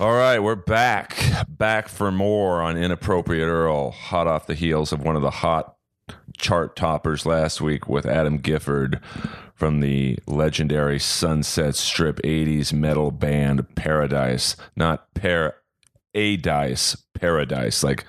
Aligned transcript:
All 0.00 0.14
right, 0.14 0.38
we're 0.38 0.54
back. 0.54 1.22
Back 1.46 1.86
for 1.86 2.10
more 2.10 2.62
on 2.62 2.78
Inappropriate 2.78 3.46
Earl, 3.46 3.90
hot 3.90 4.26
off 4.26 4.46
the 4.46 4.54
heels 4.54 4.92
of 4.92 5.02
one 5.02 5.14
of 5.14 5.20
the 5.20 5.30
hot 5.30 5.76
chart 6.38 6.74
toppers 6.74 7.26
last 7.26 7.60
week 7.60 7.86
with 7.86 8.06
Adam 8.06 8.38
Gifford 8.38 8.98
from 9.54 9.80
the 9.80 10.18
legendary 10.26 10.98
Sunset 10.98 11.74
Strip 11.74 12.18
80s 12.22 12.72
metal 12.72 13.10
band 13.10 13.76
Paradise. 13.76 14.56
Not 14.74 15.12
Par 15.12 15.56
A 16.14 16.38
Dice, 16.38 16.96
Paradise, 17.12 17.84
like 17.84 18.06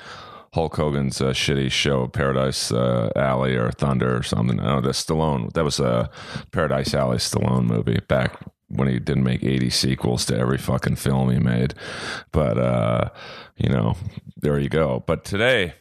Hulk 0.53 0.77
Hogan's 0.77 1.19
uh, 1.19 1.31
shitty 1.31 1.69
show, 1.71 2.07
Paradise 2.07 2.71
uh, 2.71 3.11
Alley 3.17 3.57
or 3.57 3.69
Thunder 3.69 4.15
or 4.15 4.23
something. 4.23 4.61
Oh, 4.61 4.79
the 4.79 4.91
Stallone. 4.91 5.51
That 5.51 5.65
was 5.65 5.81
a 5.81 6.09
Paradise 6.53 6.93
Alley 6.93 7.17
Stallone 7.17 7.65
movie 7.65 7.99
back 8.07 8.39
when 8.71 8.87
he 8.87 8.99
didn't 8.99 9.23
make 9.23 9.43
80 9.43 9.69
sequels 9.69 10.25
to 10.25 10.37
every 10.37 10.57
fucking 10.57 10.95
film 10.95 11.29
he 11.29 11.39
made. 11.39 11.73
But, 12.31 12.57
uh, 12.57 13.09
you 13.57 13.69
know, 13.69 13.95
there 14.37 14.59
you 14.59 14.69
go. 14.69 15.03
But 15.05 15.23
today, 15.23 15.73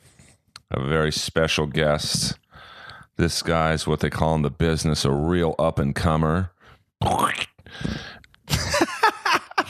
I 0.71 0.79
have 0.79 0.87
a 0.87 0.89
very 0.89 1.13
special 1.13 1.67
guest. 1.67 2.39
This 3.17 3.43
guy's 3.43 3.87
what 3.87 4.01
they 4.01 4.11
call 4.11 4.35
in 4.35 4.43
the 4.43 4.51
business 4.51 5.05
a 5.05 5.11
real 5.11 5.55
up 5.59 5.79
and 5.79 5.95
comer. 5.95 6.53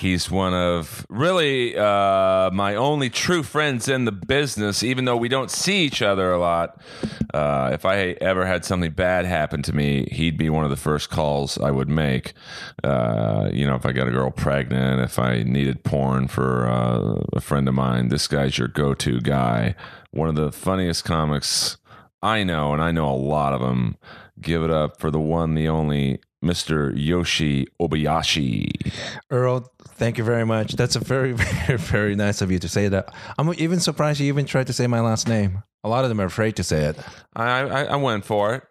He's 0.01 0.31
one 0.31 0.55
of 0.55 1.05
really 1.11 1.77
uh, 1.77 2.51
my 2.53 2.75
only 2.75 3.11
true 3.11 3.43
friends 3.43 3.87
in 3.87 4.07
the 4.07 4.13
business, 4.13 4.83
even 4.83 5.05
though 5.05 5.19
we 5.19 5.29
don't 5.29 5.51
see 5.51 5.85
each 5.85 6.01
other 6.01 6.33
a 6.33 6.39
lot. 6.39 6.81
Uh, 7.35 7.69
if 7.75 7.85
I 7.85 8.17
ever 8.23 8.47
had 8.47 8.65
something 8.65 8.93
bad 8.93 9.27
happen 9.27 9.61
to 9.61 9.75
me, 9.75 10.09
he'd 10.11 10.39
be 10.39 10.49
one 10.49 10.65
of 10.65 10.71
the 10.71 10.77
first 10.79 11.11
calls 11.11 11.59
I 11.59 11.71
would 11.71 11.91
make. 11.91 12.33
Uh, 12.83 13.51
you 13.53 13.67
know, 13.67 13.75
if 13.75 13.85
I 13.85 13.93
got 13.93 14.09
a 14.09 14.11
girl 14.11 14.31
pregnant, 14.31 15.03
if 15.03 15.19
I 15.19 15.43
needed 15.43 15.85
porn 15.85 16.29
for 16.29 16.67
uh, 16.67 17.23
a 17.35 17.43
friend 17.43 17.69
of 17.69 17.75
mine, 17.75 18.09
this 18.09 18.27
guy's 18.27 18.57
your 18.57 18.69
go 18.69 18.95
to 18.95 19.21
guy. 19.21 19.75
One 20.13 20.31
of 20.31 20.35
the 20.35 20.51
funniest 20.51 21.05
comics 21.05 21.77
I 22.23 22.43
know, 22.43 22.73
and 22.73 22.81
I 22.81 22.91
know 22.91 23.11
a 23.11 23.13
lot 23.15 23.53
of 23.53 23.61
them. 23.61 23.99
Give 24.41 24.63
it 24.63 24.71
up 24.71 24.99
for 24.99 25.11
the 25.11 25.21
one, 25.21 25.55
the 25.55 25.69
only 25.69 26.21
Mr. 26.43 26.93
Yoshi 26.97 27.67
Obayashi. 27.81 28.93
Earl, 29.31 29.71
thank 30.01 30.17
you 30.19 30.25
very 30.25 30.45
much. 30.47 30.73
That's 30.73 30.97
a 30.97 31.01
very, 31.01 31.33
very, 31.67 31.79
very 31.79 32.15
nice 32.17 32.41
of 32.41 32.51
you 32.51 32.59
to 32.59 32.69
say 32.69 32.89
that. 32.89 33.15
I'm 33.39 33.53
even 33.59 33.79
surprised 33.79 34.19
you 34.19 34.27
even 34.27 34.47
tried 34.47 34.67
to 34.69 34.73
say 34.73 34.87
my 34.89 35.01
last 35.01 35.29
name. 35.29 35.63
A 35.85 35.89
lot 35.89 36.05
of 36.05 36.09
them 36.09 36.21
are 36.21 36.25
afraid 36.25 36.57
to 36.57 36.65
say 36.65 36.85
it. 36.87 36.99
I, 37.37 37.61
I, 37.61 37.83
I 37.85 37.97
went 37.97 38.25
for 38.25 38.55
it. 38.55 38.63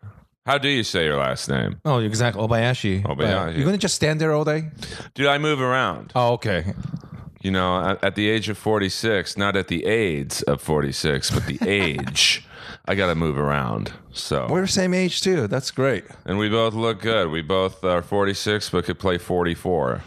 How 0.45 0.57
do 0.57 0.67
you 0.67 0.83
say 0.83 1.05
your 1.05 1.17
last 1.17 1.47
name? 1.47 1.79
Oh, 1.85 1.99
exactly. 1.99 2.41
Obayashi. 2.41 3.03
Obayashi. 3.03 3.47
Uh, 3.47 3.51
You're 3.51 3.63
going 3.65 3.73
to 3.73 3.77
just 3.77 3.93
stand 3.95 4.19
there 4.19 4.33
all 4.33 4.43
day? 4.43 4.71
Dude, 5.13 5.27
I 5.27 5.37
move 5.37 5.61
around. 5.61 6.11
Oh, 6.15 6.33
okay. 6.33 6.73
You 7.41 7.51
know, 7.51 7.79
at, 7.91 8.03
at 8.03 8.15
the 8.15 8.27
age 8.27 8.49
of 8.49 8.57
46, 8.57 9.37
not 9.37 9.55
at 9.55 9.67
the 9.67 9.85
AIDS 9.85 10.41
of 10.43 10.61
46, 10.61 11.29
but 11.31 11.45
the 11.45 11.59
age, 11.67 12.45
I 12.85 12.95
got 12.95 13.07
to 13.07 13.15
move 13.15 13.37
around. 13.37 13.93
So, 14.11 14.47
We're 14.49 14.61
the 14.61 14.67
same 14.67 14.93
age, 14.95 15.21
too. 15.21 15.47
That's 15.47 15.69
great. 15.69 16.05
and 16.25 16.39
we 16.39 16.49
both 16.49 16.73
look 16.73 17.01
good. 17.01 17.29
We 17.29 17.43
both 17.43 17.83
are 17.83 18.01
46, 18.01 18.71
but 18.71 18.85
could 18.85 18.97
play 18.99 19.19
44. 19.19 20.01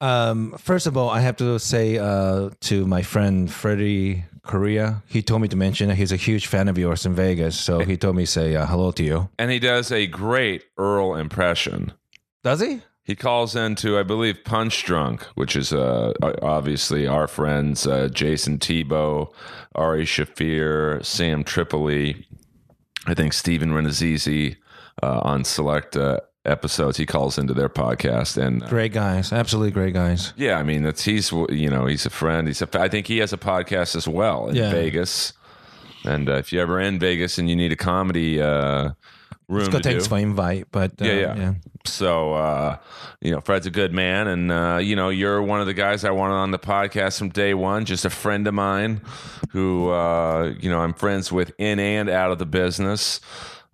Um, 0.00 0.52
first 0.58 0.86
of 0.86 0.96
all, 0.96 1.10
I 1.10 1.20
have 1.20 1.36
to 1.36 1.58
say 1.58 1.98
uh, 1.98 2.50
to 2.60 2.86
my 2.86 3.02
friend 3.02 3.50
Freddie 3.50 4.24
Korea, 4.42 5.02
he 5.06 5.22
told 5.22 5.42
me 5.42 5.48
to 5.48 5.56
mention 5.56 5.88
that 5.88 5.96
he's 5.96 6.12
a 6.12 6.16
huge 6.16 6.46
fan 6.46 6.68
of 6.68 6.78
yours 6.78 7.04
in 7.04 7.14
Vegas. 7.14 7.58
So 7.58 7.80
he 7.80 7.96
told 7.96 8.16
me 8.16 8.24
to 8.24 8.30
say 8.30 8.56
uh, 8.56 8.66
hello 8.66 8.90
to 8.92 9.04
you. 9.04 9.28
And 9.38 9.50
he 9.50 9.58
does 9.58 9.92
a 9.92 10.06
great 10.06 10.64
Earl 10.78 11.14
impression. 11.16 11.92
Does 12.42 12.60
he? 12.60 12.82
He 13.02 13.16
calls 13.16 13.56
into, 13.56 13.98
I 13.98 14.02
believe, 14.02 14.44
Punch 14.44 14.84
Drunk, 14.84 15.22
which 15.34 15.56
is 15.56 15.72
uh, 15.72 16.12
obviously 16.42 17.06
our 17.06 17.26
friends 17.26 17.86
uh, 17.86 18.08
Jason 18.08 18.58
Tebow, 18.58 19.32
Ari 19.74 20.04
Shaffir, 20.04 21.04
Sam 21.04 21.42
Tripoli, 21.42 22.26
I 23.06 23.14
think 23.14 23.32
Stephen 23.32 23.70
Rannazzisi 23.72 24.56
uh, 25.02 25.20
on 25.22 25.44
select 25.44 25.96
uh, 25.96 26.20
episodes. 26.44 26.96
He 26.96 27.06
calls 27.06 27.38
into 27.38 27.54
their 27.54 27.68
podcast, 27.68 28.36
and 28.40 28.62
uh, 28.62 28.68
Great 28.68 28.92
guys. 28.92 29.32
Absolutely 29.32 29.70
great 29.72 29.94
guys. 29.94 30.32
yeah, 30.36 30.58
I 30.58 30.62
mean, 30.62 30.82
that's 30.82 31.04
he's 31.04 31.30
you 31.32 31.68
know 31.70 31.86
he's 31.86 32.06
a 32.06 32.10
friend. 32.10 32.46
He's 32.48 32.62
a, 32.62 32.68
I 32.80 32.88
think 32.88 33.06
he 33.06 33.18
has 33.18 33.32
a 33.32 33.38
podcast 33.38 33.96
as 33.96 34.06
well 34.08 34.48
in 34.48 34.56
Yeah. 34.56 34.70
Vegas. 34.70 35.32
And 36.04 36.30
uh, 36.30 36.34
if 36.36 36.50
you're 36.52 36.62
ever 36.62 36.80
in 36.80 36.98
Vegas 36.98 37.36
and 37.36 37.48
you 37.50 37.54
need 37.54 37.72
a 37.72 37.76
comedy 37.76 38.40
uh, 38.40 38.92
room 39.48 39.64
Scott, 39.66 39.82
to 39.82 39.88
do, 39.88 39.90
thanks 39.90 40.06
for 40.06 40.16
invite. 40.18 40.68
But 40.72 40.92
uh, 40.92 41.04
Yeah, 41.04 41.36
yeah. 41.36 41.54
So, 41.84 42.32
uh, 42.32 42.78
you 43.20 43.30
know, 43.30 43.40
Fred's 43.42 43.66
a 43.66 43.70
good 43.70 43.92
man. 43.92 44.26
And, 44.26 44.50
uh, 44.50 44.78
you 44.82 44.96
know, 44.96 45.10
you're 45.10 45.42
one 45.42 45.60
of 45.60 45.66
the 45.66 45.74
guys 45.74 46.04
I 46.04 46.10
wanted 46.10 46.34
on 46.34 46.52
the 46.52 46.58
podcast 46.58 47.18
from 47.18 47.28
day 47.30 47.52
one, 47.52 47.84
just 47.84 48.06
a 48.06 48.10
friend 48.10 48.46
of 48.46 48.54
mine 48.54 49.02
who, 49.50 49.90
uh, 49.90 50.54
you 50.58 50.70
know, 50.70 50.80
I'm 50.80 50.94
friends 50.94 51.30
with 51.30 51.52
in 51.58 51.78
and 51.78 52.08
out 52.08 52.30
of 52.32 52.38
the 52.38 52.46
business. 52.46 53.20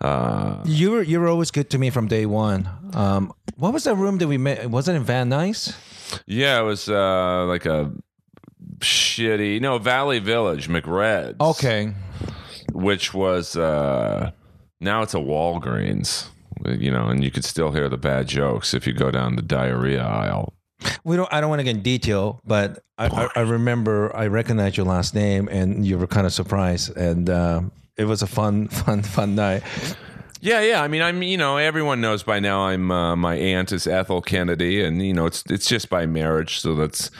Uh, 0.01 0.62
You 0.65 0.91
were 0.93 1.03
you 1.03 1.21
were 1.21 1.29
always 1.29 1.51
good 1.51 1.71
to 1.71 1.79
me 1.79 1.91
from 1.91 2.07
day 2.09 2.27
one. 2.27 2.69
Um, 2.95 3.33
what 3.57 3.73
was 3.73 3.84
that 3.84 3.95
room 3.97 4.19
that 4.19 4.29
we 4.29 4.37
met? 4.39 4.71
Was 4.71 4.89
it 4.89 4.95
in 4.95 5.03
Van 5.05 5.31
Nuys? 5.31 5.75
yeah, 6.27 6.61
it 6.61 6.65
was 6.65 6.89
uh, 6.89 7.45
like 7.47 7.65
a 7.67 7.91
shitty, 8.81 9.61
no, 9.61 9.79
Valley 9.79 10.19
Village, 10.19 10.69
McRed's. 10.69 11.37
Okay. 11.41 11.93
Which 12.73 13.15
was, 13.15 13.56
uh, 13.56 14.31
now 14.81 15.03
it's 15.03 15.15
a 15.15 15.19
Walgreens, 15.19 16.29
you 16.67 16.91
know, 16.91 17.06
and 17.09 17.25
you 17.25 17.31
could 17.31 17.45
still 17.45 17.73
hear 17.73 17.89
the 17.89 17.97
bad 17.97 18.27
jokes 18.29 18.75
if 18.75 18.87
you 18.87 18.93
go 18.93 19.11
down 19.11 19.37
the 19.37 19.43
diarrhea 19.43 20.03
aisle. 20.05 20.53
We 21.05 21.17
don't. 21.17 21.33
I 21.33 21.41
don't 21.41 21.49
want 21.49 21.61
to 21.61 21.65
get 21.65 21.77
in 21.77 21.83
detail, 21.83 22.43
but 22.45 22.85
I, 22.99 23.06
I, 23.06 23.29
I 23.37 23.41
remember 23.41 24.15
I 24.15 24.27
recognized 24.27 24.77
your 24.77 24.85
last 24.85 25.15
name, 25.15 25.49
and 25.49 25.87
you 25.87 25.97
were 25.97 26.06
kind 26.06 26.27
of 26.27 26.35
surprised, 26.35 26.95
and 26.99 27.31
uh, 27.31 27.62
it 27.97 28.05
was 28.05 28.23
a 28.23 28.27
fun, 28.27 28.69
fun, 28.84 29.03
fun 29.03 29.34
night. 29.34 29.62
Yeah, 30.41 30.61
yeah. 30.61 30.83
I 30.83 30.89
mean, 30.89 31.03
I'm 31.03 31.23
you 31.23 31.37
know 31.39 31.57
everyone 31.57 32.01
knows 32.01 32.23
by 32.23 32.39
now. 32.41 32.67
I'm 32.67 32.91
uh, 32.91 33.17
my 33.17 33.34
aunt 33.37 33.73
is 33.73 33.87
Ethel 33.87 34.21
Kennedy, 34.21 34.83
and 34.84 35.05
you 35.05 35.15
know 35.15 35.27
it's 35.27 35.43
it's 35.49 35.67
just 35.67 35.89
by 35.89 36.06
marriage, 36.06 36.61
so 36.61 36.75
that's 36.75 37.11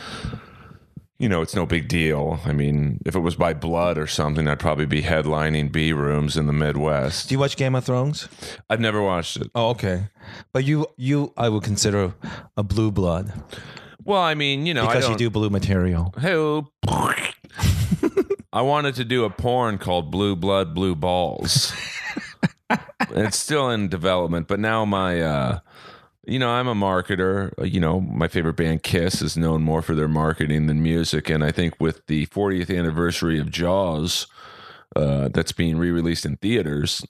you 1.19 1.28
know 1.28 1.41
it's 1.41 1.54
no 1.56 1.65
big 1.65 1.88
deal. 1.88 2.38
I 2.44 2.53
mean, 2.53 3.00
if 3.06 3.16
it 3.16 3.20
was 3.20 3.34
by 3.34 3.54
blood 3.54 3.97
or 3.97 4.06
something, 4.06 4.47
I'd 4.47 4.60
probably 4.60 4.84
be 4.86 5.03
headlining 5.03 5.72
B 5.72 5.92
rooms 5.94 6.36
in 6.36 6.47
the 6.47 6.53
Midwest. 6.53 7.28
Do 7.28 7.34
you 7.34 7.38
watch 7.38 7.56
Game 7.56 7.75
of 7.75 7.84
Thrones? 7.84 8.28
I've 8.69 8.81
never 8.81 9.00
watched 9.03 9.38
it. 9.38 9.50
Oh, 9.54 9.70
okay. 9.70 10.09
But 10.53 10.65
you, 10.65 10.86
you, 10.98 11.32
I 11.36 11.48
would 11.48 11.62
consider 11.62 12.12
a 12.56 12.62
blue 12.62 12.91
blood 12.91 13.32
Well, 14.04 14.20
I 14.20 14.34
mean, 14.34 14.66
you 14.66 14.75
know, 14.75 14.84
I 14.84 14.88
because 14.88 15.04
you 15.04 15.10
don't. 15.10 15.19
do 15.19 15.31
blue 15.31 15.48
material. 15.50 16.12
Hey, 16.20 16.34
I 18.56 18.62
wanted 18.62 18.94
to 18.94 19.04
do 19.04 19.24
a 19.24 19.28
porn 19.28 19.76
called 19.76 20.10
Blue 20.10 20.34
Blood, 20.34 20.74
Blue 20.74 20.94
Balls. 20.94 21.74
it's 23.10 23.36
still 23.36 23.68
in 23.68 23.88
development, 23.88 24.48
but 24.48 24.58
now 24.58 24.86
my, 24.86 25.20
uh, 25.20 25.58
you 26.26 26.38
know, 26.38 26.48
I'm 26.48 26.66
a 26.66 26.74
marketer. 26.74 27.52
You 27.62 27.80
know, 27.80 28.00
my 28.00 28.28
favorite 28.28 28.56
band, 28.56 28.82
Kiss, 28.82 29.20
is 29.20 29.36
known 29.36 29.60
more 29.60 29.82
for 29.82 29.94
their 29.94 30.08
marketing 30.08 30.68
than 30.68 30.82
music. 30.82 31.28
And 31.28 31.44
I 31.44 31.50
think 31.50 31.74
with 31.78 32.06
the 32.06 32.24
40th 32.28 32.74
anniversary 32.74 33.38
of 33.38 33.50
Jaws, 33.50 34.26
uh, 34.96 35.28
that's 35.34 35.52
being 35.52 35.76
re 35.76 35.90
released 35.90 36.24
in 36.24 36.38
theaters, 36.38 37.04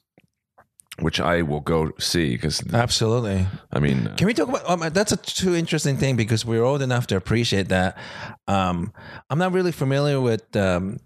which 0.99 1.21
I 1.21 1.43
will 1.43 1.61
go 1.61 1.91
see 1.97 2.31
because, 2.31 2.61
Absolutely. 2.73 3.47
I 3.71 3.79
mean, 3.79 4.07
uh, 4.07 4.15
Can 4.17 4.27
we 4.27 4.33
talk 4.33 4.49
about 4.49 4.69
um, 4.69 4.81
that's 4.91 5.13
a 5.13 5.17
too 5.17 5.55
interesting 5.55 5.95
thing 5.95 6.17
because 6.17 6.43
we're 6.43 6.65
old 6.65 6.81
enough 6.81 7.07
to 7.07 7.15
appreciate 7.15 7.69
that. 7.69 7.97
Um, 8.49 8.91
I'm 9.29 9.39
not 9.39 9.53
really 9.53 9.71
familiar 9.71 10.19
with. 10.19 10.53
Um, 10.53 10.99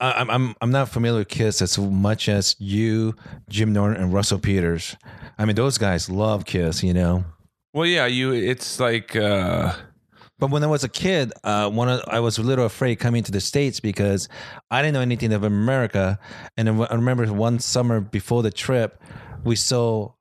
I'm 0.00 0.30
I'm 0.30 0.54
I'm 0.60 0.70
not 0.70 0.88
familiar 0.88 1.20
with 1.20 1.28
Kiss 1.28 1.60
as 1.60 1.76
much 1.78 2.28
as 2.28 2.54
you, 2.58 3.14
Jim 3.48 3.72
Norton, 3.72 4.00
and 4.00 4.12
Russell 4.12 4.38
Peters. 4.38 4.96
I 5.38 5.44
mean, 5.44 5.56
those 5.56 5.76
guys 5.76 6.08
love 6.08 6.44
Kiss, 6.44 6.82
you 6.84 6.94
know. 6.94 7.24
well, 7.72 7.86
yeah, 7.86 8.06
you, 8.06 8.32
it's 8.32 8.78
like, 8.80 9.16
uh, 9.16 9.72
But 10.38 10.50
when 10.50 10.62
I 10.62 10.68
was 10.68 10.84
a 10.84 10.88
kid, 10.88 11.32
uh, 11.42 11.68
one 11.68 11.88
of, 11.88 12.00
I 12.06 12.20
was 12.20 12.38
a 12.38 12.42
little 12.42 12.64
afraid 12.64 12.96
coming 12.96 13.24
to 13.24 13.32
the 13.32 13.40
states 13.40 13.80
because 13.80 14.28
I 14.70 14.82
didn't 14.82 14.94
know 14.94 15.00
anything 15.00 15.32
of 15.32 15.42
America. 15.42 16.18
And 16.56 16.68
I 16.68 16.94
remember 16.94 17.26
one 17.32 17.58
summer 17.58 18.00
before 18.00 18.44
the 18.44 18.52
trip, 18.52 19.02
we 19.42 19.56
saw 19.56 20.12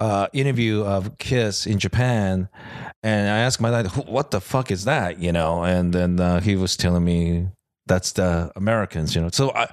uh, 0.00 0.28
interview 0.32 0.82
of 0.82 1.18
Kiss 1.18 1.66
in 1.66 1.78
Japan, 1.78 2.48
and 3.02 3.28
I 3.28 3.38
asked 3.40 3.60
my 3.60 3.70
dad, 3.70 3.88
"What 4.08 4.30
the 4.30 4.40
fuck 4.40 4.70
is 4.70 4.84
that?" 4.84 5.18
You 5.20 5.32
know, 5.32 5.62
and 5.64 5.92
then 5.92 6.18
uh, 6.18 6.40
he 6.40 6.56
was 6.56 6.74
telling 6.76 7.04
me 7.04 7.48
that's 7.90 8.12
the 8.12 8.50
Americans. 8.56 9.14
You 9.14 9.20
know, 9.22 9.28
so 9.32 9.52
I, 9.54 9.66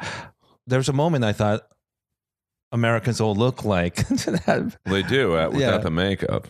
there 0.67 0.79
was 0.79 0.89
a 0.89 0.93
moment 0.93 1.23
I 1.23 1.33
thought 1.33 1.61
Americans 2.71 3.21
all 3.21 3.35
look 3.35 3.63
like 3.63 3.95
that. 4.07 4.75
they 4.85 5.03
do 5.03 5.37
uh, 5.37 5.49
without 5.49 5.59
Yeah. 5.59 5.77
the 5.77 5.91
makeup. 5.91 6.47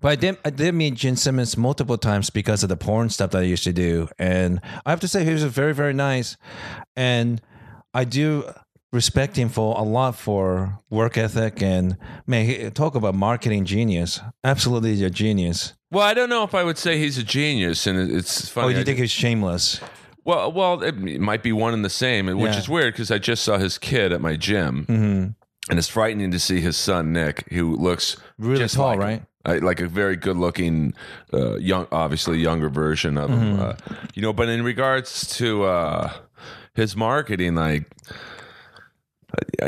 But 0.00 0.08
I 0.12 0.16
did 0.16 0.36
I 0.44 0.50
did 0.50 0.74
meet 0.74 0.94
Gene 0.94 1.16
Simmons 1.16 1.56
multiple 1.56 1.96
times 1.98 2.30
because 2.30 2.62
of 2.62 2.68
the 2.68 2.76
porn 2.76 3.08
stuff 3.08 3.30
that 3.30 3.38
I 3.42 3.46
used 3.54 3.64
to 3.64 3.72
do, 3.72 4.08
and 4.18 4.60
I 4.84 4.90
have 4.90 5.00
to 5.00 5.08
say 5.08 5.24
he 5.24 5.32
was 5.32 5.42
very 5.44 5.72
very 5.74 5.94
nice, 5.94 6.36
and 6.96 7.40
I 7.94 8.04
do 8.04 8.44
respect 8.92 9.36
him 9.36 9.48
for 9.48 9.78
a 9.78 9.82
lot 9.82 10.16
for 10.16 10.78
work 10.90 11.16
ethic 11.16 11.62
and 11.62 11.96
man, 12.26 12.44
he, 12.44 12.70
talk 12.70 12.94
about 12.96 13.14
marketing 13.14 13.64
genius. 13.64 14.20
Absolutely 14.44 15.02
a 15.04 15.10
genius. 15.10 15.74
Well, 15.92 16.04
I 16.06 16.12
don't 16.12 16.28
know 16.28 16.42
if 16.44 16.54
I 16.54 16.62
would 16.64 16.76
say 16.78 16.98
he's 16.98 17.16
a 17.16 17.22
genius, 17.24 17.86
and 17.86 17.96
it's 17.98 18.48
funny. 18.50 18.66
Oh, 18.66 18.70
do 18.70 18.76
I 18.76 18.78
you 18.80 18.84
think 18.84 18.98
he's 18.98 19.10
shameless? 19.10 19.80
Well, 20.24 20.52
well, 20.52 20.82
it 20.82 20.96
might 21.20 21.42
be 21.42 21.52
one 21.52 21.72
and 21.74 21.84
the 21.84 21.90
same, 21.90 22.26
which 22.26 22.52
Yeah. 22.52 22.58
is 22.58 22.68
weird 22.68 22.94
because 22.94 23.10
I 23.10 23.18
just 23.18 23.42
saw 23.42 23.58
his 23.58 23.78
kid 23.78 24.12
at 24.12 24.20
my 24.20 24.36
gym, 24.36 24.84
Mm-hmm. 24.88 25.70
and 25.70 25.78
it's 25.78 25.88
frightening 25.88 26.30
to 26.32 26.38
see 26.38 26.60
his 26.60 26.76
son 26.76 27.12
Nick, 27.12 27.46
who 27.50 27.74
looks 27.76 28.16
Really 28.38 28.58
just 28.58 28.74
tall, 28.74 28.88
like 28.90 28.98
right? 28.98 29.22
Uh, 29.46 29.58
like 29.62 29.80
a 29.80 29.88
very 29.88 30.16
good-looking, 30.16 30.92
uh, 31.32 31.56
young, 31.56 31.86
obviously 31.90 32.38
younger 32.38 32.68
version 32.68 33.16
of 33.16 33.30
him. 33.30 33.56
Mm-hmm. 33.56 33.60
Uh, 33.62 33.96
you 34.14 34.20
know, 34.20 34.34
but 34.34 34.48
in 34.50 34.62
regards 34.62 35.26
to 35.38 35.64
uh, 35.64 36.12
his 36.74 36.94
marketing, 36.96 37.54
like. 37.54 37.84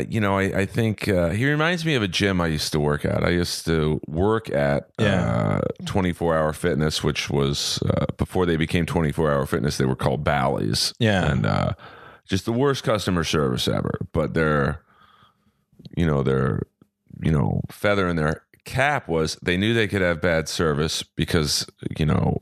You 0.09 0.19
know, 0.19 0.37
I, 0.37 0.43
I 0.61 0.65
think 0.65 1.07
uh, 1.07 1.29
he 1.29 1.45
reminds 1.49 1.85
me 1.85 1.95
of 1.95 2.01
a 2.03 2.07
gym 2.07 2.41
I 2.41 2.47
used 2.47 2.71
to 2.73 2.79
work 2.79 3.05
at. 3.05 3.23
I 3.23 3.29
used 3.29 3.65
to 3.65 4.01
work 4.07 4.49
at 4.49 4.89
Yeah. 4.99 5.59
uh, 5.59 5.85
24 5.85 6.35
Hour 6.37 6.53
Fitness, 6.53 7.03
which 7.03 7.29
was 7.29 7.81
uh, 7.89 8.05
before 8.17 8.45
they 8.45 8.57
became 8.57 8.85
24 8.85 9.31
Hour 9.31 9.45
Fitness, 9.45 9.77
they 9.77 9.85
were 9.85 9.95
called 9.95 10.23
Bally's 10.23 10.93
Yeah. 10.99 11.31
and 11.31 11.45
uh, 11.45 11.73
just 12.27 12.45
the 12.45 12.51
worst 12.53 12.83
customer 12.83 13.23
service 13.23 13.67
ever. 13.67 13.99
But 14.11 14.33
their, 14.33 14.81
you 15.95 16.05
know, 16.07 16.23
their, 16.23 16.63
you 17.21 17.31
know, 17.31 17.61
feather 17.71 18.07
in 18.09 18.15
their 18.15 18.43
cap 18.65 19.07
was 19.07 19.37
they 19.43 19.57
knew 19.57 19.73
they 19.73 19.87
could 19.87 20.01
have 20.01 20.21
bad 20.21 20.47
service 20.49 21.03
because 21.03 21.67
you 21.97 22.05
know 22.05 22.41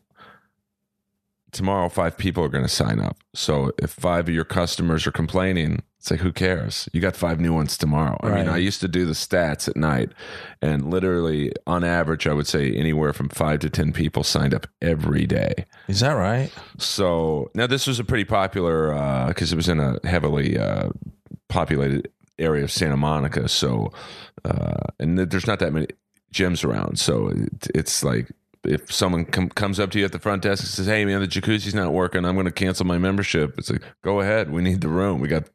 tomorrow 1.51 1.89
five 1.89 2.18
people 2.18 2.44
are 2.44 2.50
going 2.50 2.63
to 2.63 2.69
sign 2.69 3.00
up. 3.00 3.18
So 3.33 3.71
if 3.77 3.92
five 3.92 4.27
of 4.27 4.33
your 4.33 4.45
customers 4.45 5.06
are 5.06 5.12
complaining, 5.12 5.83
it's 6.00 6.09
like 6.09 6.21
who 6.21 6.31
cares? 6.31 6.89
You 6.94 7.01
got 7.01 7.15
five 7.15 7.39
new 7.39 7.53
ones 7.53 7.77
tomorrow. 7.77 8.18
I 8.24 8.30
mean, 8.30 8.50
I 8.50 8.57
used 8.57 8.81
to 8.81 8.88
do 8.88 9.06
the 9.06 9.13
stats 9.13 9.68
at 9.68 9.75
night, 9.75 10.13
and 10.62 10.89
literally 10.89 11.51
on 11.68 11.83
average, 11.83 12.25
I 12.25 12.33
would 12.33 12.48
say 12.48 12.71
anywhere 12.71 13.13
from 13.13 13.30
five 13.30 13.59
to 13.59 13.69
ten 13.69 13.94
people 13.94 14.24
signed 14.24 14.53
up 14.53 14.65
every 14.81 15.27
day. 15.27 15.65
Is 15.88 16.00
that 16.00 16.13
right? 16.13 16.51
So 16.80 17.51
now 17.53 17.68
this 17.68 17.86
was 17.86 18.00
a 18.00 18.03
pretty 18.03 18.25
popular 18.25 19.27
because 19.27 19.53
it 19.53 19.56
was 19.56 19.69
in 19.69 19.80
a 19.80 20.00
heavily 20.03 20.57
uh, 20.57 20.89
populated 21.50 22.09
area 22.39 22.63
of 22.63 22.71
Santa 22.71 22.98
Monica. 22.98 23.48
So 23.48 23.92
uh, 24.44 24.88
and 25.00 25.18
th- 25.18 25.30
there's 25.30 25.48
not 25.48 25.59
that 25.59 25.74
many 25.74 25.88
gyms 26.33 26.65
around. 26.65 26.98
So 26.98 27.27
it, 27.27 27.68
it's 27.75 28.03
like 28.03 28.31
if 28.63 28.92
someone 28.92 29.25
com- 29.25 29.50
comes 29.50 29.80
up 29.80 29.92
to 29.92 30.00
you 30.00 30.06
at 30.06 30.12
the 30.12 30.19
front 30.19 30.42
desk 30.44 30.63
and 30.63 30.69
says, 30.69 30.86
"Hey 30.88 31.06
man, 31.06 31.22
the 31.22 31.28
jacuzzi's 31.28 31.74
not 31.75 31.94
working. 31.94 32.25
I'm 32.25 32.36
going 32.36 32.46
to 32.46 32.52
cancel 32.52 32.86
my 32.86 32.98
membership." 32.98 33.56
It's 33.58 33.69
like, 33.69 33.81
"Go 34.04 34.19
ahead. 34.22 34.52
We 34.52 34.62
need 34.62 34.81
the 34.81 34.90
room. 34.90 35.19
We 35.22 35.28
got." 35.28 35.50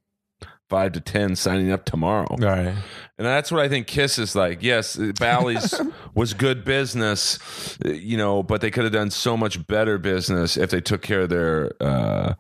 Five 0.69 0.91
to 0.95 1.01
ten 1.01 1.37
signing 1.37 1.71
up 1.71 1.85
tomorrow, 1.85 2.27
Right. 2.41 2.67
and 2.67 2.75
that's 3.19 3.53
what 3.53 3.61
I 3.61 3.69
think 3.69 3.87
Kiss 3.87 4.19
is 4.19 4.35
like. 4.35 4.65
Yes, 4.65 4.97
Bally's 5.17 5.81
was 6.17 6.35
good 6.35 6.65
business, 6.65 7.39
you 7.85 8.17
know, 8.17 8.43
but 8.43 8.63
they 8.63 8.73
could 8.73 8.83
have 8.83 8.93
done 8.93 9.13
so 9.13 9.37
much 9.37 9.65
better 9.69 9.97
business 9.97 10.57
if 10.57 10.71
they 10.71 10.81
took 10.81 11.03
care 11.03 11.21
of 11.21 11.29
their 11.29 11.71
uh, 11.81 12.35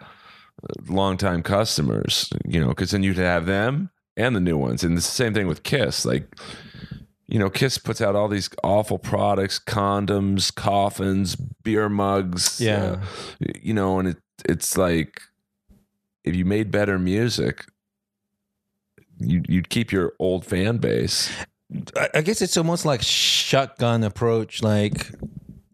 longtime 0.89 1.45
customers, 1.45 2.29
you 2.45 2.61
know, 2.61 2.71
because 2.71 2.91
then 2.91 3.05
you'd 3.05 3.17
have 3.17 3.47
them 3.47 3.91
and 4.17 4.35
the 4.35 4.41
new 4.41 4.57
ones. 4.59 4.83
And 4.83 4.97
it's 4.97 5.07
the 5.07 5.13
same 5.15 5.33
thing 5.33 5.47
with 5.47 5.63
Kiss. 5.63 6.05
Like, 6.05 6.27
you 7.29 7.39
know, 7.39 7.51
Kiss 7.51 7.79
puts 7.79 8.01
out 8.01 8.15
all 8.15 8.29
these 8.29 8.49
awful 8.63 8.99
products, 8.99 9.59
condoms, 9.59 10.55
coffins, 10.55 11.35
beer 11.35 11.89
mugs. 11.89 12.61
Yeah. 12.61 12.99
uh, 13.01 13.01
you 13.61 13.75
know, 13.75 13.99
and 13.99 14.09
it, 14.09 14.19
it's 14.45 14.77
like 14.77 15.21
if 16.25 16.37
you 16.37 16.45
made 16.45 16.71
better 16.71 16.99
music, 16.99 17.65
you, 19.19 19.43
you'd 19.49 19.71
keep 19.71 19.91
your 19.91 20.13
old 20.19 20.45
fan 20.45 20.77
base. 20.77 21.31
I, 22.15 22.21
guess 22.21 22.43
it's 22.43 22.57
almost 22.57 22.85
like 22.85 23.03
shotgun 23.03 24.05
approach. 24.05 24.63
Like 24.63 25.11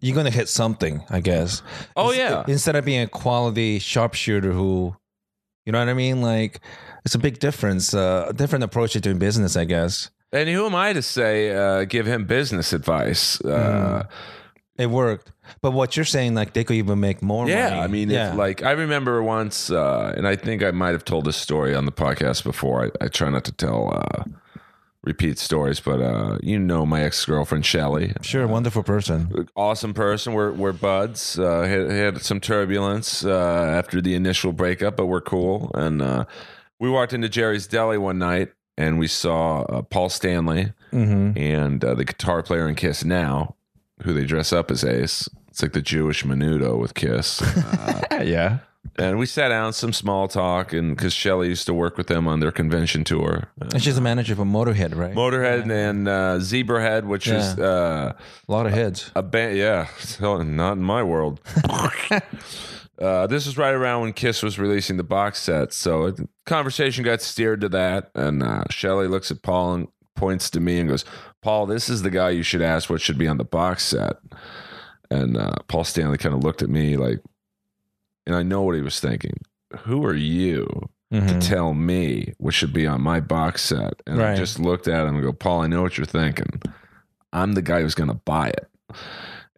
you're 0.01 0.17
gonna 0.17 0.31
hit 0.31 0.49
something. 0.49 1.05
I 1.11 1.21
guess. 1.21 1.63
Oh, 1.97 2.09
Ins- 2.09 2.19
yeah. 2.19 2.45
Instead 2.49 2.77
of 2.77 2.85
being 2.87 3.03
a 3.03 3.09
quality 3.09 3.79
sharpshooter 3.79 4.53
who, 4.53 4.97
you 5.67 5.73
know 5.73 5.81
what 5.81 5.91
I 5.91 5.95
mean? 5.95 6.23
Like 6.23 6.61
it's 7.05 7.15
a 7.15 7.19
big 7.19 7.41
difference. 7.41 7.93
Uh, 7.93 8.27
a 8.29 8.33
different 8.33 8.65
approach 8.65 8.95
to 8.95 9.01
doing 9.01 9.19
business. 9.19 9.55
I 9.55 9.67
guess 9.67 10.09
And 10.33 10.49
who 10.49 10.65
am 10.67 10.75
I 10.75 10.93
to 10.95 11.03
say, 11.03 11.55
uh, 11.55 11.85
give 11.85 12.07
him 12.07 12.25
business 12.25 12.73
advice? 12.73 13.41
Uh, 13.43 14.07
it 14.79 14.87
worked. 14.87 15.31
But 15.61 15.73
what 15.73 15.97
you're 15.97 16.05
saying, 16.05 16.35
like 16.35 16.55
they 16.55 16.65
could 16.65 16.77
even 16.77 17.01
make 17.01 17.23
more. 17.23 17.49
Yeah, 17.49 17.71
money. 17.71 17.81
I 17.81 17.87
mean, 17.89 18.11
yeah. 18.11 18.33
if, 18.33 18.39
like 18.39 18.63
I 18.63 18.73
remember 18.73 19.23
once, 19.23 19.71
uh, 19.71 20.15
and 20.17 20.27
I 20.27 20.37
think 20.37 20.63
I 20.63 20.71
might 20.71 20.93
have 20.93 21.05
told 21.05 21.27
this 21.27 21.37
story 21.37 21.75
on 21.75 21.85
the 21.85 21.93
podcast 21.93 22.45
before. 22.45 22.87
I, 22.87 23.05
I 23.05 23.09
try 23.09 23.29
not 23.29 23.45
to 23.45 23.53
tell 23.53 23.93
uh, 23.95 24.25
repeat 25.05 25.39
stories, 25.39 25.81
but 25.81 26.01
uh, 26.01 26.39
you 26.43 26.59
know 26.59 26.87
my 26.87 27.03
ex 27.03 27.25
girlfriend 27.25 27.67
Shelly, 27.67 28.15
sure, 28.23 28.47
wonderful 28.47 28.83
person. 28.83 29.47
awesome 29.57 29.93
person. 29.93 30.33
We're 30.33 30.53
we're 30.53 30.73
buds. 30.73 31.39
Uh, 31.39 31.63
had, 31.63 31.91
had 31.91 32.23
some 32.23 32.41
turbulence 32.41 33.25
uh, 33.25 33.75
after 33.77 34.01
the 34.01 34.15
initial 34.15 34.53
breakup, 34.53 34.97
but 34.97 35.07
we're 35.07 35.21
cool. 35.21 35.71
And 35.75 36.01
uh, 36.01 36.25
we 36.81 36.89
walked 36.89 37.13
into 37.13 37.29
Jerry's 37.29 37.67
Deli 37.67 37.99
one 37.99 38.19
night, 38.19 38.53
and 38.79 38.99
we 38.99 39.07
saw 39.07 39.63
uh, 39.63 39.83
Paul 39.83 40.09
Stanley 40.09 40.73
Mm-hmm. 40.93 41.39
and 41.39 41.83
uh, 41.83 41.95
the 41.95 42.05
guitar 42.05 42.43
player 42.43 42.69
in 42.69 42.75
Kiss 42.75 43.03
now, 43.03 43.55
who 44.03 44.13
they 44.13 44.27
dress 44.27 44.53
up 44.53 44.71
as 44.71 44.85
Ace. 44.85 45.27
It's 45.49 45.63
like 45.63 45.73
the 45.73 45.81
Jewish 45.81 46.23
Menudo 46.25 46.79
with 46.79 46.93
Kiss. 46.95 47.41
Uh, 48.11 48.23
Yeah. 48.23 48.59
and 48.99 49.17
we 49.19 49.25
sat 49.25 49.49
down, 49.49 49.73
some 49.73 49.95
small 49.95 50.29
talk, 50.29 50.75
and 50.75 50.95
because 50.95 51.15
Shelly 51.15 51.49
used 51.49 51.65
to 51.67 51.73
work 51.73 51.97
with 51.97 52.09
them 52.09 52.29
on 52.29 52.41
their 52.41 52.53
convention 52.53 53.05
tour, 53.05 53.49
And 53.73 53.83
she's 53.83 53.97
a 53.97 54.03
manager 54.03 54.35
for 54.37 54.45
Motorhead, 54.45 54.95
right? 54.95 55.15
Motorhead 55.15 55.71
and 55.71 56.07
uh, 56.09 56.39
Zebrahead, 56.41 57.05
which 57.05 57.27
is 57.27 57.59
uh, 57.59 58.13
a 58.47 58.53
lot 58.53 58.67
of 58.67 58.73
heads. 58.73 59.11
a 59.17 59.23
band. 59.23 59.57
Yeah, 59.57 59.87
not 60.21 60.73
in 60.73 60.83
my 60.83 61.03
world. 61.03 61.41
uh, 63.03 63.27
this 63.27 63.47
was 63.47 63.59
right 63.59 63.75
around 63.75 64.03
when 64.03 64.13
Kiss 64.13 64.43
was 64.43 64.59
releasing 64.59 64.97
the 64.97 65.03
box 65.03 65.41
set, 65.41 65.73
so 65.73 66.11
the 66.13 66.29
conversation 66.47 67.05
got 67.05 67.21
steered 67.21 67.61
to 67.63 67.69
that. 67.71 68.11
And 68.15 68.43
uh, 68.43 68.65
Shelly 68.71 69.09
looks 69.09 69.31
at 69.31 69.43
Paul 69.43 69.75
and 69.75 69.89
points 70.17 70.49
to 70.51 70.61
me 70.61 70.79
and 70.79 70.89
goes, 70.89 71.05
"Paul, 71.43 71.67
this 71.67 71.89
is 71.89 72.03
the 72.03 72.11
guy 72.11 72.31
you 72.31 72.43
should 72.43 72.63
ask 72.63 72.89
what 72.89 73.01
should 73.01 73.19
be 73.19 73.29
on 73.29 73.39
the 73.39 73.45
box 73.45 73.85
set." 73.85 74.17
And 75.11 75.37
uh, 75.37 75.57
Paul 75.69 75.85
Stanley 75.85 76.17
kind 76.19 76.35
of 76.35 76.43
looked 76.45 76.63
at 76.63 76.71
me 76.71 76.97
like, 76.97 77.21
and 78.27 78.35
I 78.37 78.43
know 78.43 78.63
what 78.63 78.75
he 78.77 78.81
was 78.81 78.99
thinking. 79.01 79.39
Who 79.81 80.05
are 80.07 80.15
you 80.15 80.89
to 81.11 81.21
Mhm. 81.21 81.47
tell 81.47 81.75
me 81.75 82.33
what 82.39 82.55
should 82.55 82.73
be 82.73 82.87
on 82.87 83.03
my 83.03 83.21
box 83.21 83.61
set. 83.63 84.01
And 84.07 84.23
I 84.23 84.35
just 84.35 84.59
looked 84.59 84.89
at 84.89 85.07
him 85.07 85.17
and 85.17 85.23
go, 85.23 85.31
Paul, 85.35 85.61
I 85.61 85.67
know 85.67 85.83
what 85.83 85.99
you're 85.99 86.07
thinking. 86.07 86.63
I'm 87.35 87.53
the 87.53 87.61
guy 87.61 87.83
who's 87.83 87.95
going 87.95 88.09
to 88.09 88.15
buy 88.15 88.49
it. 88.49 88.67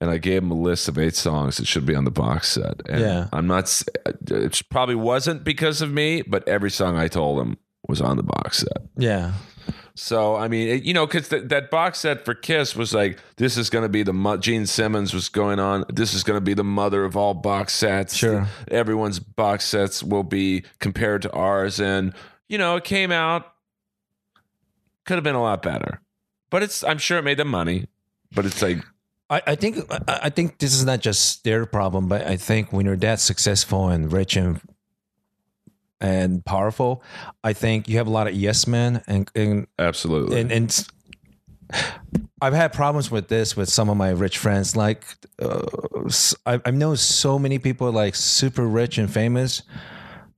And 0.05 0.13
I 0.13 0.19
gave 0.19 0.43
him 0.43 0.51
a 0.51 0.55
list 0.61 0.87
of 0.87 0.99
eight 0.99 1.15
songs 1.17 1.57
that 1.57 1.67
should 1.67 1.87
be 1.87 1.95
on 1.95 2.05
the 2.05 2.11
box 2.11 2.49
set. 2.51 2.83
And 2.91 3.01
Yeah. 3.01 3.29
I'm 3.33 3.47
not, 3.47 3.83
it 4.31 4.61
probably 4.69 4.97
wasn't 4.97 5.45
because 5.45 5.81
of 5.81 5.91
me, 5.91 6.21
but 6.21 6.47
every 6.47 6.71
song 6.71 6.99
I 6.99 7.09
told 7.09 7.41
him 7.41 7.57
was 7.89 8.03
on 8.03 8.19
the 8.19 8.23
box 8.23 8.59
set. 8.59 8.83
Yeah. 8.99 9.33
So, 9.95 10.37
I 10.37 10.49
mean, 10.49 10.69
it, 10.69 10.83
you 10.83 10.93
know, 10.93 11.07
because 11.07 11.31
th- 11.31 11.45
that 11.49 11.71
box 11.71 12.01
set 12.01 12.27
for 12.27 12.35
Kiss 12.35 12.77
was 12.77 12.93
like, 12.93 13.19
this 13.37 13.57
is 13.57 13.71
going 13.71 13.85
to 13.85 13.89
be 13.89 14.03
the, 14.03 14.13
mo- 14.13 14.37
Gene 14.37 14.67
Simmons 14.67 15.15
was 15.15 15.31
going 15.31 15.59
on, 15.59 15.85
this 15.89 16.13
is 16.13 16.23
going 16.23 16.37
to 16.37 16.45
be 16.45 16.53
the 16.53 16.63
mother 16.65 17.03
of 17.07 17.17
all 17.17 17.33
box 17.33 17.73
sets. 17.73 18.15
Sure. 18.15 18.47
Everyone's 18.69 19.21
box 19.21 19.65
sets 19.65 20.03
will 20.03 20.23
be 20.25 20.65
compared 20.81 21.23
to 21.23 21.33
ours. 21.33 21.81
And, 21.81 22.13
you 22.47 22.59
know, 22.59 22.77
it 22.77 22.85
came 22.85 23.11
out, 23.11 23.55
could 25.07 25.15
have 25.15 25.25
been 25.25 25.35
a 25.35 25.43
lot 25.43 25.63
better. 25.63 26.03
But 26.51 26.63
it's, 26.63 26.85
I'm 26.85 26.99
sure 26.99 27.17
it 27.19 27.23
made 27.23 27.39
them 27.39 27.49
money. 27.49 27.87
But 28.35 28.45
it's 28.47 28.61
like, 28.61 28.85
I, 29.31 29.43
I 29.47 29.55
think 29.55 29.79
I 29.91 30.21
I 30.25 30.31
think 30.31 30.59
this 30.59 30.75
is 30.75 30.85
not 30.85 31.01
just 31.01 31.45
their 31.45 31.67
problem, 31.67 32.09
but 32.09 32.27
I 32.27 32.37
think 32.37 32.73
when 32.73 32.87
you're 32.87 32.97
that 32.97 33.21
successful 33.21 33.89
and 33.89 34.13
rich 34.13 34.37
and 34.37 34.61
and 36.01 36.45
powerful, 36.45 37.03
I 37.43 37.55
think 37.55 37.89
you 37.89 37.97
have 37.97 38.07
a 38.07 38.11
lot 38.11 38.27
of 38.27 38.35
yes 38.35 38.67
men 38.67 39.03
and 39.07 39.31
and 39.35 39.67
absolutely. 39.79 40.41
and, 40.41 40.53
and 40.53 40.87
I've 42.41 42.53
had 42.53 42.73
problems 42.73 43.11
with 43.11 43.29
this 43.29 43.57
with 43.57 43.71
some 43.71 43.89
of 43.89 43.97
my 43.97 44.11
rich 44.11 44.37
friends. 44.37 44.77
Like 44.77 45.05
uh, 45.41 45.63
I, 46.45 46.61
I 46.65 46.71
know 46.71 46.95
so 46.95 47.39
many 47.39 47.59
people 47.59 47.91
like 47.91 48.15
super 48.15 48.67
rich 48.67 48.99
and 48.99 49.11
famous 49.11 49.63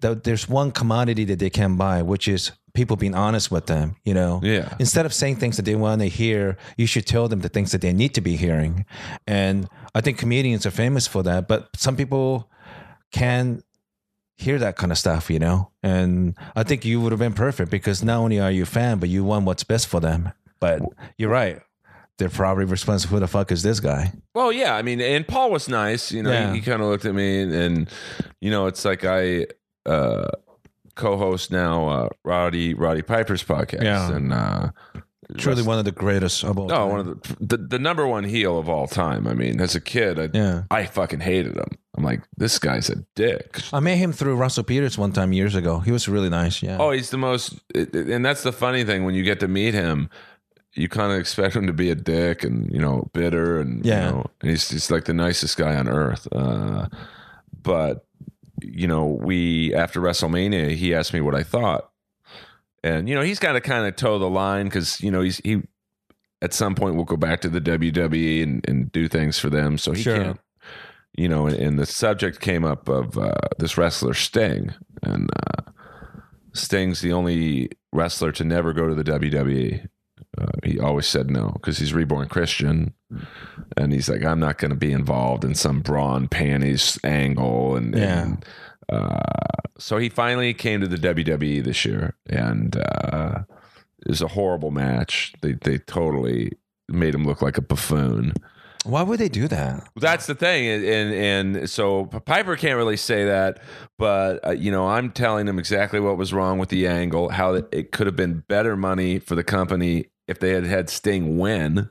that 0.00 0.25
there's 0.25 0.49
one 0.49 0.71
commodity 0.71 1.25
that 1.25 1.38
they 1.38 1.50
can 1.50 1.76
buy, 1.76 2.02
which 2.02 2.28
is 2.28 2.52
people 2.76 2.97
being 2.97 3.14
honest 3.14 3.50
with 3.50 3.66
them. 3.66 3.97
You 4.04 4.14
know, 4.14 4.40
Yeah. 4.45 4.75
Instead 4.78 5.06
of 5.06 5.12
saying 5.12 5.37
things 5.37 5.56
that 5.56 5.64
they 5.64 5.75
want 5.75 6.00
to 6.02 6.09
hear, 6.09 6.56
you 6.76 6.87
should 6.87 7.06
tell 7.06 7.26
them 7.28 7.40
the 7.40 7.49
things 7.49 7.73
that 7.73 7.80
they 7.80 7.92
need 7.92 8.14
to 8.14 8.21
be 8.21 8.37
hearing. 8.37 8.85
And 9.26 9.68
I 9.95 10.00
think 10.00 10.18
comedians 10.18 10.64
are 10.66 10.71
famous 10.71 11.06
for 11.09 11.23
that. 11.25 11.49
But 11.49 11.68
some 11.76 11.97
people 11.97 12.49
can 13.12 13.62
hear 14.37 14.59
that 14.59 14.76
kind 14.76 14.92
of 14.92 14.99
stuff, 14.99 15.30
you 15.30 15.38
know. 15.38 15.71
And 15.83 16.37
I 16.54 16.62
think 16.62 16.85
you 16.85 17.00
would 17.00 17.12
have 17.12 17.18
been 17.18 17.33
perfect 17.35 17.71
because 17.71 18.04
not 18.04 18.18
only 18.18 18.38
are 18.38 18.50
you 18.50 18.62
a 18.64 18.66
fan, 18.66 18.99
but 18.99 19.09
you 19.09 19.25
want 19.25 19.47
what's 19.47 19.64
best 19.64 19.87
for 19.88 20.00
them. 20.00 20.30
But 20.61 20.83
you're 21.18 21.30
right. 21.30 21.61
They're 22.18 22.30
probably 22.30 22.64
responsible. 22.64 23.16
Who 23.16 23.21
the 23.21 23.28
fuck 23.28 23.52
is 23.52 23.62
this 23.62 23.78
guy? 23.80 24.12
Well, 24.35 24.50
yeah, 24.52 24.75
I 24.75 24.83
mean, 24.83 25.00
and 25.02 25.26
Paul 25.28 25.50
was 25.50 25.68
nice. 25.68 26.12
You 26.12 26.23
know, 26.23 26.33
Yeah. 26.33 26.52
he, 26.52 26.61
he 26.61 26.62
kind 26.64 26.80
of 26.83 26.88
looked 26.88 27.04
at 27.04 27.14
me, 27.14 27.42
and, 27.42 27.52
and 27.52 27.90
you 28.40 28.50
know, 28.50 28.66
it's 28.66 28.85
like 28.87 29.04
I, 29.04 29.47
uh, 29.85 30.28
co-host 30.97 31.50
now 31.53 31.88
uh, 31.88 32.09
Roddy 32.25 32.75
Roddy 32.75 33.03
Piper's 33.03 33.45
podcast, 33.45 33.83
Yeah. 33.85 34.12
and 34.12 34.33
uh, 34.33 34.71
Truly 35.38 35.62
one 35.62 35.79
of 35.79 35.85
the 35.85 35.91
greatest 35.93 36.45
of 36.45 36.57
all. 36.57 36.69
no, 36.69 36.75
time. 36.76 36.88
one 36.88 37.00
of 37.00 37.07
the, 37.23 37.37
the 37.41 37.57
the 37.57 37.79
number 37.81 38.07
one 38.07 38.23
heel 38.25 38.59
of 38.59 38.69
all 38.69 38.87
time. 38.87 39.26
I 39.26 39.35
mean, 39.35 39.61
as 39.61 39.75
a 39.75 39.81
kid, 39.81 40.19
I, 40.21 40.29
Yeah. 40.33 40.62
I 40.71 40.87
fucking 40.87 41.19
hated 41.21 41.57
him. 41.57 41.69
I'm 41.97 42.05
like, 42.05 42.23
this 42.37 42.59
guy's 42.61 42.91
a 42.91 42.97
dick. 43.17 43.61
I 43.73 43.81
met 43.81 43.99
him 43.99 44.12
through 44.12 44.37
Russell 44.37 44.62
Peters 44.65 44.97
one 44.99 45.11
time 45.12 45.33
years 45.33 45.55
ago. 45.57 45.81
He 45.81 45.91
was 45.91 46.09
really 46.09 46.29
nice. 46.29 46.62
Yeah. 46.62 46.76
Oh, 46.79 46.91
he's 46.93 47.11
the 47.11 47.19
most, 47.19 47.59
and 47.75 48.25
that's 48.25 48.43
the 48.45 48.53
funny 48.53 48.85
thing 48.85 49.05
when 49.05 49.15
you 49.17 49.25
get 49.25 49.41
to 49.41 49.49
meet 49.49 49.75
him. 49.75 50.11
You 50.75 50.88
kind 50.88 51.11
of 51.12 51.19
expect 51.19 51.57
him 51.57 51.67
to 51.67 51.73
be 51.73 51.91
a 51.91 51.95
dick 51.97 52.45
and 52.45 52.71
you 52.71 52.79
know 52.79 53.09
bitter 53.12 53.59
and 53.59 53.85
Yeah. 53.85 54.07
you 54.07 54.12
know, 54.12 54.26
and 54.43 54.50
he's 54.50 54.69
he's 54.71 54.91
like 54.93 55.07
the 55.07 55.15
nicest 55.15 55.57
guy 55.57 55.75
on 55.75 55.88
earth. 55.88 56.29
Uh, 56.31 56.87
but 57.62 58.06
you 58.63 58.87
know, 58.87 59.07
we 59.07 59.75
after 59.75 60.01
WrestleMania, 60.01 60.71
he 60.75 60.95
asked 60.95 61.13
me 61.13 61.21
what 61.21 61.35
I 61.35 61.43
thought, 61.43 61.91
and 62.83 63.09
you 63.09 63.15
know, 63.15 63.23
he's 63.23 63.39
got 63.39 63.53
to 63.53 63.61
kind 63.61 63.87
of 63.87 63.97
toe 63.97 64.19
the 64.19 64.29
line 64.31 64.67
because 64.67 65.01
you 65.01 65.11
know 65.11 65.21
he's 65.21 65.39
he 65.39 65.63
at 66.43 66.53
some 66.53 66.75
point 66.75 66.97
will 66.97 67.05
go 67.05 67.17
back 67.17 67.41
to 67.41 67.49
the 67.49 67.61
WWE 67.61 68.43
and, 68.43 68.65
and 68.69 68.93
do 68.93 69.09
things 69.09 69.39
for 69.39 69.49
them, 69.51 69.79
so 69.79 69.93
he 69.93 70.03
Sure. 70.03 70.17
can't. 70.17 70.41
You 71.17 71.29
know, 71.31 71.47
and, 71.47 71.57
and 71.57 71.79
the 71.79 71.87
subject 71.87 72.41
came 72.41 72.63
up 72.65 72.89
of 72.91 73.17
uh, 73.17 73.33
this 73.59 73.79
wrestler 73.79 74.13
Sting, 74.13 74.75
and 75.03 75.31
uh, 75.35 75.63
Sting's 76.53 77.01
the 77.01 77.13
only 77.13 77.71
wrestler 77.93 78.33
to 78.33 78.45
never 78.45 78.75
go 78.75 78.87
to 78.87 78.95
the 78.95 79.03
WWE. 79.05 79.89
Uh, 80.38 80.47
he 80.64 80.78
always 80.78 81.07
said 81.07 81.31
no 81.31 81.50
because 81.55 81.78
he's 81.78 81.95
reborn 81.95 82.28
Christian, 82.28 82.95
and 83.76 83.93
he's 83.93 84.09
like, 84.09 84.25
I'm 84.25 84.40
not 84.40 84.59
going 84.59 84.71
to 84.71 84.76
be 84.76 84.93
involved 84.93 85.45
in 85.45 85.55
some 85.55 85.81
brawn 85.81 86.28
panties 86.28 86.99
angle, 87.05 87.76
and, 87.76 87.95
Yeah. 87.97 88.23
and 88.23 88.45
uh, 88.93 89.21
so 89.78 89.99
he 89.99 90.09
finally 90.09 90.52
came 90.55 90.81
to 90.81 90.88
the 90.88 90.97
WWE 90.97 91.64
this 91.64 91.85
year, 91.85 92.16
and 92.28 92.76
uh, 92.76 93.40
it 94.05 94.09
was 94.09 94.23
a 94.23 94.28
horrible 94.28 94.71
match. 94.71 95.33
They 95.43 95.52
they 95.52 95.78
totally 95.78 96.52
made 96.88 97.14
him 97.14 97.25
look 97.25 97.43
like 97.43 97.59
a 97.59 97.62
buffoon. 97.62 98.33
Why 98.85 99.02
would 99.02 99.19
they 99.19 99.28
do 99.28 99.49
that? 99.49 99.88
That's 99.97 100.26
the 100.26 100.35
thing, 100.37 100.69
and 100.69 100.85
and, 100.85 101.57
and 101.57 101.71
so 101.71 102.05
Piper 102.07 102.55
can't 102.57 102.76
really 102.76 102.97
say 102.97 103.25
that, 103.25 103.59
but 103.99 104.47
uh, 104.47 104.50
you 104.52 104.71
know 104.71 104.87
I'm 104.87 105.11
telling 105.11 105.49
him 105.49 105.59
exactly 105.59 105.99
what 105.99 106.16
was 106.16 106.33
wrong 106.33 106.59
with 106.59 106.69
the 106.69 106.87
angle, 106.87 107.31
how 107.31 107.55
it- 107.55 107.69
it 107.73 107.90
could 107.90 108.07
have 108.07 108.14
been 108.16 108.45
better 108.49 108.76
money 108.76 109.19
for 109.19 109.35
the 109.35 109.43
company 109.43 110.07
if 110.28 110.38
they 110.40 110.50
had 110.50 110.64
had 110.64 110.90
Sting 110.90 111.38
win, 111.38 111.88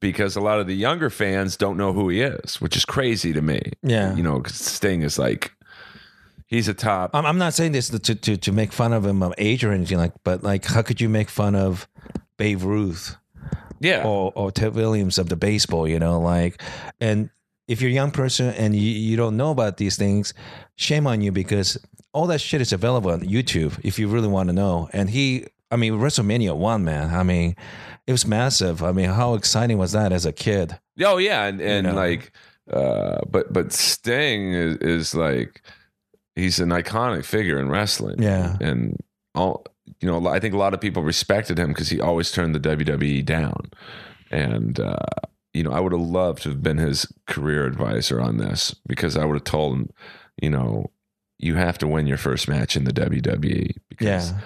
because 0.00 0.36
a 0.36 0.40
lot 0.40 0.60
of 0.60 0.66
the 0.66 0.74
younger 0.74 1.10
fans 1.10 1.56
don't 1.56 1.76
know 1.76 1.92
who 1.92 2.08
he 2.08 2.20
is, 2.20 2.60
which 2.60 2.76
is 2.76 2.84
crazy 2.84 3.32
to 3.32 3.42
me. 3.42 3.60
Yeah. 3.82 4.14
you 4.14 4.22
know, 4.22 4.40
'cause 4.40 4.54
Sting 4.54 5.02
is 5.02 5.18
like 5.18 5.52
he's 6.46 6.68
a 6.68 6.74
top. 6.74 7.10
I'm, 7.14 7.26
I'm 7.26 7.38
not 7.38 7.54
saying 7.54 7.72
this 7.72 7.88
to, 7.90 8.14
to 8.14 8.36
to 8.36 8.52
make 8.52 8.72
fun 8.72 8.92
of 8.92 9.04
him 9.04 9.22
of 9.22 9.34
age 9.38 9.64
or 9.64 9.72
anything 9.72 9.98
like, 9.98 10.12
but 10.24 10.42
like, 10.42 10.64
how 10.64 10.82
could 10.82 11.00
you 11.00 11.08
make 11.08 11.28
fun 11.28 11.54
of 11.54 11.88
Babe 12.36 12.62
Ruth 12.62 13.16
yeah, 13.80 14.04
or 14.04 14.32
or 14.34 14.50
Ted 14.52 14.74
Williams 14.74 15.18
of 15.18 15.28
the 15.28 15.36
baseball? 15.36 15.88
You 15.88 15.98
know, 15.98 16.20
like, 16.20 16.62
and 17.00 17.30
if 17.68 17.80
you're 17.80 17.90
a 17.90 17.94
young 17.94 18.10
person 18.10 18.48
and 18.54 18.74
you, 18.74 18.90
you 18.90 19.16
don't 19.16 19.36
know 19.36 19.50
about 19.52 19.76
these 19.76 19.96
things, 19.96 20.34
shame 20.76 21.06
on 21.06 21.20
you 21.20 21.30
because 21.32 21.78
all 22.12 22.26
that 22.26 22.40
shit 22.40 22.60
is 22.60 22.72
available 22.72 23.10
on 23.12 23.20
YouTube 23.20 23.78
if 23.84 23.96
you 23.98 24.08
really 24.08 24.26
want 24.28 24.48
to 24.48 24.52
know. 24.52 24.88
And 24.92 25.08
he, 25.08 25.46
I 25.70 25.76
mean, 25.76 25.94
WrestleMania 25.94 26.56
one, 26.56 26.84
man. 26.84 27.14
I 27.14 27.22
mean, 27.22 27.54
it 28.06 28.12
was 28.12 28.26
massive. 28.26 28.82
I 28.82 28.92
mean, 28.92 29.10
how 29.10 29.34
exciting 29.34 29.78
was 29.78 29.92
that 29.92 30.12
as 30.12 30.26
a 30.26 30.32
kid? 30.32 30.78
Oh 31.02 31.18
yeah, 31.18 31.44
and 31.44 31.60
and 31.60 31.86
know. 31.86 31.94
like, 31.94 32.32
uh, 32.72 33.20
but 33.28 33.52
but 33.52 33.72
Sting 33.72 34.52
is, 34.52 34.76
is 34.78 35.14
like 35.14 35.62
he's 36.34 36.58
an 36.58 36.70
iconic 36.70 37.24
figure 37.24 37.58
in 37.58 37.68
wrestling. 37.68 38.22
Yeah. 38.22 38.56
and 38.60 38.98
all 39.34 39.64
you 40.00 40.08
know, 40.08 40.26
I 40.28 40.40
think 40.40 40.54
a 40.54 40.58
lot 40.58 40.74
of 40.74 40.80
people 40.80 41.02
respected 41.02 41.58
him 41.58 41.68
because 41.68 41.90
he 41.90 42.00
always 42.00 42.32
turned 42.32 42.54
the 42.54 42.60
WWE 42.60 43.24
down, 43.24 43.70
and 44.30 44.80
uh, 44.80 44.96
you 45.52 45.62
know, 45.62 45.72
I 45.72 45.80
would 45.80 45.92
have 45.92 46.00
loved 46.00 46.42
to 46.42 46.50
have 46.50 46.62
been 46.62 46.78
his 46.78 47.06
career 47.26 47.66
advisor 47.66 48.20
on 48.20 48.38
this 48.38 48.74
because 48.86 49.16
I 49.16 49.24
would 49.24 49.34
have 49.34 49.44
told 49.44 49.76
him, 49.76 49.90
you 50.40 50.50
know, 50.50 50.90
you 51.38 51.56
have 51.56 51.78
to 51.78 51.86
win 51.86 52.06
your 52.06 52.18
first 52.18 52.48
match 52.48 52.76
in 52.76 52.84
the 52.84 52.92
WWE 52.92 53.74
because 53.88 54.30
Yeah. 54.32 54.40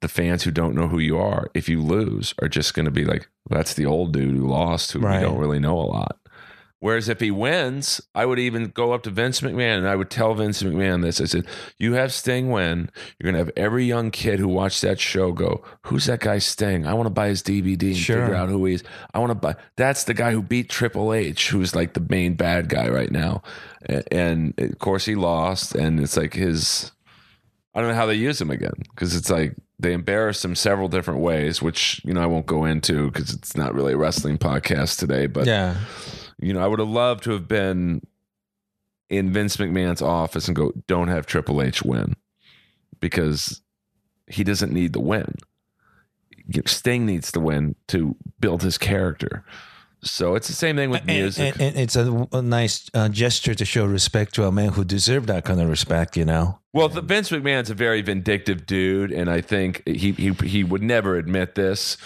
The 0.00 0.08
fans 0.08 0.42
who 0.44 0.50
don't 0.50 0.74
know 0.74 0.88
who 0.88 0.98
you 0.98 1.18
are, 1.18 1.50
if 1.54 1.68
you 1.68 1.82
lose, 1.82 2.34
are 2.40 2.48
just 2.48 2.74
going 2.74 2.86
to 2.86 2.90
be 2.90 3.04
like, 3.04 3.28
that's 3.48 3.74
the 3.74 3.86
old 3.86 4.12
dude 4.12 4.36
who 4.36 4.46
lost, 4.48 4.92
who 4.92 5.00
Right. 5.00 5.20
we 5.20 5.26
don't 5.26 5.38
really 5.38 5.60
know 5.60 5.78
a 5.78 5.84
lot. 5.84 6.16
Whereas 6.82 7.10
if 7.10 7.20
he 7.20 7.30
wins, 7.30 8.00
I 8.14 8.24
would 8.24 8.38
even 8.38 8.68
go 8.68 8.92
up 8.92 9.02
to 9.02 9.10
Vince 9.10 9.42
McMahon 9.42 9.76
and 9.76 9.86
I 9.86 9.94
would 9.96 10.08
tell 10.08 10.32
Vince 10.34 10.62
McMahon 10.62 11.02
this. 11.02 11.20
I 11.20 11.26
said, 11.26 11.44
You 11.78 11.92
have 11.92 12.10
Sting 12.10 12.50
win. 12.50 12.88
You're 13.18 13.30
going 13.30 13.34
to 13.34 13.38
have 13.46 13.52
every 13.54 13.84
young 13.84 14.10
kid 14.10 14.38
who 14.38 14.48
watched 14.48 14.80
that 14.80 14.98
show 14.98 15.30
go, 15.32 15.62
Who's 15.84 16.06
that 16.06 16.20
guy 16.20 16.38
Sting? 16.38 16.86
I 16.86 16.94
want 16.94 17.04
to 17.04 17.10
buy 17.10 17.28
his 17.28 17.42
DVD 17.42 17.88
and 17.88 17.96
Sure. 17.98 18.22
figure 18.22 18.34
out 18.34 18.48
who 18.48 18.64
he 18.64 18.72
is. 18.76 18.84
I 19.12 19.18
want 19.18 19.28
to 19.28 19.34
buy. 19.34 19.56
That's 19.76 20.04
the 20.04 20.14
guy 20.14 20.30
who 20.32 20.40
beat 20.40 20.70
Triple 20.70 21.12
H, 21.12 21.50
who's 21.50 21.76
like 21.76 21.92
the 21.92 22.06
main 22.08 22.32
bad 22.32 22.70
guy 22.70 22.88
right 22.88 23.10
now. 23.12 23.42
And 24.10 24.54
of 24.58 24.78
course, 24.78 25.04
he 25.04 25.16
lost. 25.16 25.74
And 25.74 26.00
it's 26.00 26.16
like 26.16 26.32
his. 26.32 26.92
I 27.74 27.80
don't 27.80 27.90
know 27.90 27.94
how 27.94 28.06
they 28.06 28.14
use 28.14 28.40
him 28.40 28.50
again 28.50 28.72
because 28.94 29.14
it's 29.14 29.28
like 29.28 29.54
they 29.80 29.92
embarrassed 29.92 30.44
him 30.44 30.54
several 30.54 30.88
different 30.88 31.20
ways, 31.20 31.62
which 31.62 32.00
you 32.04 32.12
know 32.12 32.22
I 32.22 32.26
won't 32.26 32.46
go 32.46 32.64
into 32.64 33.10
because 33.10 33.32
it's 33.32 33.56
not 33.56 33.74
really 33.74 33.94
a 33.94 33.96
wrestling 33.96 34.38
podcast 34.38 34.98
today. 34.98 35.26
But 35.26 35.46
Yeah. 35.46 35.76
you 36.38 36.52
know, 36.52 36.60
I 36.60 36.66
would 36.66 36.78
have 36.78 36.88
loved 36.88 37.24
to 37.24 37.30
have 37.32 37.48
been 37.48 38.02
in 39.08 39.32
Vince 39.32 39.56
McMahon's 39.56 40.02
office 40.02 40.46
and 40.48 40.54
go, 40.56 40.72
"Don't 40.86 41.08
have 41.08 41.26
Triple 41.26 41.62
H 41.62 41.82
win," 41.82 42.14
because 43.00 43.62
he 44.26 44.44
doesn't 44.44 44.72
need 44.72 44.92
the 44.92 45.00
win. 45.00 45.34
Sting 46.66 47.06
needs 47.06 47.30
to 47.32 47.40
win 47.40 47.74
to 47.88 48.16
build 48.40 48.62
his 48.62 48.76
character. 48.78 49.44
So 50.02 50.34
it's 50.34 50.46
the 50.48 50.54
same 50.54 50.76
thing 50.76 50.90
with 50.90 51.00
And, 51.02 51.06
music. 51.08 51.54
and- 51.54 51.62
and 51.62 51.76
it's 51.78 51.94
a, 51.96 52.26
a 52.32 52.40
nice 52.42 52.88
uh, 52.94 53.08
gesture 53.08 53.54
to 53.54 53.64
show 53.64 53.84
respect 53.84 54.34
to 54.36 54.46
a 54.46 54.52
man 54.52 54.70
who 54.70 54.84
deserved 54.84 55.26
that 55.28 55.44
kind 55.44 55.60
of 55.60 55.68
respect, 55.68 56.16
you 56.16 56.24
know? 56.24 56.59
Well, 56.72 56.88
the 56.88 57.00
Vince 57.02 57.30
McMahon's 57.30 57.70
a 57.70 57.74
very 57.74 58.00
vindictive 58.02 58.64
dude, 58.66 59.10
and 59.10 59.28
I 59.28 59.40
think 59.40 59.82
he 59.88 60.12
he 60.12 60.30
he 60.44 60.62
would 60.64 60.82
never 60.82 61.16
admit 61.16 61.56
this, 61.56 61.96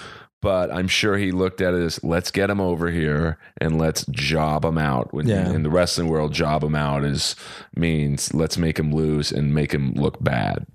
but 0.41 0.71
I'm 0.73 0.89
sure 0.89 1.19
he 1.19 1.33
looked 1.33 1.61
at 1.61 1.75
it 1.75 1.83
as 1.83 2.03
let's 2.03 2.31
get 2.31 2.49
him 2.49 2.61
over 2.61 2.91
here 2.91 3.37
and 3.61 3.79
let's 3.79 4.07
job 4.07 4.65
him 4.65 4.79
out. 4.79 5.13
When 5.13 5.27
Yeah. 5.27 5.51
in 5.53 5.65
the 5.65 5.71
wrestling 5.71 6.09
world, 6.09 6.33
job 6.33 6.65
him 6.65 6.75
out 6.75 7.05
is 7.05 7.37
means 7.77 8.33
let's 8.33 8.57
make 8.57 8.79
him 8.79 8.91
lose 8.95 9.31
and 9.33 9.53
make 9.55 9.73
him 9.73 9.93
look 9.95 10.23
bad. 10.25 10.67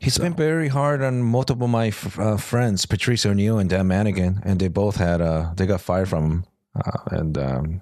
He's 0.00 0.18
been 0.18 0.34
very 0.34 0.68
hard 0.68 1.02
on 1.02 1.22
multiple 1.22 1.64
of 1.64 1.70
my 1.70 1.88
f- 1.88 2.18
uh, 2.18 2.36
friends, 2.36 2.84
Patrice 2.86 3.24
O'Neal 3.26 3.58
and 3.58 3.68
Dan 3.70 3.88
Madigan, 3.88 4.40
and 4.44 4.60
they 4.60 4.68
both 4.68 4.96
had 4.96 5.20
uh, 5.20 5.52
they 5.56 5.66
got 5.66 5.80
fired 5.80 6.08
from 6.08 6.24
him. 6.24 6.44
Uh, 6.76 6.98
and 7.16 7.38
um, 7.38 7.80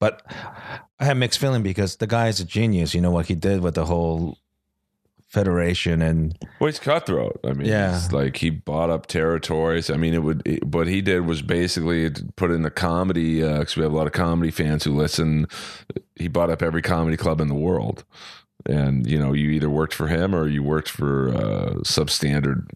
but 0.00 0.22
I 1.00 1.04
have 1.04 1.16
mixed 1.16 1.38
feeling 1.40 1.62
because 1.64 1.96
the 1.96 2.06
guy 2.08 2.28
is 2.28 2.38
a 2.40 2.44
genius. 2.44 2.94
You 2.94 3.00
know 3.00 3.10
what 3.10 3.26
he 3.26 3.34
did 3.34 3.60
with 3.60 3.74
the 3.74 3.84
whole 3.86 4.38
federation 5.32 6.02
and 6.02 6.36
Well, 6.60 6.68
he's 6.68 6.78
cutthroat. 6.78 7.40
I 7.44 7.54
mean, 7.54 7.66
Yeah. 7.66 8.00
like 8.12 8.36
he 8.36 8.50
bought 8.50 8.90
up 8.90 9.06
territories. 9.06 9.88
I 9.90 9.96
mean, 9.96 10.12
it 10.14 10.22
would. 10.22 10.42
It, 10.44 10.64
what 10.64 10.86
he 10.86 11.00
did 11.00 11.26
was 11.26 11.40
basically 11.42 12.10
put 12.36 12.50
in 12.50 12.62
the 12.62 12.70
comedy 12.70 13.40
because 13.40 13.76
we 13.76 13.82
have 13.82 13.92
a 13.92 13.96
lot 13.96 14.06
of 14.06 14.12
comedy 14.12 14.50
fans 14.50 14.84
who 14.84 14.94
listen. 14.94 15.46
He 16.16 16.28
bought 16.28 16.50
up 16.50 16.62
every 16.62 16.82
comedy 16.82 17.16
club 17.16 17.40
in 17.40 17.48
the 17.48 17.54
world, 17.54 18.04
and 18.66 19.06
you 19.06 19.18
know, 19.18 19.32
you 19.32 19.48
either 19.50 19.70
worked 19.70 19.94
for 19.94 20.08
him 20.08 20.34
or 20.34 20.46
you 20.48 20.62
worked 20.62 20.90
for 20.90 21.28
a 21.28 21.74
substandard 21.84 22.68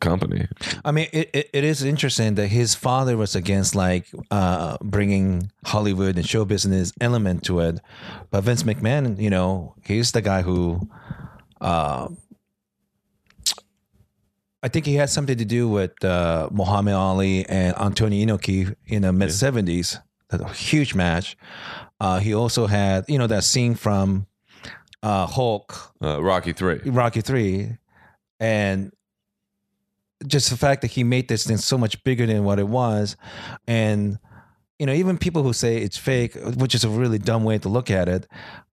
company. 0.00 0.48
I 0.84 0.90
mean, 0.90 1.06
it, 1.12 1.30
it, 1.32 1.50
it 1.52 1.62
is 1.64 1.84
interesting 1.84 2.34
that 2.34 2.48
his 2.48 2.74
father 2.74 3.16
was 3.16 3.36
against 3.36 3.76
like 3.76 4.06
uh, 4.32 4.76
bringing 4.82 5.52
Hollywood 5.64 6.16
and 6.16 6.28
show 6.28 6.44
business 6.44 6.92
element 7.00 7.44
to 7.44 7.60
it, 7.60 7.78
but 8.32 8.42
Vince 8.42 8.64
McMahon, 8.64 9.16
you 9.20 9.30
know, 9.30 9.74
he's 9.84 10.10
the 10.10 10.20
guy 10.20 10.42
who, 10.42 10.88
uh, 11.62 12.08
I 14.62 14.68
think 14.68 14.86
he 14.86 14.94
had 14.94 15.08
something 15.08 15.38
to 15.38 15.44
do 15.44 15.68
with 15.68 16.04
uh, 16.04 16.48
Muhammad 16.52 16.94
Ali 16.94 17.46
and 17.48 17.76
Antonio 17.78 18.26
Inoki 18.26 18.74
in 18.86 19.02
the 19.02 19.12
mid 19.12 19.32
seventies. 19.32 19.98
A 20.30 20.52
huge 20.52 20.94
match. 20.94 21.36
Uh, 22.00 22.18
he 22.18 22.32
also 22.34 22.66
had, 22.66 23.04
you 23.06 23.18
know, 23.18 23.26
that 23.26 23.44
scene 23.44 23.74
from 23.74 24.26
uh, 25.02 25.26
Hulk 25.26 25.92
Uh, 26.00 26.22
Rocky 26.22 26.52
three. 26.52 26.80
Rocky 26.86 27.20
Three, 27.20 27.76
and 28.40 28.92
just 30.26 30.48
the 30.48 30.56
fact 30.56 30.80
that 30.82 30.90
he 30.92 31.04
made 31.04 31.28
this 31.28 31.46
thing 31.46 31.58
so 31.58 31.76
much 31.76 32.02
bigger 32.02 32.24
than 32.26 32.44
what 32.44 32.58
it 32.58 32.68
was, 32.68 33.16
and 33.66 34.18
you 34.78 34.86
know, 34.86 34.94
even 34.94 35.18
people 35.18 35.42
who 35.42 35.52
say 35.52 35.76
it's 35.76 35.98
fake, 35.98 36.34
which 36.56 36.74
is 36.74 36.82
a 36.82 36.88
really 36.88 37.18
dumb 37.18 37.44
way 37.44 37.58
to 37.58 37.68
look 37.68 37.90
at 37.90 38.08
it. 38.08 38.26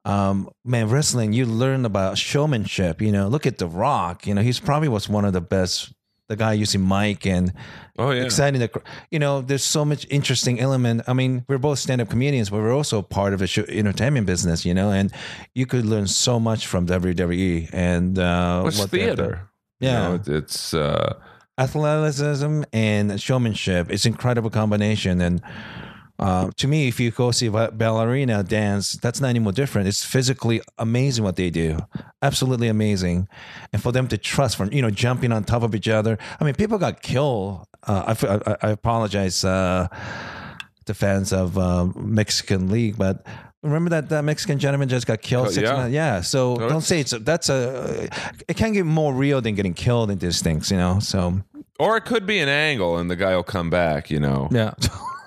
Um, 0.05 0.49
man, 0.65 0.89
wrestling, 0.89 1.33
you 1.33 1.45
learn 1.45 1.85
about 1.85 2.17
showmanship. 2.17 3.01
You 3.01 3.11
know, 3.11 3.27
look 3.27 3.45
at 3.45 3.57
The 3.57 3.67
Rock. 3.67 4.25
You 4.25 4.33
know, 4.33 4.41
he's 4.41 4.59
probably 4.59 4.87
was 4.87 5.09
one 5.09 5.25
of 5.25 5.33
the 5.33 5.41
best 5.41 5.93
the 6.29 6.35
guy 6.35 6.53
using 6.53 6.87
mic 6.87 7.25
and 7.25 7.51
Oh 7.97 8.11
yeah. 8.11 8.21
exciting. 8.23 8.59
The, 8.59 8.69
you 9.09 9.17
know, 9.17 9.41
there's 9.41 9.63
so 9.63 9.83
much 9.83 10.05
interesting 10.11 10.59
element. 10.59 11.01
I 11.07 11.13
mean, 11.13 11.43
we're 11.47 11.57
both 11.57 11.79
stand 11.79 12.01
up 12.01 12.09
comedians, 12.09 12.51
but 12.51 12.57
we're 12.57 12.71
also 12.73 13.01
part 13.01 13.33
of 13.33 13.39
the 13.39 13.47
show, 13.47 13.63
entertainment 13.67 14.27
business. 14.27 14.63
You 14.63 14.75
know, 14.75 14.91
and 14.91 15.11
you 15.55 15.65
could 15.65 15.85
learn 15.85 16.05
so 16.07 16.39
much 16.39 16.67
from 16.67 16.85
WWE 16.85 17.69
and 17.73 18.19
uh, 18.19 18.61
What's 18.61 18.77
what 18.79 18.91
they 18.91 19.01
have 19.01 19.17
done. 19.17 19.25
theater? 19.25 19.49
You 19.79 19.87
Yeah. 19.89 20.07
know, 20.09 20.21
it's 20.27 20.73
uh, 20.75 21.15
athleticism 21.57 22.63
and 22.73 23.19
showmanship. 23.21 23.89
It's 23.89 24.05
incredible 24.05 24.49
combination. 24.49 25.21
And 25.21 25.41
uh, 26.19 26.51
to 26.57 26.67
me, 26.67 26.87
if 26.89 26.99
you 26.99 27.11
go 27.11 27.31
see 27.31 27.47
a 27.47 27.51
ballerina 27.71 28.43
dance, 28.43 28.93
that's 28.93 29.21
not 29.21 29.29
any 29.29 29.39
more 29.39 29.53
different. 29.53 29.87
It's 29.87 30.03
physically 30.03 30.61
amazing 30.77 31.23
what 31.23 31.37
they 31.37 31.49
do, 31.49 31.79
absolutely 32.21 32.67
amazing. 32.67 33.27
And 33.71 33.81
for 33.81 33.91
them 33.93 34.07
to 34.09 34.17
trust 34.17 34.57
from 34.57 34.71
you 34.73 34.81
know 34.81 34.89
jumping 34.91 35.31
on 35.31 35.43
top 35.45 35.63
of 35.63 35.73
each 35.73 35.87
other. 35.87 36.17
I 36.39 36.43
mean, 36.43 36.55
people 36.55 36.77
got 36.77 37.01
killed. 37.01 37.65
Uh, 37.87 38.13
I, 38.21 38.27
I- 38.27 38.57
I 38.67 38.71
apologize, 38.71 39.45
uh, 39.45 39.87
the 40.85 40.93
fans 40.93 41.31
of 41.31 41.57
uh, 41.57 41.85
Mexican 41.95 42.69
League, 42.69 42.97
but. 42.97 43.25
Remember 43.61 43.89
that 43.89 44.07
that 44.07 44.23
Mexican 44.23 44.57
gentleman 44.57 44.87
just 44.87 45.05
got 45.05 45.21
killed. 45.21 45.51
Six 45.51 45.67
yeah. 45.67 45.75
months- 45.75 45.93
yeah. 45.93 46.21
So 46.21 46.55
No, 46.55 46.69
don't 46.69 46.81
say 46.81 47.01
it's 47.01 47.11
that's 47.11 47.49
a. 47.49 48.07
It 48.47 48.55
can 48.55 48.71
get 48.71 48.85
more 48.85 49.13
real 49.13 49.41
than 49.41 49.53
getting 49.55 49.73
killed 49.73 50.09
in 50.11 50.17
these 50.17 50.41
things, 50.41 50.71
you 50.71 50.77
know. 50.77 50.99
So 51.01 51.41
or 51.77 51.97
it 51.97 52.05
could 52.05 52.25
be 52.25 52.39
an 52.39 52.47
angle, 52.47 52.95
and 52.97 53.11
the 53.11 53.17
guy 53.17 53.35
will 53.35 53.43
come 53.43 53.69
back. 53.69 54.09
You 54.09 54.21
know. 54.21 54.47
yeah. 54.49 54.75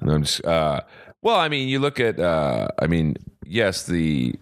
I'm 0.00 0.22
just, 0.22 0.44
uh, 0.44 0.80
well, 1.22 1.36
I 1.36 1.48
mean, 1.48 1.68
you 1.68 1.78
look 1.80 1.98
at, 2.00 2.18
uh, 2.20 2.68
I 2.78 2.86
mean, 2.86 3.16
yes, 3.44 3.84
the 3.86 4.34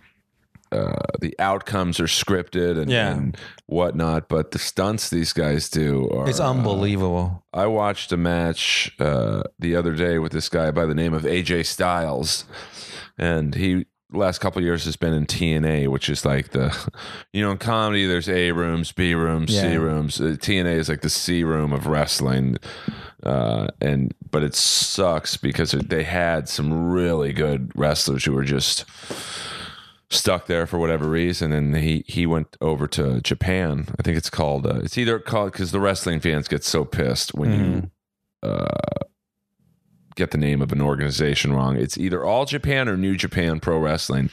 uh, 0.73 0.97
the 1.21 1.33
outcomes 1.39 2.01
are 2.01 2.07
scripted 2.09 2.77
and, 2.77 2.91
Yeah. 2.91 3.13
and 3.13 3.37
whatnot, 3.67 4.29
but 4.29 4.51
the 4.51 4.59
stunts 4.59 5.09
these 5.11 5.33
guys 5.33 5.69
do 5.71 6.11
are 6.11 6.29
It's 6.29 6.41
uh, 6.41 6.51
unbelievable. 6.51 7.45
I 7.55 7.67
watched 7.67 8.11
a 8.11 8.17
match 8.17 8.91
uh, 8.99 9.45
the 9.61 9.77
other 9.77 9.95
day 9.95 10.19
with 10.19 10.33
this 10.33 10.49
guy 10.49 10.73
by 10.73 10.85
the 10.85 10.95
name 10.95 11.15
of 11.15 11.23
AJ 11.23 11.67
Styles, 11.67 12.47
and 13.17 13.55
he 13.55 13.87
last 14.17 14.39
couple 14.41 14.59
of 14.59 14.65
years 14.65 14.85
has 14.85 14.97
been 14.97 15.13
in 15.13 15.27
TNA, 15.27 15.89
which 15.89 16.09
is 16.09 16.25
like 16.25 16.51
the, 16.51 16.75
you 17.33 17.43
know, 17.43 17.53
in 17.53 17.59
comedy 17.59 18.07
there's 18.07 18.29
A 18.29 18.53
rooms, 18.53 18.93
B 18.93 19.15
rooms, 19.15 19.53
C 19.71 19.77
rooms. 19.77 20.21
Uh, 20.21 20.37
TNA 20.39 20.77
is 20.77 20.89
like 20.89 21.03
the 21.03 21.11
C 21.11 21.45
room 21.45 21.73
of 21.73 21.87
wrestling, 21.87 22.57
uh, 23.23 23.69
and 23.81 24.15
but 24.31 24.43
it 24.43 24.55
sucks 24.55 25.37
because 25.37 25.73
they 25.73 26.03
had 26.05 26.49
some 26.49 26.91
really 26.91 27.33
good 27.33 27.73
wrestlers 27.75 28.25
who 28.25 28.33
were 28.33 28.45
just 28.45 28.85
stuck 30.09 30.47
there 30.47 30.69
for 30.69 30.79
whatever 30.79 31.09
reason 31.09 31.53
and 31.53 31.77
he 31.77 32.05
he 32.07 32.27
went 32.27 32.57
over 32.61 32.87
to 32.87 33.21
Japan. 33.23 33.87
I 33.99 34.03
think 34.03 34.17
it's 34.17 34.31
called 34.31 34.65
uh, 34.67 34.81
it's 34.85 34.97
either 34.97 35.19
called 35.19 35.53
cuz 35.53 35.73
the 35.73 35.81
wrestling 35.81 36.21
fans 36.21 36.47
get 36.47 36.63
so 36.63 36.85
pissed 36.85 37.35
when 37.35 37.91
you 38.43 38.49
uh 38.49 38.69
get 40.17 40.33
the 40.33 40.39
name 40.39 40.61
of 40.61 40.73
an 40.73 40.81
organization 40.83 41.53
wrong 41.53 41.77
it's 41.77 41.97
either 41.97 42.25
All 42.25 42.45
Japan 42.45 42.89
or 42.89 42.97
New 42.97 43.17
Japan 43.17 43.61
Pro 43.61 43.79
Wrestling 43.79 44.31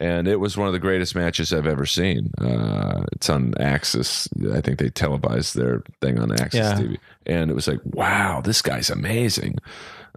and 0.00 0.26
it 0.28 0.36
was 0.40 0.56
one 0.56 0.66
of 0.66 0.72
the 0.72 0.78
greatest 0.78 1.14
matches 1.14 1.52
I've 1.52 1.66
ever 1.66 1.86
seen 1.86 2.30
uh 2.40 3.04
it's 3.12 3.28
on 3.28 3.52
AXS 3.54 4.54
I 4.56 4.60
think 4.60 4.78
they 4.78 4.90
televised 4.90 5.56
their 5.56 5.82
thing 6.00 6.18
on 6.20 6.28
AXS 6.30 6.54
Yeah. 6.54 6.74
TV 6.74 6.98
and 7.26 7.50
it 7.50 7.54
was 7.54 7.66
like 7.66 7.80
wow 7.84 8.40
this 8.40 8.62
guy's 8.62 8.90
amazing 8.90 9.56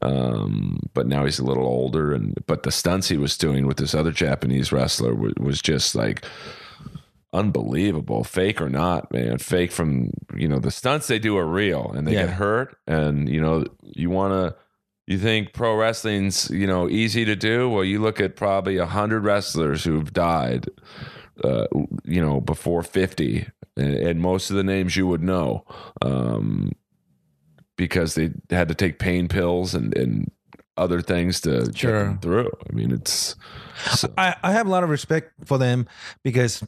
um, 0.03 0.79
but 0.93 1.07
now 1.07 1.25
he's 1.25 1.39
a 1.39 1.43
little 1.43 1.65
older, 1.65 2.13
and 2.13 2.37
but 2.45 2.61
the 2.61 2.71
stunts 2.71 3.09
he 3.09 3.17
was 3.17 3.35
doing 3.35 3.65
with 3.65 3.77
this 3.77 3.95
other 3.95 4.11
Japanese 4.11 4.71
wrestler 4.71 5.15
was, 5.15 5.33
was 5.39 5.59
just 5.59 5.95
like 5.95 6.23
unbelievable, 7.33 8.23
fake 8.23 8.61
or 8.61 8.69
not, 8.69 9.11
man. 9.11 9.37
Fake 9.39 9.71
from 9.71 10.11
you 10.35 10.47
know 10.47 10.59
the 10.59 10.69
stunts 10.69 11.07
they 11.07 11.19
do 11.19 11.35
are 11.35 11.47
real, 11.47 11.91
and 11.95 12.07
they 12.07 12.13
Yeah. 12.13 12.27
get 12.27 12.35
hurt, 12.35 12.77
and 12.85 13.27
you 13.27 13.41
know 13.41 13.65
you 13.81 14.09
want 14.11 14.33
to. 14.33 14.55
You 15.07 15.17
think 15.17 15.53
pro 15.53 15.75
wrestling's 15.75 16.49
you 16.49 16.67
know 16.67 16.89
easy 16.89 17.23
to 17.25 17.35
do? 17.35 17.69
Well, 17.69 17.85
you 17.85 18.01
look 18.01 18.19
at 18.19 18.35
probably 18.35 18.77
a 18.77 18.85
hundred 18.85 19.23
wrestlers 19.23 19.85
who've 19.85 20.11
died, 20.11 20.67
uh, 21.43 21.67
you 22.03 22.21
know, 22.21 22.41
before 22.41 22.83
fifty, 22.83 23.47
and, 23.77 23.93
and 23.95 24.21
most 24.21 24.49
of 24.49 24.57
the 24.57 24.63
names 24.65 24.97
you 24.97 25.07
would 25.07 25.23
know. 25.23 25.65
Um, 26.01 26.71
because 27.77 28.15
they 28.15 28.31
had 28.49 28.67
to 28.67 28.75
take 28.75 28.97
pain 28.97 29.27
pills 29.27 29.75
and, 29.75 29.95
and 29.95 30.31
other 30.77 30.99
things 30.99 31.39
to 31.41 31.61
get 31.67 31.77
Sure. 31.77 32.03
them 32.05 32.17
through. 32.19 32.51
I 32.69 32.73
mean, 32.73 32.91
it's 32.91 33.35
so, 33.91 34.11
I, 34.17 34.35
I 34.43 34.51
have 34.51 34.65
a 34.65 34.69
lot 34.71 34.83
of 34.83 34.89
respect 34.89 35.31
for 35.45 35.59
them 35.59 35.87
because, 36.23 36.63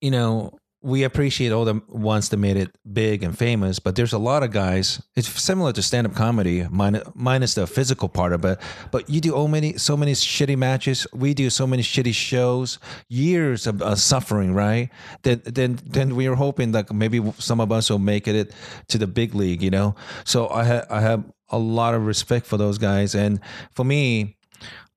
you 0.00 0.10
know, 0.10 0.58
we 0.84 1.02
appreciate 1.02 1.50
all 1.50 1.64
the 1.64 1.80
ones 1.88 2.28
that 2.28 2.36
made 2.36 2.58
it 2.58 2.76
big 2.92 3.22
and 3.22 3.36
famous, 3.36 3.78
but 3.78 3.96
there's 3.96 4.12
a 4.12 4.18
lot 4.18 4.42
of 4.42 4.50
guys. 4.50 5.02
It's 5.16 5.28
similar 5.42 5.72
to 5.72 5.82
stand 5.82 6.06
up 6.06 6.14
comedy, 6.14 6.66
minus, 6.70 7.08
minus 7.14 7.54
the 7.54 7.66
physical 7.66 8.06
part 8.06 8.34
of 8.34 8.44
it. 8.44 8.58
But 8.90 9.08
you 9.08 9.22
do 9.22 9.30
so 9.30 9.48
many, 9.48 9.78
so 9.78 9.96
many 9.96 10.12
shitty 10.12 10.58
matches. 10.58 11.06
We 11.14 11.32
do 11.32 11.48
so 11.48 11.66
many 11.66 11.82
shitty 11.82 12.14
shows. 12.14 12.78
Years 13.08 13.66
of 13.66 13.80
uh, 13.80 13.96
suffering, 13.96 14.52
right? 14.52 14.90
Then, 15.22 15.40
then, 15.46 15.80
then 15.86 16.16
we 16.16 16.26
are 16.26 16.34
hoping 16.34 16.72
that 16.72 16.92
maybe 16.92 17.32
some 17.38 17.60
of 17.60 17.72
us 17.72 17.88
will 17.88 17.98
make 17.98 18.28
it 18.28 18.52
to 18.88 18.98
the 18.98 19.06
big 19.06 19.34
league. 19.34 19.62
You 19.62 19.70
know. 19.70 19.94
So 20.24 20.50
I 20.50 20.64
ha- 20.64 20.86
I 20.90 21.00
have 21.00 21.24
a 21.48 21.58
lot 21.58 21.94
of 21.94 22.04
respect 22.04 22.44
for 22.44 22.58
those 22.58 22.76
guys, 22.76 23.14
and 23.14 23.40
for 23.72 23.84
me, 23.84 24.36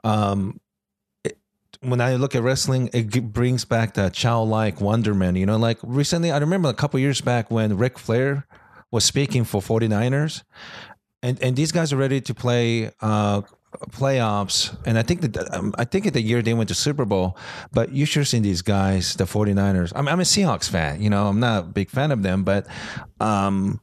um, 0.04 0.60
when 1.82 2.02
I 2.02 2.16
look 2.16 2.36
at 2.36 2.44
wrestling, 2.44 2.90
it 2.94 3.34
brings 3.34 3.66
back 3.66 3.94
that 3.96 4.14
childlike 4.14 4.82
wonderment. 4.82 5.38
You 5.38 5.46
know, 5.46 5.58
like 5.58 5.78
recently, 5.84 6.32
I 6.32 6.38
remember 6.38 6.70
a 6.70 6.74
couple 6.74 7.00
years 7.00 7.22
back 7.22 7.52
when 7.52 7.78
Ric 7.78 8.00
Flair 8.00 8.48
was 8.92 9.06
speaking 9.06 9.44
for 9.44 9.62
49ers, 9.62 10.44
and 11.22 11.42
and 11.42 11.56
these 11.56 11.72
guys 11.72 11.94
are 11.94 11.98
ready 11.98 12.22
to 12.22 12.34
play 12.34 12.92
uh, 13.02 13.42
playoffs. 13.92 14.76
And 14.86 14.98
I 14.98 15.04
think 15.04 15.22
that 15.22 15.54
um, 15.54 15.74
I 15.78 15.86
think 15.86 16.06
at 16.06 16.14
the 16.14 16.22
year 16.22 16.42
they 16.42 16.54
went 16.54 16.70
to 16.70 16.76
Super 16.76 17.06
Bowl, 17.06 17.38
but 17.72 17.92
you 17.92 18.06
sure 18.06 18.24
seen 18.24 18.44
these 18.44 18.62
guys, 18.62 19.16
the 19.16 19.26
49ers. 19.26 19.94
I'm, 19.96 20.08
I'm 20.08 20.20
a 20.20 20.24
Seahawks 20.24 20.70
fan. 20.70 21.02
You 21.02 21.10
know, 21.10 21.28
I'm 21.28 21.40
not 21.40 21.60
a 21.64 21.68
big 21.68 21.90
fan 21.90 22.12
of 22.12 22.24
them, 22.24 22.44
but 22.44 22.68
um, 23.20 23.82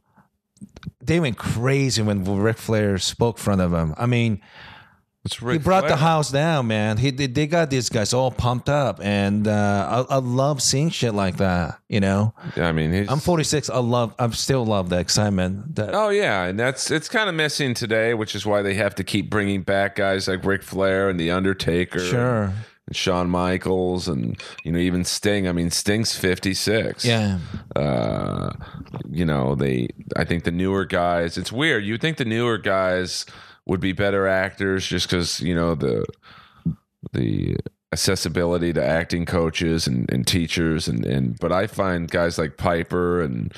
they 1.00 1.20
went 1.20 1.38
crazy 1.38 2.02
when 2.02 2.24
Ric 2.24 2.58
Flair 2.58 2.98
spoke 2.98 3.38
in 3.38 3.42
front 3.42 3.60
of 3.60 3.70
them. 3.70 3.94
I 3.96 4.06
mean 4.06 4.40
he 5.30 5.58
brought 5.58 5.88
the 5.88 5.96
house 5.96 6.30
down, 6.30 6.66
man. 6.66 6.98
He 6.98 7.10
they, 7.10 7.26
they 7.26 7.46
got 7.46 7.70
these 7.70 7.88
guys 7.88 8.12
all 8.12 8.30
pumped 8.30 8.68
up, 8.68 9.00
and 9.02 9.48
uh, 9.48 10.04
I, 10.10 10.16
I 10.16 10.18
love 10.18 10.60
seeing 10.60 10.90
shit 10.90 11.14
like 11.14 11.38
that. 11.38 11.78
You 11.88 12.00
know, 12.00 12.34
I 12.56 12.72
mean, 12.72 12.92
he's, 12.92 13.10
I'm 13.10 13.20
46. 13.20 13.70
I 13.70 13.78
love. 13.78 14.14
I 14.18 14.28
still 14.30 14.66
love 14.66 14.90
the 14.90 14.98
excitement. 14.98 15.76
That 15.76 15.94
Oh 15.94 16.10
yeah, 16.10 16.44
and 16.44 16.60
that's 16.60 16.90
it's 16.90 17.08
kind 17.08 17.30
of 17.30 17.34
missing 17.34 17.72
today, 17.72 18.12
which 18.12 18.34
is 18.34 18.44
why 18.44 18.60
they 18.60 18.74
have 18.74 18.94
to 18.96 19.04
keep 19.04 19.30
bringing 19.30 19.62
back 19.62 19.96
guys 19.96 20.28
like 20.28 20.44
Ric 20.44 20.62
Flair 20.62 21.08
and 21.08 21.18
the 21.18 21.30
Undertaker, 21.30 22.00
sure, 22.00 22.52
and 22.86 22.94
Shawn 22.94 23.30
Michaels, 23.30 24.08
and 24.08 24.38
you 24.62 24.72
know 24.72 24.78
even 24.78 25.06
Sting. 25.06 25.48
I 25.48 25.52
mean, 25.52 25.70
Sting's 25.70 26.14
fifty 26.14 26.52
six. 26.52 27.02
yeah, 27.02 27.38
uh, 27.76 28.52
you 29.10 29.24
know, 29.24 29.54
they. 29.54 29.88
I 30.16 30.24
think 30.24 30.44
the 30.44 30.50
newer 30.52 30.84
guys. 30.84 31.38
It's 31.38 31.50
weird. 31.50 31.82
You 31.84 31.96
think 31.96 32.18
the 32.18 32.26
newer 32.26 32.58
guys 32.58 33.24
would 33.66 33.80
be 33.80 33.92
better 33.92 34.26
actors 34.26 34.86
just 34.86 35.08
because 35.08 35.40
you 35.40 35.54
know 35.54 35.74
the 35.74 36.04
the 37.12 37.56
accessibility 37.92 38.72
to 38.72 38.84
acting 38.84 39.24
coaches 39.24 39.86
and, 39.86 40.10
and 40.12 40.26
teachers 40.26 40.88
and, 40.88 41.06
and 41.06 41.38
but 41.38 41.52
I 41.52 41.68
find 41.68 42.10
guys 42.10 42.38
like 42.38 42.56
Piper 42.56 43.22
and 43.22 43.54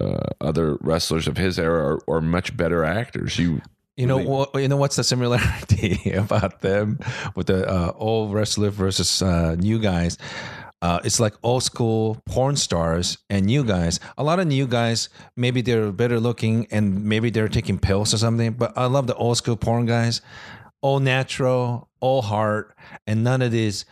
uh, 0.00 0.20
other 0.40 0.76
wrestlers 0.80 1.26
of 1.26 1.36
his 1.36 1.58
era 1.58 1.96
are, 1.96 2.16
are 2.16 2.20
much 2.20 2.56
better 2.56 2.84
actors. 2.84 3.36
You 3.38 3.60
You 3.96 4.06
know 4.06 4.18
Really? 4.18 4.30
what? 4.30 4.54
You 4.54 4.68
know 4.68 4.76
what's 4.76 4.94
the 4.96 5.02
similarity 5.04 6.10
about 6.14 6.60
them 6.60 7.00
with 7.34 7.48
the 7.48 7.68
uh, 7.68 7.92
old 7.96 8.32
wrestler 8.32 8.70
versus 8.70 9.22
uh, 9.22 9.56
new 9.56 9.80
guys? 9.80 10.16
Uh, 10.82 10.98
it's 11.04 11.20
like 11.20 11.34
old 11.42 11.62
school 11.62 12.20
porn 12.24 12.56
stars 12.56 13.18
and 13.28 13.46
new 13.46 13.62
guys. 13.62 14.00
A 14.16 14.24
lot 14.24 14.38
of 14.40 14.46
new 14.46 14.66
guys, 14.66 15.08
maybe 15.36 15.60
they're 15.60 15.92
better 15.92 16.18
looking 16.18 16.66
and 16.70 17.04
maybe 17.04 17.28
they're 17.30 17.48
taking 17.48 17.78
pills 17.78 18.14
or 18.14 18.18
something. 18.18 18.52
But 18.52 18.72
I 18.76 18.86
love 18.86 19.06
the 19.06 19.14
old 19.14 19.36
school 19.36 19.56
porn 19.56 19.84
guys, 19.86 20.22
all 20.80 20.98
natural, 20.98 21.88
all 22.00 22.22
heart, 22.22 22.74
and 23.06 23.22
none 23.22 23.42
of 23.42 23.50
these 23.52 23.84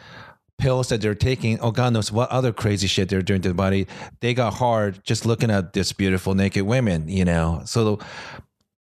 pills 0.57 0.89
that 0.89 1.01
they're 1.03 1.15
taking. 1.15 1.61
Oh 1.61 1.71
God 1.71 1.93
knows 1.93 2.11
what 2.11 2.31
other 2.31 2.53
crazy 2.53 2.87
shit 2.87 3.11
they're 3.11 3.23
doing 3.23 3.43
to 3.43 3.49
the 3.49 3.55
body. 3.55 3.87
They 4.21 4.33
got 4.33 4.55
hard 4.55 5.05
just 5.05 5.27
looking 5.27 5.51
at 5.51 5.75
this 5.75 5.93
beautiful 5.93 6.35
naked 6.35 6.63
women. 6.65 7.09
You 7.09 7.27
know, 7.27 7.63
so 7.67 7.99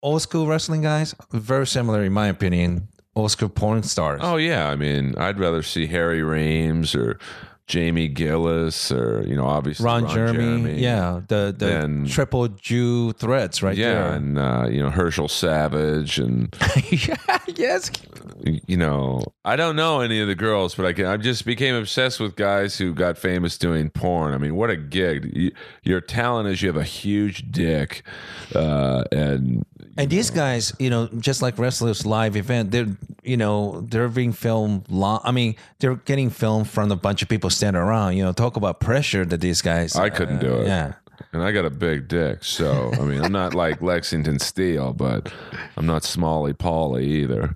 old 0.02 0.20
school 0.20 0.46
wrestling 0.46 0.82
guys 0.82 1.14
very 1.32 1.66
similar 1.66 2.04
in 2.04 2.12
my 2.12 2.26
opinion. 2.28 2.88
Old 3.16 3.30
school 3.30 3.48
porn 3.48 3.82
stars. 3.84 4.20
oh 4.22 4.36
yeah, 4.36 4.68
I 4.68 4.76
mean 4.76 5.14
I'd 5.16 5.38
rather 5.38 5.62
see 5.62 5.86
Harry 5.86 6.22
Reams 6.22 6.94
or 6.94 7.18
Jamie 7.66 8.08
Gillis 8.08 8.92
or 8.92 9.24
you 9.26 9.34
know 9.34 9.46
obviously 9.46 9.84
Ron, 9.84 10.08
Jeremy, 10.08 10.74
yeah, 10.80 11.20
the 11.28 11.54
the 11.56 11.80
And- 11.82 12.08
triple 12.08 12.48
Jew 12.48 13.12
threats 13.12 13.62
right 13.62 13.76
yeah, 13.76 13.94
there. 13.94 14.12
and 14.12 14.38
uh, 14.38 14.66
you 14.70 14.82
know 14.82 14.90
Herschel 14.90 15.28
Savage 15.28 16.18
and 16.18 16.54
yeah, 16.90 17.16
yes. 17.56 17.90
you 18.66 18.76
know, 18.76 19.22
I 19.44 19.56
don't 19.56 19.76
know 19.76 20.00
any 20.00 20.20
of 20.20 20.28
the 20.28 20.34
girls, 20.34 20.74
but 20.74 20.84
I 20.84 20.92
can. 20.92 21.06
I 21.06 21.16
just 21.16 21.46
became 21.46 21.74
obsessed 21.74 22.20
with 22.20 22.36
guys 22.36 22.76
who 22.76 22.92
got 22.92 23.16
famous 23.16 23.56
doing 23.56 23.88
porn. 23.90 24.34
I 24.34 24.38
mean, 24.38 24.54
what 24.56 24.68
a 24.70 24.76
gig! 24.76 25.30
You, 25.34 25.50
your 25.82 26.00
talent 26.02 26.48
is 26.48 26.60
you 26.60 26.68
have 26.68 26.76
a 26.76 26.84
huge 26.84 27.50
dick, 27.50 28.02
uh, 28.54 29.04
and 29.12 29.64
And 29.96 30.10
these 30.10 30.28
guys, 30.30 30.72
you 30.78 30.90
know, 30.90 31.08
just 31.18 31.40
like 31.40 31.58
wrestlers 31.58 32.04
live 32.04 32.36
event, 32.36 32.70
they're 32.72 32.88
you 33.22 33.36
know 33.38 33.80
they're 33.88 34.08
being 34.08 34.32
filmed. 34.32 34.84
Long, 34.90 35.20
I 35.24 35.30
mean, 35.32 35.54
they're 35.78 35.96
getting 36.04 36.28
filmed 36.30 36.68
from 36.68 36.90
a 36.92 36.96
bunch 36.96 37.22
of 37.22 37.28
people 37.28 37.50
standing 37.54 37.80
around. 37.80 38.16
You 38.16 38.24
know, 38.24 38.32
talk 38.32 38.56
about 38.56 38.80
pressure 38.80 39.24
that 39.24 39.40
these 39.40 39.62
guys. 39.62 39.96
I 39.96 40.10
couldn't 40.10 40.40
do 40.40 40.60
it. 40.60 40.66
Yeah. 40.66 40.94
and 41.32 41.42
I 41.42 41.52
got 41.52 41.64
a 41.64 41.70
big 41.70 42.08
dick, 42.08 42.44
so 42.44 42.90
I 42.94 43.00
mean, 43.04 43.22
I'm 43.22 43.32
not 43.32 43.54
like 43.54 43.80
Lexington 43.92 44.38
Steele, 44.38 44.92
but 44.92 45.32
I'm 45.76 45.86
not 45.86 46.04
Smalley 46.04 46.52
Polly 46.52 47.06
either. 47.06 47.54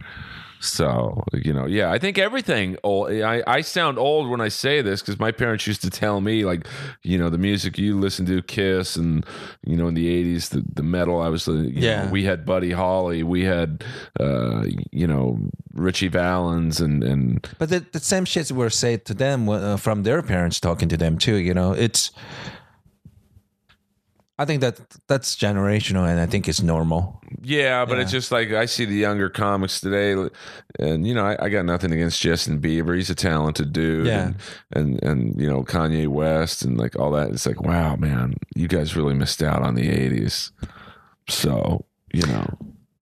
So 0.61 1.23
you 1.33 1.53
know, 1.53 1.67
yeah, 1.67 1.91
I 1.93 1.99
think 1.99 2.19
everything 2.19 2.77
old. 2.83 3.11
I, 3.13 3.43
I 3.47 3.61
sound 3.61 3.99
old 3.99 4.29
when 4.29 4.41
I 4.41 4.49
say 4.49 4.83
this 4.83 5.01
because 5.01 5.19
my 5.19 5.31
parents 5.31 5.67
used 5.67 5.83
to 5.83 5.91
tell 5.91 6.21
me 6.21 6.45
like, 6.45 6.67
you 7.03 7.17
know, 7.17 7.31
the 7.31 7.39
music 7.39 7.79
you 7.79 7.99
listen 7.99 8.27
to, 8.27 8.43
Kiss, 8.43 8.97
and 8.97 9.25
you 9.65 9.77
know, 9.77 9.87
in 9.89 9.95
the 9.95 10.07
'80s, 10.37 10.49
the, 10.51 10.65
the 10.75 10.83
metal. 10.83 11.21
I 11.23 11.29
was, 11.29 11.47
you 11.47 11.71
Yeah. 11.75 12.07
know, 12.07 12.11
we 12.13 12.25
had 12.25 12.45
Buddy 12.45 12.73
Holly, 12.73 13.23
we 13.23 13.45
had, 13.45 13.85
uh, 14.19 14.65
you 14.91 15.07
know, 15.07 15.39
Ritchie 15.75 16.09
Valens, 16.09 16.81
and 16.81 17.05
and 17.05 17.47
But 17.59 17.69
the, 17.71 17.85
the 17.93 18.01
same 18.01 18.25
shit 18.25 18.51
were 18.51 18.71
said 18.71 19.05
to 19.05 19.15
them 19.15 19.49
uh, 19.49 19.77
from 19.77 20.03
their 20.03 20.23
parents 20.23 20.59
talking 20.61 20.89
to 20.89 20.97
them 20.97 21.19
too. 21.19 21.37
You 21.37 21.55
know, 21.55 21.73
it's. 21.73 22.11
I 24.41 24.45
think 24.45 24.61
that 24.61 24.79
that's 25.09 25.35
generational, 25.35 26.09
and 26.09 26.21
I 26.21 26.27
think 26.27 26.49
it's 26.49 26.63
normal. 26.63 27.21
Yeah, 27.43 27.85
but 27.85 27.99
it's 27.99 28.13
just 28.13 28.31
like 28.31 28.53
I 28.53 28.67
see 28.67 28.85
the 28.85 28.95
younger 28.95 29.29
comics 29.29 29.81
today, 29.81 30.13
and 30.79 31.07
you 31.07 31.13
know 31.15 31.25
I, 31.25 31.47
I 31.47 31.49
got 31.49 31.65
nothing 31.65 31.91
against 31.93 32.21
Justin 32.21 32.61
Bieber. 32.61 32.95
He's 32.95 33.11
a 33.11 33.15
talented 33.17 33.73
dude, 33.73 34.07
Yeah. 34.07 34.33
and, 34.73 35.03
and 35.03 35.03
and 35.03 35.41
you 35.41 35.49
know 35.51 35.65
Kanye 35.65 36.07
West 36.07 36.63
and 36.63 36.79
like 36.79 36.97
all 36.97 37.11
that. 37.13 37.31
It's 37.31 37.47
like 37.47 37.61
wow, 37.63 37.97
man, 37.97 38.35
you 38.55 38.69
guys 38.69 38.95
really 38.95 39.15
missed 39.15 39.43
out 39.43 39.63
on 39.63 39.75
the 39.75 39.89
'80s. 39.89 40.53
So 41.29 41.85
you 42.13 42.27
know, 42.27 42.47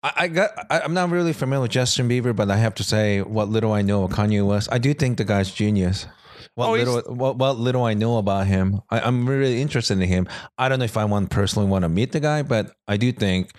I, 0.03 0.13
I 0.17 0.29
got. 0.29 0.51
I, 0.71 0.81
I'm 0.81 0.95
not 0.95 1.11
really 1.11 1.33
familiar 1.33 1.63
with 1.63 1.71
Justin 1.71 2.09
Bieber, 2.09 2.35
but 2.35 2.51
I 2.51 2.57
have 2.57 2.75
to 2.77 2.83
say, 2.85 3.21
what 3.21 3.49
little 3.49 3.73
I 3.73 3.83
know 3.83 4.05
of 4.05 4.11
Kanye 4.13 4.45
West, 4.47 4.69
I 4.73 4.79
do 4.79 4.95
think 4.95 5.19
the 5.19 5.25
guy's 5.25 5.51
genius. 5.51 6.07
What 6.57 6.69
Oh, 6.69 6.73
little, 6.73 7.15
what, 7.15 7.37
what 7.37 7.59
little 7.59 7.85
I 7.85 7.95
know 7.95 8.17
about 8.19 8.47
him, 8.49 8.81
I, 8.91 9.01
I'm 9.01 9.29
really 9.29 9.61
interested 9.63 9.95
in 10.01 10.09
him. 10.09 10.27
I 10.59 10.69
don't 10.69 10.79
know 10.81 10.85
if 10.87 10.97
I 10.97 11.05
want 11.05 11.31
personally 11.31 11.69
want 11.69 11.83
to 11.85 11.89
meet 11.89 12.13
the 12.13 12.21
guy, 12.21 12.43
but 12.43 12.73
I 12.89 12.97
do 12.97 13.13
think 13.13 13.51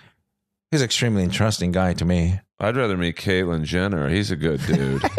he's 0.70 0.80
an 0.80 0.84
extremely 0.84 1.22
interesting 1.22 1.72
guy 1.72 1.94
to 1.94 2.04
me. 2.04 2.40
I'd 2.60 2.76
rather 2.76 2.96
meet 2.96 3.16
Caitlyn 3.16 3.62
Jenner. 3.64 4.08
He's 4.08 4.30
a 4.30 4.36
good 4.36 4.60
dude. 4.66 5.02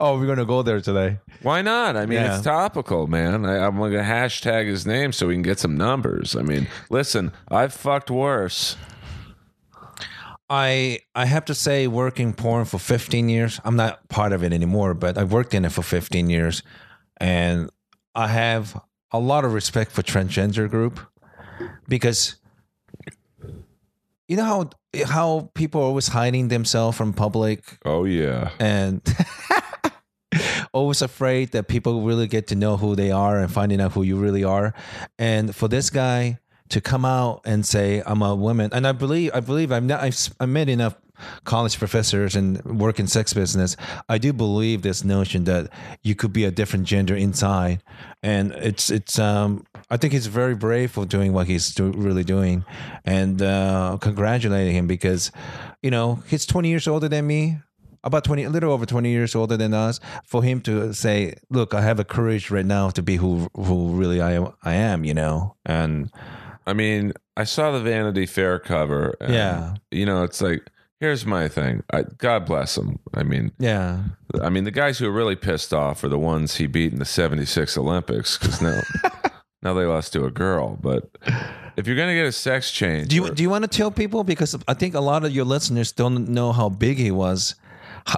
Oh, 0.00 0.18
we're 0.18 0.26
gonna 0.26 0.46
go 0.46 0.62
there 0.62 0.80
today. 0.80 1.18
Why 1.42 1.62
not? 1.62 1.94
I 1.96 2.04
mean, 2.06 2.18
Yeah. 2.18 2.34
it's 2.36 2.44
topical, 2.44 3.06
man. 3.06 3.44
I, 3.44 3.58
I'm 3.66 3.76
gonna 3.78 3.98
hashtag 4.02 4.66
his 4.66 4.84
name 4.86 5.12
so 5.12 5.26
we 5.28 5.34
can 5.34 5.42
get 5.42 5.58
some 5.60 5.76
numbers. 5.76 6.34
I 6.34 6.42
mean, 6.42 6.66
listen, 6.88 7.32
I've 7.48 7.72
fucked 7.74 8.10
worse. 8.10 8.76
I 10.50 10.98
I 11.14 11.26
have 11.26 11.44
to 11.46 11.54
say, 11.54 11.86
working 11.86 12.34
porn 12.34 12.64
for 12.64 12.78
15 12.78 13.28
years, 13.28 13.60
I'm 13.64 13.76
not 13.76 14.08
part 14.08 14.32
of 14.32 14.42
it 14.42 14.52
anymore, 14.52 14.94
but 14.94 15.16
I 15.16 15.24
worked 15.24 15.54
in 15.54 15.64
it 15.64 15.70
for 15.70 15.82
15 15.82 16.28
years, 16.28 16.62
and 17.18 17.70
I 18.16 18.26
have 18.26 18.78
a 19.12 19.20
lot 19.20 19.44
of 19.44 19.54
respect 19.54 19.92
for 19.92 20.02
transgender 20.02 20.68
group 20.68 20.98
because 21.88 22.36
you 24.28 24.36
know 24.36 24.44
how 24.44 24.70
how 25.06 25.50
people 25.54 25.80
are 25.80 25.84
always 25.84 26.08
hiding 26.08 26.48
themselves 26.48 26.96
from 26.96 27.12
public 27.12 27.78
Oh 27.84 28.04
yeah. 28.04 28.50
and 28.58 29.00
always 30.72 31.02
afraid 31.02 31.52
that 31.52 31.68
people 31.68 32.02
really 32.02 32.26
get 32.26 32.46
to 32.48 32.54
know 32.54 32.76
who 32.76 32.96
they 32.96 33.10
are 33.10 33.38
and 33.38 33.50
finding 33.52 33.80
out 33.80 33.92
who 33.92 34.02
you 34.02 34.16
really 34.16 34.44
are. 34.44 34.74
And 35.18 35.54
for 35.54 35.68
this 35.68 35.90
guy 35.90 36.38
to 36.70 36.80
come 36.80 37.04
out 37.04 37.42
and 37.44 37.64
say, 37.66 38.02
"I'm 38.06 38.22
a 38.22 38.34
woman," 38.34 38.70
and 38.72 38.86
I 38.86 38.92
believe, 38.92 39.30
I 39.34 39.40
believe, 39.40 39.70
I'm 39.72 39.86
not. 39.86 40.00
I've, 40.00 40.14
s- 40.14 40.30
I 40.40 40.46
met 40.46 40.68
enough 40.68 40.94
college 41.44 41.78
professors 41.78 42.34
and 42.34 42.64
work 42.64 42.98
in 42.98 43.06
sex 43.06 43.34
business. 43.34 43.76
I 44.08 44.16
do 44.16 44.32
believe 44.32 44.80
this 44.82 45.04
notion 45.04 45.44
that 45.44 45.68
you 46.02 46.14
could 46.14 46.32
be 46.32 46.44
a 46.44 46.50
different 46.50 46.86
gender 46.86 47.14
inside, 47.14 47.82
and 48.22 48.52
it's 48.52 48.90
it's. 48.90 49.18
Um, 49.18 49.64
I 49.90 49.96
think 49.96 50.12
he's 50.12 50.28
very 50.28 50.54
brave 50.54 50.92
for 50.92 51.04
doing 51.04 51.32
what 51.32 51.46
he's 51.46 51.74
do, 51.74 51.90
really 51.92 52.24
doing, 52.24 52.64
and 53.04 53.42
uh, 53.42 53.98
congratulating 54.00 54.74
him 54.76 54.86
because, 54.86 55.32
you 55.82 55.90
know, 55.90 56.22
he's 56.28 56.46
20 56.46 56.68
years 56.68 56.86
older 56.88 57.08
than 57.08 57.26
me 57.26 57.58
about 58.02 58.24
20 58.24 58.44
a 58.44 58.48
little 58.48 58.72
over 58.72 58.86
20 58.86 59.10
years 59.10 59.34
older 59.34 59.58
than 59.58 59.74
us 59.74 60.00
for 60.24 60.42
him 60.42 60.62
to 60.62 60.94
say 60.94 61.34
look 61.50 61.74
i 61.74 61.82
have 61.82 61.98
a 62.00 62.04
courage 62.04 62.50
right 62.50 62.64
now 62.64 62.88
to 62.88 63.02
be 63.02 63.16
who 63.16 63.46
who 63.54 63.90
really 63.94 64.22
i 64.22 64.32
am 64.32 64.48
i 64.62 64.72
am 64.72 65.04
you 65.04 65.12
know 65.12 65.54
and 65.66 66.10
I 66.66 66.72
mean, 66.72 67.12
I 67.36 67.44
saw 67.44 67.72
the 67.72 67.80
Vanity 67.80 68.26
Fair 68.26 68.58
cover. 68.58 69.16
and, 69.20 69.32
Yeah. 69.34 69.74
You 69.90 70.06
know, 70.06 70.22
it's 70.24 70.40
like, 70.42 70.68
here's 71.00 71.24
my 71.26 71.48
thing. 71.48 71.82
I, 71.92 72.02
God 72.18 72.44
bless 72.46 72.76
him. 72.76 72.98
I 73.14 73.22
mean, 73.22 73.52
yeah 73.58 74.00
I 74.42 74.48
mean, 74.50 74.64
the 74.64 74.70
guys 74.70 74.98
who 74.98 75.06
are 75.06 75.12
really 75.12 75.36
pissed 75.36 75.72
off 75.74 76.04
are 76.04 76.08
the 76.08 76.18
ones 76.18 76.56
he 76.56 76.66
beat 76.66 76.92
in 76.92 76.98
the 76.98 77.04
'76 77.04 77.76
Olympics 77.76 78.38
because 78.38 78.60
now, 78.62 78.80
now 79.62 79.74
they 79.74 79.84
lost 79.84 80.12
to 80.12 80.24
a 80.24 80.30
girl. 80.30 80.78
But 80.80 81.10
if 81.76 81.86
you're 81.86 81.96
gonna 81.96 82.14
get 82.14 82.26
a 82.26 82.32
sex 82.32 82.70
change, 82.70 83.08
do 83.08 83.16
you 83.16 83.26
or- 83.26 83.30
do 83.30 83.42
you 83.42 83.50
want 83.50 83.64
to 83.64 83.68
tell 83.68 83.90
people 83.90 84.22
because 84.22 84.54
i 84.68 84.74
think 84.74 84.94
a 84.94 85.00
lot 85.00 85.24
of 85.24 85.32
your 85.32 85.44
listeners 85.46 85.92
don't 85.92 86.28
know 86.28 86.52
how 86.52 86.68
big 86.68 86.98
he 86.98 87.10
was 87.10 87.54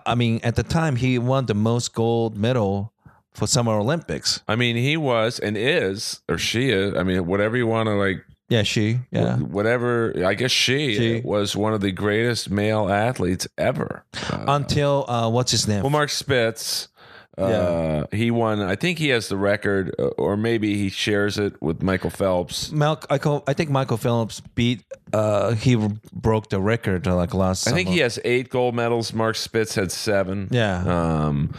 I 0.04 0.14
mean 0.14 0.40
at 0.42 0.56
the 0.56 0.62
time 0.62 0.96
he 0.96 1.18
won 1.18 1.46
the 1.46 1.54
most 1.54 1.94
gold 1.94 2.36
medal 2.36 2.92
for 3.34 3.46
summer 3.46 3.72
olympics 3.72 4.42
I 4.48 4.56
mean, 4.56 4.76
he 4.76 4.96
was 4.96 5.38
and 5.38 5.56
is, 5.56 6.20
or 6.28 6.38
she 6.38 6.70
is. 6.70 6.94
I 6.94 7.02
mean, 7.04 7.26
whatever 7.26 7.56
you 7.56 7.66
want 7.66 7.86
to 7.88 7.94
like. 7.94 8.18
Yeah 8.52 8.62
she 8.64 8.98
yeah 9.10 9.36
Whatever, 9.38 9.92
I 10.26 10.34
guess 10.34 10.50
she, 10.52 10.94
She. 10.96 11.20
was 11.24 11.56
one 11.56 11.72
of 11.74 11.80
the 11.80 11.92
greatest 11.92 12.50
male 12.50 12.88
athletes 12.88 13.46
ever. 13.56 14.04
Uh, 14.30 14.44
until 14.48 15.04
uh 15.08 15.28
what's 15.30 15.50
his 15.52 15.66
name 15.66 15.82
Well, 15.82 15.90
Mark 15.90 16.10
Spitz, 16.10 16.88
uh, 17.38 18.04
he 18.12 18.30
won. 18.30 18.60
I 18.60 18.76
think 18.76 18.98
he 18.98 19.08
has 19.08 19.28
the 19.28 19.38
record, 19.38 19.94
uh, 19.98 20.08
or 20.24 20.36
maybe 20.36 20.76
he 20.76 20.90
shares 20.90 21.38
it 21.38 21.54
with 21.62 21.82
Michael 21.82 22.10
Phelps. 22.10 22.70
Mal- 22.70 23.00
I, 23.08 23.16
call, 23.16 23.42
I 23.46 23.54
think 23.54 23.70
Michael 23.70 23.96
Phillips 23.96 24.42
beat. 24.54 24.84
Uh, 25.14 25.54
he 25.54 25.76
broke 26.12 26.50
the 26.50 26.60
record 26.60 27.08
uh, 27.08 27.16
like 27.16 27.32
last. 27.32 27.66
I 27.68 27.72
think 27.72 27.88
he 27.88 27.98
has 28.00 28.18
eight 28.24 28.50
gold 28.50 28.74
medals. 28.74 29.14
Mark 29.14 29.36
Spitz 29.36 29.74
had 29.74 29.90
seven. 29.90 30.48
Yeah. 30.50 30.84
Um, 30.84 31.54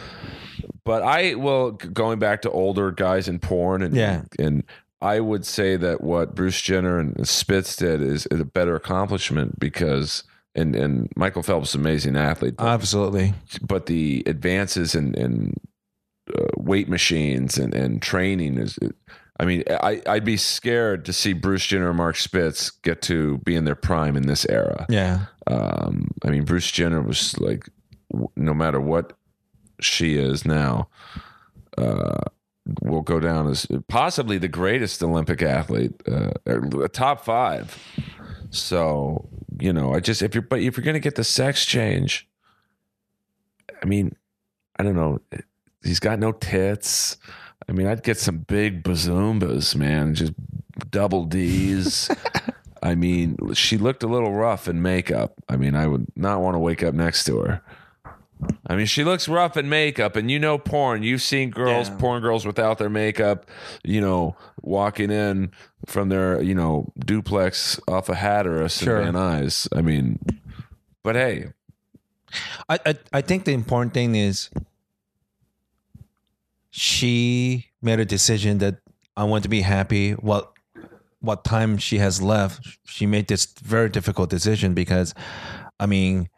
but 0.84 1.02
I 1.02 1.34
well, 1.34 1.72
g- 1.72 1.88
going 1.88 2.18
back 2.20 2.42
to 2.42 2.50
older 2.52 2.92
guys 2.92 3.26
in 3.26 3.40
porn, 3.40 3.82
and 3.82 3.96
Yeah. 3.96 4.22
and 4.38 4.62
I 5.00 5.20
would 5.20 5.44
say 5.44 5.76
that 5.76 6.02
what 6.02 6.34
Bruce 6.34 6.60
Jenner 6.60 6.98
and 6.98 7.28
Spitz 7.28 7.76
did 7.76 8.00
is, 8.00 8.26
a 8.30 8.44
better 8.44 8.76
accomplishment 8.76 9.58
because. 9.58 10.24
And, 10.56 10.76
and 10.76 11.08
Michael 11.16 11.42
Phelps 11.42 11.70
is 11.70 11.74
an 11.74 11.80
amazing 11.80 12.16
athlete, 12.16 12.54
but, 12.58 12.66
Absolutely. 12.66 13.34
but 13.60 13.86
the 13.86 14.22
advances 14.24 14.94
in, 14.94 15.12
in 15.14 15.54
uh, 16.32 16.46
weight 16.56 16.88
machines 16.88 17.58
and, 17.58 17.74
and 17.74 18.00
training 18.00 18.58
is 18.58 18.78
I 19.38 19.44
mean 19.44 19.62
I, 19.68 20.00
I'd 20.06 20.24
be 20.24 20.38
scared 20.38 21.04
to 21.04 21.12
see 21.12 21.34
Bruce 21.34 21.66
Jenner 21.66 21.88
and 21.88 21.98
Mark 21.98 22.16
Spitz 22.16 22.70
get 22.70 23.02
to 23.02 23.38
be 23.38 23.54
in 23.56 23.64
their 23.64 23.74
prime 23.74 24.16
in 24.16 24.26
this 24.26 24.46
era. 24.48 24.86
Yeah. 24.88 25.26
Um, 25.46 26.08
I 26.24 26.30
mean 26.30 26.44
Bruce 26.44 26.70
Jenner 26.70 27.02
was 27.02 27.38
like 27.38 27.68
w- 28.10 28.30
no 28.36 28.54
matter 28.54 28.80
what 28.80 29.12
she 29.80 30.16
is 30.16 30.46
now 30.46 30.88
uh, 31.76 32.22
will 32.82 33.02
go 33.02 33.20
down 33.20 33.48
as 33.48 33.66
possibly 33.88 34.38
the 34.38 34.48
greatest 34.48 35.02
Olympic 35.02 35.42
athlete, 35.42 35.92
uh, 36.08 36.30
top 36.92 37.24
five. 37.24 37.78
So 38.50 39.28
you 39.60 39.72
know, 39.72 39.94
I 39.94 40.00
just 40.00 40.22
if 40.22 40.34
you're 40.34 40.42
but 40.42 40.60
if 40.60 40.76
you're 40.76 40.84
gonna 40.84 41.00
get 41.00 41.16
the 41.16 41.24
sex 41.24 41.64
change, 41.64 42.28
I 43.82 43.86
mean, 43.86 44.16
I 44.78 44.82
don't 44.82 44.96
know. 44.96 45.20
He's 45.82 46.00
got 46.00 46.18
no 46.18 46.32
tits. 46.32 47.16
I 47.68 47.72
mean, 47.72 47.86
I'd 47.86 48.02
get 48.02 48.18
some 48.18 48.38
big 48.38 48.82
bazoombas, 48.82 49.74
man. 49.74 50.14
Just 50.14 50.32
double 50.90 51.24
D's. 51.24 52.10
I 52.82 52.94
mean, 52.94 53.38
she 53.54 53.78
looked 53.78 54.02
a 54.02 54.06
little 54.06 54.32
rough 54.32 54.68
in 54.68 54.82
makeup. 54.82 55.34
I 55.48 55.56
mean, 55.56 55.74
I 55.74 55.86
would 55.86 56.06
not 56.16 56.42
want 56.42 56.54
to 56.54 56.58
wake 56.58 56.82
up 56.82 56.94
next 56.94 57.24
to 57.24 57.38
her. 57.38 57.62
I 58.66 58.76
mean, 58.76 58.86
she 58.86 59.04
looks 59.04 59.28
rough 59.28 59.56
in 59.56 59.68
makeup, 59.68 60.16
and 60.16 60.30
you 60.30 60.38
know 60.38 60.56
porn. 60.58 61.02
You've 61.02 61.22
seen 61.22 61.50
girls, 61.50 61.88
Yeah. 61.88 61.96
porn 61.96 62.22
girls 62.22 62.46
without 62.46 62.78
their 62.78 62.88
makeup, 62.88 63.46
you 63.84 64.00
know, 64.00 64.36
walking 64.62 65.10
in 65.10 65.50
from 65.86 66.08
their, 66.08 66.40
you 66.42 66.54
know, 66.54 66.90
duplex 66.98 67.78
off 67.86 68.08
a 68.08 68.14
Hatteras 68.14 68.78
Sure. 68.78 68.96
and 69.00 69.12
Van 69.12 69.42
Nuys. 69.42 69.68
I 69.76 69.82
mean, 69.82 70.18
but 71.02 71.14
hey, 71.14 71.48
I, 72.68 72.78
I 72.86 72.94
I 73.12 73.20
think 73.20 73.44
the 73.44 73.52
important 73.52 73.92
thing 73.94 74.14
is 74.14 74.48
she 76.70 77.66
made 77.82 78.00
a 78.00 78.04
decision 78.04 78.58
that 78.58 78.76
I 79.16 79.24
want 79.24 79.42
to 79.44 79.48
be 79.48 79.60
happy. 79.60 80.12
What 80.12 80.50
what 81.20 81.44
time 81.44 81.78
she 81.78 81.98
has 81.98 82.20
left, 82.20 82.66
she 82.86 83.06
made 83.06 83.28
this 83.28 83.46
very 83.62 83.88
difficult 83.88 84.28
decision 84.28 84.74
because, 84.74 85.14
I 85.80 85.86
mean, 85.86 86.28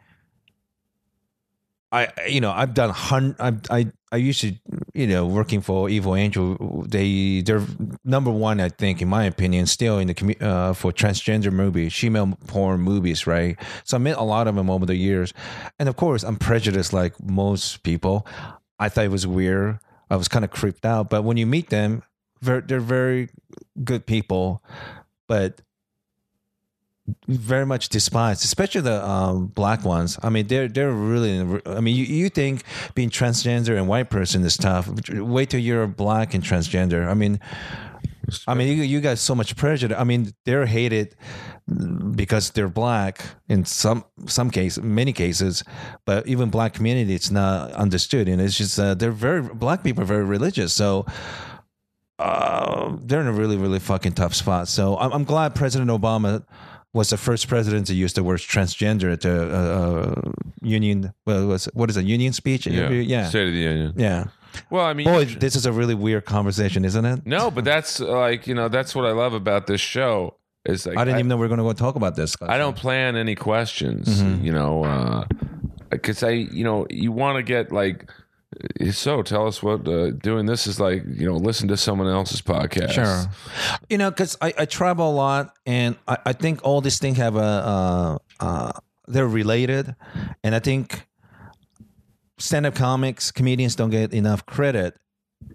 I 1.91 2.09
you 2.27 2.41
know 2.41 2.51
I've 2.51 2.73
done 2.73 2.89
hun 2.89 3.35
I 3.39 3.53
I 3.69 3.91
I 4.11 4.17
used 4.17 4.41
to 4.41 4.53
you 4.93 5.07
know 5.07 5.25
working 5.25 5.61
for 5.61 5.89
Evil 5.89 6.15
Angel. 6.15 6.85
They 6.87 7.41
they're 7.41 7.65
number 8.03 8.29
one 8.29 8.59
I 8.59 8.69
think 8.69 9.01
in 9.01 9.07
my 9.07 9.23
opinion 9.23 9.67
still 9.67 9.97
in 9.99 10.07
the 10.07 10.13
commu- 10.13 10.41
uh, 10.41 10.73
for 10.73 10.91
transgender 10.91 11.51
movies 11.51 11.93
female 11.93 12.37
porn 12.47 12.81
movies 12.81 13.25
right? 13.25 13.57
So 13.85 13.95
I 13.95 13.99
met 13.99 14.17
a 14.17 14.23
lot 14.23 14.47
of 14.47 14.55
them 14.55 14.69
over 14.69 14.85
the 14.85 14.95
years. 14.95 15.33
And 15.79 15.87
of 15.87 15.95
course 15.95 16.23
I'm 16.23 16.35
prejudiced 16.35 16.91
like 16.91 17.13
most 17.23 17.83
people. 17.83 18.27
I 18.79 18.89
thought 18.89 19.05
it 19.05 19.11
was 19.11 19.25
weird. 19.25 19.79
I 20.09 20.17
was 20.17 20.27
kind 20.27 20.45
of 20.45 20.51
creeped 20.51 20.85
out. 20.85 21.09
But 21.09 21.23
when 21.23 21.37
you 21.37 21.45
meet 21.45 21.69
them 21.69 22.03
very, 22.41 22.61
they're 22.61 22.79
very 22.79 23.29
good 23.83 24.05
people. 24.05 24.63
But 25.27 25.61
very 27.27 27.65
much 27.65 27.89
despised, 27.89 28.43
especially 28.43 28.81
the 28.81 29.05
um, 29.05 29.47
black 29.47 29.83
ones. 29.85 30.17
I 30.21 30.29
mean, 30.29 30.47
they're 30.47 30.67
they're 30.67 30.91
really. 30.91 31.39
I 31.65 31.79
mean, 31.79 31.95
you, 31.95 32.03
you 32.03 32.29
think 32.29 32.63
being 32.95 33.09
transgender 33.09 33.77
and 33.77 33.87
white 33.87 34.09
person 34.09 34.43
is 34.43 34.57
tough. 34.57 34.89
Wait 35.09 35.49
till 35.49 35.59
you're 35.59 35.87
black 35.87 36.33
and 36.33 36.43
transgender. 36.43 37.07
I 37.07 37.13
mean, 37.13 37.39
I 38.45 38.53
mean, 38.53 38.67
you 38.77 38.83
you 38.83 38.99
got 38.99 39.17
so 39.17 39.35
much 39.35 39.55
prejudice. 39.55 39.97
I 39.97 40.03
mean, 40.03 40.33
they're 40.45 40.65
hated 40.65 41.15
because 42.15 42.51
they're 42.51 42.69
black 42.69 43.23
in 43.47 43.65
some 43.65 44.03
some 44.25 44.49
cases, 44.51 44.83
many 44.83 45.13
cases. 45.13 45.63
But 46.05 46.27
even 46.27 46.49
black 46.49 46.73
community, 46.73 47.13
it's 47.13 47.31
not 47.31 47.71
understood, 47.71 48.27
and 48.27 48.41
it's 48.41 48.57
just 48.57 48.77
uh, 48.79 48.95
they're 48.95 49.11
very 49.11 49.41
black 49.41 49.83
people 49.83 50.03
are 50.03 50.07
very 50.07 50.25
religious, 50.25 50.73
so. 50.73 51.05
Uh, 52.19 52.97
they're 53.03 53.21
in 53.21 53.27
a 53.27 53.31
really, 53.31 53.57
really 53.57 53.77
fucking 53.77 54.11
tough 54.11 54.33
spot. 54.33 54.67
So 54.67 54.97
I'm, 54.97 55.13
I'm 55.13 55.23
glad 55.23 55.53
President 55.53 55.91
Obama 55.91 56.43
was 56.97 57.09
the 57.09 57.17
first 57.17 57.47
president 57.47 57.87
to 57.87 57.93
use 57.93 58.13
the 58.13 58.23
word 58.23 58.39
transgender 58.39 59.09
at 59.13 59.21
the 59.21 59.35
uh, 59.59 59.79
uh, 59.79 60.31
union. 60.61 61.13
Well, 61.25 61.47
was 61.47 61.65
what 61.73 61.89
is 61.89 61.97
a 61.97 62.03
union 62.03 62.33
speech? 62.33 62.67
Yeah. 62.67 62.89
yeah, 62.89 63.29
State 63.29 63.47
of 63.47 63.53
the 63.53 63.59
Union. 63.71 63.93
yeah. 63.95 64.25
Well, 64.71 64.85
I 64.91 64.93
mean, 64.93 65.05
Boy, 65.07 65.25
this 65.25 65.55
is 65.55 65.65
a 65.65 65.71
really 65.71 65.93
weird 65.95 66.25
conversation, 66.25 66.83
isn't 66.85 67.05
it? 67.05 67.19
no, 67.25 67.51
but 67.51 67.63
that's 67.63 68.01
uh, 68.01 68.07
like 68.27 68.47
you 68.47 68.55
know 68.55 68.67
that's 68.69 68.95
what 68.95 69.05
I 69.05 69.11
love 69.23 69.33
about 69.33 69.67
this 69.67 69.81
show 69.81 70.35
is 70.65 70.85
like 70.87 70.97
I 70.97 71.03
didn't 71.05 71.19
even 71.19 71.29
know 71.29 71.37
we 71.37 71.41
were 71.47 71.55
going 71.55 71.59
to 71.59 71.63
go 71.63 71.73
talk 71.73 71.95
about 71.95 72.15
this. 72.15 72.35
I 72.41 72.57
don't 72.57 72.75
plan 72.75 73.15
any 73.15 73.35
questions, 73.35 74.07
Mm-hmm. 74.21 74.43
you 74.45 74.51
know, 74.51 75.25
because 75.89 76.23
I, 76.23 76.31
you 76.31 76.63
know, 76.63 76.87
you 76.89 77.11
want 77.11 77.37
to 77.37 77.43
get 77.43 77.71
like, 77.71 78.09
so 78.91 79.21
tell 79.21 79.47
us 79.47 79.61
what 79.61 79.87
uh, 79.87 80.11
doing 80.11 80.45
this 80.45 80.67
is 80.67 80.79
like, 80.79 81.03
you 81.05 81.27
know, 81.27 81.35
listen 81.35 81.67
to 81.67 81.77
someone 81.77 82.07
else's 82.07 82.41
podcast. 82.41 82.91
Sure. 82.91 83.25
You 83.89 83.97
know, 83.97 84.09
because 84.09 84.37
I, 84.41 84.53
I 84.57 84.65
travel 84.65 85.09
a 85.09 85.13
lot, 85.13 85.53
and 85.65 85.95
I, 86.07 86.17
I 86.27 86.33
think 86.33 86.63
all 86.63 86.81
these 86.81 86.99
things 86.99 87.17
have 87.17 87.35
a 87.35 87.39
uh, 87.39 88.17
uh, 88.39 88.71
they're 89.07 89.27
related, 89.27 89.95
and 90.43 90.55
I 90.55 90.59
think 90.59 91.07
stand-up 92.37 92.75
comics, 92.75 93.31
comedians 93.31 93.75
don't 93.75 93.89
get 93.89 94.13
enough 94.13 94.45
credit, 94.45 94.95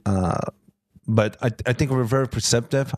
uh, 0.04 0.40
but 1.06 1.36
I, 1.42 1.50
I 1.66 1.72
think 1.72 1.90
we're 1.90 2.04
very 2.04 2.28
perceptive. 2.28 2.94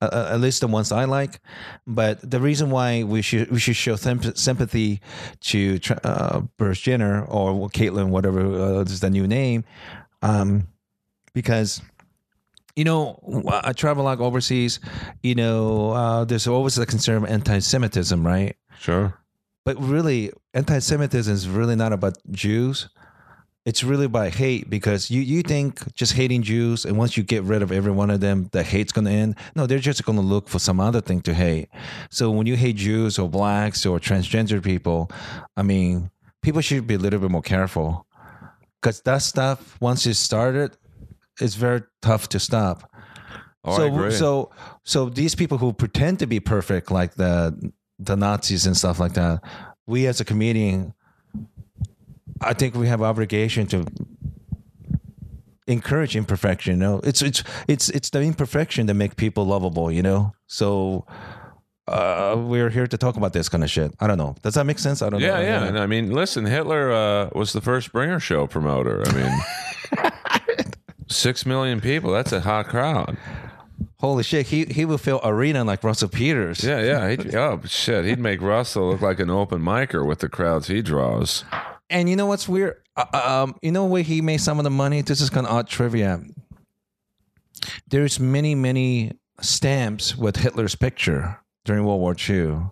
Uh, 0.00 0.30
at 0.32 0.40
least 0.40 0.62
the 0.62 0.66
ones 0.66 0.92
I 0.92 1.04
like, 1.04 1.40
but 1.86 2.18
the 2.28 2.40
reason 2.40 2.70
why 2.70 3.02
we 3.02 3.20
should 3.20 3.50
we 3.50 3.60
should 3.60 3.76
show 3.76 3.96
symp- 3.96 4.36
sympathy 4.36 5.02
to 5.40 5.78
uh, 6.04 6.40
Bruce 6.56 6.80
Jenner 6.80 7.24
or 7.26 7.68
Caitlyn, 7.68 8.08
whatever 8.08 8.40
uh, 8.40 8.80
is 8.80 9.00
the 9.00 9.10
new 9.10 9.26
name, 9.26 9.62
um, 10.22 10.68
because 11.34 11.82
you 12.76 12.84
know, 12.84 13.20
I 13.62 13.72
travel 13.72 14.04
like 14.04 14.20
overseas. 14.20 14.80
You 15.22 15.34
know, 15.34 15.90
uh, 15.90 16.24
there's 16.24 16.46
always 16.46 16.78
a 16.78 16.86
concern 16.86 17.22
of 17.22 17.28
anti-Semitism, 17.28 18.26
right? 18.26 18.56
Sure. 18.78 19.14
But 19.64 19.78
really, 19.80 20.32
anti-Semitism 20.54 21.32
is 21.32 21.48
really 21.48 21.76
not 21.76 21.92
about 21.92 22.16
Jews. 22.30 22.88
It's 23.66 23.84
really 23.84 24.06
about 24.06 24.34
hate 24.34 24.70
because 24.70 25.10
you 25.10 25.20
you 25.20 25.42
think 25.42 25.94
just 25.94 26.14
hating 26.14 26.42
Jews 26.42 26.86
and 26.86 26.96
once 26.96 27.16
you 27.16 27.22
get 27.22 27.42
rid 27.42 27.62
of 27.62 27.70
every 27.70 27.92
one 27.92 28.10
of 28.10 28.20
them, 28.20 28.48
the 28.52 28.62
hate's 28.62 28.92
gonna 28.92 29.10
end. 29.10 29.36
No, 29.54 29.66
they're 29.66 29.78
just 29.78 30.04
gonna 30.04 30.22
look 30.22 30.48
for 30.48 30.58
some 30.58 30.80
other 30.80 31.00
thing 31.00 31.20
to 31.22 31.34
hate. 31.34 31.68
So 32.10 32.30
when 32.30 32.46
you 32.46 32.56
hate 32.56 32.76
Jews 32.76 33.18
or 33.18 33.28
blacks 33.28 33.84
or 33.84 33.98
transgender 33.98 34.62
people, 34.62 35.10
I 35.56 35.62
mean, 35.62 36.10
people 36.42 36.62
should 36.62 36.86
be 36.86 36.94
a 36.94 36.98
little 36.98 37.20
bit 37.20 37.30
more 37.30 37.42
careful 37.42 38.06
because 38.80 39.02
that 39.02 39.18
stuff 39.22 39.76
once 39.80 40.06
it 40.06 40.14
started, 40.14 40.76
it's 41.38 41.54
very 41.54 41.82
tough 42.00 42.30
to 42.30 42.40
stop 42.40 42.90
Oh, 43.62 43.76
so 43.76 44.10
so 44.10 44.50
so 44.84 45.08
these 45.10 45.34
people 45.34 45.58
who 45.58 45.72
pretend 45.74 46.18
to 46.20 46.26
be 46.26 46.40
perfect 46.40 46.90
like 46.90 47.14
the 47.14 47.72
the 47.98 48.16
nazis 48.16 48.64
and 48.64 48.74
stuff 48.74 48.98
like 48.98 49.12
that 49.12 49.44
we 49.86 50.06
as 50.06 50.18
a 50.20 50.24
comedian 50.24 50.94
i 52.40 52.52
think 52.52 52.74
we 52.74 52.86
have 52.86 53.02
obligation 53.02 53.66
to 53.66 53.84
encourage 55.66 56.16
imperfection 56.16 56.74
you 56.74 56.80
know 56.80 57.00
it's 57.04 57.22
it's 57.22 57.44
it's 57.68 57.88
it's 57.90 58.10
the 58.10 58.20
imperfection 58.20 58.86
that 58.86 58.94
make 58.94 59.16
people 59.16 59.44
lovable 59.44 59.90
you 59.90 60.02
know 60.02 60.32
so 60.46 61.04
uh, 61.90 62.36
we're 62.36 62.70
here 62.70 62.86
to 62.86 62.96
talk 62.96 63.16
about 63.16 63.32
this 63.32 63.48
kind 63.48 63.64
of 63.64 63.70
shit. 63.70 63.92
I 63.98 64.06
don't 64.06 64.16
know. 64.16 64.36
Does 64.42 64.54
that 64.54 64.64
make 64.64 64.78
sense? 64.78 65.02
I 65.02 65.10
don't 65.10 65.20
yeah, 65.20 65.34
know. 65.34 65.40
yeah. 65.40 65.64
And 65.64 65.78
I 65.78 65.86
mean, 65.86 66.12
listen, 66.12 66.46
Hitler 66.46 66.92
uh, 66.92 67.30
was 67.34 67.52
the 67.52 67.60
first 67.60 67.92
Bringer 67.92 68.20
Show 68.20 68.46
promoter. 68.46 69.02
I 69.04 69.12
mean, 69.12 70.12
six 71.08 71.44
million 71.44 71.80
people. 71.80 72.12
That's 72.12 72.30
a 72.30 72.40
hot 72.40 72.68
crowd. 72.68 73.16
Holy 73.98 74.22
shit. 74.22 74.46
He 74.46 74.64
he 74.66 74.84
will 74.84 74.98
fill 74.98 75.20
arena 75.24 75.64
like 75.64 75.82
Russell 75.82 76.08
Peters. 76.08 76.62
Yeah, 76.62 76.80
yeah. 76.80 77.10
He'd, 77.10 77.34
oh 77.34 77.60
shit, 77.66 78.04
he'd 78.04 78.20
make 78.20 78.40
Russell 78.40 78.90
look 78.90 79.00
like 79.00 79.18
an 79.18 79.28
open 79.28 79.60
micer 79.60 80.06
with 80.06 80.20
the 80.20 80.28
crowds 80.28 80.68
he 80.68 80.82
draws. 80.82 81.44
And 81.90 82.08
you 82.08 82.16
know 82.16 82.26
what's 82.26 82.48
weird? 82.48 82.76
Uh, 82.96 83.04
um, 83.12 83.56
you 83.62 83.72
know 83.72 83.84
where 83.86 84.02
he 84.02 84.22
made 84.22 84.40
some 84.40 84.58
of 84.58 84.64
the 84.64 84.70
money? 84.70 85.02
This 85.02 85.20
is 85.20 85.28
kind 85.28 85.46
of 85.46 85.52
odd 85.52 85.68
trivia. 85.68 86.22
There's 87.88 88.20
many, 88.20 88.54
many 88.54 89.12
stamps 89.40 90.16
with 90.16 90.36
Hitler's 90.36 90.76
picture 90.76 91.40
during 91.64 91.84
World 91.84 92.00
War 92.00 92.14
II. 92.28 92.70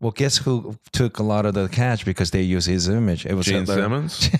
Well, 0.00 0.12
guess 0.12 0.38
who 0.38 0.78
took 0.92 1.18
a 1.18 1.22
lot 1.22 1.44
of 1.44 1.54
the 1.54 1.68
cash 1.68 2.04
because 2.04 2.30
they 2.30 2.42
used 2.42 2.68
his 2.68 2.88
image? 2.88 3.26
It 3.26 3.34
was 3.34 3.46
Gene 3.46 3.66
Hitler. 3.66 3.82
Simmons. 3.82 4.30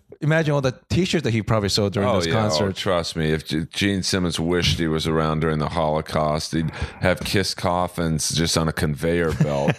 Imagine 0.21 0.53
all 0.53 0.61
the 0.61 0.79
T-shirts 0.89 1.23
that 1.23 1.31
he 1.31 1.41
probably 1.41 1.69
sold 1.69 1.93
during 1.93 2.07
Oh 2.07 2.13
those 2.13 2.27
yeah, 2.27 2.33
oh, 2.33 2.49
concerts. 2.49 2.79
trust 2.79 3.15
me. 3.15 3.31
If 3.31 3.47
Gene 3.71 4.03
Simmons 4.03 4.39
wished 4.39 4.77
he 4.77 4.87
was 4.87 5.07
around 5.07 5.39
during 5.39 5.57
the 5.59 5.69
Holocaust, 5.69 6.53
he'd 6.53 6.69
have 7.01 7.19
kiss 7.21 7.53
coffins 7.55 8.29
just 8.29 8.55
on 8.57 8.67
a 8.67 8.73
conveyor 8.73 9.33
belt. 9.33 9.71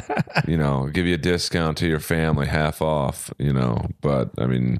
you 0.46 0.56
know, 0.56 0.86
give 0.86 1.04
you 1.06 1.14
a 1.14 1.18
discount 1.18 1.78
to 1.78 1.88
your 1.88 2.00
family, 2.00 2.46
half 2.46 2.80
off. 2.80 3.32
You 3.38 3.52
know, 3.52 3.86
but 4.00 4.30
I 4.38 4.46
mean, 4.46 4.78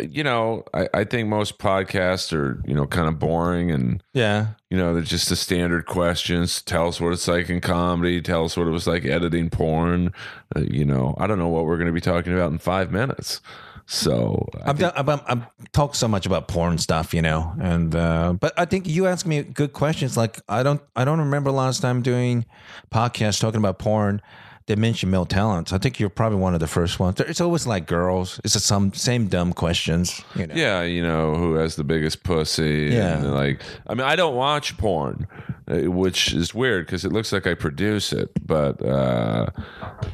you 0.00 0.24
know, 0.24 0.64
I, 0.72 0.88
I 0.94 1.04
think 1.04 1.28
most 1.28 1.58
podcasts 1.58 2.32
are 2.32 2.62
you 2.64 2.74
know 2.74 2.86
kind 2.86 3.08
of 3.08 3.18
boring 3.18 3.70
and 3.70 4.02
yeah, 4.14 4.48
you 4.70 4.76
know 4.78 4.94
they're 4.94 5.02
just 5.02 5.28
the 5.28 5.36
standard 5.36 5.86
questions. 5.86 6.62
Tell 6.62 6.88
us 6.88 7.00
what 7.00 7.12
it's 7.12 7.28
like 7.28 7.50
in 7.50 7.60
comedy. 7.60 8.22
Tell 8.22 8.44
us 8.44 8.56
what 8.56 8.66
it 8.66 8.70
was 8.70 8.86
like 8.86 9.04
editing 9.04 9.50
porn. 9.50 10.12
Uh, 10.54 10.60
you 10.60 10.84
know, 10.84 11.14
I 11.18 11.26
don't 11.26 11.38
know 11.38 11.48
what 11.48 11.64
we're 11.66 11.76
going 11.76 11.86
to 11.88 11.92
be 11.92 12.00
talking 12.00 12.32
about 12.32 12.52
in 12.52 12.58
five 12.58 12.90
minutes. 12.92 13.40
So 13.86 14.48
I 14.64 14.70
I'm, 14.70 14.76
done, 14.76 14.92
I'm, 14.96 15.08
I'm, 15.08 15.20
I'm 15.26 15.46
talk 15.72 15.94
so 15.94 16.08
much 16.08 16.26
about 16.26 16.48
porn 16.48 16.78
stuff, 16.78 17.12
you 17.12 17.22
know, 17.22 17.52
and 17.60 17.94
uh, 17.94 18.34
but 18.38 18.52
I 18.58 18.64
think 18.64 18.86
you 18.88 19.06
ask 19.06 19.26
me 19.26 19.42
good 19.42 19.72
questions. 19.72 20.16
Like 20.16 20.40
I 20.48 20.62
don't 20.62 20.80
I 20.96 21.04
don't 21.04 21.18
remember 21.18 21.50
last 21.50 21.80
time 21.80 22.02
doing 22.02 22.46
podcast 22.90 23.40
talking 23.40 23.58
about 23.58 23.78
porn. 23.78 24.22
They 24.66 24.76
mentioned 24.76 25.10
male 25.10 25.26
talents. 25.26 25.72
I 25.72 25.78
think 25.78 25.98
you're 25.98 26.08
probably 26.08 26.38
one 26.38 26.54
of 26.54 26.60
the 26.60 26.68
first 26.68 27.00
ones. 27.00 27.18
It's 27.18 27.40
always 27.40 27.66
like 27.66 27.86
girls. 27.88 28.40
It's 28.44 28.54
the 28.54 28.60
some 28.60 28.92
same 28.94 29.26
dumb 29.26 29.52
questions. 29.52 30.22
You 30.36 30.46
know. 30.46 30.54
Yeah, 30.54 30.82
you 30.82 31.02
know 31.02 31.34
who 31.34 31.54
has 31.54 31.74
the 31.74 31.82
biggest 31.82 32.22
pussy. 32.22 32.90
Yeah. 32.92 33.18
and 33.18 33.34
like 33.34 33.60
I 33.88 33.94
mean, 33.94 34.06
I 34.06 34.14
don't 34.14 34.36
watch 34.36 34.78
porn, 34.78 35.26
uh, 35.66 35.90
which 35.90 36.32
is 36.32 36.54
weird 36.54 36.86
because 36.86 37.04
it 37.04 37.12
looks 37.12 37.32
like 37.32 37.46
I 37.48 37.54
produce 37.54 38.12
it, 38.12 38.30
but 38.46 38.80
uh, 38.86 39.46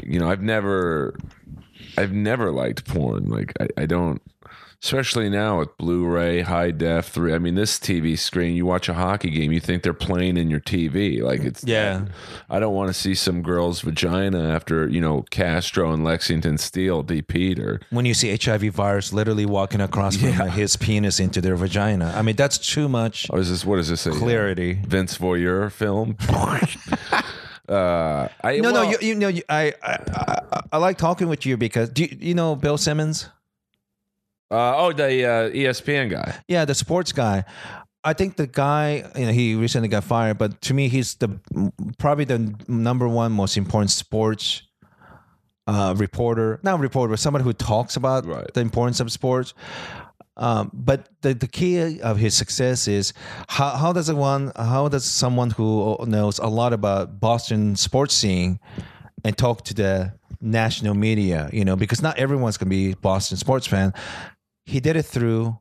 you 0.03 0.19
know, 0.19 0.31
I've 0.31 0.43
never, 0.43 1.15
I've 1.97 2.13
never 2.13 2.51
liked 2.51 2.87
porn. 2.87 3.29
Like 3.29 3.53
I, 3.61 3.83
I 3.83 3.87
don't, 3.87 4.23
especially 4.83 5.29
now 5.29 5.59
with 5.59 5.77
Blu-ray, 5.79 6.43
high 6.43 6.71
def, 6.71 7.09
three. 7.09 7.35
I 7.35 7.39
mean, 7.39 7.57
this 7.57 7.79
TV 7.81 8.17
screen, 8.17 8.55
you 8.55 8.65
watch 8.65 8.89
a 8.89 8.95
hockey 8.95 9.31
game, 9.31 9.51
you 9.51 9.59
think 9.59 9.83
they're 9.83 9.93
playing 9.93 10.37
in 10.37 10.49
your 10.51 10.61
TV. 10.61 11.21
Like 11.21 11.41
it's 11.41 11.65
Yeah. 11.65 12.05
I 12.49 12.61
don't 12.61 12.75
want 12.75 12.89
to 12.89 12.95
see 12.95 13.15
some 13.17 13.43
girl's 13.43 13.81
vagina 13.81 14.49
after 14.55 14.89
you 14.89 15.01
know 15.01 15.23
Castro 15.31 15.93
and 15.93 16.05
Lexington 16.05 16.59
Steele 16.59 17.03
DP'd 17.03 17.59
her. 17.59 17.81
When 17.91 18.05
you 18.07 18.15
see 18.15 18.37
HIV 18.37 18.73
virus 18.75 19.13
literally 19.13 19.47
walking 19.47 19.81
across 19.81 20.17
from 20.17 20.31
his 20.51 20.77
penis 20.77 21.19
into 21.19 21.41
their 21.41 21.57
vagina, 21.57 22.13
I 22.17 22.23
mean 22.23 22.37
that's 22.37 22.59
too 22.59 22.89
much 22.89 23.27
Oh, 23.33 23.39
is 23.39 23.51
this 23.51 23.65
what 23.65 23.79
is 23.81 23.89
this? 23.89 24.07
Clarity. 24.07 24.75
Vince 24.87 25.19
Voyeur 25.19 25.71
film. 25.73 26.17
uh, 27.69 28.29
I, 28.43 28.57
No, 28.57 28.73
well, 28.73 28.85
no, 28.85 28.91
you, 28.91 28.99
you 29.01 29.15
know, 29.15 29.29
you, 29.29 29.43
I, 29.49 29.73
I, 29.83 29.99
I, 30.53 30.61
I 30.73 30.79
like 30.79 30.99
talking 30.99 31.29
with 31.29 31.45
you 31.47 31.57
because 31.57 31.91
do 31.91 32.05
you, 32.05 32.17
you 32.21 32.35
know 32.35 32.57
Bill 32.57 32.79
Simmons? 32.79 33.29
Uh, 34.51 34.75
oh, 34.77 34.93
the 34.93 35.25
uh, 35.27 35.51
ESPN 35.51 36.11
guy. 36.11 36.35
Yeah, 36.49 36.65
the 36.65 36.75
sports 36.75 37.13
guy. 37.13 37.45
I 38.05 38.15
think 38.15 38.37
the 38.37 38.47
guy, 38.47 39.05
you 39.17 39.27
know, 39.27 39.33
he 39.33 39.55
recently 39.55 39.89
got 39.89 40.05
fired, 40.05 40.39
but 40.39 40.61
to 40.63 40.75
me, 40.75 40.89
he's 40.89 41.15
the 41.17 41.39
probably 41.99 42.25
the 42.25 42.55
number 42.67 43.07
one 43.07 43.33
most 43.33 43.57
important 43.59 43.91
sports 43.91 44.63
uh, 45.67 45.95
reporter. 45.99 46.61
Not 46.63 46.81
reporter, 46.81 47.11
but 47.11 47.19
somebody 47.19 47.45
who 47.45 47.53
talks 47.53 47.97
about 47.97 48.25
Right. 48.25 48.53
the 48.55 48.61
importance 48.61 49.01
of 49.01 49.13
sports. 49.13 49.53
Um, 50.39 50.71
but 50.73 51.09
the, 51.23 51.35
the 51.35 51.49
key 51.49 52.01
of 52.01 52.17
his 52.17 52.35
success 52.35 52.87
is 52.87 53.13
how, 53.49 53.71
how 53.71 53.93
does 53.93 54.11
one 54.13 54.53
how 54.57 54.89
does 54.89 55.05
someone 55.05 55.51
who 55.51 55.97
knows 56.07 56.39
a 56.39 56.47
lot 56.47 56.73
about 56.73 57.19
Boston 57.21 57.75
sports 57.77 58.15
scene 58.15 58.61
and 59.25 59.37
talk 59.37 59.65
to 59.65 59.75
the 59.75 60.13
national 60.41 60.95
media, 60.95 61.51
you 61.53 61.65
know, 61.65 61.75
because 61.75 62.01
not 62.03 62.17
everyone's 62.19 62.57
gonna 62.57 62.71
be 62.71 62.95
Boston 62.95 63.37
sports 63.37 63.67
fan. 63.67 63.93
He 64.65 64.79
did 64.81 64.95
it 64.97 65.03
through 65.05 65.59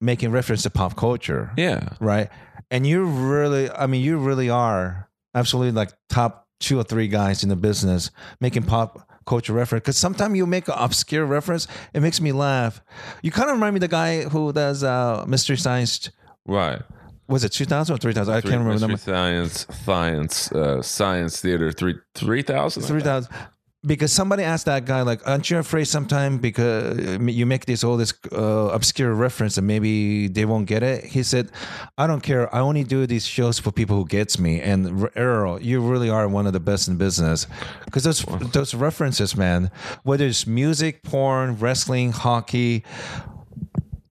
making 0.00 0.30
reference 0.32 0.62
to 0.62 0.70
pop 0.70 0.96
culture 0.96 1.52
Yeah. 1.56 1.90
right? 2.00 2.28
And 2.70 2.86
you 2.86 3.04
really, 3.04 3.70
I 3.70 3.86
mean, 3.86 4.02
you 4.02 4.18
really 4.18 4.48
are 4.50 5.08
absolutely 5.34 5.72
like 5.72 5.92
top 6.08 6.48
two 6.58 6.78
or 6.78 6.84
three 6.84 7.08
guys 7.08 7.42
in 7.42 7.48
the 7.48 7.56
business 7.56 8.10
making 8.40 8.64
pop 8.64 9.08
culture 9.26 9.52
reference. 9.52 9.82
Because 9.82 9.96
sometimes 9.96 10.36
you 10.36 10.46
make 10.46 10.68
an 10.68 10.74
obscure 10.76 11.24
reference, 11.24 11.66
it 11.94 12.00
makes 12.00 12.20
me 12.20 12.32
laugh. 12.32 12.80
You 13.22 13.30
kind 13.30 13.48
of 13.50 13.56
remind 13.56 13.74
me 13.74 13.78
of 13.78 13.82
the 13.82 13.88
guy 13.88 14.22
who 14.22 14.52
does 14.52 14.82
uh, 14.84 15.24
Mystery 15.26 15.56
Science. 15.56 16.10
Right. 16.46 16.82
Was 17.28 17.44
it 17.44 17.50
2000 17.52 17.94
or 17.94 17.98
3000? 17.98 18.34
I 18.34 18.40
can't 18.40 18.54
remember 18.54 18.78
the 18.78 18.88
Mystery 18.88 19.14
number. 19.14 19.48
Science, 19.48 19.66
science, 19.84 20.52
uh, 20.52 20.82
science 20.82 21.40
theater. 21.40 21.70
Three 21.70 21.94
three 22.14 22.42
thousand. 22.42 22.82
3000. 22.82 23.32
Because 23.82 24.12
somebody 24.12 24.42
asked 24.42 24.66
that 24.66 24.84
guy, 24.84 25.00
like, 25.00 25.26
aren't 25.26 25.50
you 25.50 25.56
afraid 25.56 25.86
sometime 25.86 26.36
because 26.36 26.98
you 27.18 27.46
make 27.46 27.64
this 27.64 27.82
all 27.82 27.96
this 27.96 28.12
uh, 28.30 28.68
obscure 28.74 29.14
reference 29.14 29.56
and 29.56 29.66
maybe 29.66 30.28
they 30.28 30.44
won't 30.44 30.66
get 30.66 30.82
it? 30.82 31.04
He 31.04 31.22
said, 31.22 31.50
I 31.96 32.06
don't 32.06 32.20
care. 32.22 32.54
I 32.54 32.60
only 32.60 32.84
do 32.84 33.06
these 33.06 33.24
shows 33.26 33.58
for 33.58 33.72
people 33.72 33.96
who 33.96 34.04
gets 34.06 34.38
me. 34.38 34.60
And 34.60 35.08
Earl, 35.16 35.62
you 35.62 35.80
really 35.80 36.10
are 36.10 36.28
one 36.28 36.46
of 36.46 36.52
the 36.52 36.60
best 36.60 36.88
in 36.88 36.98
business 36.98 37.46
because 37.86 38.04
those 38.04 38.22
those 38.52 38.74
references, 38.74 39.34
man, 39.34 39.70
whether 40.02 40.26
it's 40.26 40.46
music, 40.46 41.02
porn, 41.02 41.56
wrestling, 41.56 42.12
hockey, 42.12 42.84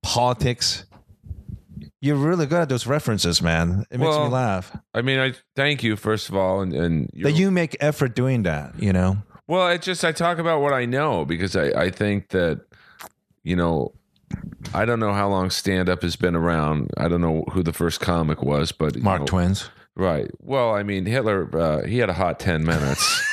politics. 0.02 0.86
You're 2.02 2.16
really 2.16 2.46
good 2.46 2.62
at 2.62 2.70
those 2.70 2.88
references, 2.88 3.42
man. 3.42 3.86
It 3.92 4.00
makes 4.00 4.10
Well, 4.10 4.26
me 4.26 4.32
laugh. 4.32 4.76
I 4.94 5.02
mean, 5.02 5.20
I 5.20 5.34
thank 5.56 5.84
you 5.84 5.96
first 5.98 6.30
of 6.30 6.36
all, 6.36 6.62
and 6.62 6.74
and 6.74 7.10
That 7.22 7.34
you 7.34 7.52
make 7.52 7.76
effort 7.82 8.16
doing 8.16 8.44
that, 8.44 8.82
you 8.82 8.94
know? 8.94 9.18
Well, 9.50 9.68
it 9.70 9.82
just 9.82 10.06
I 10.06 10.12
talk 10.12 10.38
about 10.38 10.62
what 10.62 10.74
I 10.74 10.86
know 10.86 11.26
because 11.26 11.56
I 11.56 11.70
I 11.86 11.90
think 11.90 12.30
that 12.30 12.62
you 13.44 13.56
know 13.56 13.94
I 14.76 14.86
don't 14.86 15.00
know 15.00 15.12
how 15.12 15.28
long 15.28 15.50
stand 15.50 15.90
up 15.90 16.04
has 16.04 16.16
been 16.16 16.36
around. 16.36 16.92
I 16.98 17.08
don't 17.08 17.20
know 17.22 17.44
who 17.52 17.64
the 17.64 17.74
first 17.74 18.00
comic 18.00 18.44
was, 18.44 18.72
but 18.72 18.96
Mark 18.98 19.22
know, 19.22 19.26
Twins. 19.26 19.70
right? 19.96 20.30
Well, 20.40 20.76
I 20.76 20.84
mean 20.84 21.08
Hitler 21.08 21.50
uh, 21.60 21.84
he 21.88 21.98
had 21.98 22.10
a 22.12 22.14
hot 22.14 22.40
ten 22.40 22.64
minutes, 22.64 23.24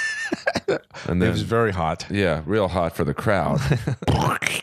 and 1.06 1.20
then 1.20 1.28
it 1.28 1.32
was 1.32 1.42
very 1.42 1.72
hot. 1.72 2.06
yeah, 2.10 2.40
real 2.46 2.68
hot 2.68 2.96
for 2.96 3.04
the 3.04 3.12
crowd. 3.12 3.60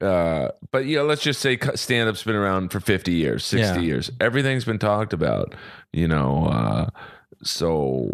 uh, 0.00 0.48
but 0.72 0.86
yeah, 0.86 1.02
let's 1.02 1.22
just 1.22 1.40
say 1.40 1.58
stand 1.76 2.08
up's 2.08 2.24
been 2.24 2.34
around 2.34 2.72
for 2.72 2.80
50 2.80 3.12
years, 3.12 3.44
60 3.44 3.66
Yeah. 3.66 3.78
years. 3.80 4.10
Everything's 4.20 4.64
been 4.64 4.78
talked 4.80 5.12
about, 5.12 5.54
you 5.92 6.08
know. 6.08 6.46
Uh, 6.46 6.86
so, 7.44 8.10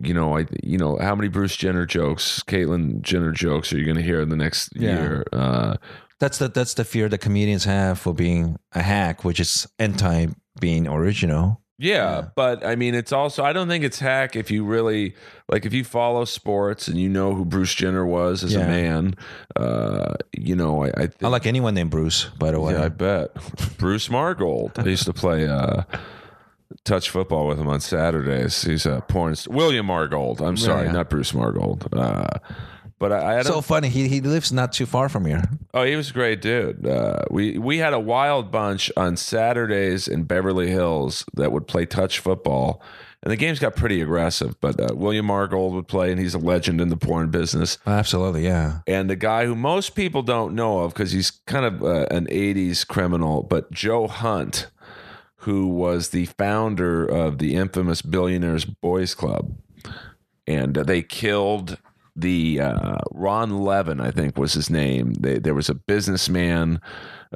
you 0.00 0.14
know, 0.14 0.36
I, 0.38 0.46
you 0.62 0.78
know, 0.78 0.96
how 0.98 1.14
many 1.14 1.28
Bruce 1.28 1.56
Jenner 1.56 1.86
jokes, 1.86 2.42
Caitlyn 2.46 3.02
Jenner 3.02 3.32
jokes 3.32 3.72
are 3.72 3.78
you 3.78 3.84
going 3.84 3.96
to 3.96 4.02
hear 4.02 4.20
in 4.20 4.28
the 4.30 4.36
next 4.36 4.70
Yeah. 4.74 4.98
year? 5.00 5.24
Uh, 5.32 5.76
That's 6.18 6.38
the 6.38 6.48
that's 6.48 6.74
the 6.74 6.84
fear 6.84 7.08
that 7.08 7.18
comedians 7.18 7.64
have 7.64 7.98
for 7.98 8.14
being 8.14 8.56
a 8.72 8.80
hack, 8.82 9.24
which 9.24 9.40
is 9.40 9.66
anti 9.78 10.26
being 10.60 10.86
original. 10.88 11.60
Yeah, 11.78 11.94
Yeah. 12.20 12.28
but 12.36 12.64
I 12.64 12.76
mean, 12.76 12.94
it's 12.94 13.10
also 13.12 13.42
I 13.42 13.52
don't 13.52 13.66
think 13.66 13.82
it's 13.82 13.98
hack 13.98 14.36
if 14.36 14.48
you 14.50 14.64
really 14.64 15.16
like 15.48 15.66
if 15.66 15.72
you 15.72 15.82
follow 15.82 16.24
sports 16.24 16.86
and 16.86 16.96
you 16.96 17.08
know 17.08 17.34
who 17.34 17.44
Bruce 17.44 17.74
Jenner 17.74 18.06
was 18.06 18.44
as 18.44 18.54
a 18.54 18.60
man. 18.60 19.14
Uh, 19.56 20.14
you 20.38 20.54
know, 20.54 20.84
I, 20.84 20.88
I 20.96 21.06
think 21.08 21.24
I 21.24 21.28
like 21.28 21.44
anyone 21.46 21.74
named 21.74 21.90
Bruce, 21.90 22.26
by 22.38 22.52
the 22.52 22.60
way. 22.60 22.74
Yeah, 22.74 22.84
I 22.84 22.88
bet. 22.88 23.34
Bruce 23.78 24.08
Margold. 24.08 24.78
I 24.78 24.84
used 24.88 25.06
to 25.06 25.12
play 25.12 25.48
uh, 25.48 25.82
touch 26.84 27.10
football 27.10 27.46
with 27.46 27.58
him 27.58 27.68
on 27.68 27.80
Saturdays. 27.80 28.62
He's 28.62 28.86
a 28.86 29.02
porn 29.08 29.36
star. 29.36 29.54
William 29.54 29.86
Margold. 29.86 30.40
I'm 30.40 30.56
sorry, 30.56 30.86
Yeah. 30.86 30.92
not 30.92 31.10
Bruce 31.10 31.32
Margold. 31.32 31.86
Uh, 31.96 32.38
but 32.98 33.12
I, 33.12 33.38
I 33.38 33.42
so 33.42 33.60
funny. 33.60 33.88
He 33.88 34.06
he 34.08 34.20
lives 34.20 34.52
not 34.52 34.72
too 34.72 34.86
far 34.86 35.08
from 35.08 35.24
here. 35.26 35.42
oh, 35.74 35.82
he 35.82 35.96
was 35.96 36.10
a 36.10 36.12
great 36.12 36.40
dude. 36.40 36.86
Uh, 36.86 37.24
we 37.30 37.58
we 37.58 37.78
had 37.78 37.92
a 37.92 37.98
wild 38.00 38.50
bunch 38.52 38.92
on 38.96 39.16
Saturdays 39.16 40.06
in 40.06 40.22
Beverly 40.24 40.70
Hills 40.70 41.24
that 41.34 41.50
would 41.52 41.66
play 41.66 41.84
touch 41.86 42.20
football. 42.20 42.80
And 43.24 43.30
the 43.30 43.36
games 43.36 43.60
got 43.60 43.76
pretty 43.76 44.00
aggressive, 44.00 44.60
but 44.60 44.80
uh, 44.80 44.96
William 44.96 45.28
Margold 45.28 45.74
would 45.74 45.86
play, 45.86 46.10
and 46.10 46.18
he's 46.20 46.34
a 46.34 46.38
legend 46.40 46.80
in 46.80 46.88
the 46.88 46.96
porn 46.96 47.30
business. 47.30 47.78
Absolutely, 47.86 48.42
yeah. 48.44 48.80
and 48.88 49.08
the 49.08 49.14
guy 49.14 49.46
who 49.46 49.54
most 49.54 49.94
people 49.94 50.22
don't 50.22 50.56
know 50.56 50.80
of 50.80 50.92
because 50.92 51.12
he's 51.12 51.30
kind 51.46 51.64
of 51.64 51.84
uh, 51.84 52.06
an 52.10 52.26
80s 52.26 52.84
criminal, 52.84 53.44
but 53.44 53.70
Joe 53.70 54.08
Hunt, 54.08 54.66
who 55.42 55.68
was 55.68 56.10
the 56.10 56.26
founder 56.26 57.04
of 57.04 57.38
the 57.38 57.54
infamous 57.54 58.02
Billionaires 58.02 58.64
Boys 58.64 59.14
Club. 59.14 59.56
And 60.46 60.76
uh, 60.78 60.82
they 60.82 61.02
killed 61.02 61.78
the 62.14 62.60
uh, 62.60 62.98
Ron 63.12 63.58
Levin, 63.58 64.00
I 64.00 64.10
think 64.10 64.36
was 64.36 64.52
his 64.52 64.68
name. 64.70 65.14
They, 65.14 65.38
there 65.38 65.54
was 65.54 65.68
a 65.68 65.74
businessman 65.74 66.80